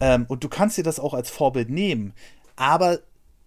Ähm, 0.00 0.24
und 0.28 0.44
du 0.44 0.48
kannst 0.48 0.78
dir 0.78 0.82
das 0.84 0.98
auch 0.98 1.12
als 1.12 1.28
Vorbild 1.28 1.68
nehmen. 1.68 2.14
Aber 2.56 3.00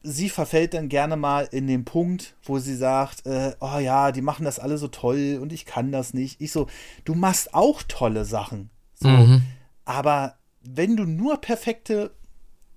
sie 0.06 0.30
verfällt 0.30 0.74
dann 0.74 0.88
gerne 0.88 1.16
mal 1.18 1.48
in 1.52 1.68
den 1.68 1.84
Punkt, 1.84 2.36
wo 2.44 2.60
sie 2.60 2.76
sagt, 2.76 3.26
äh, 3.26 3.54
oh 3.60 3.80
ja, 3.80 4.12
die 4.12 4.22
machen 4.22 4.46
das 4.46 4.60
alle 4.60 4.78
so 4.78 4.88
toll 4.88 5.40
und 5.42 5.52
ich 5.52 5.66
kann 5.66 5.92
das 5.92 6.14
nicht. 6.14 6.40
Ich 6.40 6.52
so, 6.52 6.68
du 7.04 7.16
machst 7.16 7.54
auch 7.54 7.84
tolle 7.84 8.24
Sachen. 8.26 8.70
So, 8.94 9.10
Mhm. 9.10 9.42
aber 9.84 10.36
wenn 10.62 10.96
du 10.96 11.04
nur 11.06 11.42
perfekte 11.42 12.12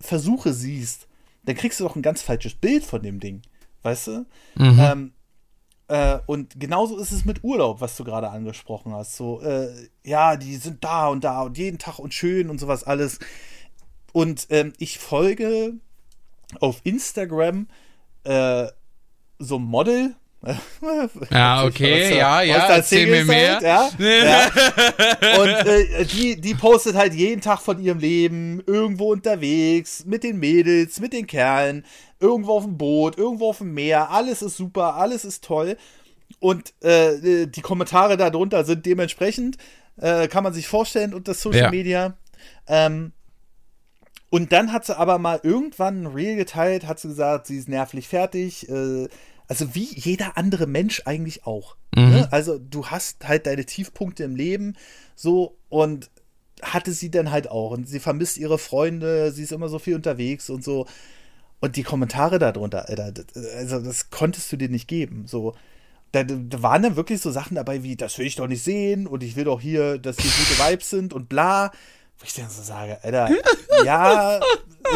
Versuche 0.01 0.53
siehst, 0.53 1.07
dann 1.45 1.55
kriegst 1.57 1.81
du 1.81 1.85
doch 1.85 1.97
ein 1.97 2.03
ganz 2.03 2.23
falsches 2.23 2.55
Bild 2.55 2.85
von 2.85 3.03
dem 3.03 3.21
Ding. 3.21 3.43
Weißt 3.83 4.07
du? 4.09 4.27
Mhm. 4.57 4.79
Ähm, 4.81 5.13
äh, 5.89 6.19
und 6.27 6.59
genauso 6.61 6.99
ist 6.99 7.13
es 7.13 7.25
mit 7.25 7.45
Urlaub, 7.45 7.81
was 7.81 7.97
du 7.97 8.05
gerade 8.05 8.31
angesprochen 8.31 8.93
hast. 8.93 9.17
So, 9.17 9.41
äh, 9.41 9.89
ja, 10.05 10.37
die 10.37 10.57
sind 10.57 10.85
da 10.85 11.09
und 11.09 11.25
da 11.25 11.43
und 11.43 11.57
jeden 11.57 11.79
Tag 11.79 11.99
und 11.99 12.13
schön 12.13 12.51
und 12.51 12.59
sowas 12.59 12.85
alles. 12.85 13.19
Und 14.13 14.47
ähm, 14.51 14.73
ich 14.79 14.99
folge 14.99 15.75
auf 16.61 16.81
Instagram 16.85 17.69
äh, 18.25 18.67
so 19.39 19.59
Model. 19.59 20.15
Ja, 21.31 21.65
okay, 21.65 22.17
ja, 22.17 22.43
ja, 22.43 22.69
erzähl 22.69 23.09
mir 23.09 23.25
mehr. 23.25 23.59
Ja, 23.63 23.91
ja. 23.99 25.41
Und 25.41 25.67
äh, 25.67 26.05
die, 26.05 26.41
die 26.41 26.55
postet 26.55 26.95
halt 26.95 27.13
jeden 27.13 27.41
Tag 27.41 27.61
von 27.61 27.83
ihrem 27.83 27.99
Leben, 27.99 28.63
irgendwo 28.65 29.13
unterwegs, 29.13 30.05
mit 30.07 30.23
den 30.23 30.39
Mädels, 30.39 31.01
mit 31.01 31.13
den 31.13 31.27
Kerlen, 31.27 31.85
irgendwo 32.21 32.53
auf 32.53 32.65
dem 32.65 32.79
Boot, 32.79 33.19
irgendwo 33.19 33.51
auf 33.51 33.59
dem 33.59 33.75
Meer. 33.75 34.11
Alles 34.11 34.43
ist 34.43 34.57
super, 34.57 34.95
alles 34.95 35.25
ist 35.25 35.43
toll. 35.43 35.77
Und 36.39 36.73
äh, 36.85 37.47
die 37.49 37.61
Kommentare 37.61 38.17
darunter 38.17 38.65
sind 38.65 38.87
dementsprechend, 38.87 39.57
äh, 39.97 40.29
kann 40.29 40.45
man 40.45 40.55
sich 40.55 40.69
vorstellen, 40.69 41.15
unter 41.15 41.35
Social 41.35 41.63
Ja. 41.63 41.71
Media. 41.71 42.17
Ähm, 42.69 43.13
und 44.31 44.53
dann 44.53 44.73
hat 44.73 44.85
sie 44.85 44.97
aber 44.97 45.19
mal 45.19 45.41
irgendwann 45.43 46.03
ein 46.03 46.07
Reel 46.07 46.37
geteilt, 46.37 46.87
hat 46.87 46.99
sie 47.01 47.09
gesagt, 47.09 47.47
sie 47.47 47.57
ist 47.57 47.69
nervlich 47.69 48.09
fertig. 48.09 48.69
Äh, 48.69 49.09
also 49.47 49.75
wie 49.75 49.89
jeder 49.95 50.37
andere 50.37 50.67
Mensch 50.67 51.03
eigentlich 51.07 51.47
auch. 51.47 51.77
Ne? 52.11 52.29
Also 52.31 52.59
du 52.59 52.87
hast 52.87 53.27
halt 53.27 53.47
deine 53.47 53.65
Tiefpunkte 53.65 54.25
im 54.25 54.37
Leben 54.37 54.77
so 55.17 55.57
und 55.71 56.11
hatte 56.61 56.93
sie 56.93 57.11
dann 57.11 57.31
halt 57.31 57.51
auch. 57.51 57.71
Und 57.71 57.89
sie 57.89 58.01
vermisst 58.01 58.37
ihre 58.37 58.59
Freunde, 58.59 59.33
sie 59.33 59.45
ist 59.45 59.53
immer 59.53 59.69
so 59.69 59.79
viel 59.79 59.95
unterwegs 59.95 60.51
und 60.51 60.63
so. 60.63 60.87
Und 61.61 61.77
die 61.77 61.83
Kommentare 61.83 62.39
darunter, 62.39 62.89
Alter, 62.89 63.11
das, 63.13 63.47
also 63.55 63.81
das 63.81 64.11
konntest 64.11 64.53
du 64.53 64.57
dir 64.57 64.69
nicht 64.69 64.87
geben. 64.87 65.27
So, 65.27 65.55
da, 66.13 66.23
da 66.23 66.63
waren 66.63 66.83
dann 66.83 66.97
wirklich 66.97 67.21
so 67.21 67.31
Sachen 67.31 67.57
dabei 67.57 67.83
wie, 67.83 67.97
das 67.97 68.19
will 68.19 68.27
ich 68.27 68.37
doch 68.37 68.47
nicht 68.47 68.63
sehen 68.63 69.07
und 69.07 69.23
ich 69.23 69.37
will 69.37 69.45
doch 69.45 69.61
hier, 69.61 69.99
dass 69.99 70.19
hier 70.19 70.31
gute 70.31 70.71
Vibes 70.71 70.91
sind 70.91 71.13
und 71.13 71.29
bla. 71.29 71.73
Wo 72.19 72.25
ich 72.25 72.35
dann 72.35 72.51
so 72.51 72.63
sage, 72.63 72.99
Alter, 73.03 73.31
ja, 73.85 74.41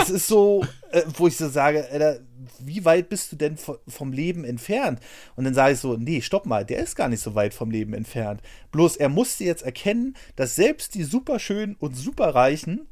es 0.00 0.10
ist 0.10 0.26
so, 0.26 0.64
äh, 0.90 1.02
wo 1.16 1.28
ich 1.28 1.36
so 1.36 1.48
sage, 1.48 1.86
Alter, 1.90 2.18
wie 2.58 2.84
weit 2.84 3.08
bist 3.08 3.30
du 3.30 3.36
denn 3.36 3.56
vo- 3.56 3.78
vom 3.88 4.12
Leben 4.12 4.44
entfernt? 4.44 4.98
Und 5.36 5.44
dann 5.44 5.54
sage 5.54 5.74
ich 5.74 5.78
so, 5.80 5.96
nee, 5.96 6.20
stopp 6.20 6.46
mal, 6.46 6.64
der 6.64 6.78
ist 6.78 6.96
gar 6.96 7.08
nicht 7.08 7.20
so 7.22 7.34
weit 7.36 7.54
vom 7.54 7.70
Leben 7.70 7.94
entfernt. 7.94 8.40
Bloß 8.72 8.96
er 8.96 9.08
musste 9.08 9.44
jetzt 9.44 9.62
erkennen, 9.62 10.16
dass 10.36 10.56
selbst 10.56 10.94
die 10.94 11.04
superschönen 11.04 11.76
und 11.78 11.94
superreichen 11.96 12.88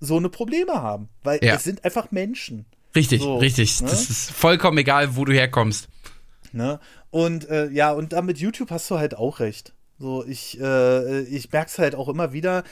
so 0.00 0.16
eine 0.16 0.28
Probleme 0.28 0.74
haben. 0.74 1.08
Weil 1.24 1.40
Ja. 1.42 1.54
es 1.56 1.64
sind 1.64 1.84
einfach 1.84 2.10
Menschen. 2.12 2.66
Richtig, 2.94 3.22
So, 3.22 3.38
richtig. 3.38 3.80
ne? 3.80 3.88
Das 3.88 4.08
ist 4.10 4.30
vollkommen 4.30 4.78
egal, 4.78 5.16
wo 5.16 5.24
du 5.24 5.32
herkommst. 5.32 5.88
Ne? 6.52 6.78
Und 7.10 7.48
äh, 7.48 7.68
ja, 7.70 7.90
und 7.92 8.12
da 8.12 8.22
mit 8.22 8.38
YouTube 8.38 8.70
hast 8.70 8.90
du 8.90 8.98
halt 8.98 9.16
auch 9.16 9.40
recht. 9.40 9.74
So, 9.98 10.24
ich, 10.26 10.60
äh, 10.60 11.22
ich 11.22 11.50
merke 11.50 11.70
es 11.70 11.78
halt 11.78 11.94
auch 11.94 12.08
immer 12.08 12.32
wieder. 12.32 12.64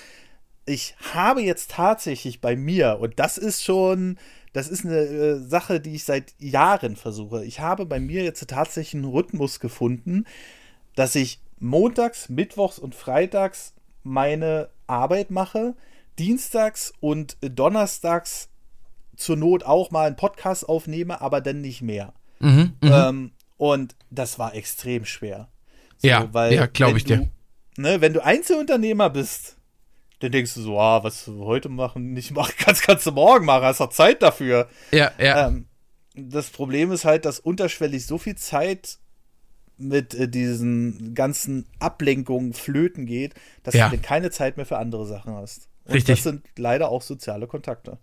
Ich 0.66 0.94
habe 1.14 1.42
jetzt 1.42 1.70
tatsächlich 1.72 2.40
bei 2.40 2.56
mir, 2.56 2.98
und 3.00 3.18
das 3.18 3.38
ist 3.38 3.64
schon, 3.64 4.18
das 4.52 4.68
ist 4.68 4.84
eine 4.84 4.98
äh, 4.98 5.38
Sache, 5.38 5.80
die 5.80 5.94
ich 5.94 6.04
seit 6.04 6.34
Jahren 6.38 6.96
versuche. 6.96 7.44
Ich 7.44 7.60
habe 7.60 7.86
bei 7.86 8.00
mir 8.00 8.22
jetzt 8.22 8.46
tatsächlich 8.48 9.02
einen 9.02 9.12
Rhythmus 9.12 9.60
gefunden, 9.60 10.26
dass 10.94 11.14
ich 11.14 11.40
montags, 11.58 12.28
mittwochs 12.28 12.78
und 12.78 12.94
freitags 12.94 13.74
meine 14.02 14.68
Arbeit 14.86 15.30
mache, 15.30 15.74
dienstags 16.18 16.92
und 17.00 17.36
donnerstags 17.40 18.48
zur 19.16 19.36
Not 19.36 19.64
auch 19.64 19.90
mal 19.90 20.06
einen 20.06 20.16
Podcast 20.16 20.68
aufnehme, 20.68 21.20
aber 21.20 21.40
dann 21.40 21.60
nicht 21.60 21.82
mehr. 21.82 22.12
Mhm, 22.40 22.74
mhm. 22.80 22.92
Ähm, 22.92 23.32
und 23.56 23.94
das 24.10 24.38
war 24.38 24.54
extrem 24.54 25.04
schwer. 25.04 25.48
Ja, 26.02 26.28
ja, 26.50 26.66
glaub 26.66 26.90
wenn 26.90 26.96
ich 26.96 27.04
dir. 27.04 27.28
Du, 27.76 27.82
ne, 27.82 28.00
wenn 28.00 28.14
du 28.14 28.24
Einzelunternehmer 28.24 29.10
bist, 29.10 29.56
dann 30.20 30.32
denkst 30.32 30.54
du 30.54 30.60
so, 30.62 30.78
ah, 30.78 31.02
was 31.02 31.26
heute 31.26 31.68
machen, 31.68 32.12
nicht 32.12 32.30
machen 32.30 32.54
kannst, 32.58 32.82
kannst 32.82 33.06
du 33.06 33.12
morgen 33.12 33.44
machen, 33.46 33.64
hast 33.64 33.80
doch 33.80 33.90
Zeit 33.90 34.22
dafür. 34.22 34.68
ja, 34.92 35.10
ja. 35.18 35.48
Ähm, 35.48 35.66
das 36.14 36.50
Problem 36.50 36.92
ist 36.92 37.04
halt, 37.04 37.24
dass 37.24 37.38
unterschwellig 37.40 38.04
so 38.06 38.18
viel 38.18 38.34
Zeit 38.36 38.98
mit 39.78 40.12
äh, 40.14 40.28
diesen 40.28 41.14
ganzen 41.14 41.66
Ablenkungen 41.78 42.52
flöten 42.52 43.06
geht, 43.06 43.34
dass 43.62 43.74
Ja. 43.74 43.88
du 43.88 43.96
dann 43.96 44.02
keine 44.02 44.30
Zeit 44.30 44.56
mehr 44.56 44.66
für 44.66 44.76
andere 44.78 45.06
Sachen 45.06 45.34
hast. 45.34 45.68
Und 45.86 45.94
Richtig. 45.94 46.16
das 46.16 46.24
sind 46.24 46.42
leider 46.58 46.90
auch 46.90 47.02
soziale 47.02 47.46
Kontakte. 47.46 47.98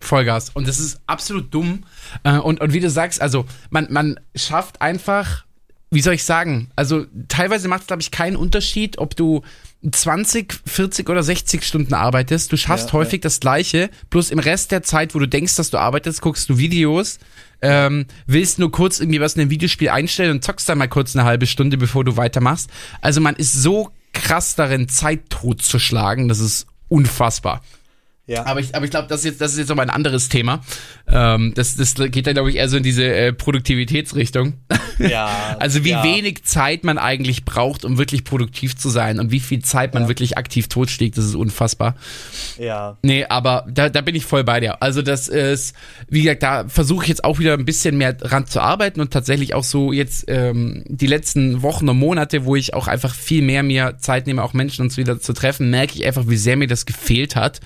Vollgas. 0.00 0.50
Und 0.50 0.68
das 0.68 0.78
ist 0.78 1.00
absolut 1.06 1.52
dumm. 1.52 1.84
Äh, 2.22 2.38
Und, 2.38 2.60
und 2.60 2.72
wie 2.72 2.80
du 2.80 2.88
sagst, 2.88 3.20
also 3.20 3.46
man, 3.70 3.88
man 3.90 4.20
schafft 4.36 4.80
einfach, 4.80 5.44
wie 5.90 6.00
soll 6.02 6.14
ich 6.14 6.22
sagen, 6.24 6.70
also 6.76 7.06
teilweise 7.26 7.66
macht 7.66 7.80
es, 7.80 7.86
glaube 7.88 8.02
ich, 8.02 8.12
keinen 8.12 8.36
Unterschied, 8.36 8.98
ob 8.98 9.16
du 9.16 9.42
20, 9.88 10.60
40 10.66 11.08
oder 11.08 11.22
60 11.22 11.62
Stunden 11.62 11.94
arbeitest. 11.94 12.50
Du 12.50 12.56
schaffst 12.56 12.88
Ja, 12.88 12.92
häufig 12.94 13.20
das 13.20 13.38
Gleiche, 13.38 13.90
bloß 14.10 14.30
im 14.30 14.40
Rest 14.40 14.72
der 14.72 14.82
Zeit, 14.82 15.14
wo 15.14 15.18
du 15.20 15.28
denkst, 15.28 15.54
dass 15.56 15.70
du 15.70 15.78
arbeitest, 15.78 16.20
guckst 16.20 16.48
du 16.48 16.58
Videos, 16.58 17.18
ähm, 17.62 18.06
willst 18.26 18.58
nur 18.58 18.72
kurz 18.72 18.98
irgendwie 18.98 19.20
was 19.20 19.34
in 19.34 19.42
einem 19.42 19.50
Videospiel 19.50 19.88
einstellen 19.90 20.32
und 20.32 20.44
zockst 20.44 20.68
dann 20.68 20.78
mal 20.78 20.88
kurz 20.88 21.14
eine 21.14 21.24
halbe 21.24 21.46
Stunde, 21.46 21.76
bevor 21.76 22.04
du 22.04 22.16
weitermachst. 22.16 22.70
Also 23.00 23.20
man 23.20 23.36
ist 23.36 23.52
so 23.52 23.90
krass 24.12 24.56
darin, 24.56 24.88
Zeit 24.88 25.30
totzuschlagen, 25.30 26.28
das 26.28 26.40
ist 26.40 26.66
unfassbar. 26.88 27.62
Ja. 28.28 28.44
Aber 28.44 28.60
ich, 28.60 28.74
aber 28.74 28.84
ich 28.84 28.90
glaube, 28.90 29.08
das 29.08 29.20
ist 29.20 29.24
jetzt, 29.24 29.40
das 29.40 29.52
ist 29.52 29.58
jetzt 29.58 29.68
nochmal 29.70 29.86
ein 29.86 29.94
anderes 29.94 30.28
Thema. 30.28 30.60
Ähm, 31.08 31.54
das, 31.56 31.76
das 31.76 31.94
geht 31.94 32.26
dann, 32.26 32.34
glaube 32.34 32.50
ich, 32.50 32.56
eher 32.56 32.68
so 32.68 32.76
in 32.76 32.82
diese 32.82 33.04
äh, 33.04 33.32
Produktivitätsrichtung. 33.32 34.52
ja, 34.98 35.56
also 35.58 35.82
wie 35.82 35.90
ja. 35.90 36.04
wenig 36.04 36.44
Zeit 36.44 36.84
man 36.84 36.98
eigentlich 36.98 37.46
braucht, 37.46 37.86
um 37.86 37.96
wirklich 37.96 38.24
produktiv 38.24 38.76
zu 38.76 38.90
sein 38.90 39.18
und 39.18 39.30
wie 39.30 39.40
viel 39.40 39.60
Zeit 39.60 39.94
man 39.94 40.08
wirklich 40.08 40.36
aktiv 40.36 40.68
totschlägt, 40.68 41.16
das 41.16 41.24
ist 41.24 41.36
unfassbar. 41.36 41.96
Ja. 42.58 42.98
Nee, 43.00 43.24
aber 43.24 43.66
da, 43.70 43.88
da 43.88 44.02
bin 44.02 44.14
ich 44.14 44.26
voll 44.26 44.44
bei 44.44 44.60
dir. 44.60 44.82
Also 44.82 45.00
das 45.00 45.28
ist, 45.28 45.74
wie 46.10 46.22
gesagt, 46.22 46.42
da 46.42 46.68
versuche 46.68 47.04
ich 47.04 47.08
jetzt 47.08 47.24
auch 47.24 47.38
wieder 47.38 47.54
ein 47.54 47.64
bisschen 47.64 47.96
mehr 47.96 48.12
dran 48.12 48.46
zu 48.46 48.60
arbeiten 48.60 49.00
und 49.00 49.10
tatsächlich 49.10 49.54
auch 49.54 49.64
so 49.64 49.90
jetzt 49.90 50.26
ähm, 50.28 50.84
die 50.86 51.06
letzten 51.06 51.62
Wochen 51.62 51.88
und 51.88 51.98
Monate, 51.98 52.44
wo 52.44 52.56
ich 52.56 52.74
auch 52.74 52.88
einfach 52.88 53.14
viel 53.14 53.40
mehr 53.40 53.62
mir 53.62 53.96
Zeit 53.96 54.26
nehme, 54.26 54.42
auch 54.42 54.52
Menschen 54.52 54.82
uns 54.82 54.98
wieder 54.98 55.18
zu 55.18 55.32
treffen, 55.32 55.70
merke 55.70 55.94
ich 55.94 56.04
einfach, 56.04 56.24
wie 56.28 56.36
sehr 56.36 56.58
mir 56.58 56.68
das 56.68 56.84
gefehlt 56.84 57.34
hat. 57.34 57.60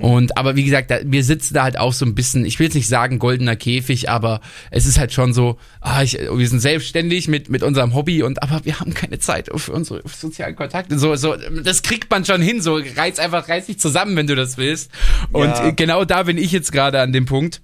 Und 0.00 0.36
aber 0.36 0.56
wie 0.56 0.64
gesagt, 0.64 0.90
da, 0.90 0.98
wir 1.04 1.24
sitzen 1.24 1.54
da 1.54 1.62
halt 1.64 1.78
auch 1.78 1.92
so 1.92 2.04
ein 2.04 2.14
bisschen, 2.14 2.44
ich 2.44 2.58
will 2.58 2.66
jetzt 2.66 2.74
nicht 2.74 2.88
sagen 2.88 3.18
goldener 3.18 3.56
Käfig, 3.56 4.08
aber 4.10 4.40
es 4.70 4.86
ist 4.86 4.98
halt 4.98 5.12
schon 5.12 5.32
so, 5.32 5.58
ah, 5.80 6.02
ich, 6.02 6.14
wir 6.18 6.48
sind 6.48 6.60
selbstständig 6.60 7.28
mit 7.28 7.48
mit 7.48 7.62
unserem 7.62 7.94
Hobby 7.94 8.22
und 8.22 8.42
aber 8.42 8.64
wir 8.64 8.80
haben 8.80 8.94
keine 8.94 9.18
Zeit 9.18 9.48
für 9.54 9.72
unsere 9.72 10.02
sozialen 10.08 10.56
Kontakte. 10.56 10.98
So 10.98 11.14
so, 11.16 11.36
das 11.64 11.82
kriegt 11.82 12.10
man 12.10 12.24
schon 12.24 12.42
hin. 12.42 12.60
So 12.62 12.76
reiß 12.76 13.18
einfach 13.18 13.48
reiß 13.48 13.66
dich 13.66 13.78
zusammen, 13.80 14.16
wenn 14.16 14.26
du 14.26 14.34
das 14.36 14.56
willst. 14.56 14.90
Und 15.32 15.44
Ja. 15.44 15.70
genau 15.70 16.04
da 16.04 16.24
bin 16.24 16.38
ich 16.38 16.52
jetzt 16.52 16.72
gerade 16.72 17.00
an 17.00 17.12
dem 17.12 17.26
Punkt. 17.26 17.60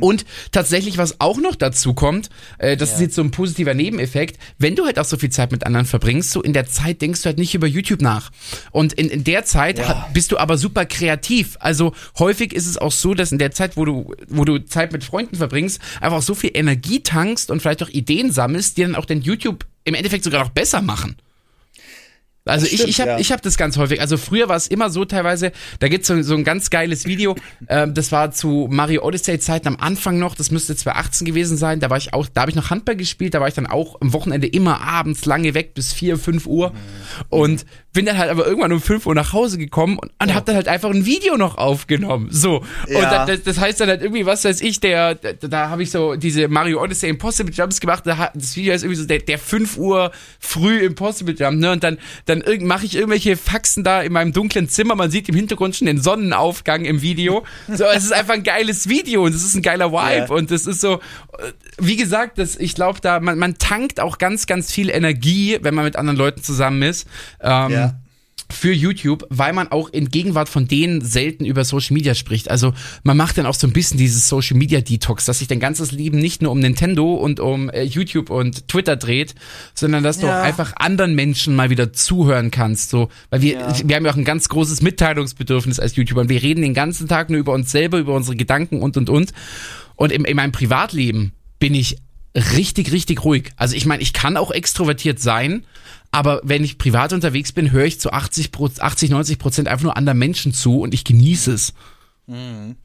Und 0.00 0.26
tatsächlich, 0.52 0.98
was 0.98 1.20
auch 1.20 1.38
noch 1.38 1.54
dazu 1.56 1.94
kommt, 1.94 2.28
äh, 2.58 2.76
das 2.76 2.92
ist 2.92 3.00
jetzt 3.00 3.14
so 3.14 3.22
ein 3.22 3.30
positiver 3.30 3.72
Nebeneffekt, 3.72 4.38
wenn 4.58 4.76
du 4.76 4.84
halt 4.84 4.98
auch 4.98 5.04
so 5.06 5.16
viel 5.16 5.30
Zeit 5.30 5.50
mit 5.50 5.64
anderen 5.64 5.86
verbringst, 5.86 6.30
so 6.30 6.42
in 6.42 6.52
der 6.52 6.66
Zeit 6.66 7.00
denkst 7.00 7.22
du 7.22 7.26
halt 7.26 7.38
nicht 7.38 7.54
über 7.54 7.66
YouTube 7.66 8.02
nach. 8.02 8.30
Und 8.70 8.92
in, 8.92 9.08
in 9.08 9.24
der 9.24 9.44
Zeit 9.44 9.78
Ja. 9.78 10.08
bist 10.12 10.30
du 10.32 10.36
aber 10.36 10.58
super 10.58 10.84
kreativ. 10.84 11.56
Also 11.60 11.94
häufig 12.18 12.52
ist 12.52 12.66
es 12.66 12.76
auch 12.76 12.92
so, 12.92 13.14
dass 13.14 13.32
in 13.32 13.38
der 13.38 13.50
Zeit, 13.50 13.76
wo 13.78 13.84
du, 13.86 14.14
wo 14.28 14.44
du 14.44 14.58
Zeit 14.58 14.92
mit 14.92 15.04
Freunden 15.04 15.36
verbringst, 15.36 15.80
einfach 16.02 16.20
so 16.22 16.34
viel 16.34 16.50
Energie 16.52 17.00
tankst 17.02 17.50
und 17.50 17.60
vielleicht 17.62 17.82
auch 17.82 17.88
Ideen 17.88 18.30
sammelst, 18.32 18.76
die 18.76 18.82
dann 18.82 18.94
auch 18.94 19.06
den 19.06 19.22
YouTube 19.22 19.64
im 19.84 19.94
Endeffekt 19.94 20.24
sogar 20.24 20.42
noch 20.44 20.50
besser 20.50 20.82
machen. 20.82 21.16
Also 22.46 22.66
stimmt, 22.66 22.82
ich, 22.82 22.88
ich 22.88 23.00
habe 23.00 23.10
ja. 23.10 23.18
ich 23.18 23.32
hab 23.32 23.42
das 23.42 23.56
ganz 23.56 23.76
häufig. 23.76 24.00
Also 24.00 24.16
früher 24.16 24.48
war 24.48 24.56
es 24.56 24.68
immer 24.68 24.88
so 24.88 25.04
teilweise, 25.04 25.52
da 25.80 25.88
gibt's 25.88 26.08
so, 26.08 26.22
so 26.22 26.34
ein 26.36 26.44
ganz 26.44 26.70
geiles 26.70 27.04
Video, 27.04 27.34
ähm, 27.68 27.92
das 27.92 28.12
war 28.12 28.30
zu 28.30 28.68
Mario 28.70 29.02
Odyssey 29.04 29.38
Zeiten 29.40 29.68
am 29.68 29.76
Anfang 29.78 30.18
noch, 30.18 30.34
das 30.36 30.50
müsste 30.50 30.76
2018 30.76 31.26
gewesen 31.26 31.56
sein, 31.56 31.80
da 31.80 31.90
war 31.90 31.98
ich 31.98 32.14
auch, 32.14 32.26
da 32.32 32.42
habe 32.42 32.50
ich 32.50 32.56
noch 32.56 32.70
Handball 32.70 32.96
gespielt, 32.96 33.34
da 33.34 33.40
war 33.40 33.48
ich 33.48 33.54
dann 33.54 33.66
auch 33.66 34.00
am 34.00 34.12
Wochenende 34.12 34.46
immer 34.46 34.80
abends 34.80 35.26
lange 35.26 35.54
weg 35.54 35.74
bis 35.74 35.92
4, 35.92 36.16
5 36.18 36.46
Uhr 36.46 36.70
mhm. 36.70 36.76
und 37.30 37.66
bin 37.96 38.04
dann 38.04 38.18
halt 38.18 38.30
aber 38.30 38.46
irgendwann 38.46 38.72
um 38.72 38.80
5 38.80 39.06
Uhr 39.06 39.14
nach 39.14 39.32
Hause 39.32 39.56
gekommen 39.56 39.98
und, 39.98 40.12
und 40.20 40.30
oh. 40.30 40.34
habe 40.34 40.44
dann 40.44 40.56
halt 40.56 40.68
einfach 40.68 40.90
ein 40.90 41.06
Video 41.06 41.38
noch 41.38 41.56
aufgenommen. 41.56 42.28
So. 42.30 42.62
Ja. 42.86 42.98
Und 42.98 43.04
dann, 43.04 43.26
das, 43.26 43.42
das, 43.42 43.58
heißt 43.58 43.80
dann 43.80 43.88
halt 43.88 44.02
irgendwie, 44.02 44.26
was 44.26 44.44
weiß 44.44 44.60
ich, 44.60 44.80
der, 44.80 45.14
da, 45.14 45.32
da 45.32 45.70
habe 45.70 45.82
ich 45.82 45.90
so 45.90 46.14
diese 46.14 46.46
Mario 46.48 46.82
Odyssey 46.82 47.08
Impossible 47.08 47.54
Jumps 47.54 47.80
gemacht, 47.80 48.06
da, 48.06 48.30
das 48.34 48.54
Video 48.54 48.74
ist 48.74 48.82
irgendwie 48.82 49.00
so 49.00 49.06
der, 49.06 49.20
der 49.20 49.38
5 49.38 49.78
Uhr 49.78 50.12
früh 50.38 50.80
Impossible 50.80 51.34
Jump, 51.34 51.58
ne? 51.58 51.72
Und 51.72 51.82
dann, 51.82 51.96
dann 52.26 52.44
mache 52.60 52.84
ich 52.84 52.96
irgendwelche 52.96 53.34
Faxen 53.34 53.82
da 53.82 54.02
in 54.02 54.12
meinem 54.12 54.34
dunklen 54.34 54.68
Zimmer, 54.68 54.94
man 54.94 55.10
sieht 55.10 55.30
im 55.30 55.34
Hintergrund 55.34 55.74
schon 55.74 55.86
den 55.86 56.02
Sonnenaufgang 56.02 56.84
im 56.84 57.00
Video. 57.00 57.46
So, 57.66 57.84
es 57.84 58.04
ist 58.04 58.12
einfach 58.12 58.34
ein 58.34 58.42
geiles 58.42 58.90
Video 58.90 59.24
und 59.24 59.34
es 59.34 59.42
ist 59.42 59.54
ein 59.54 59.62
geiler 59.62 59.90
Vibe 59.90 60.26
ja. 60.28 60.28
und 60.28 60.50
es 60.50 60.66
ist 60.66 60.82
so, 60.82 61.00
wie 61.78 61.96
gesagt, 61.96 62.36
das, 62.36 62.56
ich 62.56 62.74
glaube, 62.74 63.00
da, 63.00 63.20
man, 63.20 63.38
man 63.38 63.56
tankt 63.56 64.00
auch 64.00 64.18
ganz, 64.18 64.46
ganz 64.46 64.70
viel 64.70 64.90
Energie, 64.90 65.56
wenn 65.62 65.74
man 65.74 65.86
mit 65.86 65.96
anderen 65.96 66.18
Leuten 66.18 66.42
zusammen 66.42 66.82
ist. 66.82 67.08
Ähm, 67.40 67.70
ja 67.70 67.85
für 68.50 68.72
YouTube, 68.72 69.26
weil 69.28 69.52
man 69.52 69.68
auch 69.68 69.88
in 69.88 70.08
Gegenwart 70.08 70.48
von 70.48 70.68
denen 70.68 71.00
selten 71.00 71.44
über 71.44 71.64
Social 71.64 71.94
Media 71.94 72.14
spricht. 72.14 72.50
Also 72.50 72.74
man 73.02 73.16
macht 73.16 73.38
dann 73.38 73.46
auch 73.46 73.54
so 73.54 73.66
ein 73.66 73.72
bisschen 73.72 73.98
dieses 73.98 74.28
Social 74.28 74.56
Media 74.56 74.80
Detox, 74.80 75.24
dass 75.24 75.40
sich 75.40 75.48
dein 75.48 75.60
ganzes 75.60 75.92
Leben 75.92 76.18
nicht 76.18 76.42
nur 76.42 76.52
um 76.52 76.60
Nintendo 76.60 77.14
und 77.14 77.40
um 77.40 77.70
äh, 77.70 77.82
YouTube 77.82 78.30
und 78.30 78.68
Twitter 78.68 78.96
dreht, 78.96 79.34
sondern 79.74 80.04
dass 80.04 80.20
du 80.20 80.28
auch 80.28 80.42
einfach 80.42 80.74
anderen 80.76 81.14
Menschen 81.14 81.56
mal 81.56 81.70
wieder 81.70 81.92
zuhören 81.92 82.50
kannst. 82.50 82.90
So, 82.90 83.08
weil 83.30 83.42
wir, 83.42 83.52
ja. 83.54 83.74
wir 83.84 83.96
haben 83.96 84.04
ja 84.04 84.12
auch 84.12 84.16
ein 84.16 84.24
ganz 84.24 84.48
großes 84.48 84.80
Mitteilungsbedürfnis 84.82 85.80
als 85.80 85.96
YouTuber. 85.96 86.20
Und 86.22 86.28
wir 86.28 86.42
reden 86.42 86.62
den 86.62 86.74
ganzen 86.74 87.08
Tag 87.08 87.30
nur 87.30 87.40
über 87.40 87.52
uns 87.52 87.70
selber, 87.72 87.98
über 87.98 88.14
unsere 88.14 88.36
Gedanken 88.36 88.80
und 88.80 88.96
und 88.96 89.10
und. 89.10 89.32
Und 89.96 90.12
in, 90.12 90.24
in 90.24 90.36
meinem 90.36 90.52
Privatleben 90.52 91.32
bin 91.58 91.74
ich 91.74 91.96
richtig, 92.36 92.92
richtig 92.92 93.24
ruhig. 93.24 93.50
Also 93.56 93.74
ich 93.76 93.86
meine, 93.86 94.02
ich 94.02 94.12
kann 94.12 94.36
auch 94.36 94.50
extrovertiert 94.50 95.18
sein, 95.18 95.64
aber 96.16 96.40
wenn 96.42 96.64
ich 96.64 96.78
privat 96.78 97.12
unterwegs 97.12 97.52
bin, 97.52 97.72
höre 97.72 97.84
ich 97.84 98.00
zu 98.00 98.10
80, 98.10 98.50
80 98.80 99.10
90 99.10 99.38
Prozent 99.38 99.68
einfach 99.68 99.84
nur 99.84 99.98
anderen 99.98 100.18
Menschen 100.18 100.54
zu 100.54 100.80
und 100.80 100.94
ich 100.94 101.04
genieße 101.04 101.52
es. 101.52 101.74
Mhm. 102.26 102.76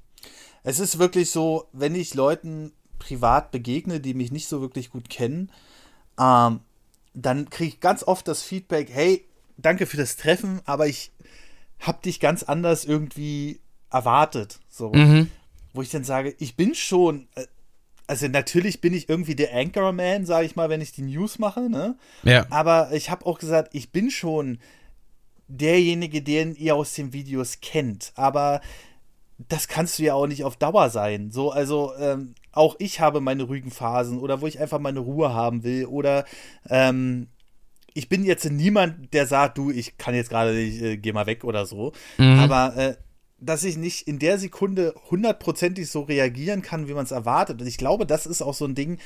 Es 0.63 0.79
ist 0.79 0.99
wirklich 0.99 1.32
so, 1.32 1.69
wenn 1.71 1.95
ich 1.95 2.13
Leuten 2.13 2.73
privat 2.99 3.51
begegne, 3.51 4.01
die 4.01 4.15
mich 4.15 4.34
nicht 4.34 4.49
so 4.49 4.59
wirklich 4.59 4.89
gut 4.89 5.09
kennen, 5.09 5.49
ähm, 6.19 6.59
dann 7.13 7.49
kriege 7.49 7.69
ich 7.69 7.79
ganz 7.79 8.03
oft 8.03 8.27
das 8.27 8.41
Feedback, 8.43 8.89
hey, 8.91 9.23
danke 9.55 9.86
für 9.86 9.95
das 9.95 10.17
Treffen, 10.17 10.59
aber 10.65 10.88
ich 10.88 11.13
habe 11.79 12.01
dich 12.03 12.19
ganz 12.19 12.43
anders 12.43 12.84
irgendwie 12.84 13.61
erwartet. 13.89 14.59
So. 14.67 14.91
Mhm. 14.91 15.32
Wo 15.73 15.82
ich 15.82 15.89
dann 15.89 16.03
sage, 16.03 16.36
ich 16.38 16.57
bin 16.57 16.75
schon, 16.75 17.29
äh, 17.36 17.45
also 18.08 18.28
natürlich 18.28 18.82
bin 18.82 18.93
ich 18.93 19.10
irgendwie 19.10 19.36
der 19.36 19.56
Anchorman, 19.56 20.26
sage 20.26 20.45
ich 20.45 20.56
mal, 20.56 20.70
wenn 20.70 20.82
ich 20.82 20.91
die 20.91 21.04
News 21.04 21.39
mache, 21.39 21.70
ne? 21.70 21.95
Ja. 22.24 22.45
Aber 22.49 22.91
ich 22.93 23.10
habe 23.10 23.26
auch 23.26 23.39
gesagt, 23.39 23.70
ich 23.74 23.91
bin 23.91 24.12
schon 24.12 24.60
derjenige, 25.47 26.22
den 26.22 26.56
ihr 26.56 26.76
aus 26.76 26.93
den 26.93 27.14
Videos 27.14 27.60
kennt. 27.62 28.12
Aber 28.16 28.62
das 29.47 29.68
kannst 29.68 29.99
du 29.99 30.04
ja 30.04 30.14
auch 30.14 30.28
nicht 30.28 30.43
auf 30.43 30.56
Dauer 30.56 30.89
sein. 30.89 31.32
So, 31.32 31.52
also 31.52 31.93
ähm, 31.99 32.36
auch 32.52 32.76
ich 32.80 32.99
habe 32.99 33.22
meine 33.22 33.43
ruhigen 33.43 33.72
Phasen 33.72 34.20
oder 34.20 34.41
wo 34.41 34.47
ich 34.47 34.60
einfach 34.60 34.80
meine 34.80 34.99
Ruhe 34.99 35.34
haben 35.34 35.64
will 35.64 35.86
oder 35.86 36.26
ähm, 36.70 37.28
ich 37.93 38.08
bin 38.08 38.24
jetzt 38.24 38.49
niemand, 38.49 39.14
der 39.14 39.28
sagt, 39.28 39.58
du, 39.58 39.70
ich 39.70 39.97
kann 39.97 40.16
jetzt 40.16 40.30
gerade, 40.30 40.58
äh, 40.58 40.97
geh 40.97 41.12
mal 41.12 41.26
weg 41.26 41.43
oder 41.43 41.66
so. 41.66 41.91
Mhm. 42.18 42.39
Aber 42.39 42.78
äh, 42.78 42.95
dass 43.42 43.64
ich 43.64 43.76
nicht 43.76 44.08
in 44.08 44.20
der 44.20 44.38
Sekunde 44.38 44.94
hundertprozentig 45.10 45.89
so 45.89 46.02
reagieren 46.02 46.62
kann, 46.62 46.88
wie 46.88 46.94
man 46.94 47.06
es 47.06 47.12
erwartet. 47.12 47.60
Und 47.60 47.68
ich 47.68 47.78
glaube, 47.78 48.06
das 48.06 48.26
ist 48.26 48.42
auch 48.42 48.54
so 48.54 48.66
ein 48.66 48.76
Ding, 48.76 49.00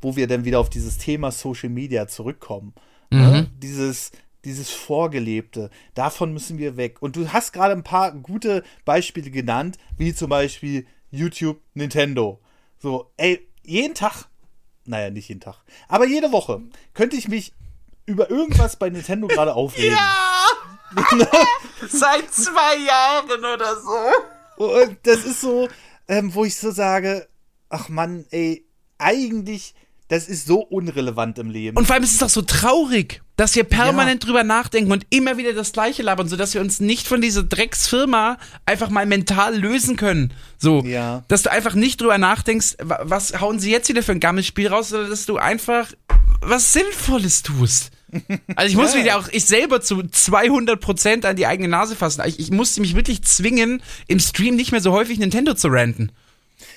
wo 0.00 0.14
wir 0.14 0.26
dann 0.26 0.44
wieder 0.44 0.60
auf 0.60 0.70
dieses 0.70 0.98
Thema 0.98 1.32
Social 1.32 1.70
Media 1.70 2.06
zurückkommen. 2.06 2.74
Ne? 3.10 3.18
Mhm. 3.18 3.32
Ne? 3.32 3.50
Dieses, 3.62 4.12
dieses 4.44 4.70
Vorgelebte, 4.70 5.70
davon 5.94 6.32
müssen 6.32 6.58
wir 6.58 6.76
weg. 6.76 7.00
Und 7.00 7.16
du 7.16 7.32
hast 7.32 7.52
gerade 7.52 7.72
ein 7.72 7.82
paar 7.82 8.12
gute 8.12 8.62
Beispiele 8.84 9.30
genannt, 9.30 9.78
wie 9.96 10.14
zum 10.14 10.28
Beispiel 10.28 10.86
YouTube, 11.10 11.58
Nintendo. 11.74 12.40
So, 12.78 13.10
ey, 13.16 13.48
jeden 13.64 13.94
Tag, 13.94 14.26
naja, 14.84 15.10
nicht 15.10 15.28
jeden 15.28 15.40
Tag, 15.40 15.62
aber 15.88 16.06
jede 16.06 16.30
Woche 16.30 16.60
könnte 16.94 17.16
ich 17.16 17.28
mich 17.28 17.54
über 18.06 18.30
irgendwas 18.30 18.76
bei 18.76 18.90
Nintendo 18.90 19.26
gerade 19.26 19.54
aufregen. 19.56 19.96
Ja! 19.96 20.57
Seit 21.88 22.32
zwei 22.32 22.76
Jahren 22.76 23.44
oder 23.44 23.76
so. 23.76 24.64
Und 24.64 24.98
das 25.04 25.24
ist 25.24 25.40
so, 25.40 25.68
ähm, 26.08 26.34
wo 26.34 26.44
ich 26.44 26.56
so 26.56 26.70
sage, 26.70 27.28
ach 27.68 27.88
Mann, 27.88 28.24
ey, 28.30 28.64
eigentlich, 28.98 29.74
das 30.08 30.28
ist 30.28 30.46
so 30.46 30.60
unrelevant 30.60 31.38
im 31.38 31.50
Leben. 31.50 31.76
Und 31.76 31.86
vor 31.86 31.94
allem 31.94 32.02
ist 32.02 32.12
es 32.12 32.18
doch 32.18 32.28
so 32.28 32.42
traurig, 32.42 33.22
dass 33.36 33.54
wir 33.54 33.64
permanent 33.64 34.24
ja. 34.24 34.26
drüber 34.26 34.42
nachdenken 34.42 34.90
und 34.90 35.06
immer 35.10 35.36
wieder 35.36 35.52
das 35.52 35.72
Gleiche 35.72 36.02
labern, 36.02 36.28
sodass 36.28 36.54
wir 36.54 36.60
uns 36.60 36.80
nicht 36.80 37.06
von 37.06 37.20
dieser 37.20 37.44
Drecksfirma 37.44 38.38
einfach 38.66 38.88
mal 38.88 39.06
mental 39.06 39.56
lösen 39.56 39.96
können. 39.96 40.32
So, 40.56 40.82
ja. 40.82 41.24
dass 41.28 41.42
du 41.42 41.52
einfach 41.52 41.74
nicht 41.74 42.00
drüber 42.00 42.18
nachdenkst, 42.18 42.76
was 42.80 43.40
hauen 43.40 43.60
sie 43.60 43.70
jetzt 43.70 43.88
wieder 43.88 44.02
für 44.02 44.12
ein 44.12 44.20
Gammelspiel 44.20 44.68
raus, 44.68 44.88
sondern 44.88 45.10
dass 45.10 45.26
du 45.26 45.36
einfach 45.36 45.92
was 46.40 46.72
Sinnvolles 46.72 47.42
tust. 47.42 47.90
Also 48.56 48.70
ich 48.70 48.76
muss 48.76 48.92
ja. 48.92 48.98
mich 48.98 49.06
ja 49.06 49.18
auch 49.18 49.28
ich 49.28 49.44
selber 49.44 49.80
zu 49.80 50.02
200 50.02 50.80
Prozent 50.80 51.24
an 51.24 51.36
die 51.36 51.46
eigene 51.46 51.68
Nase 51.68 51.94
fassen. 51.94 52.22
Ich, 52.26 52.38
ich 52.38 52.50
musste 52.50 52.80
mich 52.80 52.94
wirklich 52.96 53.22
zwingen, 53.22 53.82
im 54.06 54.18
Stream 54.18 54.56
nicht 54.56 54.72
mehr 54.72 54.80
so 54.80 54.92
häufig 54.92 55.18
Nintendo 55.18 55.54
zu 55.54 55.68
ranten. 55.68 56.12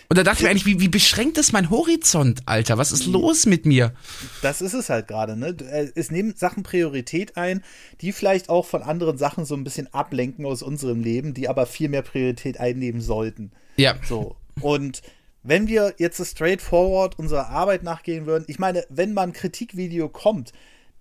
Und 0.10 0.18
da 0.18 0.24
dachte 0.24 0.40
ich 0.40 0.44
mir 0.44 0.50
eigentlich, 0.50 0.66
wie, 0.66 0.82
wie 0.82 0.90
beschränkt 0.90 1.38
ist 1.38 1.54
mein 1.54 1.70
Horizont, 1.70 2.42
Alter? 2.46 2.78
Was 2.78 2.92
ist 2.92 3.06
los 3.06 3.46
mit 3.46 3.66
mir? 3.66 3.94
Das 4.42 4.62
ist 4.62 4.74
es 4.74 4.90
halt 4.90 5.08
gerade, 5.08 5.38
ne? 5.38 5.56
Äh, 5.72 5.90
es 5.96 6.12
nehmen 6.12 6.34
Sachen 6.36 6.64
Priorität 6.64 7.38
ein, 7.38 7.64
die 8.02 8.12
vielleicht 8.12 8.50
auch 8.50 8.66
von 8.66 8.84
anderen 8.84 9.18
Sachen 9.18 9.46
so 9.46 9.56
ein 9.56 9.64
bisschen 9.64 9.92
ablenken 9.94 10.46
aus 10.46 10.64
unserem 10.64 11.02
Leben, 11.02 11.34
die 11.34 11.48
aber 11.48 11.66
viel 11.66 11.88
mehr 11.88 12.02
Priorität 12.02 12.60
einnehmen 12.60 13.00
sollten. 13.00 13.54
Ja. 13.78 13.96
So. 14.04 14.36
Und 14.60 15.02
wenn 15.44 15.68
wir 15.68 15.96
jetzt 15.98 16.18
so 16.18 16.26
straightforward 16.26 17.18
unserer 17.18 17.50
Arbeit 17.50 17.84
nachgehen 17.84 18.26
würden, 18.26 18.44
ich 18.48 18.60
meine, 18.60 18.86
wenn 18.90 19.14
mal 19.14 19.24
ein 19.24 19.34
Kritikvideo 19.34 20.10
kommt, 20.10 20.52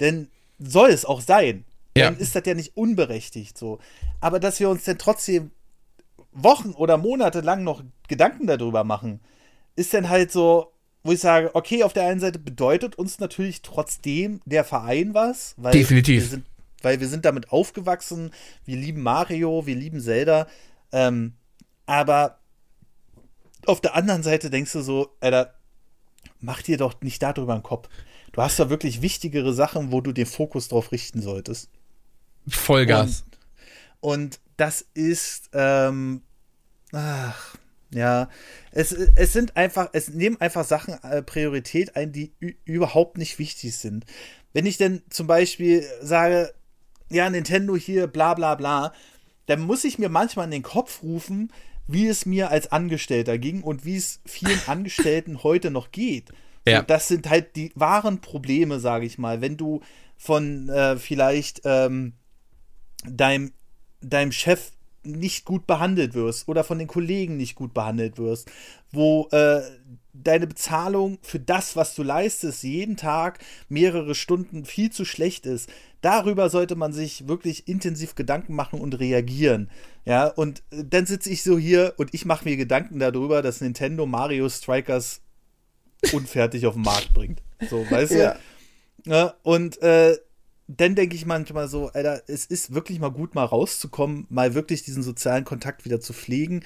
denn 0.01 0.29
soll 0.59 0.91
es 0.91 1.05
auch 1.05 1.21
sein. 1.21 1.65
Ja. 1.97 2.11
Dann 2.11 2.19
ist 2.19 2.35
das 2.35 2.43
ja 2.47 2.55
nicht 2.55 2.77
unberechtigt 2.77 3.59
so. 3.59 3.79
Aber 4.21 4.41
dass 4.41 4.61
wir 4.61 4.69
uns 4.69 4.85
dann 4.85 4.99
trotzdem 4.99 5.51
Wochen 6.33 6.71
oder 6.71 6.97
Monate 6.97 7.41
lang 7.41 7.65
noch 7.65 7.83
Gedanken 8.09 8.47
darüber 8.47 8.85
machen, 8.85 9.21
ist 9.77 9.95
dann 9.95 10.09
halt 10.09 10.31
so, 10.31 10.73
wo 11.03 11.13
ich 11.13 11.21
sage, 11.21 11.51
okay, 11.55 11.83
auf 11.83 11.93
der 11.93 12.07
einen 12.07 12.21
Seite 12.21 12.39
bedeutet 12.39 12.97
uns 12.97 13.19
natürlich 13.19 13.63
trotzdem 13.63 14.41
der 14.45 14.65
Verein 14.65 15.15
was, 15.15 15.55
weil 15.57 15.73
Definitiv. 15.73 16.23
Wir 16.23 16.29
sind, 16.29 16.47
weil 16.83 17.01
wir 17.01 17.09
sind 17.09 17.25
damit 17.25 17.51
aufgewachsen, 17.53 18.31
wir 18.65 18.77
lieben 18.77 19.03
Mario, 19.03 19.67
wir 19.67 19.75
lieben 19.75 20.01
Zelda, 20.01 20.47
ähm, 20.93 21.35
aber 21.87 22.39
auf 23.67 23.81
der 23.81 23.95
anderen 23.95 24.23
Seite 24.23 24.51
denkst 24.51 24.73
du 24.73 24.81
so, 24.81 25.17
Alter, 25.21 25.55
mach 26.41 26.63
dir 26.63 26.77
doch 26.77 27.01
nicht 27.01 27.23
darüber 27.23 27.55
einen 27.55 27.63
Kopf. 27.63 27.89
Du 28.33 28.43
hast 28.43 28.59
da 28.59 28.71
wirklich 28.71 29.03
wichtigere 29.03 29.53
Sachen, 29.53 29.93
wo 29.93 30.01
du 30.01 30.13
den 30.13 30.27
Fokus 30.27 30.69
drauf 30.69 30.93
richten 30.93 31.21
solltest. 31.21 31.69
Vollgas. 32.47 33.25
Und, 34.01 34.13
und 34.13 34.41
das 34.57 34.85
ist, 34.95 35.51
ähm, 35.53 36.23
ach, 36.93 37.57
ja, 37.93 38.29
es, 38.71 38.93
es 38.93 39.33
sind 39.33 39.57
einfach, 39.57 39.91
es 39.93 40.09
nehmen 40.09 40.41
einfach 40.41 40.65
Sachen 40.65 40.95
äh, 41.03 41.23
Priorität 41.23 41.97
ein, 41.97 42.13
die 42.13 42.33
überhaupt 42.65 43.19
nicht 43.19 43.39
wichtig 43.39 43.77
sind. 43.77 44.05
Wenn 44.53 44.67
ich 44.67 44.77
denn 44.77 45.03
zum 45.11 45.27
Beispiel 45.27 45.85
sage, 46.01 46.53
ja, 47.11 47.29
Nintendo 47.29 47.77
hier, 47.77 48.07
bla 48.07 48.35
bla 48.35 48.55
bla, 48.55 48.93
dann 49.47 49.61
muss 49.61 49.85
ich 49.85 49.99
mir 49.99 50.09
manchmal 50.09 50.45
in 50.45 50.53
den 50.53 50.63
Kopf 50.63 51.03
rufen, 51.03 51.53
wie 51.89 52.07
es 52.07 52.27
mir 52.27 52.51
als 52.51 52.71
Angestellter 52.71 53.39
ging 53.39 53.63
und 53.63 53.85
wie 53.85 53.97
es 53.97 54.21
vielen 54.25 54.61
Angestellten 54.69 55.43
heute 55.43 55.73
noch 55.73 55.91
geht. 55.91 56.31
Ja. 56.67 56.83
das 56.83 57.09
sind 57.09 57.29
halt 57.29 57.57
die 57.57 57.73
wahren 57.75 58.21
Probleme, 58.21 58.81
sage 58.81 59.07
ich 59.07 59.19
mal. 59.19 59.41
Wenn 59.41 59.57
du 59.57 59.81
von 60.17 60.69
äh, 60.69 60.97
vielleicht 60.97 61.63
ähm, 61.65 62.13
deinem, 63.05 63.53
deinem 64.03 64.33
Chef 64.33 64.73
nicht 65.03 65.47
gut 65.47 65.67
behandelt 65.67 66.15
wirst 66.15 66.49
oder 66.49 66.63
von 66.63 66.79
den 66.79 66.87
Kollegen 66.87 67.37
nicht 67.37 67.55
gut 67.55 67.73
behandelt 67.73 68.19
wirst, 68.19 68.51
wo 68.93 69.29
äh, 69.33 69.63
deine 70.13 70.47
Bezahlung 70.47 71.19
für 71.23 71.39
das, 71.39 71.77
was 71.77 71.95
du 71.95 72.03
leistest, 72.03 72.63
jeden 72.63 72.97
Tag 72.97 73.39
mehrere 73.69 74.15
Stunden 74.15 74.65
viel 74.65 74.91
zu 74.91 75.05
schlecht 75.05 75.47
ist. 75.47 75.71
Darüber 76.03 76.51
sollte 76.51 76.77
man 76.77 76.93
sich 76.93 77.29
wirklich 77.29 77.69
intensiv 77.69 78.15
Gedanken 78.15 78.55
machen 78.55 78.81
und 78.81 78.99
reagieren. 78.99 79.71
Ja, 80.05 80.27
und 80.27 80.63
äh, 80.71 80.85
dann 80.85 81.07
sitze 81.07 81.31
ich 81.31 81.43
so 81.43 81.59
hier 81.59 81.95
und 81.97 82.13
ich 82.13 82.25
mache 82.25 82.45
mir 82.45 82.57
Gedanken 82.57 82.99
darüber, 82.99 83.43
dass 83.43 83.61
Nintendo 83.61 84.07
Mario 84.07 84.49
Strikers 84.49 85.23
unfertig 86.13 86.67
auf 86.67 86.75
den 86.75 86.83
Markt 86.83 87.13
bringt. 87.15 87.43
So, 87.69 87.89
weißt 87.91 88.13
du? 88.13 88.19
Ja. 88.19 88.37
ja 89.05 89.35
und 89.43 89.81
äh, 89.83 90.17
dann 90.77 90.95
denke 90.95 91.17
ich 91.17 91.27
manchmal 91.27 91.69
so, 91.69 91.89
Alter, 91.89 92.23
es 92.29 92.47
ist 92.47 92.75
wirklich 92.75 93.01
mal 93.01 93.11
gut, 93.11 93.35
mal 93.35 93.45
rauszukommen, 93.45 94.27
mal 94.29 94.55
wirklich 94.55 94.83
diesen 94.83 95.03
sozialen 95.03 95.45
Kontakt 95.45 95.85
wieder 95.85 96.01
zu 96.01 96.13
pflegen. 96.13 96.65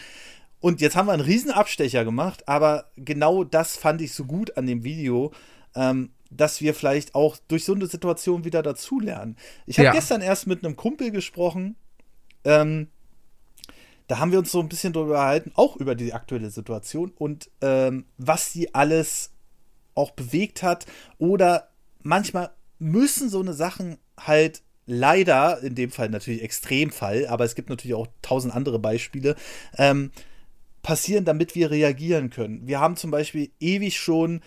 Und 0.60 0.80
jetzt 0.80 0.96
haben 0.96 1.06
wir 1.06 1.12
einen 1.12 1.22
riesen 1.22 1.50
Abstecher 1.50 2.04
gemacht, 2.04 2.48
aber 2.48 2.90
genau 2.96 3.44
das 3.44 3.76
fand 3.76 4.00
ich 4.02 4.12
so 4.12 4.24
gut 4.24 4.56
an 4.56 4.66
dem 4.66 4.84
Video, 4.84 5.32
ähm, 5.74 6.10
dass 6.30 6.60
wir 6.60 6.74
vielleicht 6.74 7.14
auch 7.14 7.36
durch 7.48 7.64
so 7.64 7.74
eine 7.74 7.86
Situation 7.86 8.44
wieder 8.44 8.62
dazulernen. 8.62 9.36
Ich 9.66 9.78
habe 9.78 9.86
Ja. 9.86 9.92
gestern 9.92 10.20
erst 10.20 10.46
mit 10.46 10.64
einem 10.64 10.76
Kumpel 10.76 11.10
gesprochen, 11.10 11.76
ähm, 12.44 12.88
da 14.06 14.18
haben 14.18 14.32
wir 14.32 14.38
uns 14.38 14.52
so 14.52 14.60
ein 14.60 14.68
bisschen 14.68 14.92
drüber 14.92 15.14
gehalten, 15.14 15.52
auch 15.54 15.76
über 15.76 15.94
die 15.94 16.12
aktuelle 16.12 16.50
Situation 16.50 17.12
und 17.16 17.50
ähm, 17.60 18.04
was 18.18 18.52
sie 18.52 18.74
alles 18.74 19.30
auch 19.94 20.10
bewegt 20.10 20.62
hat. 20.62 20.86
Oder 21.18 21.68
manchmal 22.02 22.50
müssen 22.78 23.28
so 23.30 23.40
eine 23.40 23.54
Sachen 23.54 23.98
halt 24.18 24.62
leider, 24.86 25.62
in 25.62 25.74
dem 25.74 25.90
Fall 25.90 26.10
natürlich 26.10 26.42
Extremfall, 26.42 27.26
aber 27.26 27.44
es 27.44 27.54
gibt 27.54 27.70
natürlich 27.70 27.94
auch 27.94 28.08
tausend 28.20 28.54
andere 28.54 28.78
Beispiele, 28.78 29.36
ähm, 29.78 30.10
passieren, 30.82 31.24
damit 31.24 31.54
wir 31.54 31.70
reagieren 31.70 32.28
können. 32.28 32.66
Wir 32.66 32.80
haben 32.80 32.96
zum 32.96 33.10
Beispiel 33.10 33.50
ewig 33.58 33.98
schon 33.98 34.42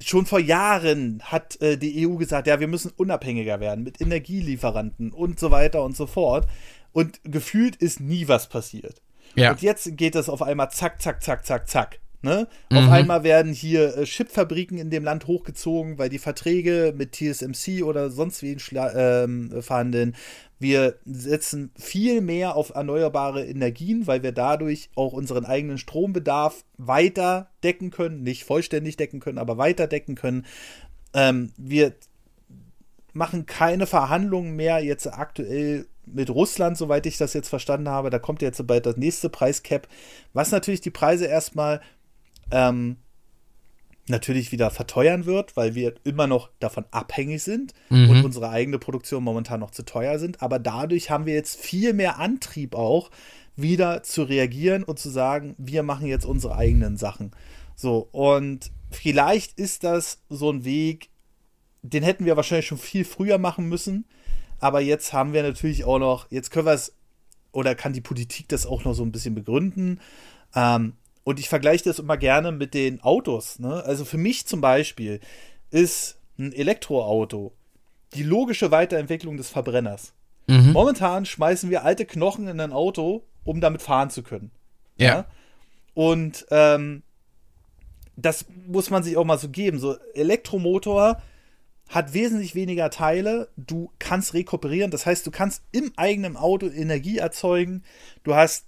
schon 0.00 0.26
vor 0.26 0.38
Jahren 0.38 1.20
hat 1.24 1.60
äh, 1.60 1.76
die 1.76 2.06
EU 2.06 2.14
gesagt, 2.16 2.46
ja, 2.46 2.60
wir 2.60 2.68
müssen 2.68 2.92
unabhängiger 2.96 3.58
werden 3.58 3.82
mit 3.82 4.00
Energielieferanten 4.00 5.12
und 5.12 5.40
so 5.40 5.50
weiter 5.50 5.82
und 5.82 5.96
so 5.96 6.06
fort. 6.06 6.46
Und 6.92 7.20
gefühlt 7.24 7.76
ist 7.76 8.00
nie 8.00 8.28
was 8.28 8.48
passiert. 8.48 9.02
Ja. 9.34 9.50
Und 9.50 9.62
jetzt 9.62 9.96
geht 9.96 10.14
das 10.14 10.28
auf 10.28 10.42
einmal 10.42 10.70
zack, 10.70 11.00
zack, 11.00 11.22
zack, 11.22 11.46
zack, 11.46 11.68
zack. 11.68 12.00
Ne? 12.20 12.48
Auf 12.72 12.90
einmal 12.90 13.22
werden 13.22 13.52
hier 13.52 13.96
äh, 13.96 14.04
Chipfabriken 14.04 14.76
in 14.76 14.90
dem 14.90 15.04
Land 15.04 15.28
hochgezogen, 15.28 15.98
weil 15.98 16.08
die 16.08 16.18
Verträge 16.18 16.92
mit 16.96 17.12
TSMC 17.12 17.84
oder 17.84 18.10
sonst 18.10 18.42
wen 18.42 18.58
ähm, 18.72 19.62
verhandeln. 19.62 20.16
Wir 20.58 20.96
setzen 21.04 21.70
viel 21.78 22.20
mehr 22.20 22.56
auf 22.56 22.70
erneuerbare 22.74 23.46
Energien, 23.46 24.08
weil 24.08 24.24
wir 24.24 24.32
dadurch 24.32 24.90
auch 24.96 25.12
unseren 25.12 25.44
eigenen 25.44 25.78
Strombedarf 25.78 26.64
weiter 26.76 27.50
decken 27.62 27.92
können. 27.92 28.24
Nicht 28.24 28.42
vollständig 28.42 28.96
decken 28.96 29.20
können, 29.20 29.38
aber 29.38 29.56
weiter 29.56 29.86
decken 29.86 30.16
können. 30.16 30.44
Ähm, 31.14 31.52
wir 31.56 31.94
machen 33.12 33.46
keine 33.46 33.86
Verhandlungen 33.86 34.56
mehr 34.56 34.82
jetzt 34.84 35.06
aktuell 35.06 35.86
mit 36.06 36.30
Russland, 36.30 36.76
soweit 36.76 37.06
ich 37.06 37.18
das 37.18 37.34
jetzt 37.34 37.48
verstanden 37.48 37.88
habe. 37.88 38.10
Da 38.10 38.18
kommt 38.18 38.42
jetzt 38.42 38.64
bald 38.66 38.86
das 38.86 38.96
nächste 38.96 39.28
Preiscap, 39.28 39.88
was 40.32 40.50
natürlich 40.50 40.80
die 40.80 40.90
Preise 40.90 41.26
erstmal 41.26 41.80
ähm, 42.50 42.96
natürlich 44.08 44.52
wieder 44.52 44.70
verteuern 44.70 45.26
wird, 45.26 45.56
weil 45.56 45.74
wir 45.74 45.94
immer 46.04 46.26
noch 46.26 46.50
davon 46.60 46.84
abhängig 46.90 47.42
sind 47.42 47.74
und 48.10 48.24
unsere 48.24 48.48
eigene 48.50 48.78
Produktion 48.78 49.22
momentan 49.22 49.60
noch 49.60 49.70
zu 49.70 49.84
teuer 49.84 50.18
sind. 50.18 50.42
Aber 50.42 50.58
dadurch 50.58 51.10
haben 51.10 51.26
wir 51.26 51.34
jetzt 51.34 51.60
viel 51.60 51.92
mehr 51.92 52.18
Antrieb 52.18 52.74
auch, 52.74 53.10
wieder 53.56 54.02
zu 54.02 54.22
reagieren 54.22 54.84
und 54.84 54.98
zu 54.98 55.10
sagen, 55.10 55.54
wir 55.58 55.82
machen 55.82 56.06
jetzt 56.06 56.24
unsere 56.24 56.56
eigenen 56.56 56.96
Sachen. 56.96 57.32
So, 57.74 58.08
und 58.12 58.70
vielleicht 58.90 59.58
ist 59.58 59.84
das 59.84 60.22
so 60.28 60.50
ein 60.50 60.64
Weg, 60.64 61.10
den 61.94 62.02
hätten 62.02 62.24
wir 62.24 62.36
wahrscheinlich 62.36 62.66
schon 62.66 62.78
viel 62.78 63.04
früher 63.04 63.38
machen 63.38 63.68
müssen. 63.68 64.04
Aber 64.60 64.80
jetzt 64.80 65.12
haben 65.12 65.32
wir 65.32 65.42
natürlich 65.42 65.84
auch 65.84 65.98
noch, 65.98 66.30
jetzt 66.30 66.50
können 66.50 66.66
wir 66.66 66.72
es, 66.72 66.92
oder 67.52 67.74
kann 67.74 67.92
die 67.92 68.00
Politik 68.00 68.48
das 68.48 68.66
auch 68.66 68.84
noch 68.84 68.94
so 68.94 69.02
ein 69.04 69.12
bisschen 69.12 69.34
begründen. 69.34 70.00
Ähm, 70.54 70.94
und 71.24 71.38
ich 71.38 71.48
vergleiche 71.48 71.84
das 71.84 71.98
immer 71.98 72.16
gerne 72.16 72.52
mit 72.52 72.74
den 72.74 73.00
Autos. 73.02 73.58
Ne? 73.58 73.84
Also 73.84 74.04
für 74.04 74.18
mich 74.18 74.46
zum 74.46 74.60
Beispiel 74.60 75.20
ist 75.70 76.18
ein 76.38 76.52
Elektroauto 76.52 77.52
die 78.14 78.22
logische 78.22 78.70
Weiterentwicklung 78.70 79.36
des 79.36 79.50
Verbrenners. 79.50 80.14
Mhm. 80.46 80.72
Momentan 80.72 81.26
schmeißen 81.26 81.70
wir 81.70 81.84
alte 81.84 82.06
Knochen 82.06 82.48
in 82.48 82.60
ein 82.60 82.72
Auto, 82.72 83.24
um 83.44 83.60
damit 83.60 83.82
fahren 83.82 84.10
zu 84.10 84.22
können. 84.22 84.50
Ja. 84.96 85.26
Und 85.94 86.46
ähm, 86.50 87.02
das 88.16 88.46
muss 88.66 88.90
man 88.90 89.02
sich 89.02 89.16
auch 89.16 89.24
mal 89.24 89.38
so 89.38 89.48
geben. 89.48 89.78
So 89.78 89.96
Elektromotor 90.14 91.20
hat 91.88 92.12
wesentlich 92.12 92.54
weniger 92.54 92.90
Teile. 92.90 93.48
Du 93.56 93.90
kannst 93.98 94.34
rekuperieren. 94.34 94.90
Das 94.90 95.06
heißt, 95.06 95.26
du 95.26 95.30
kannst 95.30 95.62
im 95.72 95.92
eigenen 95.96 96.36
Auto 96.36 96.66
Energie 96.66 97.18
erzeugen. 97.18 97.82
Du 98.24 98.34
hast 98.34 98.66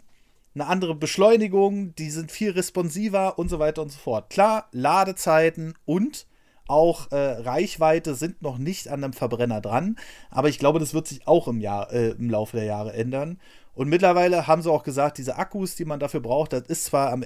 eine 0.54 0.66
andere 0.66 0.94
Beschleunigung. 0.94 1.94
Die 1.96 2.10
sind 2.10 2.32
viel 2.32 2.50
responsiver 2.50 3.38
und 3.38 3.48
so 3.48 3.58
weiter 3.58 3.82
und 3.82 3.92
so 3.92 3.98
fort. 3.98 4.30
Klar, 4.30 4.68
Ladezeiten 4.72 5.74
und 5.84 6.26
auch 6.66 7.10
äh, 7.10 7.16
Reichweite 7.16 8.14
sind 8.14 8.42
noch 8.42 8.56
nicht 8.56 8.88
an 8.88 9.02
einem 9.02 9.12
Verbrenner 9.12 9.60
dran. 9.60 9.96
Aber 10.30 10.48
ich 10.48 10.58
glaube, 10.58 10.78
das 10.78 10.94
wird 10.94 11.08
sich 11.08 11.26
auch 11.26 11.48
im, 11.48 11.60
Jahr, 11.60 11.92
äh, 11.92 12.10
im 12.10 12.30
Laufe 12.30 12.56
der 12.56 12.66
Jahre 12.66 12.92
ändern. 12.92 13.40
Und 13.74 13.88
mittlerweile 13.88 14.46
haben 14.46 14.62
sie 14.62 14.70
auch 14.70 14.84
gesagt, 14.84 15.18
diese 15.18 15.36
Akkus, 15.36 15.74
die 15.74 15.84
man 15.84 16.00
dafür 16.00 16.20
braucht, 16.20 16.52
das 16.52 16.62
ist 16.68 16.84
zwar 16.84 17.12
am 17.12 17.24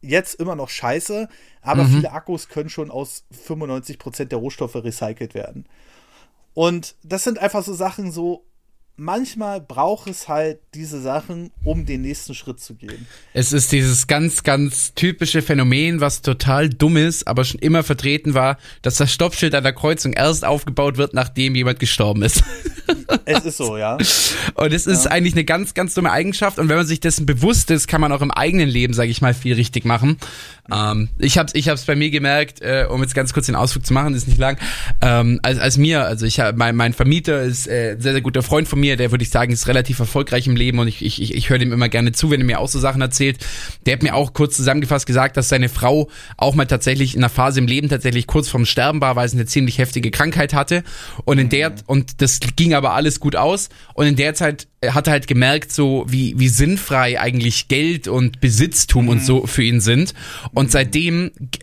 jetzt 0.00 0.34
immer 0.34 0.56
noch 0.56 0.68
scheiße, 0.68 1.28
aber 1.62 1.84
viele 1.84 2.12
Akkus 2.12 2.48
können 2.48 2.70
schon 2.70 2.90
aus 2.90 3.24
95% 3.46 4.26
der 4.26 4.38
Rohstoffe 4.38 4.76
recycelt 4.76 5.34
werden. 5.34 5.66
Und 6.54 6.94
das 7.02 7.24
sind 7.24 7.38
einfach 7.38 7.62
so 7.62 7.74
Sachen, 7.74 8.10
so 8.10 8.44
manchmal 9.00 9.62
braucht 9.62 10.08
es 10.08 10.28
halt 10.28 10.60
diese 10.74 11.00
Sachen, 11.00 11.50
um 11.64 11.86
den 11.86 12.02
nächsten 12.02 12.34
Schritt 12.34 12.60
zu 12.60 12.74
gehen. 12.74 13.06
Es 13.32 13.52
ist 13.52 13.72
dieses 13.72 14.06
ganz, 14.06 14.42
ganz 14.42 14.94
typische 14.94 15.40
Phänomen, 15.40 16.00
was 16.00 16.20
total 16.20 16.68
dumm 16.68 16.98
ist, 16.98 17.26
aber 17.26 17.44
schon 17.44 17.60
immer 17.60 17.82
vertreten 17.82 18.34
war, 18.34 18.58
dass 18.82 18.96
das 18.96 19.10
Stoppschild 19.10 19.54
an 19.54 19.64
der 19.64 19.72
Kreuzung 19.72 20.12
erst 20.12 20.44
aufgebaut 20.44 20.98
wird, 20.98 21.14
nachdem 21.14 21.54
jemand 21.54 21.80
gestorben 21.80 22.22
ist. 22.22 22.44
Es 23.24 23.44
ist 23.44 23.56
so, 23.56 23.76
ja. 23.76 23.98
Und 24.54 24.72
es 24.72 24.86
ist 24.86 25.06
eigentlich 25.06 25.34
eine 25.34 25.44
ganz, 25.44 25.74
ganz 25.74 25.94
dumme 25.94 26.10
Eigenschaft. 26.10 26.58
Und 26.58 26.68
wenn 26.68 26.76
man 26.76 26.86
sich 26.86 27.00
dessen 27.00 27.26
bewusst 27.26 27.70
ist, 27.70 27.86
kann 27.86 28.00
man 28.00 28.12
auch 28.12 28.22
im 28.22 28.30
eigenen 28.30 28.68
Leben, 28.68 28.94
sage 28.94 29.10
ich 29.10 29.20
mal, 29.20 29.34
viel 29.34 29.54
richtig 29.54 29.84
machen. 29.84 30.16
Ähm, 30.72 31.08
ich 31.18 31.38
habe 31.38 31.50
ich 31.54 31.68
hab's 31.68 31.84
bei 31.84 31.96
mir 31.96 32.10
gemerkt, 32.10 32.60
äh, 32.62 32.86
um 32.88 33.02
jetzt 33.02 33.14
ganz 33.14 33.32
kurz 33.32 33.46
den 33.46 33.56
Ausflug 33.56 33.84
zu 33.84 33.92
machen, 33.92 34.14
ist 34.14 34.28
nicht 34.28 34.38
lang. 34.38 34.58
Ähm, 35.00 35.40
als, 35.42 35.58
als 35.58 35.76
mir, 35.76 36.04
also 36.04 36.26
ich 36.26 36.40
hab, 36.40 36.56
mein, 36.56 36.76
mein 36.76 36.92
Vermieter 36.92 37.42
ist 37.42 37.66
äh, 37.66 37.92
ein 37.92 38.00
sehr, 38.00 38.12
sehr 38.12 38.20
guter 38.20 38.42
Freund 38.42 38.68
von 38.68 38.80
mir, 38.80 38.89
der 38.96 39.10
würde 39.10 39.22
ich 39.22 39.30
sagen, 39.30 39.52
ist 39.52 39.68
relativ 39.68 39.98
erfolgreich 39.98 40.46
im 40.46 40.56
Leben 40.56 40.78
und 40.78 40.88
ich, 40.88 41.04
ich, 41.04 41.34
ich, 41.34 41.50
höre 41.50 41.58
dem 41.58 41.72
immer 41.72 41.88
gerne 41.88 42.12
zu, 42.12 42.30
wenn 42.30 42.40
er 42.40 42.46
mir 42.46 42.60
auch 42.60 42.68
so 42.68 42.78
Sachen 42.78 43.00
erzählt. 43.00 43.38
Der 43.86 43.94
hat 43.94 44.02
mir 44.02 44.14
auch 44.14 44.32
kurz 44.32 44.56
zusammengefasst 44.56 45.06
gesagt, 45.06 45.36
dass 45.36 45.48
seine 45.48 45.68
Frau 45.68 46.08
auch 46.36 46.54
mal 46.54 46.66
tatsächlich 46.66 47.14
in 47.14 47.20
einer 47.20 47.28
Phase 47.28 47.60
im 47.60 47.66
Leben 47.66 47.88
tatsächlich 47.88 48.26
kurz 48.26 48.48
vorm 48.48 48.66
Sterben 48.66 49.00
war, 49.00 49.16
weil 49.16 49.28
sie 49.28 49.36
eine 49.36 49.46
ziemlich 49.46 49.78
heftige 49.78 50.10
Krankheit 50.10 50.54
hatte. 50.54 50.82
Und 51.24 51.38
in 51.38 51.48
der, 51.48 51.74
und 51.86 52.20
das 52.22 52.40
ging 52.56 52.74
aber 52.74 52.92
alles 52.94 53.20
gut 53.20 53.36
aus. 53.36 53.68
Und 53.94 54.06
in 54.06 54.16
der 54.16 54.34
Zeit 54.34 54.68
hat 54.86 55.06
er 55.06 55.12
halt 55.12 55.26
gemerkt, 55.26 55.72
so 55.72 56.04
wie, 56.08 56.34
wie 56.38 56.48
sinnfrei 56.48 57.20
eigentlich 57.20 57.68
Geld 57.68 58.08
und 58.08 58.40
Besitztum 58.40 59.08
und 59.08 59.24
so 59.24 59.46
für 59.46 59.62
ihn 59.62 59.80
sind. 59.80 60.14
Und 60.52 60.70
seitdem 60.70 61.30
g- 61.38 61.58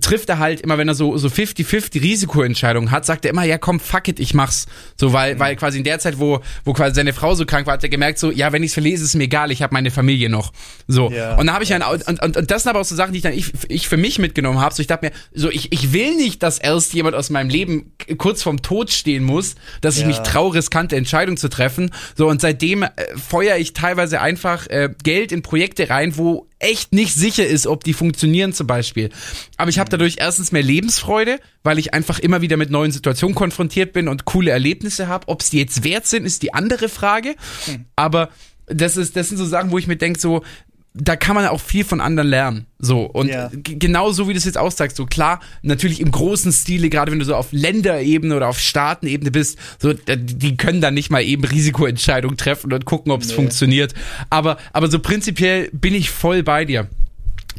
trifft 0.00 0.28
er 0.30 0.38
halt 0.38 0.62
immer, 0.62 0.78
wenn 0.78 0.88
er 0.88 0.94
so 0.94 1.16
so 1.18 1.28
50-50 1.28 2.00
Risikoentscheidungen 2.02 2.90
hat, 2.90 3.04
sagt 3.04 3.24
er 3.24 3.30
immer, 3.30 3.44
ja 3.44 3.58
komm, 3.58 3.78
fuck 3.78 4.08
it, 4.08 4.18
ich 4.18 4.32
mach's. 4.32 4.66
So, 4.98 5.12
weil, 5.12 5.38
weil 5.38 5.54
quasi 5.56 5.78
in 5.78 5.84
der 5.84 5.98
Zeit, 5.98 6.18
wo, 6.18 6.40
wo 6.64 6.72
quasi 6.72 6.94
seine 6.94 7.12
Frau 7.12 7.34
so 7.34 7.44
krank 7.44 7.66
war, 7.66 7.74
hat 7.74 7.82
er 7.82 7.90
gemerkt, 7.90 8.18
so, 8.18 8.30
ja, 8.30 8.52
wenn 8.52 8.62
ich's 8.62 8.72
verlese, 8.72 9.04
ist 9.04 9.14
mir 9.14 9.24
egal, 9.24 9.50
ich 9.50 9.62
habe 9.62 9.74
meine 9.74 9.90
Familie 9.90 10.30
noch. 10.30 10.52
So. 10.88 11.10
Ja. 11.10 11.36
und 11.36 11.46
da 11.46 11.52
habe 11.52 11.64
ich 11.64 11.74
ein, 11.74 11.82
und, 11.82 12.22
und, 12.22 12.36
und 12.36 12.50
das 12.50 12.62
sind 12.62 12.70
aber 12.70 12.80
auch 12.80 12.84
so 12.84 12.94
Sachen, 12.96 13.12
die 13.12 13.18
ich 13.18 13.22
dann 13.22 13.34
ich, 13.34 13.52
ich 13.68 13.86
für 13.88 13.96
mich 13.98 14.18
mitgenommen 14.18 14.60
habe. 14.60 14.74
So, 14.74 14.80
ich 14.80 14.86
dachte 14.86 15.06
mir, 15.06 15.12
so, 15.34 15.50
ich, 15.50 15.72
ich 15.72 15.92
will 15.92 16.16
nicht, 16.16 16.42
dass 16.42 16.58
erst 16.58 16.94
jemand 16.94 17.14
aus 17.14 17.28
meinem 17.30 17.50
Leben 17.50 17.92
kurz 18.16 18.42
vorm 18.42 18.62
Tod 18.62 18.90
stehen 18.90 19.24
muss, 19.24 19.56
dass 19.82 19.96
ich 19.96 20.02
Ja. 20.02 20.08
mich 20.08 20.18
traue, 20.20 20.54
riskante 20.54 20.96
Entscheidungen 20.96 21.36
zu 21.36 21.48
treffen. 21.50 21.90
So, 22.16 22.28
und 22.28 22.40
seitdem 22.40 22.82
äh, 22.82 22.88
feuere 23.16 23.58
ich 23.58 23.74
teilweise 23.74 24.20
einfach 24.20 24.66
äh, 24.68 24.88
Geld 25.02 25.32
in 25.32 25.42
Projekte 25.42 25.90
rein, 25.90 26.16
wo 26.16 26.46
echt 26.60 26.92
nicht 26.92 27.14
sicher 27.14 27.46
ist, 27.46 27.66
ob 27.66 27.82
die 27.84 27.92
funktionieren 27.92 28.52
zum 28.52 28.66
Beispiel. 28.66 29.10
Aber 29.56 29.70
ich 29.70 29.78
habe 29.78 29.90
dadurch 29.90 30.16
erstens 30.18 30.52
mehr 30.52 30.62
Lebensfreude, 30.62 31.40
weil 31.64 31.78
ich 31.78 31.92
einfach 31.94 32.18
immer 32.18 32.42
wieder 32.42 32.56
mit 32.56 32.70
neuen 32.70 32.92
Situationen 32.92 33.34
konfrontiert 33.34 33.92
bin 33.92 34.08
und 34.08 34.24
coole 34.26 34.50
Erlebnisse 34.50 35.08
habe. 35.08 35.26
Ob 35.28 35.40
es 35.40 35.50
die 35.50 35.58
jetzt 35.58 35.82
wert 35.82 36.06
sind, 36.06 36.24
ist 36.24 36.42
die 36.42 36.54
andere 36.54 36.88
Frage. 36.88 37.34
Aber 37.96 38.30
das 38.66 38.96
ist, 38.96 39.16
das 39.16 39.28
sind 39.28 39.38
so 39.38 39.46
Sachen, 39.46 39.72
wo 39.72 39.78
ich 39.78 39.86
mir 39.86 39.96
denke, 39.96 40.20
so, 40.20 40.44
da 40.92 41.14
kann 41.14 41.36
man 41.36 41.46
auch 41.46 41.60
viel 41.60 41.84
von 41.84 42.00
anderen 42.00 42.28
lernen. 42.28 42.66
So, 42.78 43.02
und 43.02 43.28
Ja. 43.28 43.50
genau 43.52 44.10
so 44.10 44.26
wie 44.28 44.32
du 44.32 44.38
es 44.38 44.44
jetzt 44.44 44.58
auch 44.58 44.72
sagst, 44.72 44.96
so 44.96 45.06
klar, 45.06 45.40
natürlich 45.62 46.00
im 46.00 46.10
großen 46.10 46.50
Stile, 46.52 46.88
gerade 46.90 47.12
wenn 47.12 47.18
du 47.20 47.24
so 47.24 47.36
auf 47.36 47.48
Länderebene 47.52 48.34
oder 48.34 48.48
auf 48.48 48.58
Staatenebene 48.58 49.30
bist, 49.30 49.56
so, 49.78 49.92
die 49.92 50.56
können 50.56 50.80
dann 50.80 50.94
nicht 50.94 51.10
mal 51.10 51.22
eben 51.22 51.44
Risikoentscheidungen 51.44 52.36
treffen 52.36 52.72
und 52.72 52.84
gucken, 52.86 53.12
ob 53.12 53.22
es 53.22 53.28
Nee. 53.28 53.34
funktioniert. 53.34 53.94
Aber, 54.30 54.56
aber 54.72 54.90
so 54.90 54.98
prinzipiell 54.98 55.68
bin 55.72 55.94
ich 55.94 56.10
voll 56.10 56.42
bei 56.42 56.64
dir. 56.64 56.88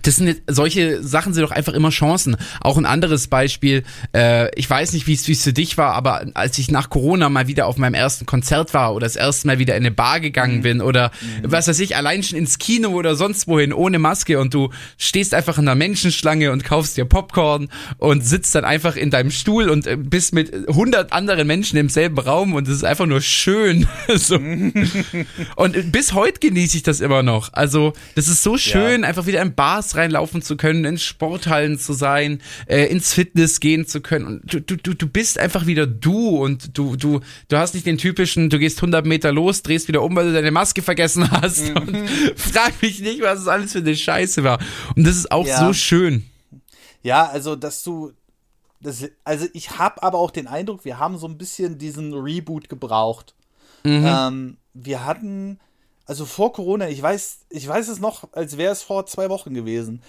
Das 0.03 0.17
sind 0.17 0.41
solche 0.47 1.03
Sachen 1.03 1.33
sind 1.33 1.43
doch 1.43 1.51
einfach 1.51 1.73
immer 1.73 1.89
Chancen. 1.89 2.37
Auch 2.61 2.77
ein 2.77 2.85
anderes 2.85 3.27
Beispiel, 3.27 3.83
äh, 4.15 4.53
ich 4.57 4.69
weiß 4.69 4.93
nicht, 4.93 5.07
wie 5.07 5.13
es 5.13 5.43
für 5.43 5.53
dich 5.53 5.77
war, 5.77 5.93
aber 5.93 6.25
als 6.33 6.57
ich 6.57 6.71
nach 6.71 6.89
Corona 6.89 7.29
mal 7.29 7.47
wieder 7.47 7.67
auf 7.67 7.77
meinem 7.77 7.93
ersten 7.93 8.25
Konzert 8.25 8.73
war 8.73 8.93
oder 8.93 9.05
das 9.05 9.15
erste 9.15 9.47
Mal 9.47 9.59
wieder 9.59 9.75
in 9.75 9.83
eine 9.83 9.91
Bar 9.91 10.19
gegangen 10.19 10.57
mhm. 10.57 10.61
bin 10.61 10.81
oder 10.81 11.11
mhm. 11.21 11.51
was 11.51 11.67
weiß 11.67 11.79
ich, 11.79 11.95
allein 11.95 12.23
schon 12.23 12.37
ins 12.37 12.59
Kino 12.59 12.89
oder 12.89 13.15
sonst 13.15 13.47
wohin 13.47 13.73
ohne 13.73 13.99
Maske 13.99 14.39
und 14.39 14.53
du 14.53 14.69
stehst 14.97 15.33
einfach 15.33 15.57
in 15.57 15.65
der 15.65 15.75
Menschenschlange 15.75 16.51
und 16.51 16.63
kaufst 16.63 16.97
dir 16.97 17.05
Popcorn 17.05 17.69
und 17.97 18.25
sitzt 18.25 18.55
dann 18.55 18.65
einfach 18.65 18.95
in 18.95 19.09
deinem 19.09 19.31
Stuhl 19.31 19.69
und 19.69 19.87
äh, 19.87 19.97
bist 19.97 20.33
mit 20.33 20.67
100 20.67 21.13
anderen 21.13 21.47
Menschen 21.47 21.77
im 21.77 21.89
selben 21.89 22.19
Raum 22.19 22.53
und 22.53 22.67
es 22.67 22.75
ist 22.75 22.85
einfach 22.85 23.05
nur 23.05 23.21
schön. 23.21 23.87
so. 24.15 24.35
und 25.55 25.91
bis 25.91 26.13
heute 26.13 26.39
genieße 26.39 26.77
ich 26.77 26.83
das 26.83 27.01
immer 27.01 27.23
noch. 27.23 27.53
Also, 27.53 27.93
das 28.15 28.27
ist 28.27 28.43
so 28.43 28.57
schön, 28.57 29.01
ja. 29.01 29.07
einfach 29.07 29.25
wieder 29.25 29.41
in 29.41 29.53
Bars 29.53 29.90
reinlaufen 29.95 30.41
zu 30.41 30.57
können, 30.57 30.85
in 30.85 30.97
Sporthallen 30.97 31.79
zu 31.79 31.93
sein, 31.93 32.41
äh, 32.67 32.85
ins 32.85 33.13
Fitness 33.13 33.59
gehen 33.59 33.87
zu 33.87 34.01
können. 34.01 34.25
Und 34.25 34.53
du, 34.53 34.77
du, 34.77 34.93
du 34.93 35.07
bist 35.07 35.37
einfach 35.37 35.65
wieder 35.65 35.87
du 35.87 36.37
und 36.37 36.77
du, 36.77 36.95
du, 36.95 37.21
du 37.47 37.57
hast 37.57 37.73
nicht 37.73 37.85
den 37.85 37.97
typischen, 37.97 38.49
du 38.49 38.59
gehst 38.59 38.77
100 38.79 39.05
Meter 39.05 39.31
los, 39.31 39.63
drehst 39.63 39.87
wieder 39.87 40.01
um, 40.01 40.15
weil 40.15 40.27
du 40.27 40.33
deine 40.33 40.51
Maske 40.51 40.81
vergessen 40.81 41.29
hast. 41.31 41.69
Mhm. 41.69 41.77
Und 41.77 42.09
frag 42.35 42.81
mich 42.81 43.01
nicht, 43.01 43.21
was 43.21 43.39
das 43.39 43.47
alles 43.47 43.71
für 43.71 43.79
eine 43.79 43.95
Scheiße 43.95 44.43
war. 44.43 44.59
Und 44.95 45.05
das 45.05 45.15
ist 45.15 45.31
auch 45.31 45.47
ja. 45.47 45.59
so 45.59 45.73
schön. 45.73 46.25
Ja, 47.03 47.27
also, 47.27 47.55
dass 47.55 47.83
du, 47.83 48.11
das, 48.79 49.05
also 49.23 49.47
ich 49.53 49.77
habe 49.77 50.03
aber 50.03 50.17
auch 50.19 50.31
den 50.31 50.47
Eindruck, 50.47 50.85
wir 50.85 50.99
haben 50.99 51.17
so 51.17 51.27
ein 51.27 51.37
bisschen 51.37 51.77
diesen 51.77 52.13
Reboot 52.13 52.69
gebraucht. 52.69 53.35
Mhm. 53.83 54.05
Ähm, 54.05 54.57
wir 54.73 55.05
hatten 55.05 55.59
also 56.11 56.25
vor 56.25 56.51
Corona, 56.51 56.89
ich 56.89 57.01
weiß, 57.01 57.45
ich 57.47 57.65
weiß 57.65 57.87
es 57.87 58.01
noch, 58.01 58.27
als 58.33 58.57
wäre 58.57 58.73
es 58.73 58.83
vor 58.83 59.05
zwei 59.05 59.29
Wochen 59.29 59.53
gewesen. 59.53 60.03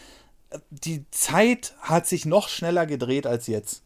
Die 0.70 1.08
Zeit 1.12 1.76
hat 1.80 2.08
sich 2.08 2.26
noch 2.26 2.48
schneller 2.48 2.86
gedreht 2.86 3.24
als 3.24 3.46
jetzt. 3.46 3.84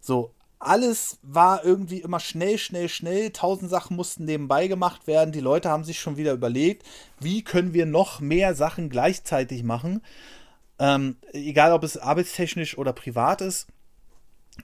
So, 0.00 0.32
alles 0.60 1.18
war 1.22 1.64
irgendwie 1.64 2.02
immer 2.02 2.20
schnell, 2.20 2.58
schnell, 2.58 2.88
schnell. 2.88 3.32
Tausend 3.32 3.68
Sachen 3.68 3.96
mussten 3.96 4.26
nebenbei 4.26 4.68
gemacht 4.68 5.08
werden. 5.08 5.32
Die 5.32 5.40
Leute 5.40 5.68
haben 5.68 5.82
sich 5.82 5.98
schon 5.98 6.16
wieder 6.16 6.34
überlegt, 6.34 6.86
wie 7.18 7.42
können 7.42 7.74
wir 7.74 7.84
noch 7.84 8.20
mehr 8.20 8.54
Sachen 8.54 8.88
gleichzeitig 8.88 9.64
machen. 9.64 10.02
Ähm, 10.78 11.16
egal, 11.32 11.72
ob 11.72 11.82
es 11.82 11.98
arbeitstechnisch 11.98 12.78
oder 12.78 12.92
privat 12.92 13.40
ist. 13.40 13.66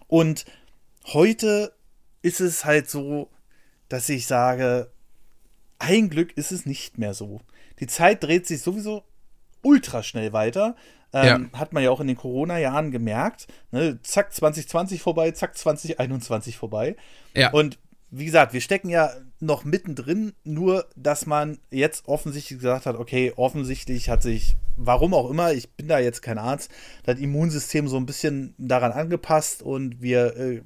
Und 0.07 0.45
heute 1.07 1.75
ist 2.23 2.41
es 2.41 2.65
halt 2.65 2.89
so, 2.89 3.29
dass 3.89 4.09
ich 4.09 4.29
sage, 4.29 4.93
ein 5.83 6.09
Glück 6.11 6.37
ist 6.37 6.53
es 6.53 6.65
nicht 6.65 6.99
mehr 6.99 7.13
so. 7.13 7.41
Die 7.81 7.89
Zeit 7.89 8.23
dreht 8.23 8.47
sich 8.47 8.63
sowieso 8.63 9.03
ultra 9.63 10.03
schnell 10.03 10.33
weiter. 10.33 10.77
Ähm, 11.13 11.51
ja. 11.53 11.59
Hat 11.59 11.73
man 11.73 11.83
ja 11.83 11.91
auch 11.91 12.01
in 12.01 12.07
den 12.07 12.17
Corona-Jahren 12.17 12.91
gemerkt. 12.93 13.49
Ne? 13.73 13.99
Zack, 14.03 14.33
2020 14.33 15.03
vorbei, 15.03 15.33
zack, 15.33 15.59
2021 15.59 16.57
vorbei. 16.57 16.97
Ja. 17.35 17.51
Und 17.51 17.79
wie 18.11 18.27
gesagt, 18.27 18.53
wir 18.53 18.61
stecken 18.61 18.91
ja 18.91 19.11
noch 19.41 19.65
mittendrin, 19.65 20.35
nur 20.45 20.87
dass 20.95 21.27
man 21.27 21.59
jetzt 21.71 22.07
offensichtlich 22.07 22.61
gesagt 22.61 22.87
hat, 22.87 22.97
okay, 22.97 23.33
offensichtlich 23.35 24.09
hat 24.09 24.23
sich, 24.23 24.55
warum 24.77 25.15
auch 25.15 25.29
immer, 25.29 25.53
ich 25.53 25.73
bin 25.73 25.89
da 25.89 25.99
jetzt 25.99 26.21
kein 26.21 26.39
Arzt, 26.39 26.71
das 27.05 27.19
Immunsystem 27.19 27.89
so 27.89 27.97
ein 27.97 28.07
bisschen 28.07 28.55
daran 28.59 28.93
angepasst 28.93 29.63
und 29.63 30.01
wir 30.01 30.37
äh, 30.37 30.63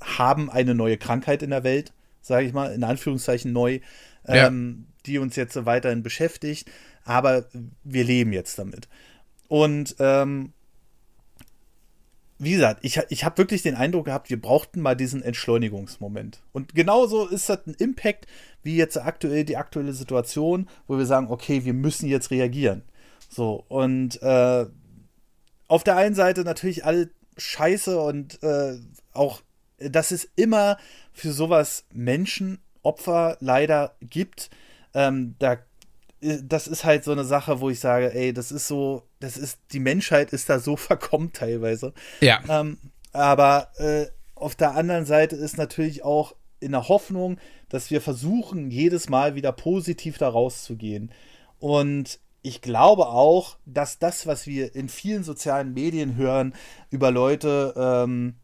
haben 0.00 0.50
eine 0.50 0.74
neue 0.74 0.98
Krankheit 0.98 1.42
in 1.42 1.50
der 1.50 1.64
Welt, 1.64 1.92
sage 2.20 2.46
ich 2.46 2.52
mal, 2.52 2.72
in 2.72 2.84
Anführungszeichen 2.84 3.52
neu 3.52 3.80
ja. 4.26 4.46
ähm, 4.46 4.86
die 5.06 5.18
uns 5.18 5.36
jetzt 5.36 5.64
weiterhin 5.66 6.02
beschäftigt. 6.02 6.70
Aber 7.04 7.46
wir 7.82 8.04
leben 8.04 8.32
jetzt 8.32 8.58
damit. 8.58 8.88
Und 9.48 9.96
ähm, 9.98 10.52
wie 12.38 12.52
gesagt, 12.52 12.80
ich, 12.82 13.00
ich 13.08 13.24
habe 13.24 13.38
wirklich 13.38 13.62
den 13.62 13.76
Eindruck 13.76 14.06
gehabt, 14.06 14.28
wir 14.28 14.40
brauchten 14.40 14.80
mal 14.80 14.96
diesen 14.96 15.22
Entschleunigungsmoment. 15.22 16.42
Und 16.52 16.74
genauso 16.74 17.28
ist 17.28 17.48
das 17.48 17.66
ein 17.66 17.74
Impact 17.74 18.26
wie 18.64 18.76
jetzt 18.76 18.96
aktuell 18.96 19.44
die 19.44 19.56
aktuelle 19.56 19.92
Situation, 19.92 20.68
wo 20.88 20.98
wir 20.98 21.06
sagen, 21.06 21.28
okay, 21.30 21.64
wir 21.64 21.72
müssen 21.72 22.08
jetzt 22.08 22.32
reagieren. 22.32 22.82
So, 23.28 23.64
und 23.68 24.20
äh, 24.22 24.66
auf 25.68 25.84
der 25.84 25.96
einen 25.96 26.16
Seite 26.16 26.42
natürlich 26.42 26.84
alle 26.84 27.10
Scheiße 27.36 27.98
und 28.00 28.42
äh, 28.42 28.78
auch, 29.12 29.42
dass 29.78 30.10
es 30.10 30.28
immer 30.36 30.78
für 31.12 31.32
sowas 31.32 31.84
Menschen 31.92 32.58
Opfer 32.82 33.36
leider 33.40 33.94
gibt. 34.00 34.50
Ähm, 34.94 35.34
da, 35.38 35.58
äh, 36.20 36.38
das 36.42 36.66
ist 36.66 36.84
halt 36.84 37.04
so 37.04 37.12
eine 37.12 37.24
Sache, 37.24 37.60
wo 37.60 37.70
ich 37.70 37.80
sage, 37.80 38.14
ey, 38.14 38.32
das 38.32 38.52
ist 38.52 38.68
so, 38.68 39.02
das 39.20 39.36
ist, 39.36 39.58
die 39.72 39.80
Menschheit 39.80 40.32
ist 40.32 40.48
da 40.48 40.58
so 40.58 40.76
verkommen 40.76 41.32
teilweise. 41.32 41.92
Ja. 42.20 42.40
Ähm, 42.48 42.78
aber 43.12 43.68
äh, 43.76 44.06
auf 44.34 44.54
der 44.54 44.74
anderen 44.74 45.04
Seite 45.04 45.36
ist 45.36 45.56
natürlich 45.56 46.04
auch 46.04 46.34
in 46.60 46.72
der 46.72 46.88
Hoffnung, 46.88 47.38
dass 47.68 47.90
wir 47.90 48.00
versuchen, 48.00 48.70
jedes 48.70 49.08
Mal 49.08 49.34
wieder 49.34 49.52
positiv 49.52 50.18
da 50.18 50.28
rauszugehen. 50.28 51.10
Und 51.58 52.20
ich 52.42 52.60
glaube 52.60 53.06
auch, 53.06 53.56
dass 53.66 53.98
das, 53.98 54.26
was 54.26 54.46
wir 54.46 54.74
in 54.74 54.88
vielen 54.88 55.24
sozialen 55.24 55.74
Medien 55.74 56.16
hören 56.16 56.54
über 56.90 57.10
Leute, 57.10 57.74
ähm, 57.76 58.34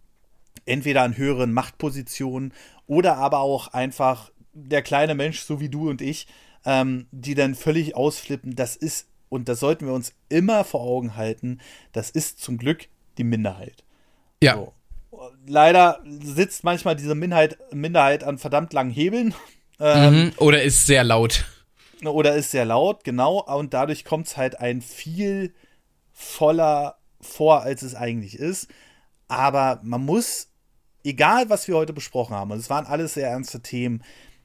entweder 0.68 1.02
an 1.02 1.16
höheren 1.16 1.52
Machtpositionen 1.52 2.52
oder 2.86 3.16
aber 3.16 3.40
auch 3.40 3.68
einfach 3.68 4.30
der 4.52 4.82
kleine 4.82 5.14
Mensch, 5.14 5.40
so 5.40 5.60
wie 5.60 5.68
du 5.68 5.88
und 5.88 6.00
ich, 6.00 6.26
ähm, 6.64 7.06
die 7.10 7.34
dann 7.34 7.54
völlig 7.54 7.96
ausflippen, 7.96 8.56
das 8.56 8.76
ist, 8.76 9.08
und 9.28 9.48
das 9.48 9.60
sollten 9.60 9.86
wir 9.86 9.92
uns 9.92 10.14
immer 10.28 10.64
vor 10.64 10.80
Augen 10.80 11.16
halten, 11.16 11.60
das 11.92 12.10
ist 12.10 12.40
zum 12.40 12.58
Glück 12.58 12.88
die 13.18 13.24
Minderheit. 13.24 13.84
Ja. 14.42 14.54
So. 14.54 14.72
Leider 15.46 16.02
sitzt 16.04 16.64
manchmal 16.64 16.96
diese 16.96 17.14
Minderheit, 17.14 17.58
Minderheit 17.72 18.24
an 18.24 18.38
verdammt 18.38 18.72
langen 18.72 18.90
Hebeln. 18.90 19.34
Ähm, 19.80 20.24
mhm. 20.24 20.32
Oder 20.38 20.64
ist 20.64 20.86
sehr 20.86 21.04
laut. 21.04 21.44
Oder 22.04 22.34
ist 22.34 22.50
sehr 22.50 22.64
laut, 22.64 23.04
genau. 23.04 23.44
Und 23.44 23.74
dadurch 23.74 24.04
kommt 24.04 24.26
es 24.26 24.36
halt 24.36 24.58
ein 24.58 24.82
viel 24.82 25.54
voller 26.12 26.98
vor, 27.20 27.62
als 27.62 27.82
es 27.82 27.94
eigentlich 27.94 28.36
ist. 28.36 28.66
Aber 29.28 29.78
man 29.84 30.04
muss, 30.04 30.47
egal 31.08 31.48
was 31.48 31.66
wir 31.66 31.76
heute 31.76 31.92
besprochen 31.92 32.36
haben, 32.36 32.50
und 32.50 32.58
es 32.58 32.70
waren 32.70 32.86
alles 32.86 33.14
sehr 33.14 33.28
ernste 33.28 33.60
Themen, 33.60 34.02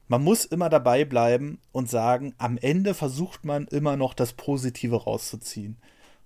man 0.07 0.23
muss 0.23 0.45
immer 0.45 0.69
dabei 0.69 1.05
bleiben 1.05 1.59
und 1.71 1.89
sagen, 1.89 2.33
am 2.37 2.57
Ende 2.57 2.93
versucht 2.93 3.45
man 3.45 3.67
immer 3.67 3.97
noch 3.97 4.13
das 4.13 4.33
Positive 4.33 5.03
rauszuziehen. 5.03 5.77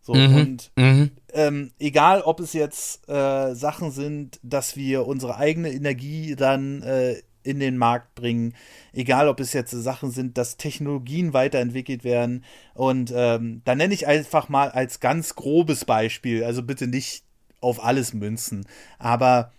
So, 0.01 0.13
mhm, 0.13 0.35
und 0.35 0.71
mhm. 0.75 1.11
Ähm, 1.33 1.71
egal, 1.79 2.21
ob 2.21 2.39
es 2.39 2.53
jetzt 2.53 3.07
äh, 3.09 3.53
Sachen 3.53 3.91
sind, 3.91 4.39
dass 4.41 4.75
wir 4.75 5.05
unsere 5.05 5.37
eigene 5.37 5.71
Energie 5.71 6.35
dann 6.35 6.81
äh, 6.81 7.21
in 7.43 7.59
den 7.59 7.77
Markt 7.77 8.15
bringen, 8.15 8.53
egal 8.93 9.27
ob 9.27 9.39
es 9.39 9.53
jetzt 9.53 9.71
Sachen 9.71 10.11
sind, 10.11 10.37
dass 10.37 10.57
Technologien 10.57 11.33
weiterentwickelt 11.33 12.03
werden. 12.03 12.43
Und 12.73 13.11
ähm, 13.15 13.61
da 13.65 13.75
nenne 13.75 13.93
ich 13.93 14.07
einfach 14.07 14.49
mal 14.49 14.69
als 14.69 14.99
ganz 14.99 15.35
grobes 15.35 15.85
Beispiel, 15.85 16.43
also 16.43 16.63
bitte 16.63 16.87
nicht 16.87 17.23
auf 17.61 17.83
alles 17.83 18.13
münzen, 18.13 18.65
aber 18.99 19.51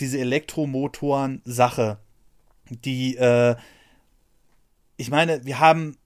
diese 0.00 0.18
Elektromotoren-Sache, 0.18 1.98
die, 2.70 3.16
äh, 3.16 3.56
ich 4.96 5.10
meine, 5.10 5.44
wir 5.44 5.60
haben 5.60 5.96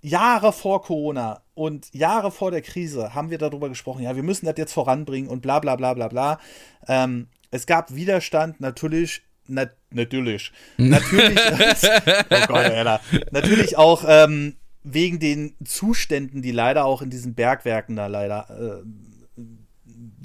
Jahre 0.00 0.52
vor 0.52 0.82
Corona 0.82 1.42
und 1.54 1.92
Jahre 1.94 2.30
vor 2.30 2.50
der 2.50 2.62
Krise 2.62 3.14
haben 3.14 3.30
wir 3.30 3.38
darüber 3.38 3.68
gesprochen, 3.68 4.02
ja, 4.02 4.16
wir 4.16 4.22
müssen 4.22 4.46
das 4.46 4.56
jetzt 4.58 4.72
voranbringen 4.72 5.30
und 5.30 5.42
bla 5.42 5.60
bla 5.60 5.76
bla 5.76 5.94
bla 5.94 6.08
bla. 6.08 6.40
Ähm, 6.88 7.28
es 7.50 7.66
gab 7.66 7.94
Widerstand, 7.94 8.60
natürlich, 8.60 9.22
na, 9.46 9.66
natürlich, 9.90 10.52
natürlich, 10.76 11.42
oh 12.30 12.46
Gott, 12.48 12.50
Alter, 12.50 13.00
natürlich 13.30 13.76
auch 13.76 14.04
ähm, 14.06 14.56
wegen 14.82 15.20
den 15.20 15.54
Zuständen, 15.64 16.42
die 16.42 16.50
leider 16.50 16.84
auch 16.84 17.02
in 17.02 17.10
diesen 17.10 17.34
Bergwerken 17.34 17.94
da 17.94 18.08
leider 18.08 18.82
äh, 18.82 18.82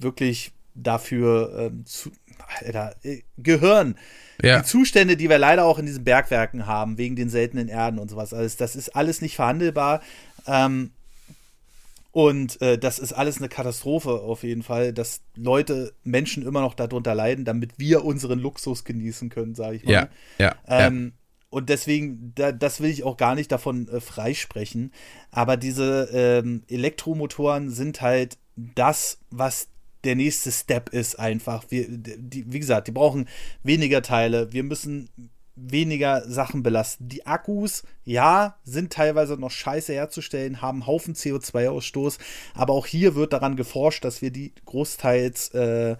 wirklich 0.01 0.53
dafür 0.73 1.71
äh, 1.71 1.83
zu, 1.83 2.11
Alter, 2.47 2.95
äh, 3.03 3.21
gehören. 3.37 3.97
Ja. 4.41 4.59
Die 4.59 4.65
Zustände, 4.65 5.17
die 5.17 5.29
wir 5.29 5.39
leider 5.39 5.65
auch 5.65 5.79
in 5.79 5.85
diesen 5.85 6.03
Bergwerken 6.03 6.65
haben, 6.67 6.97
wegen 6.97 7.15
den 7.15 7.29
seltenen 7.29 7.67
Erden 7.67 7.99
und 7.99 8.09
sowas, 8.09 8.33
also 8.33 8.55
das 8.57 8.75
ist 8.75 8.95
alles 8.95 9.21
nicht 9.21 9.35
verhandelbar. 9.35 10.01
Ähm, 10.45 10.91
und 12.11 12.59
äh, 12.61 12.79
das 12.79 12.97
ist 12.97 13.13
alles 13.13 13.37
eine 13.37 13.47
Katastrophe 13.47 14.09
auf 14.09 14.41
jeden 14.41 14.63
Fall, 14.63 14.91
dass 14.91 15.21
Leute, 15.35 15.93
Menschen 16.03 16.45
immer 16.47 16.61
noch 16.61 16.73
darunter 16.73 17.13
leiden, 17.13 17.45
damit 17.45 17.77
wir 17.77 18.05
unseren 18.05 18.39
Luxus 18.39 18.83
genießen 18.83 19.29
können, 19.29 19.53
sage 19.53 19.75
ich 19.75 19.83
mal. 19.83 19.91
Ja, 19.91 20.09
ja, 20.39 20.55
ähm, 20.67 21.13
ja. 21.13 21.27
Und 21.49 21.69
deswegen, 21.69 22.33
da, 22.35 22.51
das 22.51 22.81
will 22.81 22.89
ich 22.89 23.03
auch 23.03 23.17
gar 23.17 23.35
nicht 23.35 23.51
davon 23.51 23.87
äh, 23.87 24.01
freisprechen. 24.01 24.91
Aber 25.31 25.57
diese 25.57 26.09
ähm, 26.11 26.63
Elektromotoren 26.67 27.69
sind 27.69 28.01
halt 28.01 28.37
das, 28.55 29.19
was 29.29 29.67
der 30.07 30.15
nächste 30.15 30.51
Step 30.53 30.89
ist 30.89 31.19
einfach. 31.19 31.65
Wir, 31.69 31.85
die, 31.89 32.51
wie 32.51 32.59
gesagt, 32.59 32.87
die 32.87 32.93
brauchen 32.93 33.27
weniger 33.61 34.01
Teile. 34.01 34.53
Wir 34.53 34.63
müssen 34.63 35.09
weniger 35.57 36.23
Sachen 36.29 36.63
belasten. 36.63 37.09
Die 37.09 37.25
Akkus, 37.25 37.83
ja, 38.05 38.55
sind 38.63 38.93
teilweise 38.93 39.33
noch 39.35 39.51
scheiße 39.51 39.91
herzustellen, 39.91 40.61
haben 40.61 40.87
Haufen 40.87 41.13
CO2-Ausstoß, 41.13 42.19
aber 42.53 42.73
auch 42.73 42.85
hier 42.85 43.15
wird 43.15 43.33
daran 43.33 43.57
geforscht, 43.57 44.05
dass 44.05 44.21
wir 44.21 44.31
die 44.31 44.53
großteils 44.65 45.49
äh, 45.49 45.97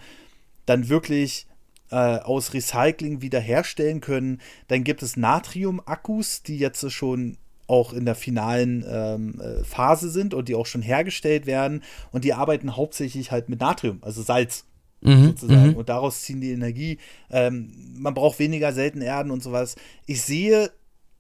dann 0.66 0.88
wirklich 0.88 1.48
äh, 1.90 1.96
aus 1.96 2.54
Recycling 2.54 3.22
wiederherstellen 3.22 4.00
können. 4.00 4.40
Dann 4.70 4.86
gibt 4.86 5.04
es 5.04 5.18
Natrium-Akkus, 5.18 6.44
die 6.44 6.60
jetzt 6.60 6.90
schon 6.92 7.38
auch 7.68 7.94
in 7.94 8.06
der 8.06 8.16
finalen 8.16 8.86
ähm, 8.90 9.40
äh, 9.40 9.64
Phase 9.64 10.10
sind 10.10 10.34
und 10.34 10.48
die 10.50 10.56
auch 10.56 10.66
schon 10.66 10.82
hergestellt 10.82 11.46
werden 11.46 11.84
und 12.12 12.24
die 12.24 12.34
arbeiten 12.34 12.76
hauptsächlich 12.76 13.32
halt 13.32 13.50
mit 13.50 13.60
Natrium, 13.60 14.00
also 14.02 14.22
Salz 14.22 14.66
mhm, 15.02 15.26
sozusagen. 15.28 15.72
Mhm. 15.72 15.76
Und 15.76 15.90
daraus 15.90 16.22
ziehen 16.22 16.42
die 16.42 16.52
Energie. 16.52 16.98
Ähm, 17.30 17.72
man 17.98 18.14
braucht 18.14 18.40
weniger 18.40 18.74
seltene 18.74 19.06
Erden 19.06 19.32
und 19.32 19.44
sowas. 19.44 19.76
Ich 20.06 20.22
sehe 20.22 20.72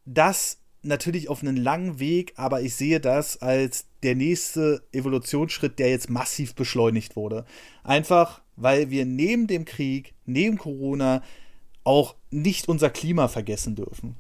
das 0.06 0.60
natürlich 0.84 1.30
auf 1.30 1.42
einen 1.42 1.58
langen 1.58 2.00
Weg, 2.00 2.34
aber 2.38 2.62
ich 2.62 2.76
sehe 2.76 3.00
das 3.00 3.42
als 3.42 3.86
der 4.04 4.16
nächste 4.16 4.84
Evolutionsschritt, 4.92 5.80
der 5.80 5.90
jetzt 5.90 6.10
massiv 6.10 6.56
beschleunigt 6.56 7.16
wurde. 7.16 7.46
Einfach, 7.84 8.42
weil 8.56 8.90
wir 8.90 9.06
neben 9.06 9.48
dem 9.48 9.66
Krieg, 9.66 10.14
neben 10.26 10.58
Corona 10.58 11.24
auch 11.84 12.16
nicht 12.30 12.68
unser 12.68 12.90
Klima 12.90 13.28
vergessen 13.28 13.76
dürfen. 13.76 14.16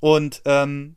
Und 0.00 0.42
ähm, 0.44 0.96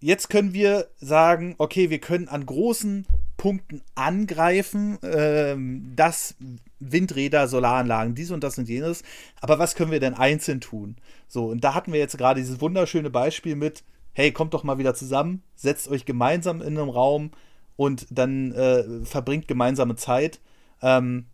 jetzt 0.00 0.28
können 0.28 0.52
wir 0.52 0.88
sagen, 0.98 1.54
okay, 1.58 1.90
wir 1.90 2.00
können 2.00 2.28
an 2.28 2.46
großen 2.46 3.06
Punkten 3.36 3.82
angreifen, 3.94 4.98
ähm, 5.02 5.92
das 5.94 6.34
Windräder, 6.78 7.48
Solaranlagen, 7.48 8.14
dies 8.14 8.30
und 8.30 8.42
das 8.42 8.58
und 8.58 8.68
jenes. 8.68 9.02
Aber 9.40 9.58
was 9.58 9.74
können 9.74 9.90
wir 9.90 10.00
denn 10.00 10.14
einzeln 10.14 10.60
tun? 10.60 10.96
So, 11.28 11.46
und 11.46 11.62
da 11.64 11.74
hatten 11.74 11.92
wir 11.92 12.00
jetzt 12.00 12.18
gerade 12.18 12.40
dieses 12.40 12.60
wunderschöne 12.60 13.10
Beispiel 13.10 13.56
mit, 13.56 13.84
hey, 14.12 14.32
kommt 14.32 14.54
doch 14.54 14.64
mal 14.64 14.78
wieder 14.78 14.94
zusammen, 14.94 15.42
setzt 15.54 15.88
euch 15.88 16.04
gemeinsam 16.04 16.60
in 16.60 16.78
einem 16.78 16.88
Raum 16.88 17.30
und 17.76 18.06
dann 18.10 18.52
äh, 18.52 19.04
verbringt 19.04 19.48
gemeinsame 19.48 19.96
Zeit. 19.96 20.40
Ähm, 20.82 21.26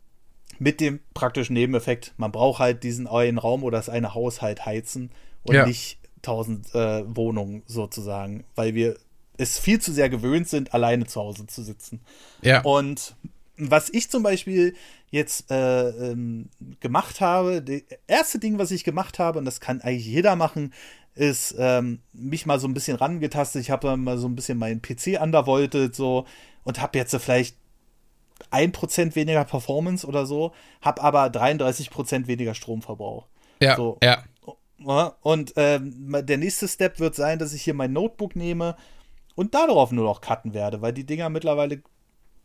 mit 0.58 0.80
dem 0.80 1.00
praktischen 1.14 1.54
Nebeneffekt, 1.54 2.14
man 2.16 2.30
braucht 2.30 2.60
halt 2.60 2.84
diesen 2.84 3.06
einen 3.06 3.38
Raum 3.38 3.64
oder 3.64 3.78
das 3.78 3.88
eine 3.88 4.14
Haus 4.14 4.42
halt 4.42 4.64
heizen 4.64 5.10
und 5.42 5.54
ja. 5.54 5.66
nicht 5.66 5.98
tausend 6.22 6.74
äh, 6.74 7.04
Wohnungen 7.06 7.62
sozusagen, 7.66 8.44
weil 8.54 8.74
wir 8.74 8.96
es 9.36 9.58
viel 9.58 9.80
zu 9.80 9.92
sehr 9.92 10.08
gewöhnt 10.08 10.48
sind, 10.48 10.74
alleine 10.74 11.06
zu 11.06 11.20
Hause 11.20 11.46
zu 11.46 11.62
sitzen. 11.62 12.00
Ja. 12.42 12.62
Und 12.62 13.16
was 13.56 13.90
ich 13.90 14.10
zum 14.10 14.22
Beispiel 14.22 14.74
jetzt 15.10 15.50
äh, 15.50 15.88
ähm, 15.88 16.48
gemacht 16.80 17.20
habe, 17.20 17.62
das 17.62 17.82
erste 18.06 18.38
Ding, 18.38 18.58
was 18.58 18.70
ich 18.70 18.84
gemacht 18.84 19.18
habe, 19.18 19.38
und 19.38 19.44
das 19.44 19.60
kann 19.60 19.80
eigentlich 19.80 20.06
jeder 20.06 20.36
machen, 20.36 20.72
ist 21.14 21.54
ähm, 21.58 22.00
mich 22.12 22.46
mal 22.46 22.58
so 22.58 22.66
ein 22.66 22.74
bisschen 22.74 22.96
rangetastet. 22.96 23.60
Ich 23.60 23.70
habe 23.70 23.96
mal 23.96 24.16
so 24.16 24.26
ein 24.26 24.34
bisschen 24.34 24.58
meinen 24.58 24.80
PC 24.80 25.20
undervoltet 25.20 25.94
so 25.94 26.26
und 26.64 26.80
habe 26.80 26.98
jetzt 26.98 27.10
so 27.10 27.18
vielleicht 27.18 27.56
1% 28.50 29.14
weniger 29.14 29.44
Performance 29.44 30.06
oder 30.06 30.26
so, 30.26 30.52
habe 30.80 31.02
aber 31.02 31.26
33% 31.26 32.26
weniger 32.26 32.54
Stromverbrauch. 32.54 33.26
Ja, 33.60 33.76
so. 33.76 33.98
ja. 34.02 34.24
Und 34.84 35.52
ähm, 35.56 36.16
der 36.22 36.38
nächste 36.38 36.68
Step 36.68 36.98
wird 37.00 37.14
sein, 37.14 37.38
dass 37.38 37.52
ich 37.52 37.62
hier 37.62 37.74
mein 37.74 37.92
Notebook 37.92 38.36
nehme 38.36 38.76
und 39.34 39.54
darauf 39.54 39.92
nur 39.92 40.04
noch 40.04 40.20
cutten 40.20 40.54
werde, 40.54 40.82
weil 40.82 40.92
die 40.92 41.06
Dinger 41.06 41.28
mittlerweile 41.28 41.82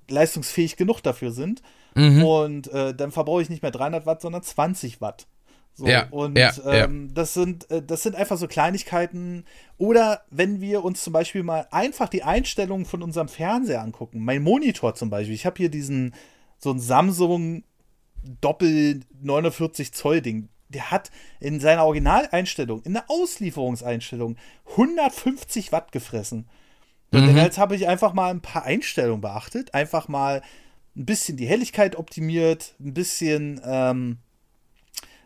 leistungsfähig 0.09 0.77
genug 0.77 1.01
dafür 1.01 1.31
sind. 1.31 1.61
Mhm. 1.95 2.23
Und 2.23 2.68
äh, 2.72 2.93
dann 2.93 3.11
verbrauche 3.11 3.41
ich 3.41 3.49
nicht 3.49 3.61
mehr 3.61 3.72
300 3.72 4.05
Watt, 4.05 4.22
sondern 4.22 4.43
20 4.43 5.01
Watt. 5.01 5.27
So, 5.73 5.85
ja, 5.85 6.07
und 6.09 6.35
ja, 6.38 6.51
ähm, 6.65 7.07
ja. 7.07 7.14
das 7.14 7.35
sind 7.35 7.69
äh, 7.69 7.84
das 7.84 8.01
sind 8.01 8.15
einfach 8.15 8.38
so 8.38 8.47
Kleinigkeiten. 8.47 9.45
Oder 9.77 10.23
wenn 10.31 10.59
wir 10.59 10.84
uns 10.84 11.03
zum 11.03 11.14
Beispiel 11.14 11.43
mal 11.43 11.68
einfach 11.69 12.09
die 12.09 12.23
Einstellungen 12.23 12.85
von 12.85 13.03
unserem 13.03 13.27
Fernseher 13.27 13.81
angucken, 13.81 14.23
mein 14.23 14.41
Monitor 14.41 14.95
zum 14.95 15.11
Beispiel. 15.11 15.35
Ich 15.35 15.45
habe 15.45 15.57
hier 15.57 15.69
diesen 15.69 16.15
so 16.57 16.72
ein 16.72 16.80
Samsung 16.80 17.64
Doppel 18.41 19.01
49 19.22 19.93
Zoll 19.93 20.22
Ding 20.22 20.49
der 20.69 20.91
hat 20.91 21.11
in 21.39 21.60
seiner 21.60 21.85
Originaleinstellung, 21.85 22.81
in 22.84 22.94
der 22.94 23.06
Auslieferungseinstellung 23.10 24.38
150 24.72 25.72
Watt 25.72 25.91
gefressen. 25.91 26.48
Und 27.11 27.31
mhm. 27.31 27.38
jetzt 27.38 27.57
habe 27.57 27.76
ich 27.76 27.88
einfach 27.88 28.14
mal 28.14 28.30
ein 28.31 28.41
paar 28.41 28.64
Einstellungen 28.64 29.22
beachtet, 29.22 29.73
einfach 29.73 30.07
mal 30.07 30.41
ein 30.95 31.06
bisschen 31.06 31.38
die 31.38 31.48
Helligkeit 31.48 31.95
optimiert, 31.95 32.76
ein 32.80 32.94
bisschen 32.94 33.61
ähm, 33.64 34.18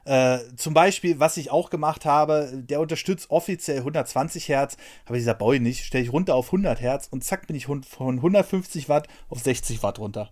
äh, 0.04 0.40
zum 0.56 0.74
Beispiel, 0.74 1.20
was 1.20 1.38
ich 1.38 1.52
auch 1.52 1.70
gemacht 1.70 2.06
habe, 2.06 2.52
der 2.56 2.80
unterstützt 2.80 3.30
offiziell 3.30 3.80
120 3.80 4.50
Hertz, 4.50 4.78
aber 5.06 5.18
dieser 5.18 5.36
Boy 5.36 5.60
nicht, 5.60 5.86
stelle 5.86 6.04
ich 6.04 6.14
runter 6.14 6.36
auf 6.36 6.48
100 6.48 6.82
Hertz 6.82 7.08
und 7.10 7.24
zack 7.24 7.48
bin 7.48 7.56
ich 7.56 7.66
von 7.66 7.84
150 8.00 8.90
Watt 8.90 9.08
auf 9.30 9.40
60 9.40 9.84
Watt 9.84 10.00
runter. 10.00 10.32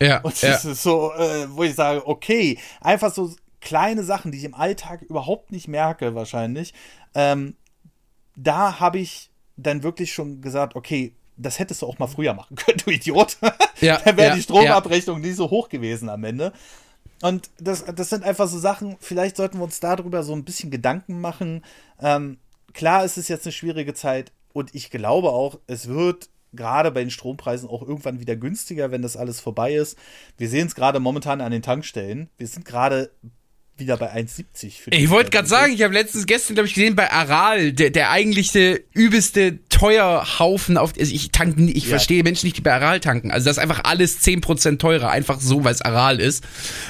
Ja. 0.00 0.20
Und 0.20 0.42
das 0.42 0.64
ja. 0.64 0.70
ist 0.70 0.82
so, 0.82 1.12
äh, 1.12 1.46
wo 1.50 1.62
ich 1.64 1.74
sage, 1.74 2.06
okay, 2.06 2.58
einfach 2.80 3.12
so 3.12 3.30
kleine 3.60 4.04
Sachen, 4.04 4.32
die 4.32 4.38
ich 4.38 4.44
im 4.44 4.54
Alltag 4.54 5.02
überhaupt 5.02 5.52
nicht 5.52 5.68
merke, 5.68 6.14
wahrscheinlich. 6.14 6.74
Ähm, 7.14 7.56
da 8.36 8.80
habe 8.80 8.98
ich 8.98 9.30
dann 9.56 9.82
wirklich 9.82 10.12
schon 10.12 10.40
gesagt, 10.40 10.76
okay, 10.76 11.14
das 11.36 11.58
hättest 11.58 11.82
du 11.82 11.86
auch 11.86 11.98
mal 11.98 12.06
früher 12.06 12.34
machen 12.34 12.56
können, 12.56 12.78
du 12.84 12.90
Idiot. 12.90 13.38
Ja, 13.80 13.98
dann 14.04 14.16
wäre 14.16 14.30
ja, 14.30 14.34
die 14.34 14.42
Stromabrechnung 14.42 15.22
ja. 15.22 15.28
nie 15.28 15.32
so 15.32 15.50
hoch 15.50 15.68
gewesen 15.68 16.08
am 16.08 16.24
Ende. 16.24 16.52
Und 17.22 17.50
das, 17.58 17.84
das 17.84 18.08
sind 18.08 18.24
einfach 18.24 18.48
so 18.48 18.58
Sachen, 18.58 18.96
vielleicht 19.00 19.36
sollten 19.36 19.58
wir 19.58 19.64
uns 19.64 19.80
darüber 19.80 20.22
so 20.22 20.32
ein 20.32 20.44
bisschen 20.44 20.70
Gedanken 20.70 21.20
machen. 21.20 21.64
Ähm, 22.00 22.38
klar 22.72 23.04
ist 23.04 23.18
es 23.18 23.28
jetzt 23.28 23.46
eine 23.46 23.52
schwierige 23.52 23.94
Zeit 23.94 24.32
und 24.52 24.74
ich 24.74 24.90
glaube 24.90 25.30
auch, 25.30 25.58
es 25.66 25.88
wird 25.88 26.30
gerade 26.52 26.90
bei 26.90 27.00
den 27.00 27.10
Strompreisen 27.10 27.68
auch 27.68 27.82
irgendwann 27.82 28.20
wieder 28.20 28.36
günstiger, 28.36 28.90
wenn 28.90 29.02
das 29.02 29.16
alles 29.16 29.40
vorbei 29.40 29.74
ist. 29.74 29.98
Wir 30.36 30.48
sehen 30.48 30.66
es 30.66 30.74
gerade 30.74 30.98
momentan 30.98 31.40
an 31.40 31.52
den 31.52 31.62
Tankstellen. 31.62 32.28
Wir 32.38 32.48
sind 32.48 32.64
gerade 32.64 33.10
wieder 33.80 33.96
bei 33.96 34.14
1,70. 34.14 34.92
Ich 34.92 35.10
wollte 35.10 35.30
gerade 35.30 35.48
sagen, 35.48 35.72
ich 35.72 35.82
habe 35.82 35.92
letztens 35.92 36.26
gestern, 36.26 36.54
glaube 36.54 36.68
ich, 36.68 36.74
gesehen, 36.74 36.94
bei 36.94 37.10
Aral, 37.10 37.72
der, 37.72 37.90
der 37.90 38.10
eigentliche 38.10 38.82
übelste 38.92 39.58
Teuerhaufen 39.68 40.76
auf. 40.76 40.92
Also 40.98 41.12
ich 41.12 41.32
tanke, 41.32 41.62
ich 41.62 41.84
ja. 41.84 41.90
verstehe 41.90 42.22
Menschen 42.22 42.46
nicht, 42.46 42.58
die 42.58 42.60
bei 42.60 42.72
Aral 42.72 43.00
tanken. 43.00 43.30
Also 43.30 43.46
das 43.46 43.56
ist 43.56 43.62
einfach 43.62 43.82
alles 43.84 44.22
10% 44.22 44.78
teurer, 44.78 45.10
einfach 45.10 45.40
so, 45.40 45.64
weil 45.64 45.74
es 45.74 45.82
Aral 45.82 46.20
ist. 46.20 46.44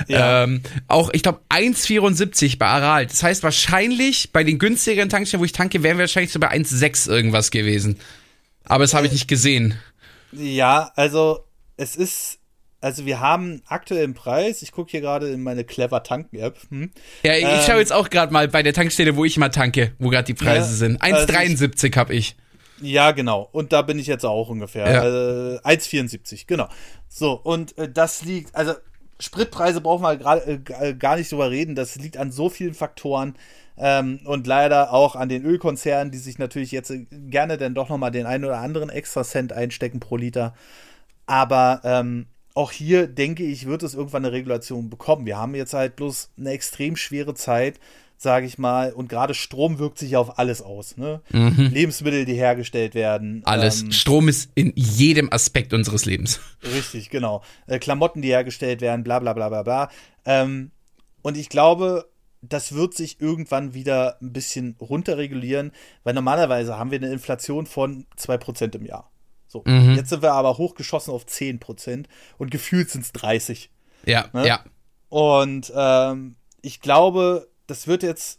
Ja. 0.08 0.44
Ähm, 0.44 0.62
auch, 0.88 1.10
ich 1.12 1.22
glaube, 1.22 1.40
1,74 1.48 2.58
bei 2.58 2.66
Aral. 2.66 3.06
Das 3.06 3.22
heißt 3.22 3.42
wahrscheinlich 3.42 4.32
bei 4.32 4.44
den 4.44 4.58
günstigeren 4.58 5.08
Tankstellen, 5.08 5.40
wo 5.40 5.44
ich 5.44 5.52
tanke, 5.52 5.82
wären 5.82 5.96
wir 5.96 6.02
wahrscheinlich 6.02 6.32
so 6.32 6.40
bei 6.40 6.50
1,6 6.50 7.08
irgendwas 7.08 7.50
gewesen. 7.50 7.96
Aber 8.64 8.84
das 8.84 8.92
habe 8.92 9.06
ich 9.06 9.12
äh, 9.12 9.14
nicht 9.14 9.28
gesehen. 9.28 9.78
Ja, 10.32 10.92
also 10.96 11.46
es 11.76 11.96
ist 11.96 12.39
also 12.80 13.04
wir 13.06 13.20
haben 13.20 13.62
aktuellen 13.66 14.14
Preis. 14.14 14.62
Ich 14.62 14.72
gucke 14.72 14.90
hier 14.90 15.00
gerade 15.00 15.28
in 15.28 15.42
meine 15.42 15.64
Clever 15.64 16.02
Tanken 16.02 16.36
App. 16.36 16.56
Hm. 16.70 16.90
Ja, 17.22 17.34
ich 17.34 17.44
ähm, 17.44 17.60
schaue 17.66 17.78
jetzt 17.78 17.92
auch 17.92 18.08
gerade 18.08 18.32
mal 18.32 18.48
bei 18.48 18.62
der 18.62 18.72
Tankstelle, 18.72 19.16
wo 19.16 19.24
ich 19.24 19.36
mal 19.36 19.50
tanke, 19.50 19.92
wo 19.98 20.08
gerade 20.08 20.24
die 20.24 20.34
Preise 20.34 20.70
ja, 20.70 20.76
sind. 20.76 21.02
1,73 21.02 21.84
also 21.84 21.96
habe 21.96 22.14
ich. 22.14 22.36
Ja, 22.80 23.12
genau. 23.12 23.48
Und 23.52 23.72
da 23.72 23.82
bin 23.82 23.98
ich 23.98 24.06
jetzt 24.06 24.24
auch 24.24 24.48
ungefähr. 24.48 24.90
Ja. 24.90 25.04
Äh, 25.04 25.58
1,74, 25.58 26.46
genau. 26.46 26.68
So, 27.08 27.32
und 27.32 27.76
äh, 27.76 27.90
das 27.90 28.24
liegt, 28.24 28.54
also 28.54 28.72
Spritpreise 29.18 29.82
brauchen 29.82 30.02
wir 30.02 30.16
gerade 30.16 30.60
äh, 30.80 30.94
gar 30.94 31.16
nicht 31.16 31.30
drüber 31.30 31.50
reden. 31.50 31.74
Das 31.74 31.96
liegt 31.96 32.16
an 32.16 32.32
so 32.32 32.48
vielen 32.48 32.74
Faktoren. 32.74 33.34
Ähm, 33.76 34.20
und 34.24 34.46
leider 34.46 34.92
auch 34.92 35.16
an 35.16 35.28
den 35.28 35.44
Ölkonzernen, 35.44 36.10
die 36.10 36.18
sich 36.18 36.38
natürlich 36.38 36.70
jetzt 36.70 36.90
äh, 36.90 37.06
gerne 37.10 37.56
dann 37.56 37.74
doch 37.74 37.88
nochmal 37.88 38.10
den 38.10 38.26
einen 38.26 38.44
oder 38.44 38.58
anderen 38.58 38.90
extra 38.90 39.24
Cent 39.24 39.52
einstecken 39.52 40.00
pro 40.00 40.16
Liter. 40.16 40.54
Aber 41.26 41.80
ähm, 41.84 42.26
auch 42.54 42.72
hier 42.72 43.06
denke 43.06 43.44
ich, 43.44 43.66
wird 43.66 43.82
es 43.82 43.94
irgendwann 43.94 44.24
eine 44.24 44.32
Regulation 44.32 44.90
bekommen. 44.90 45.26
Wir 45.26 45.38
haben 45.38 45.54
jetzt 45.54 45.74
halt 45.74 45.96
bloß 45.96 46.30
eine 46.38 46.50
extrem 46.50 46.96
schwere 46.96 47.34
Zeit, 47.34 47.78
sage 48.16 48.46
ich 48.46 48.58
mal, 48.58 48.92
und 48.92 49.08
gerade 49.08 49.34
Strom 49.34 49.78
wirkt 49.78 49.98
sich 49.98 50.16
auf 50.16 50.38
alles 50.38 50.60
aus. 50.60 50.96
Ne? 50.96 51.22
Mhm. 51.30 51.70
Lebensmittel, 51.72 52.24
die 52.24 52.34
hergestellt 52.34 52.94
werden. 52.94 53.42
Alles. 53.44 53.82
Ähm, 53.82 53.92
Strom 53.92 54.28
ist 54.28 54.50
in 54.54 54.72
jedem 54.74 55.32
Aspekt 55.32 55.72
unseres 55.72 56.04
Lebens. 56.04 56.40
Richtig, 56.62 57.08
genau. 57.10 57.42
Äh, 57.66 57.78
Klamotten, 57.78 58.20
die 58.20 58.28
hergestellt 58.28 58.80
werden, 58.80 59.04
bla 59.04 59.20
bla 59.20 59.32
bla 59.32 59.48
bla 59.48 59.62
bla. 59.62 59.90
Ähm, 60.26 60.70
und 61.22 61.36
ich 61.36 61.48
glaube, 61.48 62.10
das 62.42 62.74
wird 62.74 62.94
sich 62.94 63.20
irgendwann 63.20 63.74
wieder 63.74 64.16
ein 64.20 64.32
bisschen 64.32 64.76
runterregulieren, 64.80 65.72
weil 66.04 66.14
normalerweise 66.14 66.78
haben 66.78 66.90
wir 66.90 66.98
eine 66.98 67.12
Inflation 67.12 67.66
von 67.66 68.06
2% 68.18 68.74
im 68.76 68.86
Jahr. 68.86 69.09
So, 69.50 69.64
mhm. 69.66 69.96
jetzt 69.96 70.10
sind 70.10 70.22
wir 70.22 70.32
aber 70.32 70.58
hochgeschossen 70.58 71.12
auf 71.12 71.24
10% 71.24 72.04
und 72.38 72.52
gefühlt 72.52 72.88
sind 72.88 73.00
es 73.00 73.10
30. 73.10 73.68
Ja, 74.06 74.28
ne? 74.32 74.46
ja. 74.46 74.64
Und 75.08 75.72
ähm, 75.74 76.36
ich 76.62 76.80
glaube, 76.80 77.48
das 77.66 77.88
wird 77.88 78.04
jetzt 78.04 78.38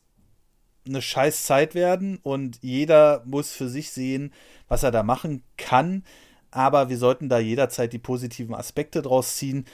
eine 0.88 1.02
scheiß 1.02 1.44
Zeit 1.44 1.76
werden 1.76 2.18
und 2.24 2.60
jeder 2.62 3.24
muss 3.26 3.52
für 3.52 3.68
sich 3.68 3.92
sehen, 3.92 4.32
was 4.70 4.84
er 4.84 4.92
da 4.92 5.04
machen 5.04 5.44
kann. 5.58 6.06
Aber 6.50 6.88
wir 6.88 6.98
sollten 6.98 7.28
da 7.28 7.40
jederzeit 7.40 7.92
die 7.92 8.00
positiven 8.00 8.56
Aspekte 8.56 9.02
draus 9.02 9.36
ziehen 9.36 9.66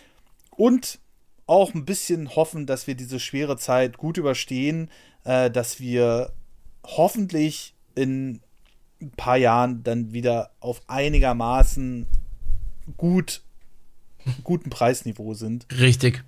und 0.49 0.97
auch 1.45 1.75
ein 1.75 1.85
bisschen 1.85 2.35
hoffen, 2.35 2.65
dass 2.65 2.87
wir 2.87 2.95
diese 2.95 3.19
schwere 3.19 3.57
Zeit 3.57 3.99
gut 3.99 4.17
überstehen, 4.17 4.89
äh, 5.23 5.51
dass 5.51 5.79
wir 5.79 6.33
hoffentlich 6.83 7.75
in 7.93 8.41
ein 9.01 9.11
paar 9.11 9.37
Jahren 9.37 9.83
dann 9.83 10.13
wieder 10.13 10.51
auf 10.59 10.81
einigermaßen 10.87 12.07
gut 12.97 13.41
guten 14.43 14.69
Preisniveau 14.69 15.33
sind. 15.33 15.65
Richtig. 15.79 16.23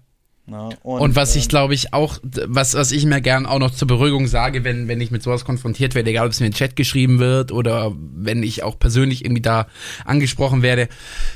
Ja, 0.48 0.70
und, 0.82 1.02
und, 1.02 1.16
was 1.16 1.36
ähm, 1.36 1.42
ich 1.42 1.50
glaube 1.50 1.74
ich 1.76 1.94
auch, 1.94 2.18
was, 2.24 2.74
was 2.74 2.92
ich 2.92 3.06
mir 3.06 3.22
gern 3.22 3.46
auch 3.46 3.60
noch 3.60 3.72
zur 3.72 3.88
Beruhigung 3.88 4.26
sage, 4.26 4.64
wenn, 4.64 4.88
wenn 4.88 5.00
ich 5.00 5.12
mit 5.12 5.22
sowas 5.22 5.46
konfrontiert 5.46 5.94
werde, 5.94 6.10
egal 6.10 6.26
ob 6.26 6.32
es 6.32 6.40
mir 6.40 6.48
in 6.48 6.54
den 6.54 6.58
Chat 6.58 6.76
geschrieben 6.76 7.20
wird 7.20 7.52
oder 7.52 7.94
wenn 7.96 8.42
ich 8.42 8.64
auch 8.64 8.80
persönlich 8.80 9.24
irgendwie 9.24 9.44
da 9.44 9.68
angesprochen 10.06 10.64
werde, 10.64 10.90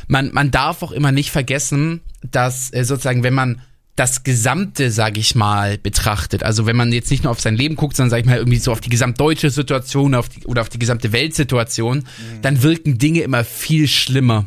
man, 0.08 0.32
man 0.34 0.50
darf 0.50 0.82
auch 0.82 0.92
immer 0.92 1.12
nicht 1.12 1.30
vergessen, 1.30 2.02
dass 2.24 2.74
äh, 2.74 2.84
sozusagen, 2.84 3.24
wenn 3.24 3.36
man 3.36 3.62
das 3.96 4.24
Gesamte, 4.24 4.90
sag 4.90 5.18
ich 5.18 5.36
mal, 5.36 5.78
betrachtet. 5.78 6.44
Also 6.44 6.66
wenn 6.66 6.76
man 6.76 6.92
jetzt 6.92 7.12
nicht 7.12 7.24
nur 7.24 7.32
auf 7.32 7.40
sein 7.40 7.56
Leben 7.56 7.76
guckt, 7.76 7.96
sondern 7.96 8.10
sag 8.10 8.20
ich 8.22 8.26
mal 8.26 8.38
irgendwie 8.38 8.58
so 8.58 8.72
auf 8.72 8.82
die 8.82 8.90
gesamtdeutsche 8.90 9.52
Situation 9.52 10.16
auf 10.16 10.30
die, 10.30 10.46
oder 10.46 10.62
auf 10.62 10.70
die 10.70 10.80
gesamte 10.80 11.12
Weltsituation, 11.12 12.00
mhm. 12.00 12.42
dann 12.42 12.64
wirken 12.64 12.98
Dinge 12.98 13.22
immer 13.22 13.44
viel 13.44 13.88
schlimmer 13.88 14.46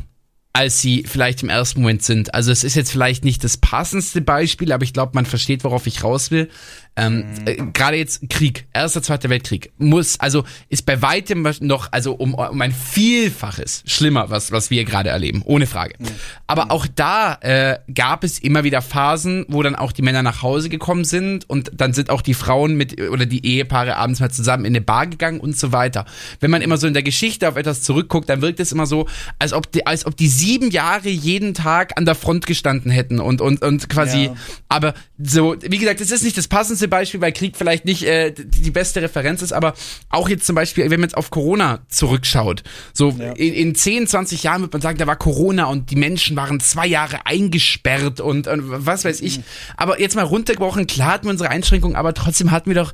als 0.57 0.81
sie 0.81 1.03
vielleicht 1.07 1.43
im 1.43 1.49
ersten 1.49 1.81
Moment 1.81 2.01
sind. 2.01 2.33
Also 2.33 2.51
es 2.51 2.63
ist 2.63 2.73
jetzt 2.73 2.91
vielleicht 2.91 3.23
nicht 3.23 3.43
das 3.43 3.57
passendste 3.57 4.21
Beispiel, 4.21 4.71
aber 4.71 4.83
ich 4.83 4.91
glaube, 4.91 5.11
man 5.13 5.27
versteht, 5.27 5.63
worauf 5.63 5.85
ich 5.85 6.03
raus 6.03 6.31
will. 6.31 6.49
Ähm, 6.97 7.17
mhm. 7.17 7.25
äh, 7.45 7.55
Gerade 7.73 7.97
jetzt 7.97 8.27
Krieg, 8.29 8.65
erster, 8.73 9.03
zweiter 9.03 9.29
Weltkrieg, 9.29 9.71
muss, 9.77 10.19
also 10.19 10.43
ist 10.67 10.85
bei 10.85 11.01
weitem 11.01 11.47
noch, 11.61 11.91
also 11.91 12.13
um, 12.13 12.33
um 12.33 12.61
ein 12.61 12.71
Vielfaches 12.71 13.83
schlimmer, 13.85 14.31
was, 14.31 14.51
was 14.51 14.71
wir 14.71 14.83
gerade 14.83 15.09
erleben, 15.09 15.43
ohne 15.45 15.67
Frage. 15.67 15.93
Mhm. 15.99 16.07
Aber 16.47 16.65
mhm. 16.65 16.71
auch 16.71 16.87
da 16.95 17.35
äh, 17.41 17.77
gab 17.93 18.23
es 18.23 18.39
immer 18.39 18.63
wieder 18.63 18.81
Phasen, 18.81 19.45
wo 19.47 19.61
dann 19.61 19.75
auch 19.75 19.91
die 19.91 20.01
Männer 20.01 20.23
nach 20.23 20.41
Hause 20.41 20.69
gekommen 20.69 21.05
sind 21.05 21.47
und 21.47 21.71
dann 21.75 21.93
sind 21.93 22.09
auch 22.09 22.21
die 22.21 22.33
Frauen 22.33 22.75
mit 22.75 22.99
oder 22.99 23.27
die 23.27 23.45
Ehepaare 23.45 23.95
abends 23.97 24.19
mal 24.19 24.31
zusammen 24.31 24.65
in 24.65 24.71
eine 24.71 24.81
Bar 24.81 25.05
gegangen 25.05 25.39
und 25.39 25.55
so 25.55 25.71
weiter. 25.71 26.05
Wenn 26.39 26.49
man 26.49 26.63
immer 26.63 26.77
so 26.77 26.87
in 26.87 26.93
der 26.93 27.03
Geschichte 27.03 27.47
auf 27.47 27.57
etwas 27.57 27.83
zurückguckt, 27.83 28.27
dann 28.27 28.41
wirkt 28.41 28.59
es 28.59 28.71
immer 28.71 28.87
so, 28.87 29.07
als 29.37 29.53
ob 29.53 29.71
die, 29.71 29.85
als 29.85 30.07
ob 30.07 30.17
die 30.17 30.27
sieben 30.27 30.71
Jahre 30.71 31.09
jeden 31.09 31.53
Tag 31.53 31.95
an 31.95 32.05
der 32.05 32.15
Front 32.15 32.47
gestanden 32.47 32.89
hätten 32.89 33.19
und, 33.19 33.39
und, 33.39 33.61
und 33.61 33.87
quasi, 33.87 34.25
ja. 34.25 34.35
aber 34.67 34.95
so, 35.19 35.55
wie 35.61 35.77
gesagt, 35.77 36.01
es 36.01 36.09
ist 36.09 36.23
nicht 36.23 36.37
das 36.37 36.47
passendste 36.47 36.86
beste 36.87 36.97
Beispiel, 36.97 37.21
weil 37.21 37.31
Krieg 37.31 37.55
vielleicht 37.55 37.85
nicht 37.85 38.03
äh, 38.03 38.31
die 38.31 38.71
beste 38.71 39.01
Referenz 39.01 39.41
ist, 39.41 39.53
aber 39.53 39.73
auch 40.09 40.29
jetzt 40.29 40.45
zum 40.45 40.55
Beispiel, 40.55 40.85
wenn 40.85 40.99
man 40.99 41.09
jetzt 41.09 41.17
auf 41.17 41.29
Corona 41.29 41.79
zurückschaut, 41.89 42.63
so 42.93 43.11
ja. 43.11 43.33
in, 43.33 43.53
in 43.53 43.75
10, 43.75 44.07
20 44.07 44.43
Jahren 44.43 44.61
wird 44.61 44.73
man 44.73 44.81
sagen, 44.81 44.97
da 44.97 45.07
war 45.07 45.15
Corona 45.15 45.65
und 45.65 45.91
die 45.91 45.95
Menschen 45.95 46.35
waren 46.35 46.59
zwei 46.59 46.87
Jahre 46.87 47.25
eingesperrt 47.25 48.19
und, 48.19 48.47
und 48.47 48.85
was 48.85 49.05
weiß 49.05 49.21
ich. 49.21 49.39
Mhm. 49.39 49.43
Aber 49.75 49.99
jetzt 49.99 50.15
mal 50.15 50.23
runtergebrochen, 50.23 50.87
klar 50.87 51.13
hatten 51.13 51.25
wir 51.25 51.31
unsere 51.31 51.49
Einschränkungen, 51.49 51.95
aber 51.95 52.13
trotzdem 52.13 52.51
hatten 52.51 52.69
wir 52.69 52.75
doch 52.75 52.93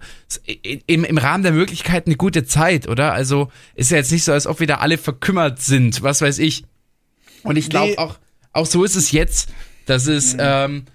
im, 0.88 1.04
im 1.04 1.18
Rahmen 1.18 1.44
der 1.44 1.52
Möglichkeiten 1.52 2.10
eine 2.10 2.18
gute 2.18 2.46
Zeit, 2.46 2.88
oder? 2.88 3.14
Also 3.14 3.52
ist 3.76 3.92
ja 3.92 3.98
jetzt 3.98 4.12
nicht 4.12 4.24
so, 4.24 4.32
als 4.32 4.48
ob 4.48 4.60
wir 4.60 4.68
da 4.68 4.76
alle 4.76 4.98
verkümmert 4.98 5.62
sind, 5.62 6.02
was 6.04 6.22
weiß 6.22 6.40
ich. 6.40 6.64
Und 7.44 7.58
ich 7.58 7.70
glaube 7.70 7.92
nee. 7.92 7.98
auch, 7.98 8.18
auch 8.54 8.66
so 8.66 8.84
ist 8.84 8.96
es 8.96 9.12
jetzt, 9.12 9.50
dass 9.86 10.08
es, 10.08 10.34
mhm. 10.34 10.40
ähm, 10.42 10.86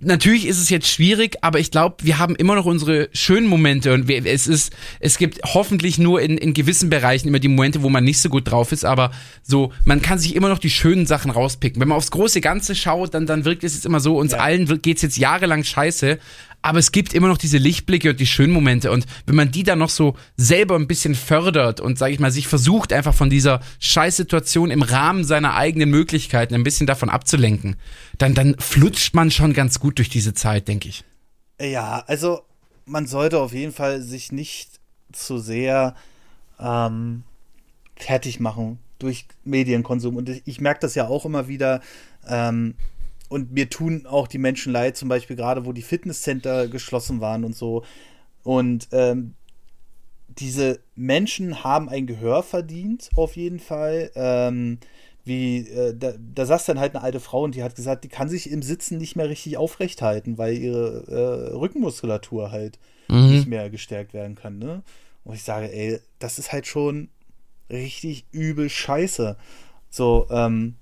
natürlich 0.00 0.46
ist 0.46 0.58
es 0.58 0.68
jetzt 0.68 0.88
schwierig, 0.88 1.36
aber 1.40 1.58
ich 1.58 1.70
glaube, 1.70 1.96
wir 2.02 2.18
haben 2.18 2.36
immer 2.36 2.54
noch 2.54 2.66
unsere 2.66 3.08
schönen 3.12 3.46
Momente 3.46 3.94
und 3.94 4.08
wir, 4.08 4.24
es 4.26 4.46
ist, 4.46 4.72
es 5.00 5.16
gibt 5.16 5.40
hoffentlich 5.42 5.98
nur 5.98 6.20
in, 6.20 6.36
in 6.36 6.52
gewissen 6.52 6.90
Bereichen 6.90 7.28
immer 7.28 7.38
die 7.38 7.48
Momente, 7.48 7.82
wo 7.82 7.88
man 7.88 8.04
nicht 8.04 8.20
so 8.20 8.28
gut 8.28 8.50
drauf 8.50 8.72
ist, 8.72 8.84
aber 8.84 9.10
so, 9.42 9.72
man 9.84 10.02
kann 10.02 10.18
sich 10.18 10.36
immer 10.36 10.48
noch 10.48 10.58
die 10.58 10.70
schönen 10.70 11.06
Sachen 11.06 11.30
rauspicken. 11.30 11.80
Wenn 11.80 11.88
man 11.88 11.96
aufs 11.96 12.10
große 12.10 12.40
Ganze 12.40 12.74
schaut, 12.74 13.14
dann, 13.14 13.26
dann 13.26 13.44
wirkt 13.44 13.64
es 13.64 13.74
jetzt 13.74 13.86
immer 13.86 14.00
so, 14.00 14.18
uns 14.18 14.32
ja. 14.32 14.38
allen 14.38 14.82
geht's 14.82 15.02
jetzt 15.02 15.16
jahrelang 15.16 15.64
scheiße, 15.64 16.18
aber 16.62 16.78
es 16.78 16.92
gibt 16.92 17.14
immer 17.14 17.28
noch 17.28 17.38
diese 17.38 17.58
Lichtblicke 17.58 18.10
und 18.10 18.20
die 18.20 18.26
schönen 18.26 18.52
Momente 18.52 18.90
und 18.90 19.06
wenn 19.26 19.34
man 19.34 19.50
die 19.50 19.62
dann 19.62 19.78
noch 19.78 19.88
so 19.88 20.16
selber 20.36 20.76
ein 20.76 20.86
bisschen 20.86 21.14
fördert 21.14 21.80
und 21.80 21.98
sage 21.98 22.12
ich 22.12 22.20
mal 22.20 22.30
sich 22.30 22.48
versucht 22.48 22.92
einfach 22.92 23.14
von 23.14 23.30
dieser 23.30 23.60
Scheißsituation 23.78 24.70
im 24.70 24.82
Rahmen 24.82 25.24
seiner 25.24 25.54
eigenen 25.54 25.90
Möglichkeiten 25.90 26.54
ein 26.54 26.64
bisschen 26.64 26.86
davon 26.86 27.08
abzulenken, 27.08 27.76
dann 28.18 28.34
dann 28.34 28.56
flutscht 28.58 29.14
man 29.14 29.30
schon 29.30 29.52
ganz 29.52 29.80
gut 29.80 29.98
durch 29.98 30.08
diese 30.08 30.34
Zeit, 30.34 30.68
denke 30.68 30.88
ich. 30.88 31.04
Ja, 31.60 32.04
also 32.06 32.42
man 32.86 33.06
sollte 33.06 33.38
auf 33.38 33.52
jeden 33.52 33.72
Fall 33.72 34.02
sich 34.02 34.32
nicht 34.32 34.80
zu 35.12 35.38
sehr 35.38 35.94
ähm, 36.58 37.22
fertig 37.96 38.40
machen 38.40 38.78
durch 38.98 39.26
Medienkonsum 39.44 40.16
und 40.16 40.30
ich 40.44 40.60
merke 40.60 40.80
das 40.80 40.94
ja 40.94 41.08
auch 41.08 41.24
immer 41.24 41.48
wieder. 41.48 41.80
Ähm, 42.28 42.74
und 43.30 43.52
mir 43.52 43.70
tun 43.70 44.06
auch 44.06 44.26
die 44.26 44.38
Menschen 44.38 44.72
leid, 44.72 44.96
zum 44.96 45.08
Beispiel 45.08 45.36
gerade, 45.36 45.64
wo 45.64 45.72
die 45.72 45.82
Fitnesscenter 45.82 46.66
geschlossen 46.66 47.20
waren 47.20 47.44
und 47.44 47.54
so. 47.54 47.84
Und 48.42 48.88
ähm, 48.90 49.34
diese 50.28 50.80
Menschen 50.96 51.62
haben 51.62 51.88
ein 51.88 52.08
Gehör 52.08 52.42
verdient, 52.42 53.08
auf 53.14 53.36
jeden 53.36 53.60
Fall. 53.60 54.10
Ähm, 54.16 54.78
wie, 55.24 55.58
äh, 55.58 55.94
da, 55.96 56.14
da 56.18 56.44
saß 56.44 56.66
dann 56.66 56.80
halt 56.80 56.96
eine 56.96 57.04
alte 57.04 57.20
Frau 57.20 57.44
und 57.44 57.54
die 57.54 57.62
hat 57.62 57.76
gesagt, 57.76 58.02
die 58.02 58.08
kann 58.08 58.28
sich 58.28 58.50
im 58.50 58.62
Sitzen 58.62 58.98
nicht 58.98 59.14
mehr 59.14 59.28
richtig 59.28 59.56
aufrecht 59.56 60.02
halten, 60.02 60.36
weil 60.36 60.58
ihre 60.58 61.04
äh, 61.06 61.54
Rückenmuskulatur 61.54 62.50
halt 62.50 62.80
mhm. 63.06 63.30
nicht 63.30 63.46
mehr 63.46 63.70
gestärkt 63.70 64.12
werden 64.12 64.34
kann. 64.34 64.58
Ne? 64.58 64.82
Und 65.22 65.36
ich 65.36 65.44
sage, 65.44 65.72
ey, 65.72 66.00
das 66.18 66.40
ist 66.40 66.50
halt 66.50 66.66
schon 66.66 67.10
richtig 67.70 68.24
übel 68.32 68.68
scheiße. 68.68 69.36
So, 69.88 70.26
ähm, 70.30 70.74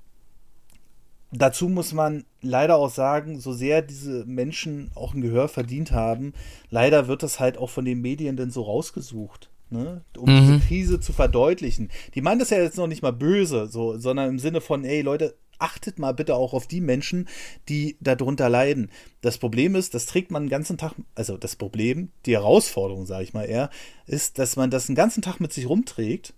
Dazu 1.31 1.69
muss 1.69 1.93
man 1.93 2.25
leider 2.41 2.77
auch 2.77 2.91
sagen, 2.91 3.39
so 3.41 3.53
sehr 3.53 3.83
diese 3.83 4.25
Menschen 4.25 4.91
auch 4.95 5.15
ein 5.15 5.21
Gehör 5.21 5.49
verdient 5.49 5.93
haben, 5.93 6.33
leider 6.71 7.07
wird 7.07 7.23
das 7.23 7.39
halt 7.39 7.59
auch 7.59 7.71
von 7.71 7.85
den 7.85 8.01
Medien 8.01 8.37
dann 8.37 8.51
so 8.51 8.63
rausgesucht. 8.63 9.51
Ne? 9.71 10.01
um 10.17 10.35
mhm. 10.35 10.41
diese 10.41 10.61
Krise 10.61 11.01
zu 11.01 11.13
verdeutlichen. 11.13 11.91
Die 12.15 12.23
meinen 12.23 12.39
das 12.39 12.49
ja 12.49 12.57
jetzt 12.57 12.79
noch 12.79 12.87
nicht 12.87 13.03
mal 13.03 13.13
böse, 13.13 13.67
so, 13.67 13.99
sondern 13.99 14.31
im 14.31 14.39
Sinne 14.39 14.63
von, 14.63 14.83
ey 14.83 15.03
Leute, 15.03 15.37
achtet 15.59 15.99
mal 15.99 16.13
bitte 16.13 16.35
auch 16.35 16.55
auf 16.55 16.67
die 16.67 16.81
Menschen, 16.81 17.29
die 17.69 17.99
darunter 18.01 18.49
leiden. 18.49 18.91
Das 19.21 19.37
Problem 19.37 19.75
ist, 19.75 19.93
das 19.93 20.07
trägt 20.07 20.31
man 20.31 20.45
den 20.45 20.51
ganzen 20.51 20.79
Tag, 20.79 20.95
also 21.15 21.37
das 21.37 21.57
Problem, 21.57 22.11
die 22.25 22.33
Herausforderung, 22.33 23.05
sage 23.05 23.25
ich 23.25 23.35
mal 23.35 23.45
eher, 23.45 23.69
ist, 24.07 24.39
dass 24.39 24.57
man 24.57 24.71
das 24.71 24.87
den 24.87 24.95
ganzen 24.95 25.23
Tag 25.23 25.39
mit 25.41 25.53
sich 25.53 25.69
rumträgt 25.69 26.33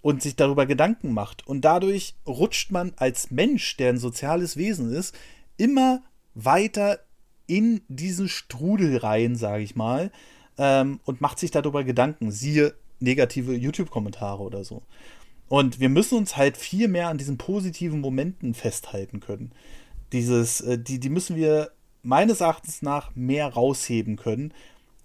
und 0.00 0.22
sich 0.22 0.36
darüber 0.36 0.66
Gedanken 0.66 1.12
macht. 1.12 1.46
Und 1.46 1.62
dadurch 1.62 2.14
rutscht 2.26 2.70
man 2.70 2.92
als 2.96 3.30
Mensch, 3.30 3.76
der 3.76 3.90
ein 3.90 3.98
soziales 3.98 4.56
Wesen 4.56 4.92
ist, 4.92 5.14
immer 5.56 6.02
weiter 6.34 7.00
in 7.46 7.80
diesen 7.88 8.28
Strudel 8.28 8.98
rein, 8.98 9.36
sage 9.36 9.62
ich 9.62 9.74
mal, 9.74 10.10
ähm, 10.58 11.00
und 11.04 11.20
macht 11.20 11.38
sich 11.38 11.50
darüber 11.50 11.82
Gedanken. 11.82 12.30
Siehe 12.30 12.74
negative 13.00 13.54
YouTube-Kommentare 13.54 14.42
oder 14.42 14.64
so. 14.64 14.82
Und 15.48 15.80
wir 15.80 15.88
müssen 15.88 16.18
uns 16.18 16.36
halt 16.36 16.56
viel 16.56 16.88
mehr 16.88 17.08
an 17.08 17.18
diesen 17.18 17.38
positiven 17.38 18.00
Momenten 18.00 18.54
festhalten 18.54 19.20
können. 19.20 19.52
Dieses, 20.12 20.60
äh, 20.60 20.78
die, 20.78 21.00
die 21.00 21.08
müssen 21.08 21.36
wir 21.36 21.70
meines 22.02 22.40
Erachtens 22.40 22.82
nach 22.82 23.14
mehr 23.14 23.48
rausheben 23.48 24.16
können. 24.16 24.52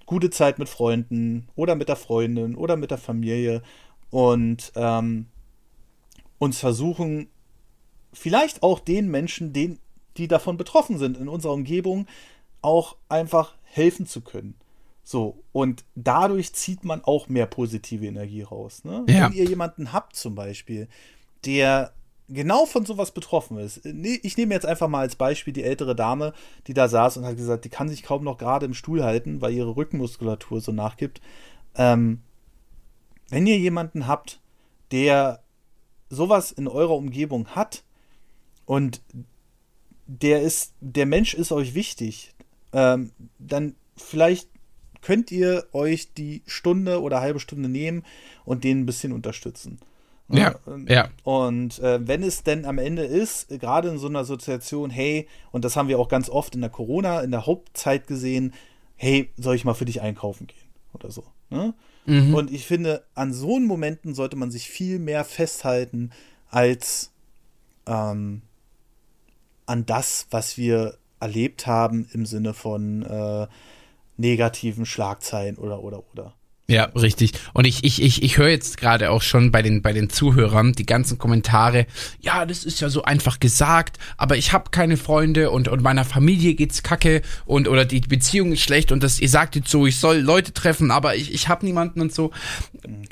Gute 0.06 0.30
Zeit 0.30 0.60
mit 0.60 0.70
Freunden 0.70 1.48
oder 1.56 1.76
mit 1.76 1.88
der 1.88 1.96
Freundin 1.96 2.56
oder 2.56 2.76
mit 2.76 2.92
der 2.92 2.98
Familie 2.98 3.62
und 4.14 4.72
ähm, 4.76 5.26
uns 6.38 6.60
versuchen, 6.60 7.30
vielleicht 8.14 8.62
auch 8.62 8.80
den 8.80 9.10
Menschen, 9.10 9.54
den, 9.54 9.80
die 10.18 10.28
davon 10.28 10.56
betroffen 10.56 11.00
sind 11.00 11.18
in 11.18 11.28
unserer 11.28 11.54
Umgebung, 11.54 12.06
auch 12.62 12.96
einfach 13.10 13.56
helfen 13.64 14.06
zu 14.06 14.22
können. 14.22 14.54
So, 15.04 15.42
und 15.52 15.84
dadurch 15.96 16.54
zieht 16.54 16.86
man 16.86 17.04
auch 17.04 17.28
mehr 17.28 17.48
positive 17.48 18.06
Energie 18.06 18.44
raus. 18.44 18.84
Ne? 18.84 19.04
Ja. 19.10 19.30
Wenn 19.30 19.34
ihr 19.34 19.46
jemanden 19.46 19.92
habt, 19.94 20.16
zum 20.16 20.36
Beispiel, 20.36 20.88
der 21.44 21.92
genau 22.30 22.68
von 22.68 22.86
sowas 22.86 23.14
betroffen 23.14 23.58
ist. 23.58 23.84
Ich 23.84 24.38
nehme 24.38 24.54
jetzt 24.54 24.68
einfach 24.68 24.90
mal 24.90 25.00
als 25.00 25.16
Beispiel 25.16 25.54
die 25.54 25.64
ältere 25.64 25.96
Dame, 25.96 26.34
die 26.68 26.76
da 26.76 26.88
saß 26.88 27.18
und 27.18 27.26
hat 27.26 27.36
gesagt, 27.36 27.66
die 27.66 27.70
kann 27.70 27.90
sich 27.90 28.04
kaum 28.04 28.24
noch 28.24 28.38
gerade 28.38 28.68
im 28.68 28.76
Stuhl 28.76 29.04
halten, 29.04 29.42
weil 29.42 29.54
ihre 29.54 29.76
Rückenmuskulatur 29.76 30.62
so 30.62 30.72
nachgibt. 30.72 31.20
Ähm, 31.76 32.22
wenn 33.34 33.48
ihr 33.48 33.58
jemanden 33.58 34.06
habt, 34.06 34.40
der 34.92 35.42
sowas 36.10 36.52
in 36.52 36.68
eurer 36.68 36.96
Umgebung 36.96 37.48
hat 37.48 37.84
und 38.66 39.02
der 40.06 40.44
ist, 40.44 40.74
der 40.82 41.08
Mensch 41.08 41.34
ist 41.34 41.52
euch 41.52 41.74
wichtig, 41.74 42.32
ähm, 42.74 43.12
dann 43.40 43.76
vielleicht 43.98 44.50
könnt 45.02 45.32
ihr 45.32 45.66
euch 45.74 46.14
die 46.14 46.44
Stunde 46.46 47.02
oder 47.02 47.22
halbe 47.22 47.40
Stunde 47.40 47.70
nehmen 47.70 48.04
und 48.46 48.64
den 48.64 48.82
ein 48.82 48.86
bisschen 48.86 49.12
unterstützen. 49.12 49.80
Ja, 50.30 50.56
ja. 50.88 51.10
Und 51.24 51.80
äh, 51.80 52.08
wenn 52.08 52.22
es 52.22 52.44
denn 52.44 52.66
am 52.66 52.78
Ende 52.78 53.04
ist, 53.04 53.50
gerade 53.50 53.90
in 53.90 53.98
so 53.98 54.08
einer 54.08 54.26
Situation, 54.26 54.92
hey, 54.92 55.28
und 55.52 55.66
das 55.66 55.76
haben 55.76 55.88
wir 55.88 55.98
auch 55.98 56.08
ganz 56.08 56.30
oft 56.30 56.54
in 56.54 56.62
der 56.62 56.70
Corona, 56.70 57.22
in 57.22 57.32
der 57.32 57.48
Hauptzeit 57.48 58.06
gesehen, 58.06 58.54
hey, 58.96 59.32
soll 59.38 59.56
ich 59.56 59.66
mal 59.66 59.74
für 59.74 59.86
dich 59.86 60.02
einkaufen 60.02 60.46
gehen 60.46 60.70
oder 60.94 61.10
so. 61.10 61.24
Ne? 61.54 61.74
Mhm. 62.06 62.34
Und 62.34 62.52
ich 62.52 62.66
finde, 62.66 63.06
an 63.16 63.34
so 63.34 63.60
Momenten 63.60 64.14
sollte 64.14 64.36
man 64.36 64.52
sich 64.52 64.70
viel 64.70 65.00
mehr 65.00 65.24
festhalten 65.24 66.12
als 66.50 67.12
ähm, 67.86 68.42
an 69.66 69.86
das, 69.86 70.28
was 70.30 70.58
wir 70.58 70.98
erlebt 71.20 71.68
haben 71.68 72.08
im 72.12 72.26
Sinne 72.26 72.54
von 72.54 73.04
äh, 73.04 73.48
negativen 74.18 74.86
Schlagzeilen 74.86 75.58
oder 75.58 75.82
oder 75.82 76.04
oder. 76.12 76.34
Ja, 76.74 76.86
richtig. 76.96 77.34
Und 77.54 77.66
ich, 77.66 77.84
ich, 77.84 78.02
ich, 78.02 78.24
ich 78.24 78.38
höre 78.40 78.50
jetzt 78.50 78.78
gerade 78.78 79.12
auch 79.12 79.22
schon 79.22 79.52
bei 79.52 79.62
den, 79.62 79.84
bei 79.84 79.94
den 79.94 80.10
Zuhörern 80.10 80.74
die 80.74 80.88
ganzen 80.88 81.20
Kommentare, 81.20 81.86
ja, 82.20 82.48
das 82.48 82.66
ist 82.66 82.82
ja 82.82 82.90
so 82.90 83.04
einfach 83.04 83.40
gesagt, 83.40 84.00
aber 84.18 84.38
ich 84.38 84.54
habe 84.54 84.72
keine 84.72 84.98
Freunde 84.98 85.52
und, 85.52 85.68
und 85.68 85.84
meiner 85.84 86.04
Familie 86.04 86.56
geht's 86.56 86.82
kacke 86.82 87.22
und 87.46 87.68
oder 87.68 87.86
die 87.86 88.00
Beziehung 88.00 88.54
ist 88.54 88.62
schlecht 88.62 88.92
und 88.92 89.04
das, 89.04 89.20
ihr 89.20 89.30
sagt 89.30 89.56
jetzt 89.56 89.70
so, 89.70 89.86
ich 89.86 90.00
soll 90.00 90.18
Leute 90.18 90.52
treffen, 90.52 90.90
aber 90.90 91.16
ich, 91.16 91.32
ich 91.32 91.48
habe 91.48 91.64
niemanden 91.64 92.02
und 92.02 92.12
so. 92.12 92.32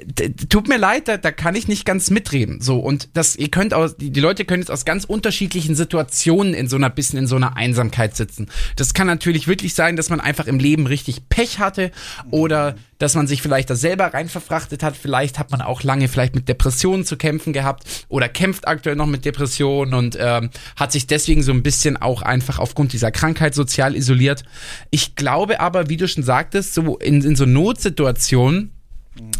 D 0.04 0.34
tut 0.50 0.68
mir 0.68 0.78
leid, 0.80 1.08
da, 1.08 1.18
da 1.18 1.32
kann 1.32 1.54
ich 1.54 1.68
nicht 1.68 1.86
ganz 1.86 2.10
mitreden. 2.10 2.62
So, 2.62 2.80
und 2.80 3.10
das, 3.14 3.36
ihr 3.36 3.50
könnt 3.50 3.76
aus, 3.76 3.96
die, 3.96 4.10
die 4.10 4.22
Leute 4.22 4.44
können 4.44 4.64
jetzt 4.64 4.72
aus 4.72 4.86
ganz 4.86 5.06
unterschiedlichen 5.06 5.76
Situationen 5.76 6.56
in 6.56 6.68
so 6.68 6.78
einer 6.78 6.90
bisschen 6.90 7.20
in 7.20 7.28
so 7.28 7.36
einer 7.36 7.58
Einsamkeit 7.58 8.16
sitzen. 8.16 8.48
Das 8.76 8.96
kann 8.96 9.06
natürlich 9.06 9.48
wirklich 9.48 9.76
sein, 9.76 9.98
dass 9.98 10.10
man 10.10 10.20
einfach 10.20 10.48
im 10.48 10.58
Leben 10.58 10.88
richtig 10.88 11.30
Pech 11.30 11.60
hatte 11.60 11.92
oder 12.32 12.76
dass 12.98 13.16
man 13.16 13.28
sich 13.28 13.42
vielleicht 13.42 13.51
da 13.52 13.76
selber 13.76 14.14
rein 14.14 14.30
verfrachtet 14.30 14.84
hat. 14.84 14.96
Vielleicht 14.98 15.40
hat 15.40 15.52
man 15.52 15.62
auch 15.62 15.84
lange 15.84 16.08
vielleicht 16.08 16.36
mit 16.36 16.48
Depressionen 16.48 17.06
zu 17.06 17.18
kämpfen 17.18 17.54
gehabt 17.54 17.84
oder 18.10 18.30
kämpft 18.30 18.68
aktuell 18.68 18.96
noch 18.96 19.08
mit 19.08 19.26
Depressionen 19.26 19.94
und 19.94 20.18
ähm, 20.20 20.50
hat 20.76 20.92
sich 20.92 21.08
deswegen 21.08 21.44
so 21.44 21.52
ein 21.52 21.64
bisschen 21.64 21.98
auch 21.98 22.22
einfach 22.22 22.60
aufgrund 22.60 22.94
dieser 22.94 23.12
Krankheit 23.12 23.56
sozial 23.56 23.96
isoliert. 23.96 24.44
Ich 24.90 25.16
glaube 25.16 25.60
aber, 25.60 25.90
wie 25.90 25.98
du 25.98 26.08
schon 26.08 26.24
sagtest, 26.24 26.74
so 26.74 26.98
in, 26.98 27.22
in 27.22 27.36
so 27.36 27.46
Notsituationen, 27.46 28.72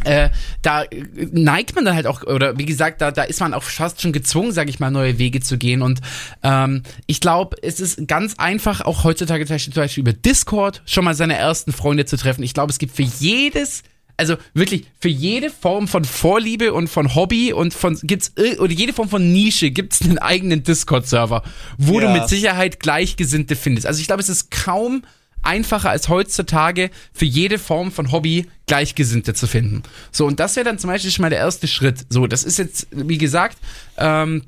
äh, 0.04 0.30
da 0.62 0.84
neigt 1.32 1.76
man 1.76 1.86
dann 1.86 1.96
halt 1.96 2.06
auch, 2.06 2.24
oder 2.24 2.58
wie 2.58 2.66
gesagt, 2.66 3.02
da, 3.02 3.12
da 3.12 3.24
ist 3.24 3.40
man 3.40 3.54
auch 3.54 3.64
fast 3.64 4.02
schon 4.02 4.12
gezwungen, 4.12 4.52
sage 4.52 4.70
ich 4.70 4.80
mal, 4.80 4.92
neue 4.92 5.18
Wege 5.18 5.40
zu 5.40 5.58
gehen. 5.58 5.82
Und 5.82 6.02
ähm, 6.44 6.84
ich 7.08 7.22
glaube, 7.22 7.56
es 7.62 7.80
ist 7.80 8.08
ganz 8.08 8.36
einfach, 8.38 8.82
auch 8.82 9.04
heutzutage 9.04 9.46
zum 9.46 9.74
Beispiel 9.74 10.02
über 10.02 10.14
Discord 10.14 10.82
schon 10.86 11.06
mal 11.06 11.16
seine 11.16 11.38
ersten 11.38 11.72
Freunde 11.72 12.06
zu 12.06 12.18
treffen. 12.18 12.44
Ich 12.44 12.54
glaube, 12.54 12.72
es 12.72 12.80
gibt 12.80 12.96
für 12.96 13.04
jedes 13.04 13.84
also 14.22 14.38
wirklich 14.54 14.86
für 15.00 15.10
jede 15.10 15.50
Form 15.50 15.88
von 15.88 16.06
Vorliebe 16.06 16.74
und 16.74 16.90
von 16.90 17.16
Hobby 17.16 17.54
und 17.54 17.74
von 17.74 17.98
gibt's 18.04 18.32
oder 18.60 18.72
jede 18.72 18.94
Form 18.94 19.10
von 19.10 19.32
Nische 19.32 19.72
gibt's 19.72 20.04
einen 20.04 20.20
eigenen 20.20 20.62
Discord 20.62 21.08
Server, 21.08 21.42
wo 21.80 22.00
ja. 22.00 22.06
du 22.06 22.20
mit 22.20 22.30
Sicherheit 22.30 22.80
Gleichgesinnte 22.80 23.56
findest. 23.56 23.88
Also 23.88 24.00
ich 24.00 24.06
glaube, 24.06 24.22
es 24.22 24.30
ist 24.30 24.52
kaum 24.52 25.02
einfacher 25.42 25.90
als 25.90 26.08
heutzutage 26.08 26.92
für 27.14 27.26
jede 27.26 27.58
Form 27.58 27.92
von 27.92 28.12
Hobby 28.12 28.46
Gleichgesinnte 28.68 29.34
zu 29.34 29.48
finden. 29.48 29.82
So, 30.12 30.28
und 30.28 30.40
das 30.40 30.56
wäre 30.56 30.66
dann 30.66 30.78
zum 30.78 30.92
Beispiel 30.92 31.10
schon 31.10 31.24
mal 31.24 31.30
der 31.30 31.40
erste 31.40 31.68
Schritt. 31.68 32.06
So, 32.10 32.28
das 32.28 32.44
ist 32.44 32.60
jetzt, 32.60 32.88
wie 32.92 33.18
gesagt, 33.18 33.58
ähm, 33.98 34.44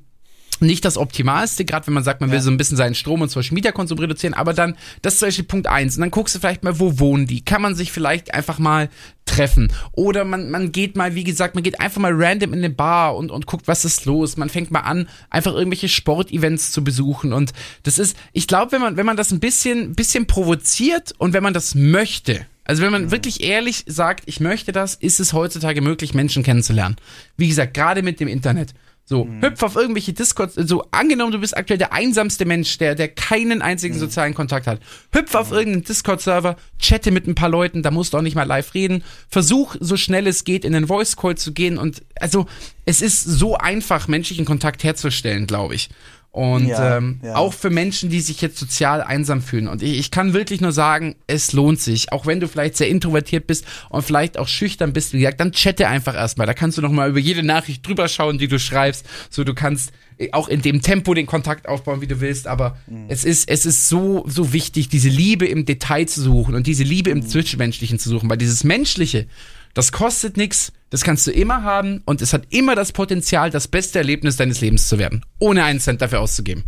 nicht 0.60 0.86
das 0.86 0.98
Optimalste, 0.98 1.66
gerade 1.66 1.88
wenn 1.88 1.94
man 1.94 2.04
sagt, 2.04 2.22
man 2.22 2.30
ja. 2.30 2.36
will 2.36 2.42
so 2.42 2.50
ein 2.50 2.58
bisschen 2.58 2.78
seinen 2.78 2.96
Strom 2.96 3.22
und 3.22 3.30
Social 3.30 3.54
Media 3.54 3.72
Konsum 3.72 4.00
reduzieren, 4.00 4.34
aber 4.34 4.54
dann, 4.54 4.76
das 5.02 5.14
ist 5.14 5.20
zum 5.20 5.28
Beispiel 5.28 5.46
Punkt 5.46 5.68
eins. 5.68 5.96
Und 5.96 6.02
dann 6.02 6.12
guckst 6.12 6.36
du 6.36 6.40
vielleicht 6.40 6.64
mal, 6.64 6.80
wo 6.80 7.00
wohnen 7.00 7.28
die? 7.28 7.44
Kann 7.44 7.62
man 7.62 7.76
sich 7.76 7.92
vielleicht 7.92 8.34
einfach 8.34 8.60
mal 8.60 8.90
treffen? 9.34 9.72
Oder 9.92 10.26
man, 10.26 10.50
man 10.50 10.72
geht 10.72 10.96
mal, 10.96 11.16
wie 11.16 11.24
gesagt, 11.24 11.56
man 11.56 11.64
geht 11.64 11.80
einfach 11.80 12.02
mal 12.02 12.14
random 12.14 12.54
in 12.54 12.60
eine 12.60 12.70
Bar 12.70 13.16
und, 13.16 13.32
und 13.32 13.46
guckt, 13.46 13.68
was 13.68 13.86
ist 13.86 14.06
los. 14.06 14.38
Man 14.38 14.50
fängt 14.50 14.72
mal 14.72 14.82
an, 14.82 15.08
einfach 15.30 15.54
irgendwelche 15.54 15.90
Sportevents 15.90 16.72
zu 16.72 16.84
besuchen. 16.84 17.34
Und 17.34 17.54
das 17.84 17.98
ist, 17.98 18.18
ich 18.32 18.48
glaube, 18.48 18.72
wenn 18.72 18.82
man, 18.82 18.98
wenn 18.98 19.06
man 19.06 19.18
das 19.18 19.32
ein 19.32 19.40
bisschen, 19.40 19.96
bisschen 19.96 20.28
provoziert 20.28 21.14
und 21.18 21.34
wenn 21.34 21.44
man 21.44 21.54
das 21.54 21.76
möchte, 21.76 22.46
also 22.66 22.82
wenn 22.82 22.92
man 22.92 23.12
wirklich 23.12 23.44
ehrlich 23.44 23.84
sagt, 23.88 24.24
ich 24.26 24.40
möchte 24.40 24.72
das, 24.72 24.96
ist 24.96 25.20
es 25.20 25.34
heutzutage 25.34 25.82
möglich, 25.82 26.14
Menschen 26.14 26.44
kennenzulernen. 26.44 26.96
Wie 27.36 27.48
gesagt, 27.48 27.74
gerade 27.74 28.04
mit 28.04 28.20
dem 28.20 28.28
Internet. 28.28 28.74
So, 29.06 29.26
mhm. 29.26 29.42
hüpf 29.42 29.62
auf 29.64 29.76
irgendwelche 29.76 30.14
Discords, 30.14 30.56
so 30.56 30.86
angenommen, 30.92 31.34
du 31.34 31.40
bist 31.40 31.58
aktuell 31.58 31.78
der 31.78 31.92
einsamste 31.92 32.46
Mensch, 32.46 32.78
der, 32.78 32.96
der 32.96 33.10
keinen 33.10 33.62
einzigen 33.62 33.96
mhm. 33.96 34.00
sozialen 34.00 34.34
Kontakt 34.34 34.66
hat. 34.66 34.80
Hüpf 35.12 35.34
mhm. 35.34 35.40
auf 35.40 35.52
irgendeinen 35.52 35.84
Discord-Server, 35.84 36.56
chatte 36.80 37.12
mit 37.12 37.28
ein 37.28 37.36
paar 37.36 37.50
Leuten, 37.50 37.84
da 37.84 37.92
musst 37.92 38.14
du 38.14 38.18
auch 38.18 38.22
nicht 38.22 38.36
mal 38.36 38.48
live 38.48 38.74
reden. 38.74 39.04
Versuch, 39.28 39.76
so 39.80 39.98
schnell 39.98 40.26
es 40.26 40.46
geht, 40.46 40.64
in 40.64 40.72
den 40.72 40.88
Voice-Call 40.88 41.36
zu 41.36 41.52
gehen 41.52 41.78
und, 41.78 42.02
also, 42.16 42.46
es 42.86 43.02
ist 43.02 43.24
so 43.24 43.58
einfach, 43.58 44.08
menschlichen 44.08 44.46
Kontakt 44.46 44.84
herzustellen, 44.84 45.48
glaube 45.48 45.76
ich. 45.76 45.90
Und 46.34 46.66
ja, 46.66 46.98
ähm, 46.98 47.20
ja. 47.24 47.36
auch 47.36 47.54
für 47.54 47.70
Menschen, 47.70 48.10
die 48.10 48.20
sich 48.20 48.42
jetzt 48.42 48.58
sozial 48.58 49.04
einsam 49.04 49.44
fühlen. 49.44 49.68
Und 49.68 49.84
ich, 49.84 50.00
ich 50.00 50.10
kann 50.10 50.34
wirklich 50.34 50.62
nur 50.62 50.72
sagen, 50.72 51.14
es 51.28 51.54
lohnt 51.54 51.80
sich. 51.80 52.12
Auch 52.12 52.26
wenn 52.26 52.40
du 52.40 52.48
vielleicht 52.48 52.76
sehr 52.76 52.90
introvertiert 52.90 53.46
bist 53.46 53.66
und 53.90 54.02
vielleicht 54.02 54.40
auch 54.40 54.48
schüchtern 54.48 54.94
bist, 54.94 55.14
wie 55.14 55.20
gesagt, 55.20 55.40
dann 55.40 55.52
chatte 55.52 55.88
einfach 55.88 56.16
erstmal. 56.16 56.48
Da 56.48 56.56
kannst 56.56 56.80
du 56.80 56.82
noch 56.82 56.92
mal 56.92 57.08
über 57.08 57.20
jede 57.20 57.44
Nachricht 57.44 57.88
drüber 57.88 58.08
schauen, 58.08 58.40
die 58.40 58.48
du 58.48 58.58
schreibst. 58.58 59.06
So, 59.30 59.44
du 59.44 59.54
kannst 59.54 59.92
auch 60.32 60.48
in 60.48 60.64
dem 60.64 60.82
Tempo 60.82 61.14
den 61.14 61.28
Kontakt 61.28 61.68
aufbauen, 61.68 62.02
wie 62.02 62.08
du 62.08 62.20
willst. 62.20 62.48
Aber 62.48 62.80
mhm. 62.88 63.06
es 63.10 63.26
ist, 63.26 63.48
es 63.48 63.68
ist 63.68 63.88
so, 63.88 64.26
so 64.28 64.54
wichtig, 64.54 64.90
diese 64.90 65.10
Liebe 65.10 65.46
im 65.46 65.66
Detail 65.66 66.08
zu 66.08 66.20
suchen 66.20 66.56
und 66.56 66.66
diese 66.66 66.84
Liebe 66.84 67.12
im 67.12 67.20
mhm. 67.20 67.28
Zwischenmenschlichen 67.28 68.00
zu 68.00 68.10
suchen. 68.10 68.28
Weil 68.28 68.38
dieses 68.38 68.64
Menschliche, 68.64 69.28
das 69.74 69.92
kostet 69.92 70.38
nichts, 70.38 70.72
das 70.90 71.04
kannst 71.04 71.26
du 71.28 71.32
immer 71.32 71.64
haben 71.64 72.02
und 72.06 72.22
es 72.22 72.34
hat 72.34 72.44
immer 72.50 72.76
das 72.76 72.92
Potenzial, 72.92 73.50
das 73.50 73.68
beste 73.68 74.00
Erlebnis 74.00 74.38
deines 74.38 74.62
Lebens 74.62 74.88
zu 74.88 75.00
werden, 75.00 75.26
ohne 75.40 75.64
einen 75.64 75.80
Cent 75.80 76.02
dafür 76.02 76.22
auszugeben. 76.22 76.66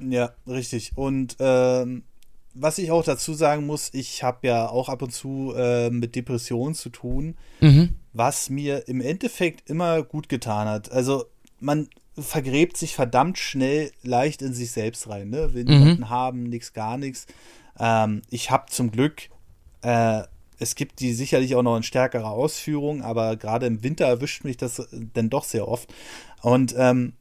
Ja, 0.00 0.32
richtig. 0.46 0.92
Und 0.96 1.36
ähm, 1.38 2.02
was 2.54 2.78
ich 2.78 2.90
auch 2.90 3.04
dazu 3.04 3.34
sagen 3.34 3.66
muss, 3.66 3.90
ich 3.92 4.22
habe 4.22 4.48
ja 4.48 4.68
auch 4.68 4.88
ab 4.88 5.02
und 5.02 5.12
zu 5.12 5.54
äh, 5.56 5.90
mit 5.90 6.16
Depressionen 6.16 6.74
zu 6.74 6.90
tun, 6.90 7.36
mhm. 7.60 7.94
was 8.12 8.50
mir 8.50 8.88
im 8.88 9.00
Endeffekt 9.00 9.68
immer 9.70 10.02
gut 10.02 10.28
getan 10.28 10.66
hat. 10.66 10.90
Also 10.90 11.26
man 11.60 11.88
vergräbt 12.18 12.76
sich 12.76 12.94
verdammt 12.94 13.38
schnell 13.38 13.92
leicht 14.02 14.42
in 14.42 14.52
sich 14.52 14.72
selbst 14.72 15.08
rein, 15.08 15.30
ne? 15.30 15.54
Will 15.54 15.64
mhm. 15.64 15.70
niemanden 15.70 16.10
haben, 16.10 16.42
nichts, 16.44 16.72
gar 16.72 16.98
nichts. 16.98 17.26
Ähm, 17.78 18.22
ich 18.30 18.50
habe 18.50 18.66
zum 18.70 18.90
Glück 18.90 19.28
äh, 19.82 20.22
es 20.60 20.74
gibt 20.74 21.00
die 21.00 21.14
sicherlich 21.14 21.56
auch 21.56 21.62
noch 21.62 21.76
in 21.76 21.82
stärkerer 21.82 22.30
Ausführung, 22.30 23.02
aber 23.02 23.36
gerade 23.36 23.66
im 23.66 23.82
Winter 23.82 24.06
erwischt 24.06 24.44
mich 24.44 24.58
das 24.58 24.86
dann 25.14 25.30
doch 25.30 25.44
sehr 25.44 25.66
oft. 25.66 25.92
Und 26.42 26.74
ähm, 26.76 27.14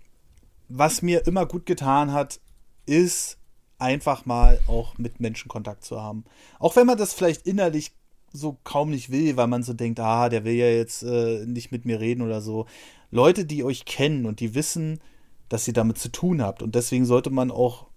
was 0.67 1.01
mir 1.01 1.25
immer 1.25 1.45
gut 1.45 1.65
getan 1.65 2.11
hat, 2.11 2.41
ist 2.85 3.37
einfach 3.79 4.25
mal 4.25 4.59
auch 4.67 4.97
mit 4.97 5.21
Menschen 5.21 5.47
Kontakt 5.47 5.85
zu 5.85 6.01
haben. 6.01 6.25
Auch 6.59 6.75
wenn 6.75 6.85
man 6.85 6.97
das 6.97 7.13
vielleicht 7.13 7.47
innerlich 7.47 7.93
so 8.33 8.57
kaum 8.65 8.89
nicht 8.89 9.09
will, 9.09 9.37
weil 9.37 9.47
man 9.47 9.63
so 9.63 9.73
denkt, 9.73 10.01
ah, 10.01 10.27
der 10.27 10.43
will 10.43 10.53
ja 10.53 10.67
jetzt 10.67 11.01
äh, 11.03 11.45
nicht 11.45 11.71
mit 11.71 11.85
mir 11.85 11.99
reden 12.01 12.21
oder 12.21 12.41
so. 12.41 12.65
Leute, 13.09 13.45
die 13.45 13.63
euch 13.63 13.85
kennen 13.85 14.25
und 14.25 14.41
die 14.41 14.53
wissen, 14.53 14.99
dass 15.47 15.67
ihr 15.67 15.73
damit 15.73 15.97
zu 15.97 16.11
tun 16.11 16.41
habt. 16.41 16.61
Und 16.61 16.75
deswegen 16.75 17.05
sollte 17.05 17.29
man 17.29 17.51
auch, 17.51 17.87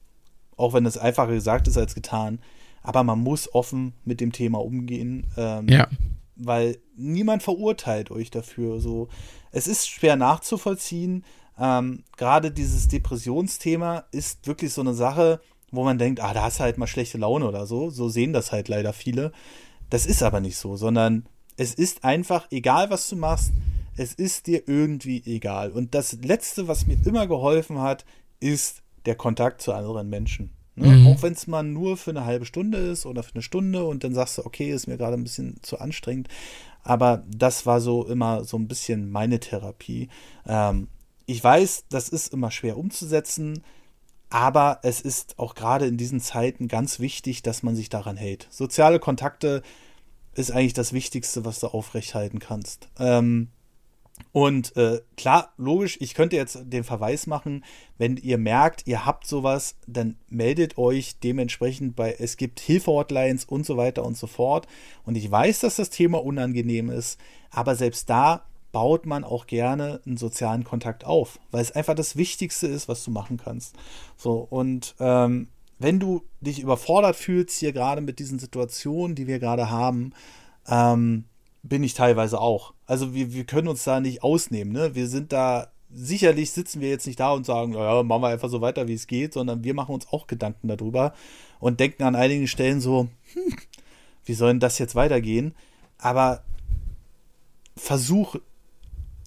auch 0.57 0.73
wenn 0.73 0.87
es 0.87 0.97
einfacher 0.97 1.33
gesagt 1.33 1.67
ist 1.67 1.77
als 1.77 1.95
getan, 1.97 2.39
aber 2.83 3.03
man 3.05 3.21
muss 3.21 3.53
offen 3.55 3.95
mit 4.05 4.21
dem 4.21 4.33
Thema 4.33 4.59
umgehen. 4.59 5.27
Ähm, 5.37 5.69
ja. 5.69 5.89
Weil 6.37 6.79
niemand 6.97 7.43
verurteilt 7.43 8.11
euch 8.11 8.31
dafür. 8.31 8.81
So, 8.81 9.09
es 9.51 9.67
ist 9.67 9.89
schwer 9.89 10.17
nachzuvollziehen. 10.17 11.25
Ähm, 11.59 12.05
Gerade 12.17 12.51
dieses 12.51 12.89
Depressionsthema 12.89 14.05
ist 14.13 14.47
wirklich 14.47 14.73
so 14.73 14.81
eine 14.81 14.95
Sache, 14.95 15.41
wo 15.71 15.85
man 15.85 15.99
denkt, 15.99 16.21
ah, 16.21 16.35
da 16.35 16.43
hast 16.43 16.59
du 16.59 16.65
halt 16.65 16.79
mal 16.79 16.87
schlechte 16.87 17.19
Laune 17.19 17.47
oder 17.47 17.67
so. 17.67 17.91
So 17.91 18.09
sehen 18.09 18.33
das 18.33 18.53
halt 18.53 18.69
leider 18.69 18.93
viele. 18.93 19.33
Das 19.91 20.07
ist 20.07 20.23
aber 20.23 20.41
nicht 20.41 20.57
so, 20.57 20.77
sondern 20.77 21.27
es 21.57 21.75
ist 21.75 22.03
einfach, 22.05 22.47
egal 22.51 22.91
was 22.91 23.09
du 23.09 23.17
machst, 23.17 23.53
es 23.97 24.15
ist 24.15 24.47
dir 24.47 24.67
irgendwie 24.67 25.23
egal. 25.27 25.71
Und 25.71 25.95
das 25.95 26.15
Letzte, 26.23 26.67
was 26.67 26.87
mir 26.87 26.97
immer 27.05 27.27
geholfen 27.27 27.81
hat, 27.81 28.05
ist 28.41 28.83
der 29.05 29.15
Kontakt 29.17 29.61
zu 29.61 29.73
anderen 29.73 30.09
Menschen. 30.09 30.51
Ne? 30.75 30.89
Mhm. 30.89 31.07
Auch 31.09 31.23
wenn 31.23 31.35
es 31.35 31.47
mal 31.47 31.63
nur 31.63 31.97
für 31.97 32.11
eine 32.11 32.25
halbe 32.25 32.47
Stunde 32.47 32.79
ist 32.79 33.07
oder 33.07 33.23
für 33.23 33.35
eine 33.35 33.43
Stunde 33.43 33.85
und 33.85 34.05
dann 34.05 34.15
sagst 34.15 34.39
du, 34.39 34.47
okay, 34.47 34.71
ist 34.71 34.87
mir 34.87 34.97
gerade 34.97 35.15
ein 35.15 35.25
bisschen 35.25 35.59
zu 35.63 35.79
anstrengend. 35.79 36.29
Aber 36.83 37.23
das 37.29 37.67
war 37.67 37.81
so 37.81 38.07
immer 38.07 38.45
so 38.45 38.57
ein 38.57 38.69
bisschen 38.69 39.11
meine 39.11 39.39
Therapie. 39.39 40.09
Ähm, 40.47 40.89
ich 41.27 41.43
weiß, 41.43 41.85
das 41.91 42.09
ist 42.09 42.33
immer 42.33 42.51
schwer 42.51 42.77
umzusetzen, 42.77 43.63
aber 44.31 44.81
es 44.83 45.01
ist 45.01 45.39
auch 45.39 45.55
gerade 45.55 45.87
in 45.87 45.97
diesen 45.97 46.21
Zeiten 46.21 46.67
ganz 46.69 47.01
wichtig, 47.01 47.43
dass 47.43 47.63
man 47.63 47.77
sich 47.77 47.91
daran 47.91 48.17
hält. 48.17 48.49
Soziale 48.51 48.99
Kontakte 48.99 49.63
ist 50.35 50.51
eigentlich 50.51 50.73
das 50.73 50.93
Wichtigste, 50.93 51.45
was 51.45 51.61
du 51.61 51.69
aufrechthalten 51.69 52.39
kannst. 52.39 52.89
Ähm, 52.99 53.49
und 54.33 54.75
äh, 54.77 55.03
klar, 55.17 55.53
logisch, 55.59 55.99
ich 56.01 56.15
könnte 56.15 56.37
jetzt 56.37 56.59
den 56.65 56.85
Verweis 56.85 57.27
machen, 57.27 57.65
wenn 57.99 58.17
ihr 58.17 58.39
merkt, 58.39 58.87
ihr 58.87 59.05
habt 59.05 59.27
sowas, 59.27 59.77
dann 59.87 60.17
meldet 60.29 60.79
euch 60.79 61.19
dementsprechend 61.21 61.97
bei, 61.97 62.17
es 62.19 62.39
gibt 62.39 62.59
Hilfe-Hotlines 62.61 63.45
und 63.45 63.67
so 63.67 63.77
weiter 63.77 64.05
und 64.05 64.17
so 64.17 64.27
fort. 64.27 64.67
Und 65.05 65.17
ich 65.17 65.31
weiß, 65.31 65.61
dass 65.61 65.77
das 65.77 65.91
Thema 65.91 66.25
unangenehm 66.25 66.89
ist, 66.89 67.21
aber 67.51 67.77
selbst 67.77 68.09
da 68.09 68.47
baut 68.73 69.05
man 69.05 69.23
auch 69.23 69.47
gerne 69.47 70.01
einen 70.07 70.17
sozialen 70.17 70.65
Kontakt 70.65 71.05
auf, 71.05 71.39
weil 71.51 71.61
es 71.61 71.73
einfach 71.73 71.95
das 71.95 72.17
Wichtigste 72.17 72.67
ist, 72.67 72.89
was 72.89 73.05
du 73.05 73.11
machen 73.11 73.37
kannst. 73.37 73.77
So, 74.17 74.47
und 74.49 74.95
ähm, 74.99 75.49
wenn 75.79 76.01
du 76.01 76.23
dich 76.41 76.61
überfordert 76.61 77.17
fühlst, 77.17 77.59
hier 77.59 77.73
gerade 77.73 78.01
mit 78.01 78.19
diesen 78.19 78.39
Situationen, 78.39 79.15
die 79.15 79.27
wir 79.27 79.39
gerade 79.39 79.69
haben, 79.69 80.15
ähm, 80.67 81.25
bin 81.63 81.83
ich 81.85 81.95
teilweise 81.95 82.41
auch. 82.41 82.75
Also 82.87 83.15
wir, 83.15 83.33
wir 83.33 83.45
können 83.45 83.69
uns 83.69 83.85
da 83.85 84.01
nicht 84.01 84.23
ausnehmen. 84.23 84.73
Ne? 84.73 84.95
Wir 84.95 85.07
sind 85.09 85.33
da, 85.33 85.69
sicherlich 85.91 86.51
sitzen 86.51 86.81
wir 86.81 86.89
jetzt 86.89 87.07
nicht 87.07 87.21
da 87.21 87.33
und 87.33 87.47
sagen, 87.47 87.75
ja, 87.75 88.03
machen 88.03 88.23
wir 88.23 88.29
einfach 88.29 88.49
so 88.49 88.61
weiter, 88.61 88.89
wie 88.89 88.95
es 88.95 89.07
geht, 89.07 89.33
sondern 89.33 89.63
wir 89.65 89.75
machen 89.75 89.95
uns 89.95 90.09
auch 90.09 90.27
Gedanken 90.27 90.69
darüber 90.69 91.15
und 91.61 91.81
denken 91.81 92.03
an 92.03 92.17
einigen 92.17 92.49
Stellen 92.49 92.81
so, 92.81 93.09
hm, 93.33 93.57
wie 94.25 94.35
soll 94.35 94.51
denn 94.51 94.61
das 94.61 94.79
jetzt 94.79 94.95
weitergehen? 94.95 95.55
Aber 95.99 96.43
versuch 97.77 98.37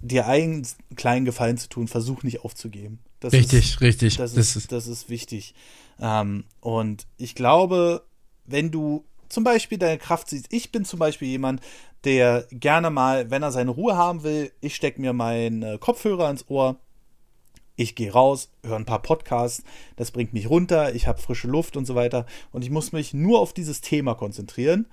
dir 0.02 0.28
einen 0.28 0.68
kleinen 0.95 1.26
Gefallen 1.26 1.57
zu 1.57 1.70
tun, 1.70 1.88
versuch 1.88 2.24
nicht 2.24 2.44
aufzugeben. 2.44 2.99
Das 3.20 3.34
richtig, 3.34 3.72
ist, 3.72 3.82
richtig. 3.82 4.18
Das, 4.18 4.34
das, 4.34 4.56
ist, 4.56 4.72
das 4.72 4.88
ist 4.88 5.10
wichtig. 5.10 5.56
Ähm, 5.99 6.44
und 6.60 7.07
ich 7.18 7.34
glaube, 7.34 8.03
wenn 8.45 8.72
du 8.72 9.06
zum 9.30 9.44
Beispiel 9.44 9.78
deine 9.78 9.98
Kraft 9.98 10.30
siehst, 10.30 10.48
ich 10.52 10.72
bin 10.72 10.86
zum 10.86 10.99
Beispiel 10.99 11.28
jemand, 11.28 11.62
der 12.06 12.45
gerne 12.52 12.90
mal, 12.90 13.32
wenn 13.32 13.44
er 13.44 13.52
seine 13.52 13.72
Ruhe 13.72 13.98
haben 13.98 14.23
will, 14.23 14.52
ich 14.61 14.76
stecke 14.76 15.02
mir 15.02 15.14
meinen 15.14 15.80
Kopfhörer 15.80 16.30
ins 16.30 16.49
Ohr, 16.49 16.77
ich 17.76 17.95
gehe 17.95 18.14
raus, 18.14 18.49
höre 18.64 18.77
ein 18.77 18.86
paar 18.86 19.02
Podcasts, 19.02 19.64
das 19.98 20.11
bringt 20.11 20.34
mich 20.34 20.49
runter, 20.49 20.95
ich 20.95 21.07
habe 21.07 21.22
frische 21.22 21.48
Luft 21.48 21.76
und 21.76 21.86
so 21.86 21.95
weiter 21.95 22.26
und 22.52 22.64
ich 22.64 22.69
muss 22.69 22.91
mich 22.91 23.14
nur 23.14 23.40
auf 23.40 23.53
dieses 23.53 23.82
Thema 23.82 24.15
konzentrieren 24.15 24.88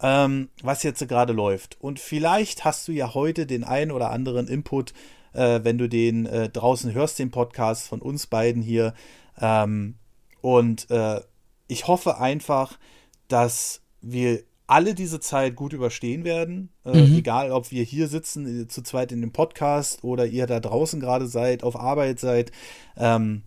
ähm, 0.00 0.48
was 0.62 0.82
jetzt 0.82 1.06
gerade 1.08 1.32
läuft. 1.32 1.76
Und 1.80 2.00
vielleicht 2.00 2.64
hast 2.64 2.86
du 2.88 2.92
ja 2.92 3.14
heute 3.14 3.46
den 3.46 3.64
einen 3.64 3.90
oder 3.90 4.10
anderen 4.10 4.46
Input, 4.46 4.92
äh, 5.32 5.60
wenn 5.62 5.78
du 5.78 5.88
den 5.88 6.26
äh, 6.26 6.48
draußen 6.48 6.92
hörst, 6.92 7.18
den 7.18 7.30
Podcast 7.30 7.88
von 7.88 8.00
uns 8.00 8.26
beiden 8.26 8.62
hier. 8.62 8.94
Ähm, 9.40 9.96
und 10.40 10.90
äh, 10.90 11.20
ich 11.66 11.86
hoffe 11.86 12.18
einfach, 12.18 12.78
dass 13.26 13.82
wir 14.00 14.42
alle 14.68 14.94
diese 14.94 15.18
Zeit 15.18 15.56
gut 15.56 15.72
überstehen 15.72 16.24
werden. 16.24 16.68
Äh, 16.84 17.00
mhm. 17.00 17.16
Egal, 17.16 17.50
ob 17.50 17.72
wir 17.72 17.82
hier 17.82 18.06
sitzen, 18.06 18.62
äh, 18.62 18.68
zu 18.68 18.82
zweit 18.82 19.10
in 19.10 19.22
dem 19.22 19.32
Podcast 19.32 20.04
oder 20.04 20.26
ihr 20.26 20.46
da 20.46 20.60
draußen 20.60 21.00
gerade 21.00 21.26
seid, 21.26 21.64
auf 21.64 21.74
Arbeit 21.74 22.20
seid. 22.20 22.52
Ähm, 22.96 23.42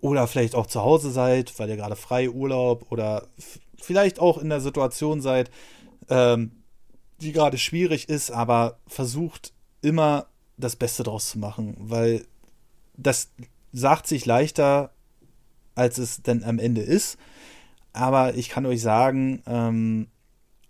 oder 0.00 0.26
vielleicht 0.28 0.54
auch 0.54 0.66
zu 0.66 0.82
Hause 0.82 1.10
seid, 1.10 1.58
weil 1.58 1.68
ihr 1.68 1.76
gerade 1.76 1.96
frei 1.96 2.30
Urlaub 2.30 2.86
oder 2.90 3.26
vielleicht 3.76 4.20
auch 4.20 4.38
in 4.38 4.48
der 4.48 4.60
Situation 4.60 5.20
seid, 5.20 5.50
ähm, 6.08 6.52
die 7.20 7.32
gerade 7.32 7.58
schwierig 7.58 8.08
ist, 8.08 8.30
aber 8.30 8.78
versucht 8.86 9.52
immer 9.82 10.26
das 10.56 10.76
Beste 10.76 11.02
draus 11.02 11.30
zu 11.30 11.38
machen, 11.40 11.76
weil 11.78 12.24
das 12.96 13.30
sagt 13.72 14.06
sich 14.06 14.26
leichter, 14.26 14.92
als 15.74 15.98
es 15.98 16.22
dann 16.22 16.44
am 16.44 16.60
Ende 16.60 16.82
ist. 16.82 17.18
Aber 17.92 18.34
ich 18.34 18.48
kann 18.48 18.64
euch 18.64 18.80
sagen, 18.80 19.42
ähm, 19.46 20.08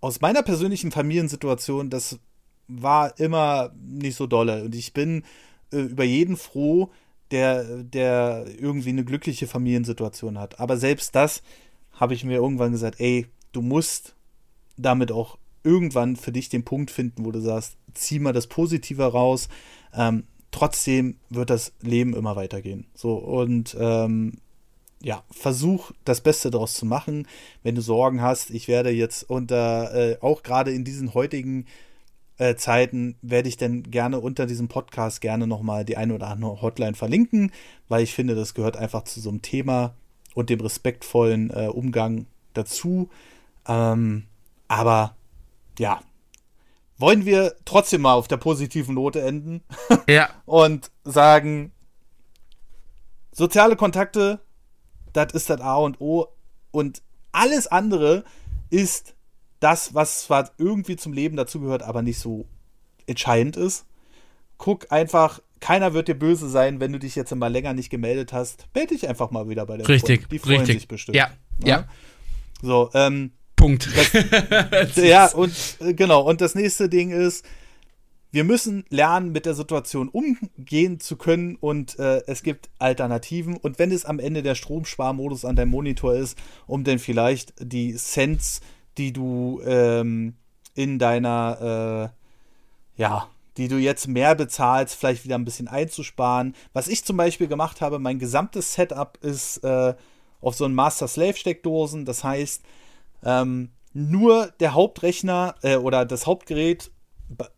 aus 0.01 0.21
meiner 0.21 0.43
persönlichen 0.43 0.91
Familiensituation, 0.91 1.89
das 1.89 2.19
war 2.67 3.17
immer 3.19 3.71
nicht 3.79 4.15
so 4.15 4.27
dolle. 4.27 4.63
Und 4.63 4.75
ich 4.75 4.93
bin 4.93 5.23
äh, 5.71 5.79
über 5.79 6.03
jeden 6.03 6.37
froh, 6.37 6.91
der, 7.31 7.83
der 7.83 8.45
irgendwie 8.59 8.89
eine 8.89 9.03
glückliche 9.03 9.47
Familiensituation 9.47 10.37
hat. 10.37 10.59
Aber 10.59 10.77
selbst 10.77 11.15
das 11.15 11.41
habe 11.91 12.13
ich 12.13 12.23
mir 12.23 12.35
irgendwann 12.35 12.71
gesagt, 12.71 12.99
ey, 12.99 13.27
du 13.51 13.61
musst 13.61 14.15
damit 14.77 15.11
auch 15.11 15.37
irgendwann 15.63 16.15
für 16.15 16.31
dich 16.31 16.49
den 16.49 16.63
Punkt 16.63 16.91
finden, 16.91 17.25
wo 17.25 17.31
du 17.31 17.41
sagst, 17.41 17.75
zieh 17.93 18.19
mal 18.19 18.33
das 18.33 18.47
Positive 18.47 19.03
raus. 19.03 19.49
Ähm, 19.93 20.23
trotzdem 20.51 21.17
wird 21.29 21.49
das 21.49 21.73
Leben 21.81 22.13
immer 22.13 22.35
weitergehen. 22.35 22.85
So, 22.93 23.15
und 23.15 23.75
ähm, 23.79 24.33
ja, 25.01 25.23
versuch 25.29 25.91
das 26.05 26.21
Beste 26.21 26.49
daraus 26.49 26.73
zu 26.73 26.85
machen. 26.85 27.27
Wenn 27.63 27.75
du 27.75 27.81
Sorgen 27.81 28.21
hast, 28.21 28.49
ich 28.49 28.67
werde 28.67 28.89
jetzt 28.89 29.29
unter, 29.29 29.93
äh, 29.93 30.17
auch 30.21 30.43
gerade 30.43 30.71
in 30.71 30.83
diesen 30.83 31.13
heutigen 31.13 31.65
äh, 32.37 32.55
Zeiten, 32.55 33.15
werde 33.21 33.49
ich 33.49 33.57
dann 33.57 33.83
gerne 33.83 34.19
unter 34.19 34.45
diesem 34.45 34.67
Podcast 34.67 35.21
gerne 35.21 35.47
nochmal 35.47 35.85
die 35.85 35.97
eine 35.97 36.13
oder 36.15 36.27
andere 36.27 36.61
Hotline 36.61 36.95
verlinken, 36.95 37.51
weil 37.87 38.03
ich 38.03 38.13
finde, 38.13 38.35
das 38.35 38.53
gehört 38.53 38.77
einfach 38.77 39.03
zu 39.03 39.19
so 39.19 39.29
einem 39.29 39.41
Thema 39.41 39.95
und 40.33 40.49
dem 40.49 40.61
respektvollen 40.61 41.49
äh, 41.51 41.67
Umgang 41.67 42.27
dazu. 42.53 43.09
Ähm, 43.67 44.23
aber 44.67 45.15
ja, 45.79 46.01
wollen 46.97 47.25
wir 47.25 47.55
trotzdem 47.65 48.01
mal 48.01 48.13
auf 48.13 48.27
der 48.27 48.37
positiven 48.37 48.95
Note 48.95 49.21
enden. 49.21 49.61
Ja. 50.07 50.29
und 50.45 50.91
sagen, 51.03 51.71
soziale 53.31 53.75
Kontakte, 53.75 54.39
das 55.13 55.33
ist 55.33 55.49
das 55.49 55.61
A 55.61 55.75
und 55.77 55.99
O. 56.01 56.27
Und 56.71 57.01
alles 57.31 57.67
andere 57.67 58.23
ist 58.69 59.15
das, 59.59 59.93
was 59.93 60.23
zwar 60.23 60.51
irgendwie 60.57 60.95
zum 60.95 61.13
Leben 61.13 61.35
dazugehört, 61.35 61.83
aber 61.83 62.01
nicht 62.01 62.19
so 62.19 62.45
entscheidend 63.05 63.57
ist. 63.57 63.85
Guck 64.57 64.91
einfach, 64.91 65.41
keiner 65.59 65.93
wird 65.93 66.07
dir 66.07 66.15
böse 66.15 66.49
sein, 66.49 66.79
wenn 66.79 66.91
du 66.91 66.99
dich 66.99 67.15
jetzt 67.15 67.33
mal 67.35 67.47
länger 67.47 67.73
nicht 67.73 67.89
gemeldet 67.89 68.33
hast. 68.33 68.67
Melde 68.73 68.93
dich 68.93 69.07
einfach 69.07 69.31
mal 69.31 69.49
wieder 69.49 69.65
bei 69.65 69.77
der 69.77 69.87
Richtig, 69.87 70.21
Freund. 70.21 70.31
Die 70.31 70.39
freuen 70.39 70.59
richtig. 70.59 70.75
sich 70.75 70.87
bestimmt. 70.87 71.15
Ja, 71.15 71.31
ja. 71.63 71.67
ja. 71.67 71.87
So, 72.61 72.89
ähm, 72.93 73.31
Punkt. 73.55 73.89
Das, 74.71 74.95
ja, 74.95 75.27
und 75.33 75.53
äh, 75.79 75.93
genau. 75.93 76.21
Und 76.21 76.41
das 76.41 76.55
nächste 76.55 76.89
Ding 76.89 77.11
ist, 77.11 77.45
wir 78.31 78.43
müssen 78.43 78.85
lernen, 78.89 79.31
mit 79.31 79.45
der 79.45 79.53
Situation 79.53 80.09
umgehen 80.09 80.99
zu 80.99 81.15
können 81.15 81.55
und 81.55 81.97
äh, 81.97 82.21
es 82.27 82.43
gibt 82.43 82.69
Alternativen. 82.77 83.55
Und 83.55 83.79
wenn 83.79 83.91
es 83.91 84.05
am 84.05 84.19
Ende 84.19 84.43
der 84.43 84.55
Stromsparmodus 84.55 85.45
an 85.45 85.55
deinem 85.55 85.71
Monitor 85.71 86.13
ist, 86.13 86.37
um 86.65 86.83
dann 86.83 86.99
vielleicht 86.99 87.53
die 87.59 87.95
Cents, 87.95 88.61
die 88.97 89.13
du 89.13 89.61
ähm, 89.65 90.35
in 90.75 90.99
deiner, 90.99 92.11
äh, 92.97 93.01
ja, 93.01 93.29
die 93.55 93.67
du 93.69 93.77
jetzt 93.77 94.07
mehr 94.07 94.35
bezahlst, 94.35 94.95
vielleicht 94.95 95.23
wieder 95.23 95.35
ein 95.35 95.45
bisschen 95.45 95.67
einzusparen. 95.67 96.53
Was 96.73 96.87
ich 96.87 97.05
zum 97.05 97.17
Beispiel 97.17 97.47
gemacht 97.47 97.81
habe, 97.81 97.97
mein 97.97 98.19
gesamtes 98.19 98.73
Setup 98.73 99.17
ist 99.21 99.63
äh, 99.63 99.95
auf 100.41 100.55
so 100.55 100.65
einen 100.65 100.75
Master-Slave-Steckdosen. 100.75 102.05
Das 102.05 102.23
heißt, 102.23 102.61
ähm, 103.23 103.69
nur 103.93 104.47
der 104.59 104.73
Hauptrechner 104.73 105.55
äh, 105.63 105.77
oder 105.77 106.05
das 106.05 106.27
Hauptgerät, 106.27 106.91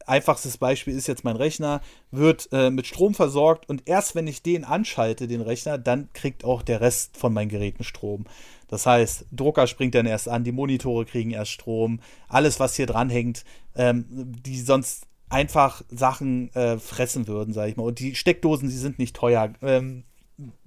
einfachstes 0.05 0.57
Beispiel 0.57 0.95
ist 0.95 1.07
jetzt 1.07 1.23
mein 1.23 1.35
Rechner, 1.35 1.81
wird 2.11 2.49
äh, 2.51 2.69
mit 2.69 2.87
Strom 2.87 3.13
versorgt 3.13 3.69
und 3.69 3.87
erst 3.87 4.15
wenn 4.15 4.27
ich 4.27 4.41
den 4.41 4.63
anschalte, 4.63 5.27
den 5.27 5.41
Rechner, 5.41 5.77
dann 5.77 6.09
kriegt 6.13 6.43
auch 6.43 6.61
der 6.61 6.81
Rest 6.81 7.17
von 7.17 7.33
meinen 7.33 7.49
Geräten 7.49 7.83
Strom. 7.83 8.25
Das 8.67 8.85
heißt, 8.85 9.25
Drucker 9.31 9.67
springt 9.67 9.95
dann 9.95 10.05
erst 10.05 10.29
an, 10.29 10.43
die 10.43 10.51
Monitore 10.51 11.05
kriegen 11.05 11.31
erst 11.31 11.51
Strom, 11.51 11.99
alles, 12.27 12.59
was 12.59 12.75
hier 12.75 12.85
dranhängt, 12.85 13.43
ähm, 13.75 14.05
die 14.09 14.59
sonst 14.59 15.07
einfach 15.29 15.83
Sachen 15.89 16.53
äh, 16.55 16.77
fressen 16.77 17.27
würden, 17.27 17.53
sag 17.53 17.69
ich 17.69 17.77
mal. 17.77 17.83
Und 17.83 17.99
die 17.99 18.15
Steckdosen, 18.15 18.69
die 18.69 18.75
sind 18.75 18.99
nicht 18.99 19.15
teuer. 19.15 19.53
Ähm, 19.61 20.03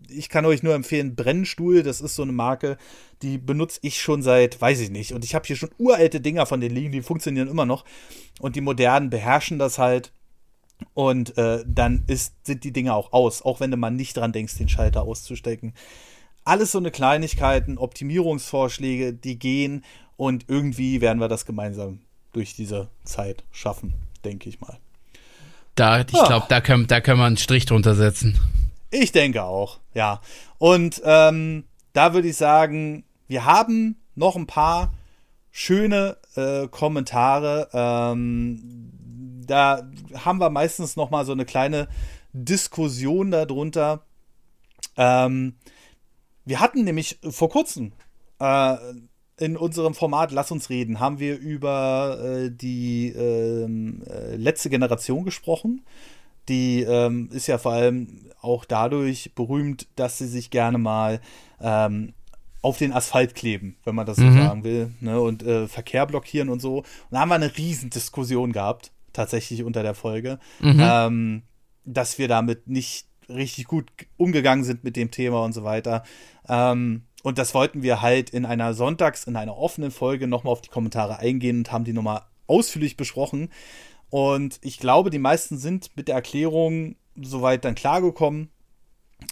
ich 0.08 0.28
kann 0.28 0.44
euch 0.44 0.62
nur 0.62 0.74
empfehlen, 0.74 1.14
Brennstuhl, 1.14 1.82
das 1.82 2.00
ist 2.00 2.14
so 2.14 2.22
eine 2.22 2.32
Marke, 2.32 2.76
die 3.22 3.38
benutze 3.38 3.78
ich 3.82 4.00
schon 4.00 4.22
seit, 4.22 4.60
weiß 4.60 4.80
ich 4.80 4.90
nicht. 4.90 5.12
Und 5.12 5.24
ich 5.24 5.34
habe 5.34 5.46
hier 5.46 5.56
schon 5.56 5.70
uralte 5.78 6.20
Dinger 6.20 6.46
von 6.46 6.60
denen 6.60 6.74
liegen, 6.74 6.92
die 6.92 7.02
funktionieren 7.02 7.48
immer 7.48 7.66
noch. 7.66 7.84
Und 8.40 8.56
die 8.56 8.60
modernen 8.60 9.10
beherrschen 9.10 9.58
das 9.58 9.78
halt. 9.78 10.12
Und 10.94 11.38
äh, 11.38 11.64
dann 11.66 12.04
ist, 12.08 12.34
sind 12.44 12.64
die 12.64 12.72
Dinger 12.72 12.94
auch 12.96 13.12
aus, 13.12 13.42
auch 13.42 13.60
wenn 13.60 13.70
du 13.70 13.76
mal 13.76 13.90
nicht 13.90 14.16
dran 14.16 14.32
denkst, 14.32 14.58
den 14.58 14.68
Schalter 14.68 15.02
auszustecken. 15.02 15.74
Alles 16.44 16.72
so 16.72 16.78
eine 16.78 16.90
Kleinigkeiten, 16.90 17.78
Optimierungsvorschläge, 17.78 19.12
die 19.12 19.38
gehen. 19.38 19.84
Und 20.16 20.46
irgendwie 20.48 21.00
werden 21.00 21.20
wir 21.20 21.28
das 21.28 21.46
gemeinsam 21.46 22.00
durch 22.32 22.54
diese 22.54 22.88
Zeit 23.04 23.44
schaffen, 23.52 23.94
denke 24.24 24.48
ich 24.48 24.60
mal. 24.60 24.78
Da, 25.74 26.00
ich 26.00 26.12
ja. 26.12 26.26
glaube, 26.26 26.46
da 26.48 26.60
können, 26.60 26.86
da 26.86 27.00
können 27.00 27.20
wir 27.20 27.26
einen 27.26 27.36
Strich 27.36 27.64
drunter 27.64 27.94
setzen. 27.94 28.38
Ich 28.92 29.10
denke 29.10 29.42
auch, 29.42 29.80
ja. 29.94 30.20
Und 30.58 31.00
ähm, 31.04 31.64
da 31.94 32.12
würde 32.12 32.28
ich 32.28 32.36
sagen, 32.36 33.04
wir 33.26 33.46
haben 33.46 33.96
noch 34.14 34.36
ein 34.36 34.46
paar 34.46 34.92
schöne 35.50 36.18
äh, 36.36 36.68
Kommentare. 36.68 37.70
Ähm, 37.72 38.92
da 39.46 39.90
haben 40.14 40.38
wir 40.40 40.50
meistens 40.50 40.94
noch 40.94 41.10
mal 41.10 41.24
so 41.24 41.32
eine 41.32 41.46
kleine 41.46 41.88
Diskussion 42.34 43.30
darunter. 43.30 44.04
Ähm, 44.98 45.54
wir 46.44 46.60
hatten 46.60 46.84
nämlich 46.84 47.18
vor 47.30 47.48
kurzem 47.48 47.92
äh, 48.40 48.76
in 49.38 49.56
unserem 49.56 49.94
Format 49.94 50.32
Lass 50.32 50.50
uns 50.50 50.68
reden, 50.68 51.00
haben 51.00 51.18
wir 51.18 51.38
über 51.38 52.20
äh, 52.22 52.50
die 52.50 53.08
ähm, 53.08 54.02
äh, 54.06 54.36
letzte 54.36 54.68
Generation 54.68 55.24
gesprochen. 55.24 55.82
Die 56.50 56.82
ähm, 56.82 57.30
ist 57.32 57.46
ja 57.46 57.56
vor 57.56 57.72
allem 57.72 58.31
auch 58.42 58.64
dadurch 58.64 59.34
berühmt, 59.34 59.86
dass 59.96 60.18
sie 60.18 60.26
sich 60.26 60.50
gerne 60.50 60.78
mal 60.78 61.20
ähm, 61.60 62.14
auf 62.60 62.78
den 62.78 62.92
Asphalt 62.92 63.34
kleben, 63.34 63.76
wenn 63.84 63.94
man 63.94 64.06
das 64.06 64.16
so 64.16 64.24
mhm. 64.24 64.38
sagen 64.38 64.64
will, 64.64 64.92
ne? 65.00 65.20
und 65.20 65.42
äh, 65.42 65.66
Verkehr 65.66 66.06
blockieren 66.06 66.48
und 66.48 66.60
so. 66.60 66.78
Und 66.78 66.86
da 67.10 67.20
haben 67.20 67.28
wir 67.28 67.34
eine 67.34 67.56
riesen 67.56 67.90
Diskussion 67.90 68.52
gehabt, 68.52 68.92
tatsächlich 69.12 69.64
unter 69.64 69.82
der 69.82 69.94
Folge, 69.94 70.38
mhm. 70.60 70.80
ähm, 70.80 71.42
dass 71.84 72.18
wir 72.18 72.28
damit 72.28 72.68
nicht 72.68 73.06
richtig 73.28 73.66
gut 73.66 73.90
umgegangen 74.16 74.64
sind 74.64 74.84
mit 74.84 74.96
dem 74.96 75.10
Thema 75.10 75.44
und 75.44 75.52
so 75.52 75.64
weiter. 75.64 76.04
Ähm, 76.48 77.02
und 77.22 77.38
das 77.38 77.54
wollten 77.54 77.82
wir 77.82 78.00
halt 78.00 78.30
in 78.30 78.44
einer 78.44 78.74
Sonntags-, 78.74 79.26
in 79.26 79.36
einer 79.36 79.56
offenen 79.56 79.90
Folge 79.90 80.26
nochmal 80.26 80.52
auf 80.52 80.62
die 80.62 80.70
Kommentare 80.70 81.18
eingehen 81.18 81.58
und 81.58 81.72
haben 81.72 81.84
die 81.84 81.92
nochmal 81.92 82.22
ausführlich 82.46 82.96
besprochen. 82.96 83.50
Und 84.10 84.58
ich 84.62 84.78
glaube, 84.78 85.10
die 85.10 85.18
meisten 85.18 85.56
sind 85.56 85.96
mit 85.96 86.08
der 86.08 86.16
Erklärung 86.16 86.96
soweit 87.20 87.64
dann 87.64 87.74
klargekommen. 87.74 88.50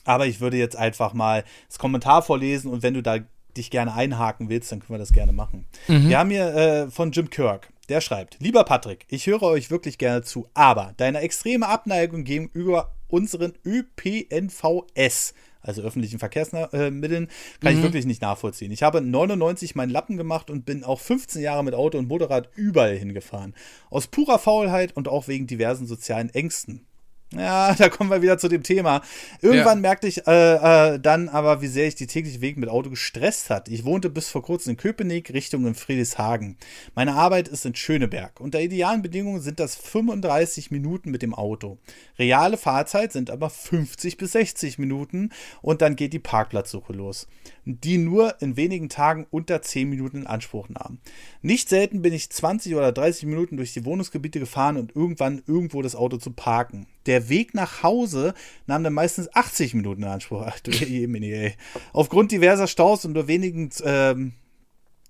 Aber 0.05 0.27
ich 0.27 0.41
würde 0.41 0.57
jetzt 0.57 0.77
einfach 0.77 1.15
mal 1.15 1.45
das 1.69 1.79
Kommentar 1.79 2.23
vorlesen 2.23 2.71
und 2.71 2.83
wenn 2.83 2.95
du 2.95 3.03
da 3.03 3.19
dich 3.57 3.71
gerne 3.71 3.93
einhaken 3.93 4.49
willst, 4.49 4.71
dann 4.71 4.79
können 4.79 4.95
wir 4.95 4.99
das 4.99 5.13
gerne 5.13 5.33
machen. 5.33 5.67
Mhm. 5.89 6.09
Wir 6.09 6.19
haben 6.19 6.31
hier 6.31 6.55
äh, 6.55 6.91
von 6.91 7.11
Jim 7.11 7.31
Kirk. 7.31 7.73
Der 7.89 8.01
schreibt, 8.01 8.37
lieber 8.39 8.63
Patrick, 8.63 9.05
ich 9.09 9.27
höre 9.27 9.43
euch 9.43 9.73
wirklich 9.73 9.99
gerne 9.99 10.23
zu, 10.23 10.49
aber 10.55 10.95
deine 10.97 11.19
extreme 11.21 11.67
Abneigung 11.67 12.23
gegenüber 12.23 12.95
unseren 13.09 13.55
ÖPNVS 13.65 15.35
also 15.63 15.83
öffentlichen 15.83 16.19
Verkehrsmitteln, 16.19 17.29
kann 17.61 17.73
mhm. 17.73 17.79
ich 17.79 17.83
wirklich 17.83 18.07
nicht 18.07 18.23
nachvollziehen. 18.23 18.73
Ich 18.73 18.83
habe 18.83 19.01
99 19.01 19.75
meinen 19.75 19.91
Lappen 19.91 20.17
gemacht 20.17 20.51
und 20.51 20.65
bin 20.65 20.85
auch 20.85 21.01
15 21.01 21.43
Jahre 21.43 21.65
mit 21.65 21.75
Auto 21.75 21.99
und 21.99 22.09
Motorrad 22.09 22.49
überall 22.55 22.97
hingefahren. 22.97 23.55
Aus 23.91 24.07
purer 24.07 24.39
Faulheit 24.39 24.97
und 24.97 25.09
auch 25.09 25.29
wegen 25.29 25.47
diversen 25.47 25.87
sozialen 25.87 26.31
Ängsten. 26.31 26.87
Ja, 27.37 27.75
da 27.79 27.89
kommen 27.89 28.11
wir 28.11 28.23
wieder 28.23 28.39
zu 28.39 28.49
dem 28.49 28.63
Thema. 28.63 29.03
Irgendwann 29.41 29.79
ja. 29.79 29.83
merkte 29.83 30.09
ich 30.09 30.27
äh, 30.27 30.95
äh, 30.95 30.99
dann 30.99 31.29
aber, 31.29 31.63
wie 31.63 31.69
sehr 31.69 31.87
ich 31.87 31.95
die 31.95 32.07
tägliche 32.07 32.41
Weg 32.41 32.57
mit 32.57 32.69
Auto 32.69 32.91
gestresst 32.91 33.51
hat. 33.51 33.69
Ich 33.69 33.85
wohnte 33.85 34.11
bis 34.11 34.29
vor 34.29 34.43
kurzem 34.43 34.73
in 34.73 34.77
Köpenick, 34.77 35.33
Richtung 35.33 35.67
in 35.67 35.75
Friedrichshagen. 35.75 36.57
Meine 36.95 37.15
Arbeit 37.15 37.49
ist 37.49 37.65
in 37.65 37.75
Schöneberg. 37.75 38.41
Unter 38.41 38.61
idealen 38.61 39.03
Bedingungen 39.03 39.41
sind 39.41 39.61
das 39.61 39.77
35 39.77 40.71
Minuten 40.71 41.11
mit 41.11 41.23
dem 41.23 41.35
Auto. 41.35 41.79
Reale 42.19 42.57
Fahrzeit 42.57 43.13
sind 43.13 43.31
aber 43.31 43.49
50 43.49 44.17
bis 44.17 44.33
60 44.33 44.79
Minuten 44.79 45.31
und 45.63 45.83
dann 45.83 45.97
geht 45.97 46.13
die 46.13 46.19
Parkplatzsuche 46.19 46.93
los, 46.93 47.29
die 47.79 47.99
nur 47.99 48.41
in 48.41 48.57
wenigen 48.57 48.89
Tagen 48.89 49.27
unter 49.31 49.63
10 49.63 49.89
Minuten 49.89 50.19
in 50.19 50.27
Anspruch 50.27 50.69
nahm. 50.69 50.99
Nicht 51.43 51.69
selten 51.69 52.03
bin 52.03 52.13
ich 52.13 52.31
20 52.31 52.75
oder 52.75 52.91
30 52.91 53.27
Minuten 53.27 53.57
durch 53.57 53.73
die 53.73 53.85
Wohnungsgebiete 53.85 54.41
gefahren 54.41 54.77
und 54.77 54.97
irgendwann 54.97 55.43
irgendwo 55.47 55.83
das 55.83 55.95
Auto 55.95 56.17
zu 56.17 56.31
parken 56.31 56.87
der 57.07 57.29
Weg 57.29 57.55
nach 57.55 57.83
Hause 57.83 58.35
nahm 58.67 58.85
dann 58.85 58.93
meistens 58.93 59.35
80 59.35 59.75
Minuten 59.75 60.03
in 60.03 60.09
Anspruch. 60.09 60.47
Aufgrund 61.93 62.33
diverser 62.33 62.67
Staus 62.67 63.05
und 63.05 63.13
nur 63.13 63.29
wenigen 63.29 63.71
ähm, 63.85 64.33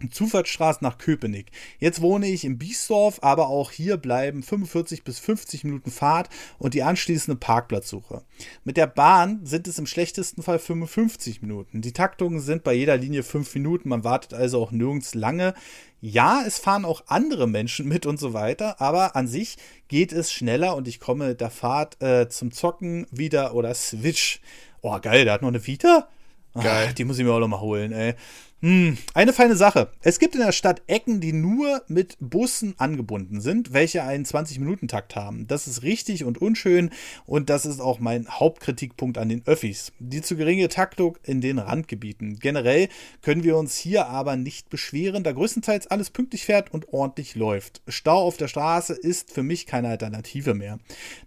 Zufahrtsstraßen 0.08 0.84
nach 0.84 0.98
Köpenick. 0.98 1.50
Jetzt 1.78 2.00
wohne 2.00 2.28
ich 2.28 2.44
in 2.44 2.58
Biesdorf, 2.58 3.18
aber 3.22 3.48
auch 3.48 3.70
hier 3.70 3.96
bleiben 3.98 4.42
45 4.42 5.04
bis 5.04 5.18
50 5.18 5.64
Minuten 5.64 5.90
Fahrt 5.90 6.28
und 6.58 6.74
die 6.74 6.82
anschließende 6.82 7.38
Parkplatzsuche. 7.38 8.22
Mit 8.64 8.76
der 8.76 8.86
Bahn 8.86 9.44
sind 9.44 9.68
es 9.68 9.78
im 9.78 9.86
schlechtesten 9.86 10.42
Fall 10.42 10.58
55 10.58 11.42
Minuten. 11.42 11.82
Die 11.82 11.92
Taktungen 11.92 12.40
sind 12.40 12.64
bei 12.64 12.72
jeder 12.72 12.96
Linie 12.96 13.22
5 13.22 13.54
Minuten, 13.56 13.90
man 13.90 14.04
wartet 14.04 14.32
also 14.32 14.62
auch 14.62 14.70
nirgends 14.70 15.14
lange. 15.14 15.54
Ja, 16.00 16.42
es 16.46 16.58
fahren 16.58 16.86
auch 16.86 17.02
andere 17.08 17.46
Menschen 17.46 17.86
mit 17.86 18.06
und 18.06 18.18
so 18.18 18.32
weiter, 18.32 18.80
aber 18.80 19.16
an 19.16 19.26
sich 19.26 19.58
geht 19.88 20.12
es 20.12 20.32
schneller 20.32 20.74
und 20.76 20.88
ich 20.88 20.98
komme 20.98 21.28
mit 21.28 21.42
der 21.42 21.50
Fahrt 21.50 22.02
äh, 22.02 22.28
zum 22.30 22.52
Zocken 22.52 23.06
wieder 23.10 23.54
oder 23.54 23.74
Switch. 23.74 24.40
Oh, 24.80 24.98
geil, 24.98 25.24
der 25.24 25.34
hat 25.34 25.42
noch 25.42 25.48
eine 25.48 25.66
Vita? 25.66 26.08
Geil. 26.54 26.88
Ach, 26.88 26.92
die 26.94 27.04
muss 27.04 27.18
ich 27.18 27.24
mir 27.24 27.32
auch 27.32 27.38
noch 27.38 27.48
mal 27.48 27.60
holen, 27.60 27.92
ey. 27.92 28.14
Hm, 28.62 28.98
eine 29.14 29.32
feine 29.32 29.56
Sache. 29.56 29.90
Es 30.02 30.18
gibt 30.18 30.34
in 30.34 30.42
der 30.42 30.52
Stadt 30.52 30.82
Ecken, 30.86 31.22
die 31.22 31.32
nur 31.32 31.82
mit 31.88 32.18
Bussen 32.20 32.74
angebunden 32.76 33.40
sind, 33.40 33.72
welche 33.72 34.02
einen 34.02 34.26
20-Minuten-Takt 34.26 35.16
haben. 35.16 35.46
Das 35.46 35.66
ist 35.66 35.82
richtig 35.82 36.24
und 36.24 36.42
unschön 36.42 36.90
und 37.24 37.48
das 37.48 37.64
ist 37.64 37.80
auch 37.80 38.00
mein 38.00 38.28
Hauptkritikpunkt 38.28 39.16
an 39.16 39.30
den 39.30 39.46
Öffis. 39.46 39.92
Die 39.98 40.20
zu 40.20 40.36
geringe 40.36 40.68
Taktung 40.68 41.16
in 41.22 41.40
den 41.40 41.58
Randgebieten. 41.58 42.38
Generell 42.38 42.90
können 43.22 43.44
wir 43.44 43.56
uns 43.56 43.78
hier 43.78 44.08
aber 44.08 44.36
nicht 44.36 44.68
beschweren, 44.68 45.24
da 45.24 45.32
größtenteils 45.32 45.86
alles 45.86 46.10
pünktlich 46.10 46.44
fährt 46.44 46.70
und 46.70 46.92
ordentlich 46.92 47.36
läuft. 47.36 47.80
Stau 47.88 48.18
auf 48.18 48.36
der 48.36 48.48
Straße 48.48 48.92
ist 48.92 49.32
für 49.32 49.42
mich 49.42 49.64
keine 49.64 49.88
Alternative 49.88 50.52
mehr. 50.52 50.78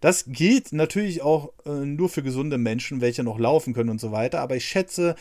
Das 0.01 0.25
gilt 0.27 0.71
natürlich 0.71 1.23
auch 1.23 1.51
äh, 1.65 1.71
nur 1.71 2.09
für 2.09 2.21
gesunde 2.21 2.59
Menschen, 2.59 3.01
welche 3.01 3.23
noch 3.23 3.39
laufen 3.39 3.73
können 3.73 3.89
und 3.89 3.99
so 3.99 4.11
weiter, 4.11 4.39
aber 4.39 4.55
ich 4.55 4.65
schätze, 4.65 5.15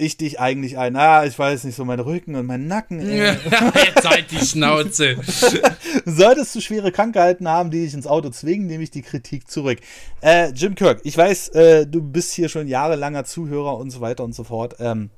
ich 0.00 0.16
dich 0.16 0.40
eigentlich 0.40 0.78
ein. 0.78 0.96
Ah, 0.96 1.24
ich 1.24 1.38
weiß 1.38 1.64
nicht, 1.64 1.76
so 1.76 1.84
mein 1.84 2.00
Rücken 2.00 2.34
und 2.34 2.46
mein 2.46 2.66
Nacken. 2.66 3.00
Jetzt 3.10 4.08
halt 4.08 4.30
die 4.30 4.44
Schnauze. 4.44 5.16
Solltest 6.04 6.54
du 6.54 6.60
schwere 6.60 6.92
Krankheiten 6.92 7.48
haben, 7.48 7.70
die 7.70 7.84
dich 7.84 7.94
ins 7.94 8.06
Auto 8.06 8.30
zwingen, 8.30 8.66
nehme 8.66 8.82
ich 8.82 8.90
die 8.90 9.02
Kritik 9.02 9.50
zurück. 9.50 9.78
Äh, 10.20 10.50
Jim 10.52 10.74
Kirk, 10.74 11.00
ich 11.04 11.16
weiß, 11.16 11.48
äh, 11.50 11.86
du 11.86 12.02
bist 12.02 12.32
hier 12.32 12.48
schon 12.48 12.66
jahrelanger 12.66 13.24
Zuhörer 13.24 13.76
und 13.76 13.90
so 13.90 14.00
weiter 14.00 14.24
und 14.24 14.34
so 14.34 14.44
fort. 14.44 14.76
Ähm, 14.80 15.10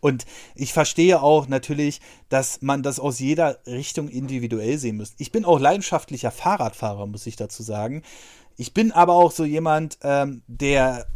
und 0.00 0.26
ich 0.54 0.72
verstehe 0.72 1.22
auch 1.22 1.48
natürlich, 1.48 2.00
dass 2.28 2.62
man 2.62 2.82
das 2.82 3.00
aus 3.00 3.20
jeder 3.20 3.58
Richtung 3.66 4.08
individuell 4.08 4.78
sehen 4.78 4.98
muss. 4.98 5.14
Ich 5.18 5.32
bin 5.32 5.44
auch 5.44 5.58
leidenschaftlicher 5.58 6.30
Fahrradfahrer, 6.30 7.06
muss 7.06 7.26
ich 7.26 7.36
dazu 7.36 7.62
sagen. 7.62 8.02
Ich 8.56 8.74
bin 8.74 8.92
aber 8.92 9.14
auch 9.14 9.32
so 9.32 9.44
jemand, 9.44 9.98
ähm, 10.02 10.42
der 10.46 11.06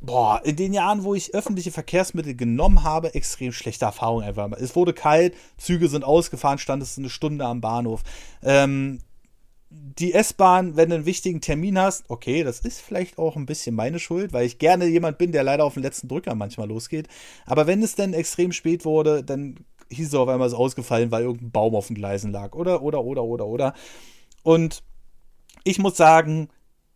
boah, 0.00 0.40
in 0.44 0.56
den 0.56 0.72
Jahren, 0.72 1.04
wo 1.04 1.14
ich 1.14 1.34
öffentliche 1.34 1.70
Verkehrsmittel 1.70 2.34
genommen 2.34 2.82
habe, 2.82 3.14
extrem 3.14 3.52
schlechte 3.52 3.84
Erfahrungen 3.84 4.26
einfach. 4.26 4.50
Es 4.52 4.74
wurde 4.74 4.92
kalt, 4.92 5.34
Züge 5.58 5.88
sind 5.88 6.04
ausgefahren, 6.04 6.58
standest 6.58 6.98
eine 6.98 7.10
Stunde 7.10 7.44
am 7.44 7.60
Bahnhof. 7.60 8.02
Ähm, 8.42 9.00
die 9.70 10.14
S-Bahn, 10.14 10.76
wenn 10.76 10.88
du 10.88 10.96
einen 10.96 11.06
wichtigen 11.06 11.40
Termin 11.40 11.78
hast, 11.78 12.04
okay, 12.08 12.42
das 12.42 12.60
ist 12.60 12.80
vielleicht 12.80 13.18
auch 13.18 13.36
ein 13.36 13.46
bisschen 13.46 13.76
meine 13.76 14.00
Schuld, 14.00 14.32
weil 14.32 14.46
ich 14.46 14.58
gerne 14.58 14.86
jemand 14.86 15.18
bin, 15.18 15.30
der 15.30 15.44
leider 15.44 15.64
auf 15.64 15.74
den 15.74 15.84
letzten 15.84 16.08
Drücker 16.08 16.34
manchmal 16.34 16.68
losgeht. 16.68 17.06
Aber 17.46 17.66
wenn 17.68 17.82
es 17.82 17.94
dann 17.94 18.12
extrem 18.12 18.50
spät 18.52 18.84
wurde, 18.84 19.22
dann 19.22 19.64
hieß 19.90 20.08
es 20.08 20.14
auf 20.14 20.28
einmal, 20.28 20.48
es 20.48 20.54
ausgefallen, 20.54 21.12
weil 21.12 21.22
irgendein 21.22 21.52
Baum 21.52 21.76
auf 21.76 21.86
den 21.86 21.94
Gleisen 21.94 22.32
lag. 22.32 22.54
Oder, 22.54 22.82
oder, 22.82 23.04
oder, 23.04 23.22
oder, 23.22 23.46
oder. 23.46 23.74
Und 24.42 24.82
ich 25.62 25.78
muss 25.78 25.96
sagen, 25.96 26.48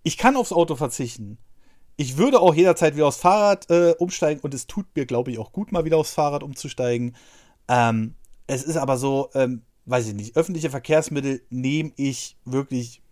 ich 0.03 0.19
kann 0.19 0.37
aufs 0.37 0.53
Auto 0.53 0.75
verzichten 0.75 1.39
ich 1.97 2.17
würde 2.17 2.41
auch 2.41 2.55
jederzeit 2.55 2.97
wieder 2.97 3.07
aufs 3.07 3.19
Fahrrad 3.19 3.71
äh, 3.71 3.95
umsteigen 3.99 4.41
und 4.41 4.55
es 4.55 4.67
tut 4.67 4.87
mir, 4.95 5.07
glaube 5.07 5.31
ich, 5.31 5.39
auch 5.39 5.53
gut, 5.53 5.73
mal 5.73 5.85
wieder 5.85 5.99
aufs 5.99 6.15
Fahrrad 6.15 6.43
umzusteigen. 6.43 7.15
Ähm, 7.69 8.15
es 8.47 8.63
ist 8.63 8.77
aber 8.77 8.97
so, 8.97 9.31
ähm, 9.35 9.63
weiß 9.87 10.09
ich 10.09 10.15
nicht, 10.15 10.37
öffentliche 10.37 10.71
Verkehrsmittel 10.71 11.43
nehme 11.51 11.93
ich 11.97 12.37
wirklich 12.45 13.03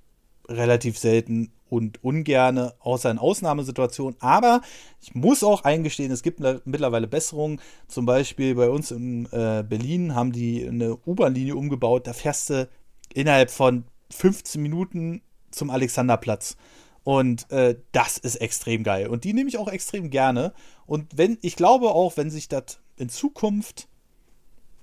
relativ 0.49 0.99
selten 0.99 1.53
und 1.69 2.05
ungerne, 2.05 2.75
außer 2.81 3.11
in 3.11 3.19
Ausnahmesituationen. 3.19 4.21
Aber 4.21 4.61
ich 5.01 5.15
muss 5.15 5.43
auch 5.43 5.65
eingestehen, 5.65 6.13
es 6.13 6.23
gibt 6.23 6.41
mittlerweile 6.41 7.07
Besserungen. 7.07 7.61
Zum 7.89 8.05
Beispiel 8.05 8.55
bei 8.55 8.69
uns 8.69 8.91
in 8.91 9.25
äh, 9.33 9.65
Berlin 9.67 10.15
haben 10.15 10.33
die 10.33 10.67
eine 10.67 10.99
U-Bahn-Linie 11.07 11.57
umgebaut. 11.57 12.07
Da 12.07 12.13
fährst 12.13 12.51
du 12.51 12.69
innerhalb 13.15 13.51
von 13.51 13.85
15 14.11 14.61
Minuten 14.61 15.23
zum 15.51 15.71
Alexanderplatz. 15.71 16.57
Und 17.05 17.51
äh, 17.51 17.77
das 17.93 18.19
ist 18.19 18.37
extrem 18.37 18.85
geil. 18.85 19.09
Und 19.09 19.25
die 19.25 19.33
nehme 19.33 19.49
ich 19.49 19.59
auch 19.59 19.69
extrem 19.69 20.11
gerne. 20.11 20.53
Und 20.87 21.17
wenn, 21.17 21.39
ich 21.43 21.57
glaube 21.57 21.89
auch, 21.89 22.17
wenn 22.17 22.31
sich 22.31 22.49
das 22.49 22.79
in 22.97 23.09
Zukunft 23.09 23.89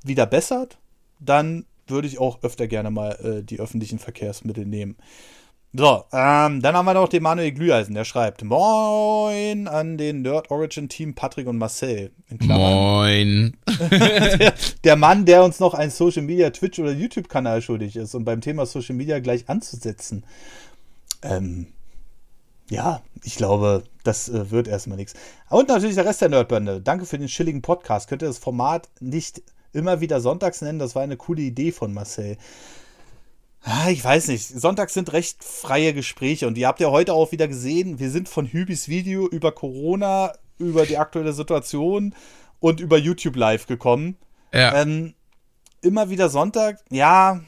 wieder 0.03 0.25
bessert, 0.25 0.79
dann 1.19 1.65
würde 1.87 2.07
ich 2.07 2.19
auch 2.19 2.43
öfter 2.43 2.67
gerne 2.67 2.91
mal 2.91 3.11
äh, 3.23 3.43
die 3.43 3.59
öffentlichen 3.59 3.99
Verkehrsmittel 3.99 4.65
nehmen. 4.65 4.95
So, 5.71 6.03
ähm, 6.11 6.63
dann 6.63 6.75
haben 6.75 6.85
wir 6.85 6.95
noch 6.95 7.09
den 7.09 7.21
Manuel 7.21 7.51
Glüheisen, 7.51 7.93
der 7.93 8.03
schreibt: 8.03 8.43
Moin 8.43 9.67
an 9.67 9.99
den 9.99 10.23
Nerd 10.23 10.49
Origin 10.49 10.89
Team 10.89 11.13
Patrick 11.13 11.45
und 11.45 11.59
Marcel. 11.59 12.11
Moin. 12.39 13.55
der, 13.91 14.53
der, 14.83 14.95
Mann, 14.95 15.25
der 15.25 15.43
uns 15.43 15.59
noch 15.59 15.75
einen 15.75 15.91
Social 15.91 16.23
Media 16.23 16.49
Twitch 16.49 16.79
oder 16.79 16.91
YouTube-Kanal 16.91 17.61
schuldig 17.61 17.95
ist, 17.97 18.15
um 18.15 18.25
beim 18.25 18.41
Thema 18.41 18.65
Social 18.65 18.95
Media 18.95 19.19
gleich 19.19 19.47
anzusetzen. 19.47 20.25
Ähm, 21.21 21.67
ja, 22.69 23.01
ich 23.23 23.35
glaube, 23.35 23.83
das 24.03 24.29
äh, 24.29 24.51
wird 24.51 24.67
erstmal 24.67 24.97
nichts. 24.97 25.13
Und 25.49 25.69
natürlich 25.69 25.95
der 25.95 26.05
Rest 26.05 26.21
der 26.21 26.29
Nerdbände. 26.29 26.81
Danke 26.81 27.05
für 27.05 27.17
den 27.17 27.27
chilligen 27.27 27.61
Podcast. 27.61 28.07
Könnt 28.07 28.21
ihr 28.21 28.27
das 28.27 28.37
Format 28.37 28.89
nicht 28.99 29.41
immer 29.73 30.01
wieder 30.01 30.21
sonntags 30.21 30.61
nennen? 30.61 30.79
Das 30.79 30.95
war 30.95 31.01
eine 31.01 31.17
coole 31.17 31.41
Idee 31.41 31.71
von 31.71 31.93
Marcel. 31.93 32.37
Ah, 33.63 33.89
ich 33.89 34.03
weiß 34.03 34.29
nicht. 34.29 34.47
Sonntags 34.47 34.93
sind 34.93 35.11
recht 35.11 35.43
freie 35.43 35.93
Gespräche 35.93 36.47
und 36.47 36.57
ihr 36.57 36.67
habt 36.67 36.79
ja 36.79 36.91
heute 36.91 37.13
auch 37.13 37.31
wieder 37.31 37.47
gesehen, 37.47 37.99
wir 37.99 38.09
sind 38.09 38.29
von 38.29 38.47
Hübis 38.47 38.87
Video 38.87 39.27
über 39.27 39.51
Corona, 39.51 40.31
über 40.57 40.85
die 40.85 40.97
aktuelle 40.97 41.33
Situation 41.33 42.15
und 42.59 42.79
über 42.79 42.97
YouTube 42.97 43.35
Live 43.35 43.67
gekommen. 43.67 44.17
Ja. 44.53 44.81
Ähm, 44.81 45.13
immer 45.81 46.09
wieder 46.09 46.29
Sonntag, 46.29 46.79
ja, 46.89 47.41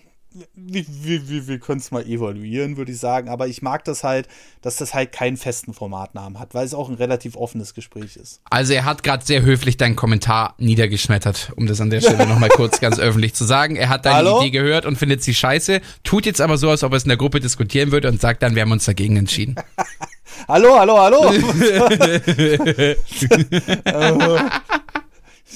wir, 0.55 0.85
wir, 0.87 1.47
wir 1.47 1.59
können 1.59 1.79
es 1.79 1.91
mal 1.91 2.05
evaluieren, 2.05 2.77
würde 2.77 2.91
ich 2.91 2.99
sagen. 2.99 3.27
Aber 3.29 3.47
ich 3.47 3.61
mag 3.61 3.83
das 3.83 4.03
halt, 4.03 4.27
dass 4.61 4.77
das 4.77 4.93
halt 4.93 5.11
keinen 5.11 5.35
festen 5.37 5.73
Formatnamen 5.73 6.39
hat, 6.39 6.53
weil 6.53 6.65
es 6.65 6.73
auch 6.73 6.87
ein 6.89 6.95
relativ 6.95 7.35
offenes 7.35 7.73
Gespräch 7.73 8.15
ist. 8.15 8.39
Also 8.49 8.73
er 8.73 8.85
hat 8.85 9.03
gerade 9.03 9.25
sehr 9.25 9.41
höflich 9.41 9.77
deinen 9.77 9.95
Kommentar 9.95 10.55
niedergeschmettert, 10.57 11.51
um 11.55 11.67
das 11.67 11.81
an 11.81 11.89
der 11.89 12.01
Stelle 12.01 12.27
nochmal 12.27 12.49
kurz 12.49 12.79
ganz 12.81 12.99
öffentlich 12.99 13.33
zu 13.33 13.43
sagen. 13.43 13.75
Er 13.75 13.89
hat 13.89 14.05
deine 14.05 14.17
Hallo? 14.17 14.41
Idee 14.41 14.51
gehört 14.51 14.85
und 14.85 14.97
findet 14.97 15.21
sie 15.23 15.33
scheiße, 15.33 15.81
tut 16.03 16.25
jetzt 16.25 16.39
aber 16.39 16.57
so, 16.57 16.69
als 16.69 16.83
ob 16.83 16.93
er 16.93 16.97
es 16.97 17.03
in 17.03 17.09
der 17.09 17.17
Gruppe 17.17 17.39
diskutieren 17.39 17.91
würde 17.91 18.07
und 18.07 18.21
sagt 18.21 18.41
dann, 18.43 18.55
wir 18.55 18.61
haben 18.61 18.71
uns 18.71 18.85
dagegen 18.85 19.17
entschieden. 19.17 19.55
hallo, 20.47 20.79
hallo, 20.79 20.97
hallo. 20.97 21.29
ich 21.33 21.49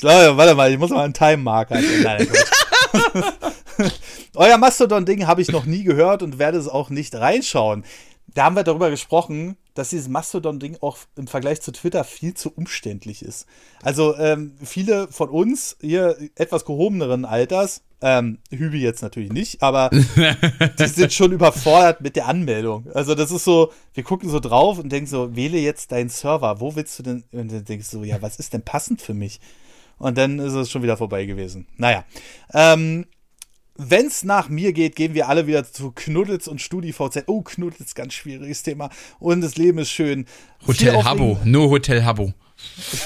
glaube, 0.02 0.38
warte 0.38 0.56
mal, 0.56 0.72
ich 0.72 0.78
muss 0.78 0.90
mal 0.90 1.06
einen 1.06 1.14
Time-Marker. 1.14 1.80
Nein, 2.04 2.28
Euer 4.36 4.58
Mastodon-Ding 4.58 5.28
habe 5.28 5.42
ich 5.42 5.52
noch 5.52 5.66
nie 5.66 5.84
gehört 5.84 6.24
und 6.24 6.40
werde 6.40 6.58
es 6.58 6.68
auch 6.68 6.90
nicht 6.90 7.16
reinschauen. 7.16 7.84
Da 8.34 8.46
haben 8.46 8.56
wir 8.56 8.64
darüber 8.64 8.90
gesprochen, 8.90 9.56
dass 9.76 9.90
dieses 9.90 10.08
Mastodon-Ding 10.10 10.78
auch 10.82 10.98
im 11.16 11.28
Vergleich 11.28 11.62
zu 11.62 11.72
Twitter 11.72 12.04
viel 12.04 12.34
zu 12.34 12.52
umständlich 12.52 13.22
ist. 13.22 13.46
Also 13.82 14.16
ähm, 14.18 14.56
viele 14.64 15.08
von 15.10 15.30
uns 15.30 15.78
hier 15.80 16.18
etwas 16.36 16.66
gehobeneren 16.66 17.26
Alters, 17.26 17.84
ähm, 18.02 18.40
Hübi 18.52 18.80
jetzt 18.80 19.02
natürlich 19.02 19.32
nicht, 19.32 19.62
aber 19.62 19.90
die 20.80 20.88
sind 20.88 21.14
schon 21.14 21.32
überfordert 21.32 22.02
mit 22.02 22.16
der 22.16 22.28
Anmeldung. 22.28 22.88
Also 22.94 23.16
das 23.16 23.32
ist 23.32 23.46
so, 23.46 23.72
wir 23.94 24.04
gucken 24.04 24.30
so 24.30 24.40
drauf 24.40 24.80
und 24.80 24.92
denken 24.92 25.08
so, 25.08 25.36
wähle 25.36 25.58
jetzt 25.58 25.92
deinen 25.92 26.10
Server, 26.10 26.60
wo 26.60 26.76
willst 26.76 27.00
du 27.00 27.04
denn? 27.04 27.24
Und 27.32 27.52
dann 27.52 27.66
denkst 27.66 27.90
du 27.92 28.00
so, 28.00 28.04
ja, 28.04 28.22
was 28.22 28.38
ist 28.38 28.54
denn 28.54 28.64
passend 28.64 29.02
für 29.02 29.14
mich? 29.14 29.40
Und 29.98 30.18
dann 30.18 30.40
ist 30.40 30.54
es 30.54 30.70
schon 30.70 30.84
wieder 30.84 30.98
vorbei 30.98 31.26
gewesen. 31.26 31.68
Naja. 31.78 32.04
Ähm, 32.54 33.06
wenn 33.78 34.08
es 34.08 34.24
nach 34.24 34.50
mir 34.50 34.74
geht, 34.74 34.96
gehen 34.96 35.14
wir 35.14 35.28
alle 35.28 35.48
wieder 35.48 35.70
zu 35.70 35.92
Knuddels 35.92 36.48
und 36.48 36.62
StudiVZ. 36.62 37.24
Oh, 37.28 37.42
Knuddels, 37.42 37.94
ganz 37.94 38.14
schwieriges 38.14 38.64
Thema. 38.64 38.90
Und 39.20 39.42
das 39.42 39.58
Leben 39.58 39.80
ist 39.80 39.92
schön. 39.92 40.26
Hotel 40.66 41.04
Habbo, 41.04 41.38
nur 41.44 41.70
Hotel 41.70 42.04
Habbo. 42.04 42.34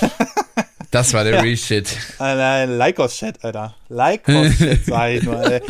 das 0.91 1.13
war 1.13 1.23
der 1.23 1.35
ja. 1.35 1.41
Real 1.41 1.57
Shit. 1.57 1.97
Nein, 2.19 2.77
Lycos-Chat, 2.77 3.43
Alter. 3.43 3.75
Lycos-Chat, 3.89 4.85
sag 4.85 5.11
ich 5.11 5.27
ey. 5.27 5.61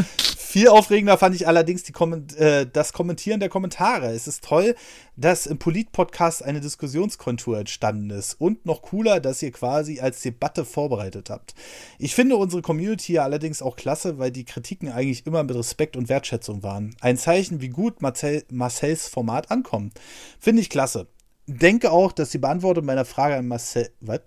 Viel 0.50 0.68
aufregender 0.68 1.16
fand 1.20 1.36
ich 1.36 1.48
allerdings 1.48 1.84
Komment 1.94 2.36
äh, 2.36 2.66
das 2.66 2.92
Kommentieren 2.92 3.40
der 3.40 3.50
Kommentare. 3.50 4.08
Es 4.08 4.28
ist 4.28 4.44
toll, 4.44 4.74
dass 5.16 5.46
im 5.46 5.60
Polit-Podcast 5.60 6.44
eine 6.44 6.60
Diskussionskontur 6.60 7.60
entstanden 7.60 8.10
ist. 8.10 8.34
Und 8.34 8.66
noch 8.66 8.82
cooler, 8.82 9.20
dass 9.20 9.44
ihr 9.44 9.52
quasi 9.52 10.00
als 10.00 10.24
Debatte 10.24 10.66
vorbereitet 10.66 11.30
habt. 11.30 11.54
Ich 12.00 12.16
finde 12.16 12.36
unsere 12.36 12.64
Community 12.64 13.14
ja 13.14 13.26
allerdings 13.26 13.62
auch 13.62 13.76
klasse, 13.76 14.18
weil 14.18 14.32
die 14.32 14.44
Kritiken 14.44 14.92
eigentlich 14.92 15.28
immer 15.28 15.44
mit 15.44 15.56
Respekt 15.56 15.96
und 15.96 16.10
Wertschätzung 16.10 16.64
waren. 16.64 16.96
Ein 17.00 17.18
Zeichen, 17.18 17.62
wie 17.62 17.70
gut 17.70 18.02
Marcel, 18.02 18.44
Marcells 18.50 19.08
Format 19.08 19.52
ankommt. 19.52 20.00
Finde 20.40 20.64
ich 20.64 20.72
klasse. 20.72 21.06
Denke 21.46 21.92
auch, 21.92 22.12
dass 22.12 22.32
die 22.32 22.40
Beantwortung 22.40 22.86
meiner 22.86 23.06
Frage 23.06 23.36
an 23.36 23.48
Marcel. 23.48 23.92
Was? 24.02 24.22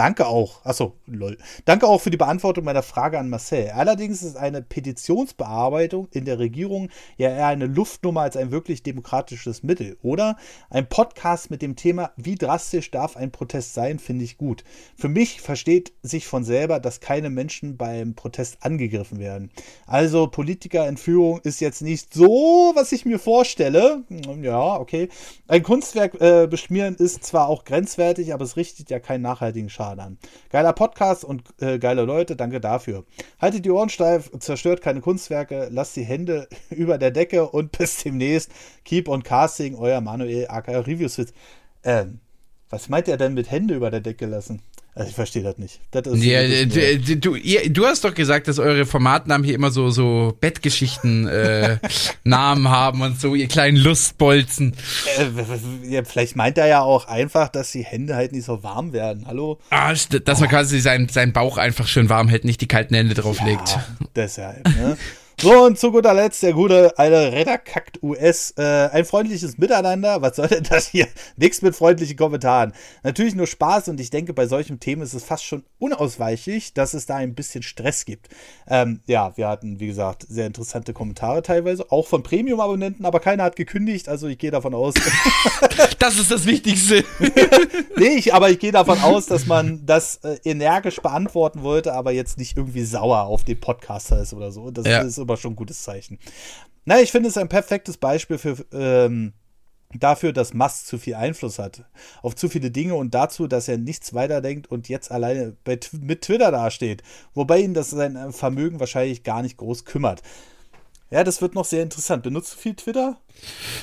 Danke 0.00 0.28
auch. 0.28 0.64
Achso, 0.64 0.94
lol. 1.04 1.36
Danke 1.66 1.86
auch 1.86 2.00
für 2.00 2.08
die 2.08 2.16
Beantwortung 2.16 2.64
meiner 2.64 2.82
Frage 2.82 3.18
an 3.18 3.28
Marcel. 3.28 3.68
Allerdings 3.72 4.22
ist 4.22 4.34
eine 4.34 4.62
Petitionsbearbeitung 4.62 6.08
in 6.12 6.24
der 6.24 6.38
Regierung 6.38 6.88
ja 7.18 7.28
eher 7.28 7.48
eine 7.48 7.66
Luftnummer 7.66 8.22
als 8.22 8.34
ein 8.38 8.50
wirklich 8.50 8.82
demokratisches 8.82 9.62
Mittel, 9.62 9.98
oder? 10.00 10.38
Ein 10.70 10.88
Podcast 10.88 11.50
mit 11.50 11.60
dem 11.60 11.76
Thema, 11.76 12.12
wie 12.16 12.34
drastisch 12.34 12.90
darf 12.90 13.14
ein 13.14 13.30
Protest 13.30 13.74
sein, 13.74 13.98
finde 13.98 14.24
ich 14.24 14.38
gut. 14.38 14.64
Für 14.96 15.10
mich 15.10 15.42
versteht 15.42 15.92
sich 16.02 16.26
von 16.26 16.44
selber, 16.44 16.80
dass 16.80 17.00
keine 17.00 17.28
Menschen 17.28 17.76
beim 17.76 18.14
Protest 18.14 18.56
angegriffen 18.62 19.18
werden. 19.18 19.50
Also 19.86 20.28
Politikerentführung 20.28 21.40
ist 21.42 21.60
jetzt 21.60 21.82
nicht 21.82 22.14
so, 22.14 22.72
was 22.74 22.92
ich 22.92 23.04
mir 23.04 23.18
vorstelle. 23.18 24.02
Ja, 24.40 24.76
okay. 24.76 25.10
Ein 25.46 25.62
Kunstwerk 25.62 26.18
äh, 26.22 26.46
beschmieren 26.46 26.94
ist 26.94 27.22
zwar 27.22 27.48
auch 27.48 27.66
grenzwertig, 27.66 28.32
aber 28.32 28.46
es 28.46 28.56
richtet 28.56 28.88
ja 28.88 28.98
keinen 28.98 29.20
nachhaltigen 29.20 29.68
Schaden 29.68 29.89
an. 29.98 30.18
Geiler 30.50 30.72
Podcast 30.72 31.24
und 31.24 31.42
äh, 31.60 31.78
geile 31.78 32.04
Leute, 32.04 32.36
danke 32.36 32.60
dafür. 32.60 33.04
Haltet 33.40 33.64
die 33.64 33.70
Ohren 33.70 33.88
steif, 33.88 34.30
zerstört 34.38 34.82
keine 34.82 35.00
Kunstwerke, 35.00 35.68
lasst 35.70 35.96
die 35.96 36.04
Hände 36.04 36.48
über 36.70 36.98
der 36.98 37.10
Decke 37.10 37.48
und 37.48 37.76
bis 37.76 38.02
demnächst. 38.02 38.50
Keep 38.84 39.08
on 39.08 39.22
Casting, 39.22 39.74
euer 39.74 40.00
Manuel 40.00 40.46
aka 40.48 40.80
Reviews. 40.80 41.20
Ähm, 41.82 42.20
was 42.68 42.88
meint 42.88 43.08
er 43.08 43.16
denn 43.16 43.34
mit 43.34 43.50
Hände 43.50 43.74
über 43.74 43.90
der 43.90 44.00
Decke 44.00 44.26
lassen? 44.26 44.62
Also 44.94 45.08
ich 45.08 45.14
verstehe 45.14 45.42
das 45.42 45.56
nicht. 45.56 45.80
Das 45.92 46.04
ja, 46.20 46.40
du, 46.64 47.36
ihr, 47.36 47.70
du, 47.72 47.86
hast 47.86 48.04
doch 48.04 48.12
gesagt, 48.12 48.48
dass 48.48 48.58
eure 48.58 48.84
Formatnamen 48.84 49.44
hier 49.44 49.54
immer 49.54 49.70
so, 49.70 49.90
so 49.90 50.36
Bettgeschichten 50.40 51.28
äh, 51.28 51.78
haben 52.30 53.00
und 53.00 53.20
so, 53.20 53.36
ihr 53.36 53.46
kleinen 53.46 53.76
Lustbolzen. 53.76 54.74
Äh, 55.16 56.02
vielleicht 56.04 56.34
meint 56.34 56.58
er 56.58 56.66
ja 56.66 56.80
auch 56.80 57.06
einfach, 57.06 57.48
dass 57.48 57.70
die 57.70 57.84
Hände 57.84 58.16
halt 58.16 58.32
nicht 58.32 58.44
so 58.44 58.64
warm 58.64 58.92
werden. 58.92 59.26
Hallo? 59.28 59.58
Ah, 59.70 59.94
dass 60.24 60.40
man 60.40 60.48
quasi 60.48 60.80
seinen, 60.80 61.08
seinen 61.08 61.32
Bauch 61.32 61.56
einfach 61.56 61.86
schön 61.86 62.08
warm 62.08 62.28
hält, 62.28 62.44
nicht 62.44 62.60
die 62.60 62.68
kalten 62.68 62.94
Hände 62.94 63.14
drauflegt. 63.14 63.68
Ja, 63.68 63.86
deshalb, 64.16 64.66
ne? 64.76 64.96
So, 65.42 65.64
und 65.64 65.78
zu 65.78 65.90
guter 65.90 66.12
Letzt 66.12 66.42
der 66.42 66.52
gute 66.52 66.98
alte 66.98 67.32
Redderkackt 67.32 68.02
US. 68.02 68.52
Äh, 68.58 68.90
ein 68.92 69.06
freundliches 69.06 69.56
Miteinander. 69.56 70.20
Was 70.20 70.36
soll 70.36 70.48
denn 70.48 70.64
das 70.64 70.88
hier? 70.88 71.08
Nichts 71.38 71.62
mit 71.62 71.74
freundlichen 71.74 72.18
Kommentaren. 72.18 72.74
Natürlich 73.04 73.34
nur 73.34 73.46
Spaß 73.46 73.88
und 73.88 74.00
ich 74.00 74.10
denke, 74.10 74.34
bei 74.34 74.46
solchen 74.46 74.80
Themen 74.80 75.00
ist 75.00 75.14
es 75.14 75.24
fast 75.24 75.44
schon 75.46 75.64
unausweichlich, 75.78 76.74
dass 76.74 76.92
es 76.92 77.06
da 77.06 77.16
ein 77.16 77.34
bisschen 77.34 77.62
Stress 77.62 78.04
gibt. 78.04 78.28
Ähm, 78.68 79.00
ja, 79.06 79.34
wir 79.38 79.48
hatten, 79.48 79.80
wie 79.80 79.86
gesagt, 79.86 80.26
sehr 80.28 80.46
interessante 80.46 80.92
Kommentare 80.92 81.40
teilweise, 81.40 81.90
auch 81.90 82.06
von 82.06 82.22
Premium-Abonnenten, 82.22 83.06
aber 83.06 83.18
keiner 83.20 83.44
hat 83.44 83.56
gekündigt, 83.56 84.10
also 84.10 84.26
ich 84.26 84.36
gehe 84.36 84.50
davon 84.50 84.74
aus. 84.74 84.92
das 85.98 86.18
ist 86.18 86.30
das 86.30 86.44
Wichtigste. 86.44 87.02
nee, 87.96 88.16
ich, 88.18 88.34
aber 88.34 88.50
ich 88.50 88.58
gehe 88.58 88.72
davon 88.72 89.00
aus, 89.00 89.24
dass 89.24 89.46
man 89.46 89.86
das 89.86 90.16
äh, 90.16 90.36
energisch 90.44 91.00
beantworten 91.00 91.62
wollte, 91.62 91.94
aber 91.94 92.10
jetzt 92.12 92.36
nicht 92.36 92.58
irgendwie 92.58 92.84
sauer 92.84 93.22
auf 93.22 93.42
den 93.44 93.58
Podcaster 93.58 94.20
ist 94.20 94.34
oder 94.34 94.52
so. 94.52 94.70
Das 94.70 94.86
ja. 94.86 95.00
ist 95.00 95.16
aber 95.30 95.36
schon 95.36 95.52
ein 95.52 95.56
gutes 95.56 95.82
Zeichen. 95.82 96.18
Na, 96.84 97.00
ich 97.00 97.12
finde 97.12 97.28
es 97.28 97.36
ein 97.36 97.48
perfektes 97.48 97.96
Beispiel 97.96 98.38
für, 98.38 98.56
ähm, 98.72 99.32
dafür, 99.94 100.32
dass 100.32 100.54
Musk 100.54 100.86
zu 100.86 100.98
viel 100.98 101.14
Einfluss 101.14 101.58
hat 101.58 101.84
auf 102.22 102.36
zu 102.36 102.48
viele 102.48 102.70
Dinge 102.70 102.94
und 102.94 103.14
dazu, 103.14 103.46
dass 103.46 103.68
er 103.68 103.78
nichts 103.78 104.14
weiterdenkt 104.14 104.68
und 104.68 104.88
jetzt 104.88 105.10
alleine 105.10 105.56
bei, 105.64 105.78
mit 106.00 106.22
Twitter 106.22 106.50
dasteht, 106.50 107.02
wobei 107.34 107.60
ihn 107.60 107.74
das 107.74 107.90
sein 107.90 108.32
Vermögen 108.32 108.80
wahrscheinlich 108.80 109.22
gar 109.22 109.42
nicht 109.42 109.56
groß 109.56 109.84
kümmert. 109.84 110.22
Ja, 111.10 111.24
das 111.24 111.42
wird 111.42 111.56
noch 111.56 111.64
sehr 111.64 111.82
interessant. 111.82 112.22
Benutzt 112.22 112.54
du 112.54 112.58
viel 112.58 112.74
Twitter? 112.74 113.18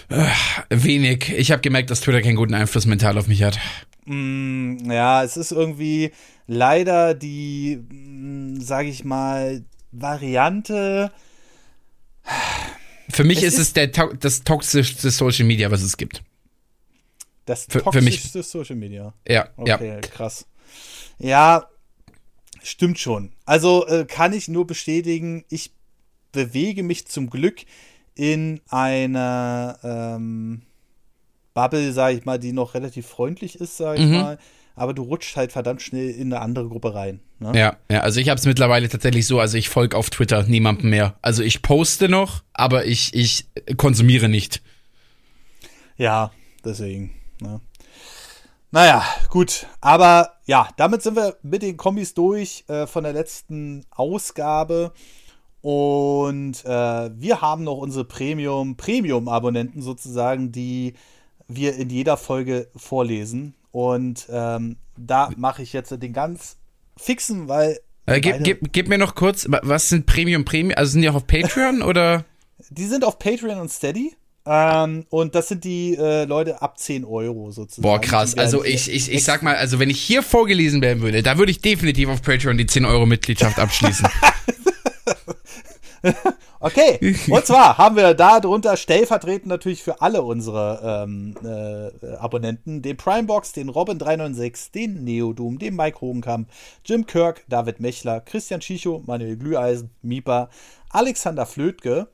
Äh, 0.07 0.29
wenig. 0.69 1.29
Ich 1.29 1.51
habe 1.51 1.61
gemerkt, 1.61 1.89
dass 1.91 1.99
Twitter 1.99 2.21
keinen 2.21 2.37
guten 2.37 2.53
Einfluss 2.53 2.85
mental 2.85 3.17
auf 3.17 3.27
mich 3.27 3.43
hat. 3.43 3.59
Mm, 4.05 4.89
ja, 4.89 5.23
es 5.25 5.35
ist 5.35 5.51
irgendwie 5.51 6.11
leider 6.45 7.13
die, 7.13 7.75
mm, 7.75 8.61
sage 8.61 8.87
ich 8.87 9.03
mal, 9.03 9.65
Variante, 9.91 11.11
für 13.09 13.23
mich 13.23 13.43
es 13.43 13.53
ist 13.53 13.59
es 13.59 13.73
der, 13.73 13.87
das 13.87 14.43
toxischste 14.43 15.09
Social 15.11 15.45
Media, 15.45 15.71
was 15.71 15.81
es 15.81 15.97
gibt. 15.97 16.23
Das 17.45 17.65
für, 17.69 17.81
toxischste 17.81 18.39
für 18.39 18.43
Social 18.43 18.75
Media. 18.75 19.13
Ja, 19.27 19.49
okay, 19.55 19.87
ja. 19.87 19.99
krass. 20.01 20.45
Ja, 21.17 21.67
stimmt 22.61 22.99
schon. 22.99 23.31
Also 23.45 23.87
äh, 23.87 24.05
kann 24.05 24.33
ich 24.33 24.47
nur 24.47 24.67
bestätigen, 24.67 25.45
ich 25.49 25.71
bewege 26.31 26.83
mich 26.83 27.07
zum 27.07 27.29
Glück 27.29 27.61
in 28.15 28.61
einer 28.67 29.79
ähm, 29.83 30.63
Bubble, 31.53 31.93
sage 31.93 32.17
ich 32.17 32.25
mal, 32.25 32.37
die 32.37 32.51
noch 32.51 32.73
relativ 32.73 33.07
freundlich 33.07 33.59
ist, 33.59 33.77
sage 33.77 33.99
ich 33.99 34.07
mhm. 34.07 34.13
mal 34.13 34.39
aber 34.77 34.93
du 34.93 35.01
rutscht 35.01 35.35
halt 35.35 35.51
verdammt 35.51 35.81
schnell 35.81 36.09
in 36.11 36.31
eine 36.31 36.41
andere 36.41 36.69
Gruppe 36.69 36.93
rein. 36.93 37.19
Ne? 37.39 37.51
Ja, 37.55 37.77
ja, 37.91 38.01
also 38.01 38.19
ich 38.19 38.29
habe 38.29 38.39
es 38.39 38.45
mittlerweile 38.45 38.87
tatsächlich 38.87 39.25
so, 39.25 39.39
also 39.39 39.57
ich 39.57 39.69
folge 39.69 39.97
auf 39.97 40.11
Twitter 40.11 40.43
niemandem 40.43 40.91
mehr. 40.91 41.15
Also 41.23 41.41
ich 41.41 41.63
poste 41.63 42.07
noch, 42.07 42.43
aber 42.53 42.85
ich, 42.85 43.13
ich 43.15 43.47
konsumiere 43.75 44.29
nicht. 44.29 44.61
Ja, 45.97 46.31
deswegen. 46.63 47.11
Ne? 47.41 47.59
Naja, 48.69 49.03
gut. 49.29 49.65
Aber 49.81 50.33
ja, 50.45 50.69
damit 50.77 51.01
sind 51.01 51.15
wir 51.15 51.37
mit 51.41 51.63
den 51.63 51.75
Kombis 51.75 52.13
durch 52.13 52.63
äh, 52.67 52.85
von 52.85 53.03
der 53.03 53.13
letzten 53.13 53.83
Ausgabe. 53.89 54.93
Und 55.61 56.63
äh, 56.65 57.09
wir 57.19 57.41
haben 57.41 57.63
noch 57.63 57.77
unsere 57.77 58.05
Premium, 58.05 58.77
Premium-Abonnenten 58.77 59.81
sozusagen, 59.81 60.51
die 60.51 60.93
wir 61.47 61.75
in 61.77 61.89
jeder 61.89 62.15
Folge 62.15 62.69
vorlesen. 62.75 63.55
Und 63.77 64.25
ähm, 64.31 64.77
da 64.97 65.29
mache 65.37 65.61
ich 65.61 65.71
jetzt 65.71 65.91
den 65.91 66.11
ganz 66.11 66.57
fixen, 66.97 67.47
weil. 67.47 67.79
Äh, 68.07 68.21
gib, 68.21 68.43
gib, 68.43 68.73
gib, 68.73 68.87
mir 68.87 68.97
noch 68.97 69.13
kurz, 69.13 69.45
was 69.47 69.89
sind 69.89 70.07
Premium 70.07 70.45
Premium? 70.45 70.75
Also 70.75 70.93
sind 70.93 71.03
die 71.03 71.09
auch 71.09 71.13
auf 71.13 71.27
Patreon 71.27 71.83
oder? 71.83 72.25
Die 72.71 72.85
sind 72.85 73.05
auf 73.05 73.19
Patreon 73.19 73.59
und 73.59 73.69
Steady. 73.69 74.15
Ähm, 74.47 75.05
und 75.09 75.35
das 75.35 75.49
sind 75.49 75.63
die 75.63 75.95
äh, 75.95 76.25
Leute 76.25 76.59
ab 76.59 76.79
10 76.79 77.05
Euro 77.05 77.51
sozusagen. 77.51 77.83
Boah, 77.83 78.01
krass. 78.01 78.35
Also 78.35 78.65
ich, 78.65 78.91
ich, 78.91 79.11
ich 79.11 79.23
sag 79.23 79.43
mal, 79.43 79.55
also 79.55 79.77
wenn 79.77 79.91
ich 79.91 80.01
hier 80.01 80.23
vorgelesen 80.23 80.81
werden 80.81 81.03
würde, 81.03 81.21
da 81.21 81.37
würde 81.37 81.51
ich 81.51 81.61
definitiv 81.61 82.09
auf 82.09 82.23
Patreon 82.23 82.57
die 82.57 82.65
10 82.65 82.83
Euro 82.83 83.05
Mitgliedschaft 83.05 83.59
abschließen. 83.59 84.07
Okay, 86.59 87.15
und 87.29 87.45
zwar 87.45 87.77
haben 87.77 87.95
wir 87.95 88.15
da 88.15 88.39
drunter 88.39 88.77
stellvertretend 88.77 89.45
natürlich 89.47 89.83
für 89.83 90.01
alle 90.01 90.23
unsere 90.23 91.05
ähm, 91.05 91.35
äh, 91.43 92.15
Abonnenten 92.15 92.81
den 92.81 92.97
Primebox, 92.97 93.51
den 93.51 93.69
Robin396, 93.69 94.71
den 94.71 95.03
Neodum, 95.03 95.59
den 95.59 95.75
Mike 95.75 96.01
Hogenkamp, 96.01 96.49
Jim 96.83 97.05
Kirk, 97.05 97.43
David 97.47 97.79
Mechler, 97.79 98.21
Christian 98.21 98.61
Schicho, 98.61 99.03
Manuel 99.05 99.37
Glüheisen, 99.37 99.91
Mipa, 100.01 100.49
Alexander 100.89 101.45
Flötke, 101.45 102.07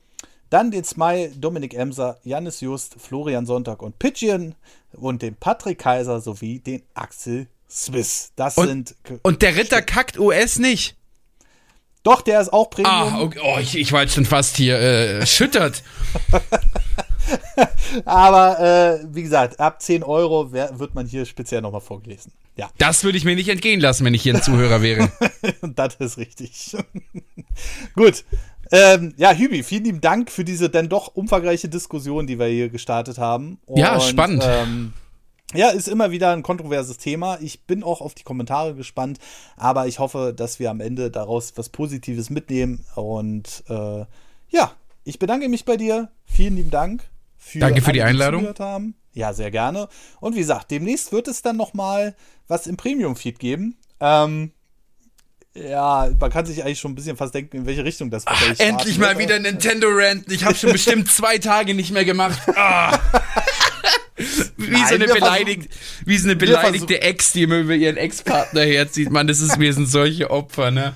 dann 0.50 0.70
den 0.70 0.84
Smile, 0.84 1.30
Dominik 1.30 1.74
Emser, 1.74 2.18
Janis 2.22 2.60
Just, 2.60 2.96
Florian 3.00 3.46
Sonntag 3.46 3.82
und 3.82 3.98
Pidgeon 3.98 4.54
und 4.92 5.22
den 5.22 5.36
Patrick 5.36 5.78
Kaiser 5.78 6.20
sowie 6.20 6.58
den 6.58 6.82
Axel 6.92 7.46
Swiss. 7.68 8.32
Das 8.36 8.56
und, 8.58 8.68
sind. 8.68 8.94
Und 9.22 9.42
der 9.42 9.56
Ritter 9.56 9.82
kackt 9.82 10.18
US 10.18 10.58
nicht. 10.58 10.96
Doch, 12.04 12.20
der 12.20 12.40
ist 12.40 12.52
auch 12.52 12.70
Premium. 12.70 12.94
Ah, 12.94 13.20
okay. 13.20 13.40
oh, 13.42 13.58
ich, 13.58 13.76
ich 13.76 13.90
war 13.90 14.02
jetzt 14.02 14.14
schon 14.14 14.26
fast 14.26 14.56
hier 14.56 14.78
äh, 14.78 15.20
erschüttert. 15.20 15.82
Aber 18.04 18.60
äh, 18.60 19.06
wie 19.10 19.22
gesagt, 19.22 19.58
ab 19.58 19.80
10 19.80 20.02
Euro 20.02 20.52
wird 20.52 20.94
man 20.94 21.06
hier 21.06 21.24
speziell 21.24 21.62
nochmal 21.62 21.80
vorgelesen. 21.80 22.30
Ja. 22.56 22.68
Das 22.78 23.04
würde 23.04 23.18
ich 23.18 23.24
mir 23.24 23.34
nicht 23.34 23.48
entgehen 23.48 23.80
lassen, 23.80 24.04
wenn 24.04 24.14
ich 24.14 24.22
hier 24.22 24.34
ein 24.34 24.42
Zuhörer 24.42 24.82
wäre. 24.82 25.10
das 25.62 25.96
ist 25.96 26.18
richtig. 26.18 26.76
Gut. 27.94 28.24
Ähm, 28.70 29.14
ja, 29.16 29.32
Hübi, 29.32 29.62
vielen 29.62 29.84
lieben 29.84 30.00
Dank 30.00 30.30
für 30.30 30.44
diese 30.44 30.68
dann 30.68 30.88
doch 30.88 31.14
umfangreiche 31.14 31.68
Diskussion, 31.68 32.26
die 32.26 32.38
wir 32.38 32.46
hier 32.46 32.68
gestartet 32.68 33.18
haben. 33.18 33.58
Und, 33.66 33.78
ja, 33.78 33.98
spannend. 33.98 34.44
Ähm, 34.46 34.92
ja, 35.54 35.70
ist 35.70 35.88
immer 35.88 36.10
wieder 36.10 36.32
ein 36.32 36.42
kontroverses 36.42 36.98
Thema. 36.98 37.38
Ich 37.40 37.64
bin 37.64 37.82
auch 37.82 38.00
auf 38.00 38.14
die 38.14 38.22
Kommentare 38.22 38.74
gespannt, 38.74 39.18
aber 39.56 39.86
ich 39.86 39.98
hoffe, 39.98 40.34
dass 40.36 40.58
wir 40.58 40.70
am 40.70 40.80
Ende 40.80 41.10
daraus 41.10 41.52
was 41.56 41.68
Positives 41.68 42.30
mitnehmen. 42.30 42.84
Und 42.94 43.64
äh, 43.68 44.04
ja, 44.50 44.72
ich 45.04 45.18
bedanke 45.18 45.48
mich 45.48 45.64
bei 45.64 45.76
dir. 45.76 46.10
Vielen 46.24 46.56
lieben 46.56 46.70
Dank. 46.70 47.04
Für 47.36 47.58
Danke 47.58 47.80
für 47.80 47.88
alle, 47.88 47.94
die 47.94 48.02
Einladung. 48.02 48.54
haben. 48.58 48.94
Ja, 49.12 49.32
sehr 49.32 49.50
gerne. 49.50 49.88
Und 50.20 50.34
wie 50.34 50.40
gesagt, 50.40 50.70
demnächst 50.70 51.12
wird 51.12 51.28
es 51.28 51.42
dann 51.42 51.56
noch 51.56 51.74
mal 51.74 52.16
was 52.48 52.66
im 52.66 52.76
Premium-Feed 52.76 53.38
geben. 53.38 53.76
Ähm, 54.00 54.50
ja, 55.54 56.10
man 56.18 56.30
kann 56.30 56.46
sich 56.46 56.64
eigentlich 56.64 56.80
schon 56.80 56.92
ein 56.92 56.94
bisschen 56.96 57.16
fast 57.16 57.32
denken, 57.32 57.58
in 57.58 57.66
welche 57.66 57.84
Richtung 57.84 58.10
das 58.10 58.24
Ach, 58.26 58.58
Endlich 58.58 58.98
mal 58.98 59.18
wieder 59.18 59.38
Nintendo 59.38 59.86
Rant. 59.88 60.30
Ich 60.32 60.44
habe 60.44 60.56
schon 60.56 60.72
bestimmt 60.72 61.08
zwei 61.12 61.38
Tage 61.38 61.74
nicht 61.74 61.92
mehr 61.92 62.04
gemacht. 62.04 62.40
Ah. 62.56 62.98
Wie, 64.16 64.70
Nein, 64.70 64.86
so 64.88 64.94
eine 64.94 65.06
beleidigt, 65.06 65.68
wie 66.04 66.18
so 66.18 66.28
eine 66.28 66.36
beleidigte 66.36 67.02
Ex, 67.02 67.32
die 67.32 67.42
immer 67.42 67.58
über 67.58 67.74
ihren 67.74 67.96
Ex-Partner 67.96 68.62
herzieht. 68.62 69.10
Man, 69.10 69.26
das 69.26 69.40
ist, 69.40 69.58
wir 69.58 69.72
sind 69.72 69.86
solche 69.86 70.30
Opfer, 70.30 70.70
ne? 70.70 70.94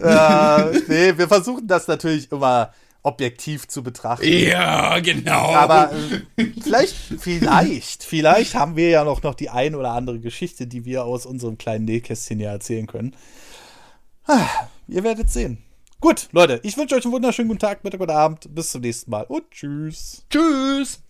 Äh, 0.00 0.80
nee, 0.88 1.16
wir 1.16 1.28
versuchen 1.28 1.66
das 1.66 1.88
natürlich 1.88 2.30
immer 2.30 2.72
objektiv 3.02 3.68
zu 3.68 3.82
betrachten. 3.82 4.26
Ja, 4.26 4.98
genau. 5.00 5.54
Aber 5.54 5.92
äh, 6.36 6.44
vielleicht, 6.62 6.94
vielleicht, 7.18 8.04
vielleicht 8.04 8.54
haben 8.54 8.76
wir 8.76 8.90
ja 8.90 9.04
noch, 9.04 9.22
noch 9.22 9.34
die 9.34 9.48
ein 9.48 9.74
oder 9.74 9.92
andere 9.92 10.18
Geschichte, 10.20 10.66
die 10.66 10.84
wir 10.84 11.04
aus 11.04 11.24
unserem 11.24 11.56
kleinen 11.56 11.86
Nähkästchen 11.86 12.38
hier 12.38 12.50
erzählen 12.50 12.86
können. 12.86 13.14
Ah, 14.26 14.46
ihr 14.88 15.04
werdet 15.04 15.30
sehen. 15.30 15.58
Gut, 16.00 16.28
Leute, 16.32 16.60
ich 16.62 16.76
wünsche 16.76 16.94
euch 16.94 17.04
einen 17.04 17.14
wunderschönen 17.14 17.48
guten 17.48 17.60
Tag, 17.60 17.82
Mittag 17.82 18.00
oder 18.00 18.14
Abend. 18.14 18.54
Bis 18.54 18.70
zum 18.70 18.82
nächsten 18.82 19.10
Mal 19.10 19.24
und 19.24 19.50
tschüss. 19.50 20.24
Tschüss. 20.30 21.00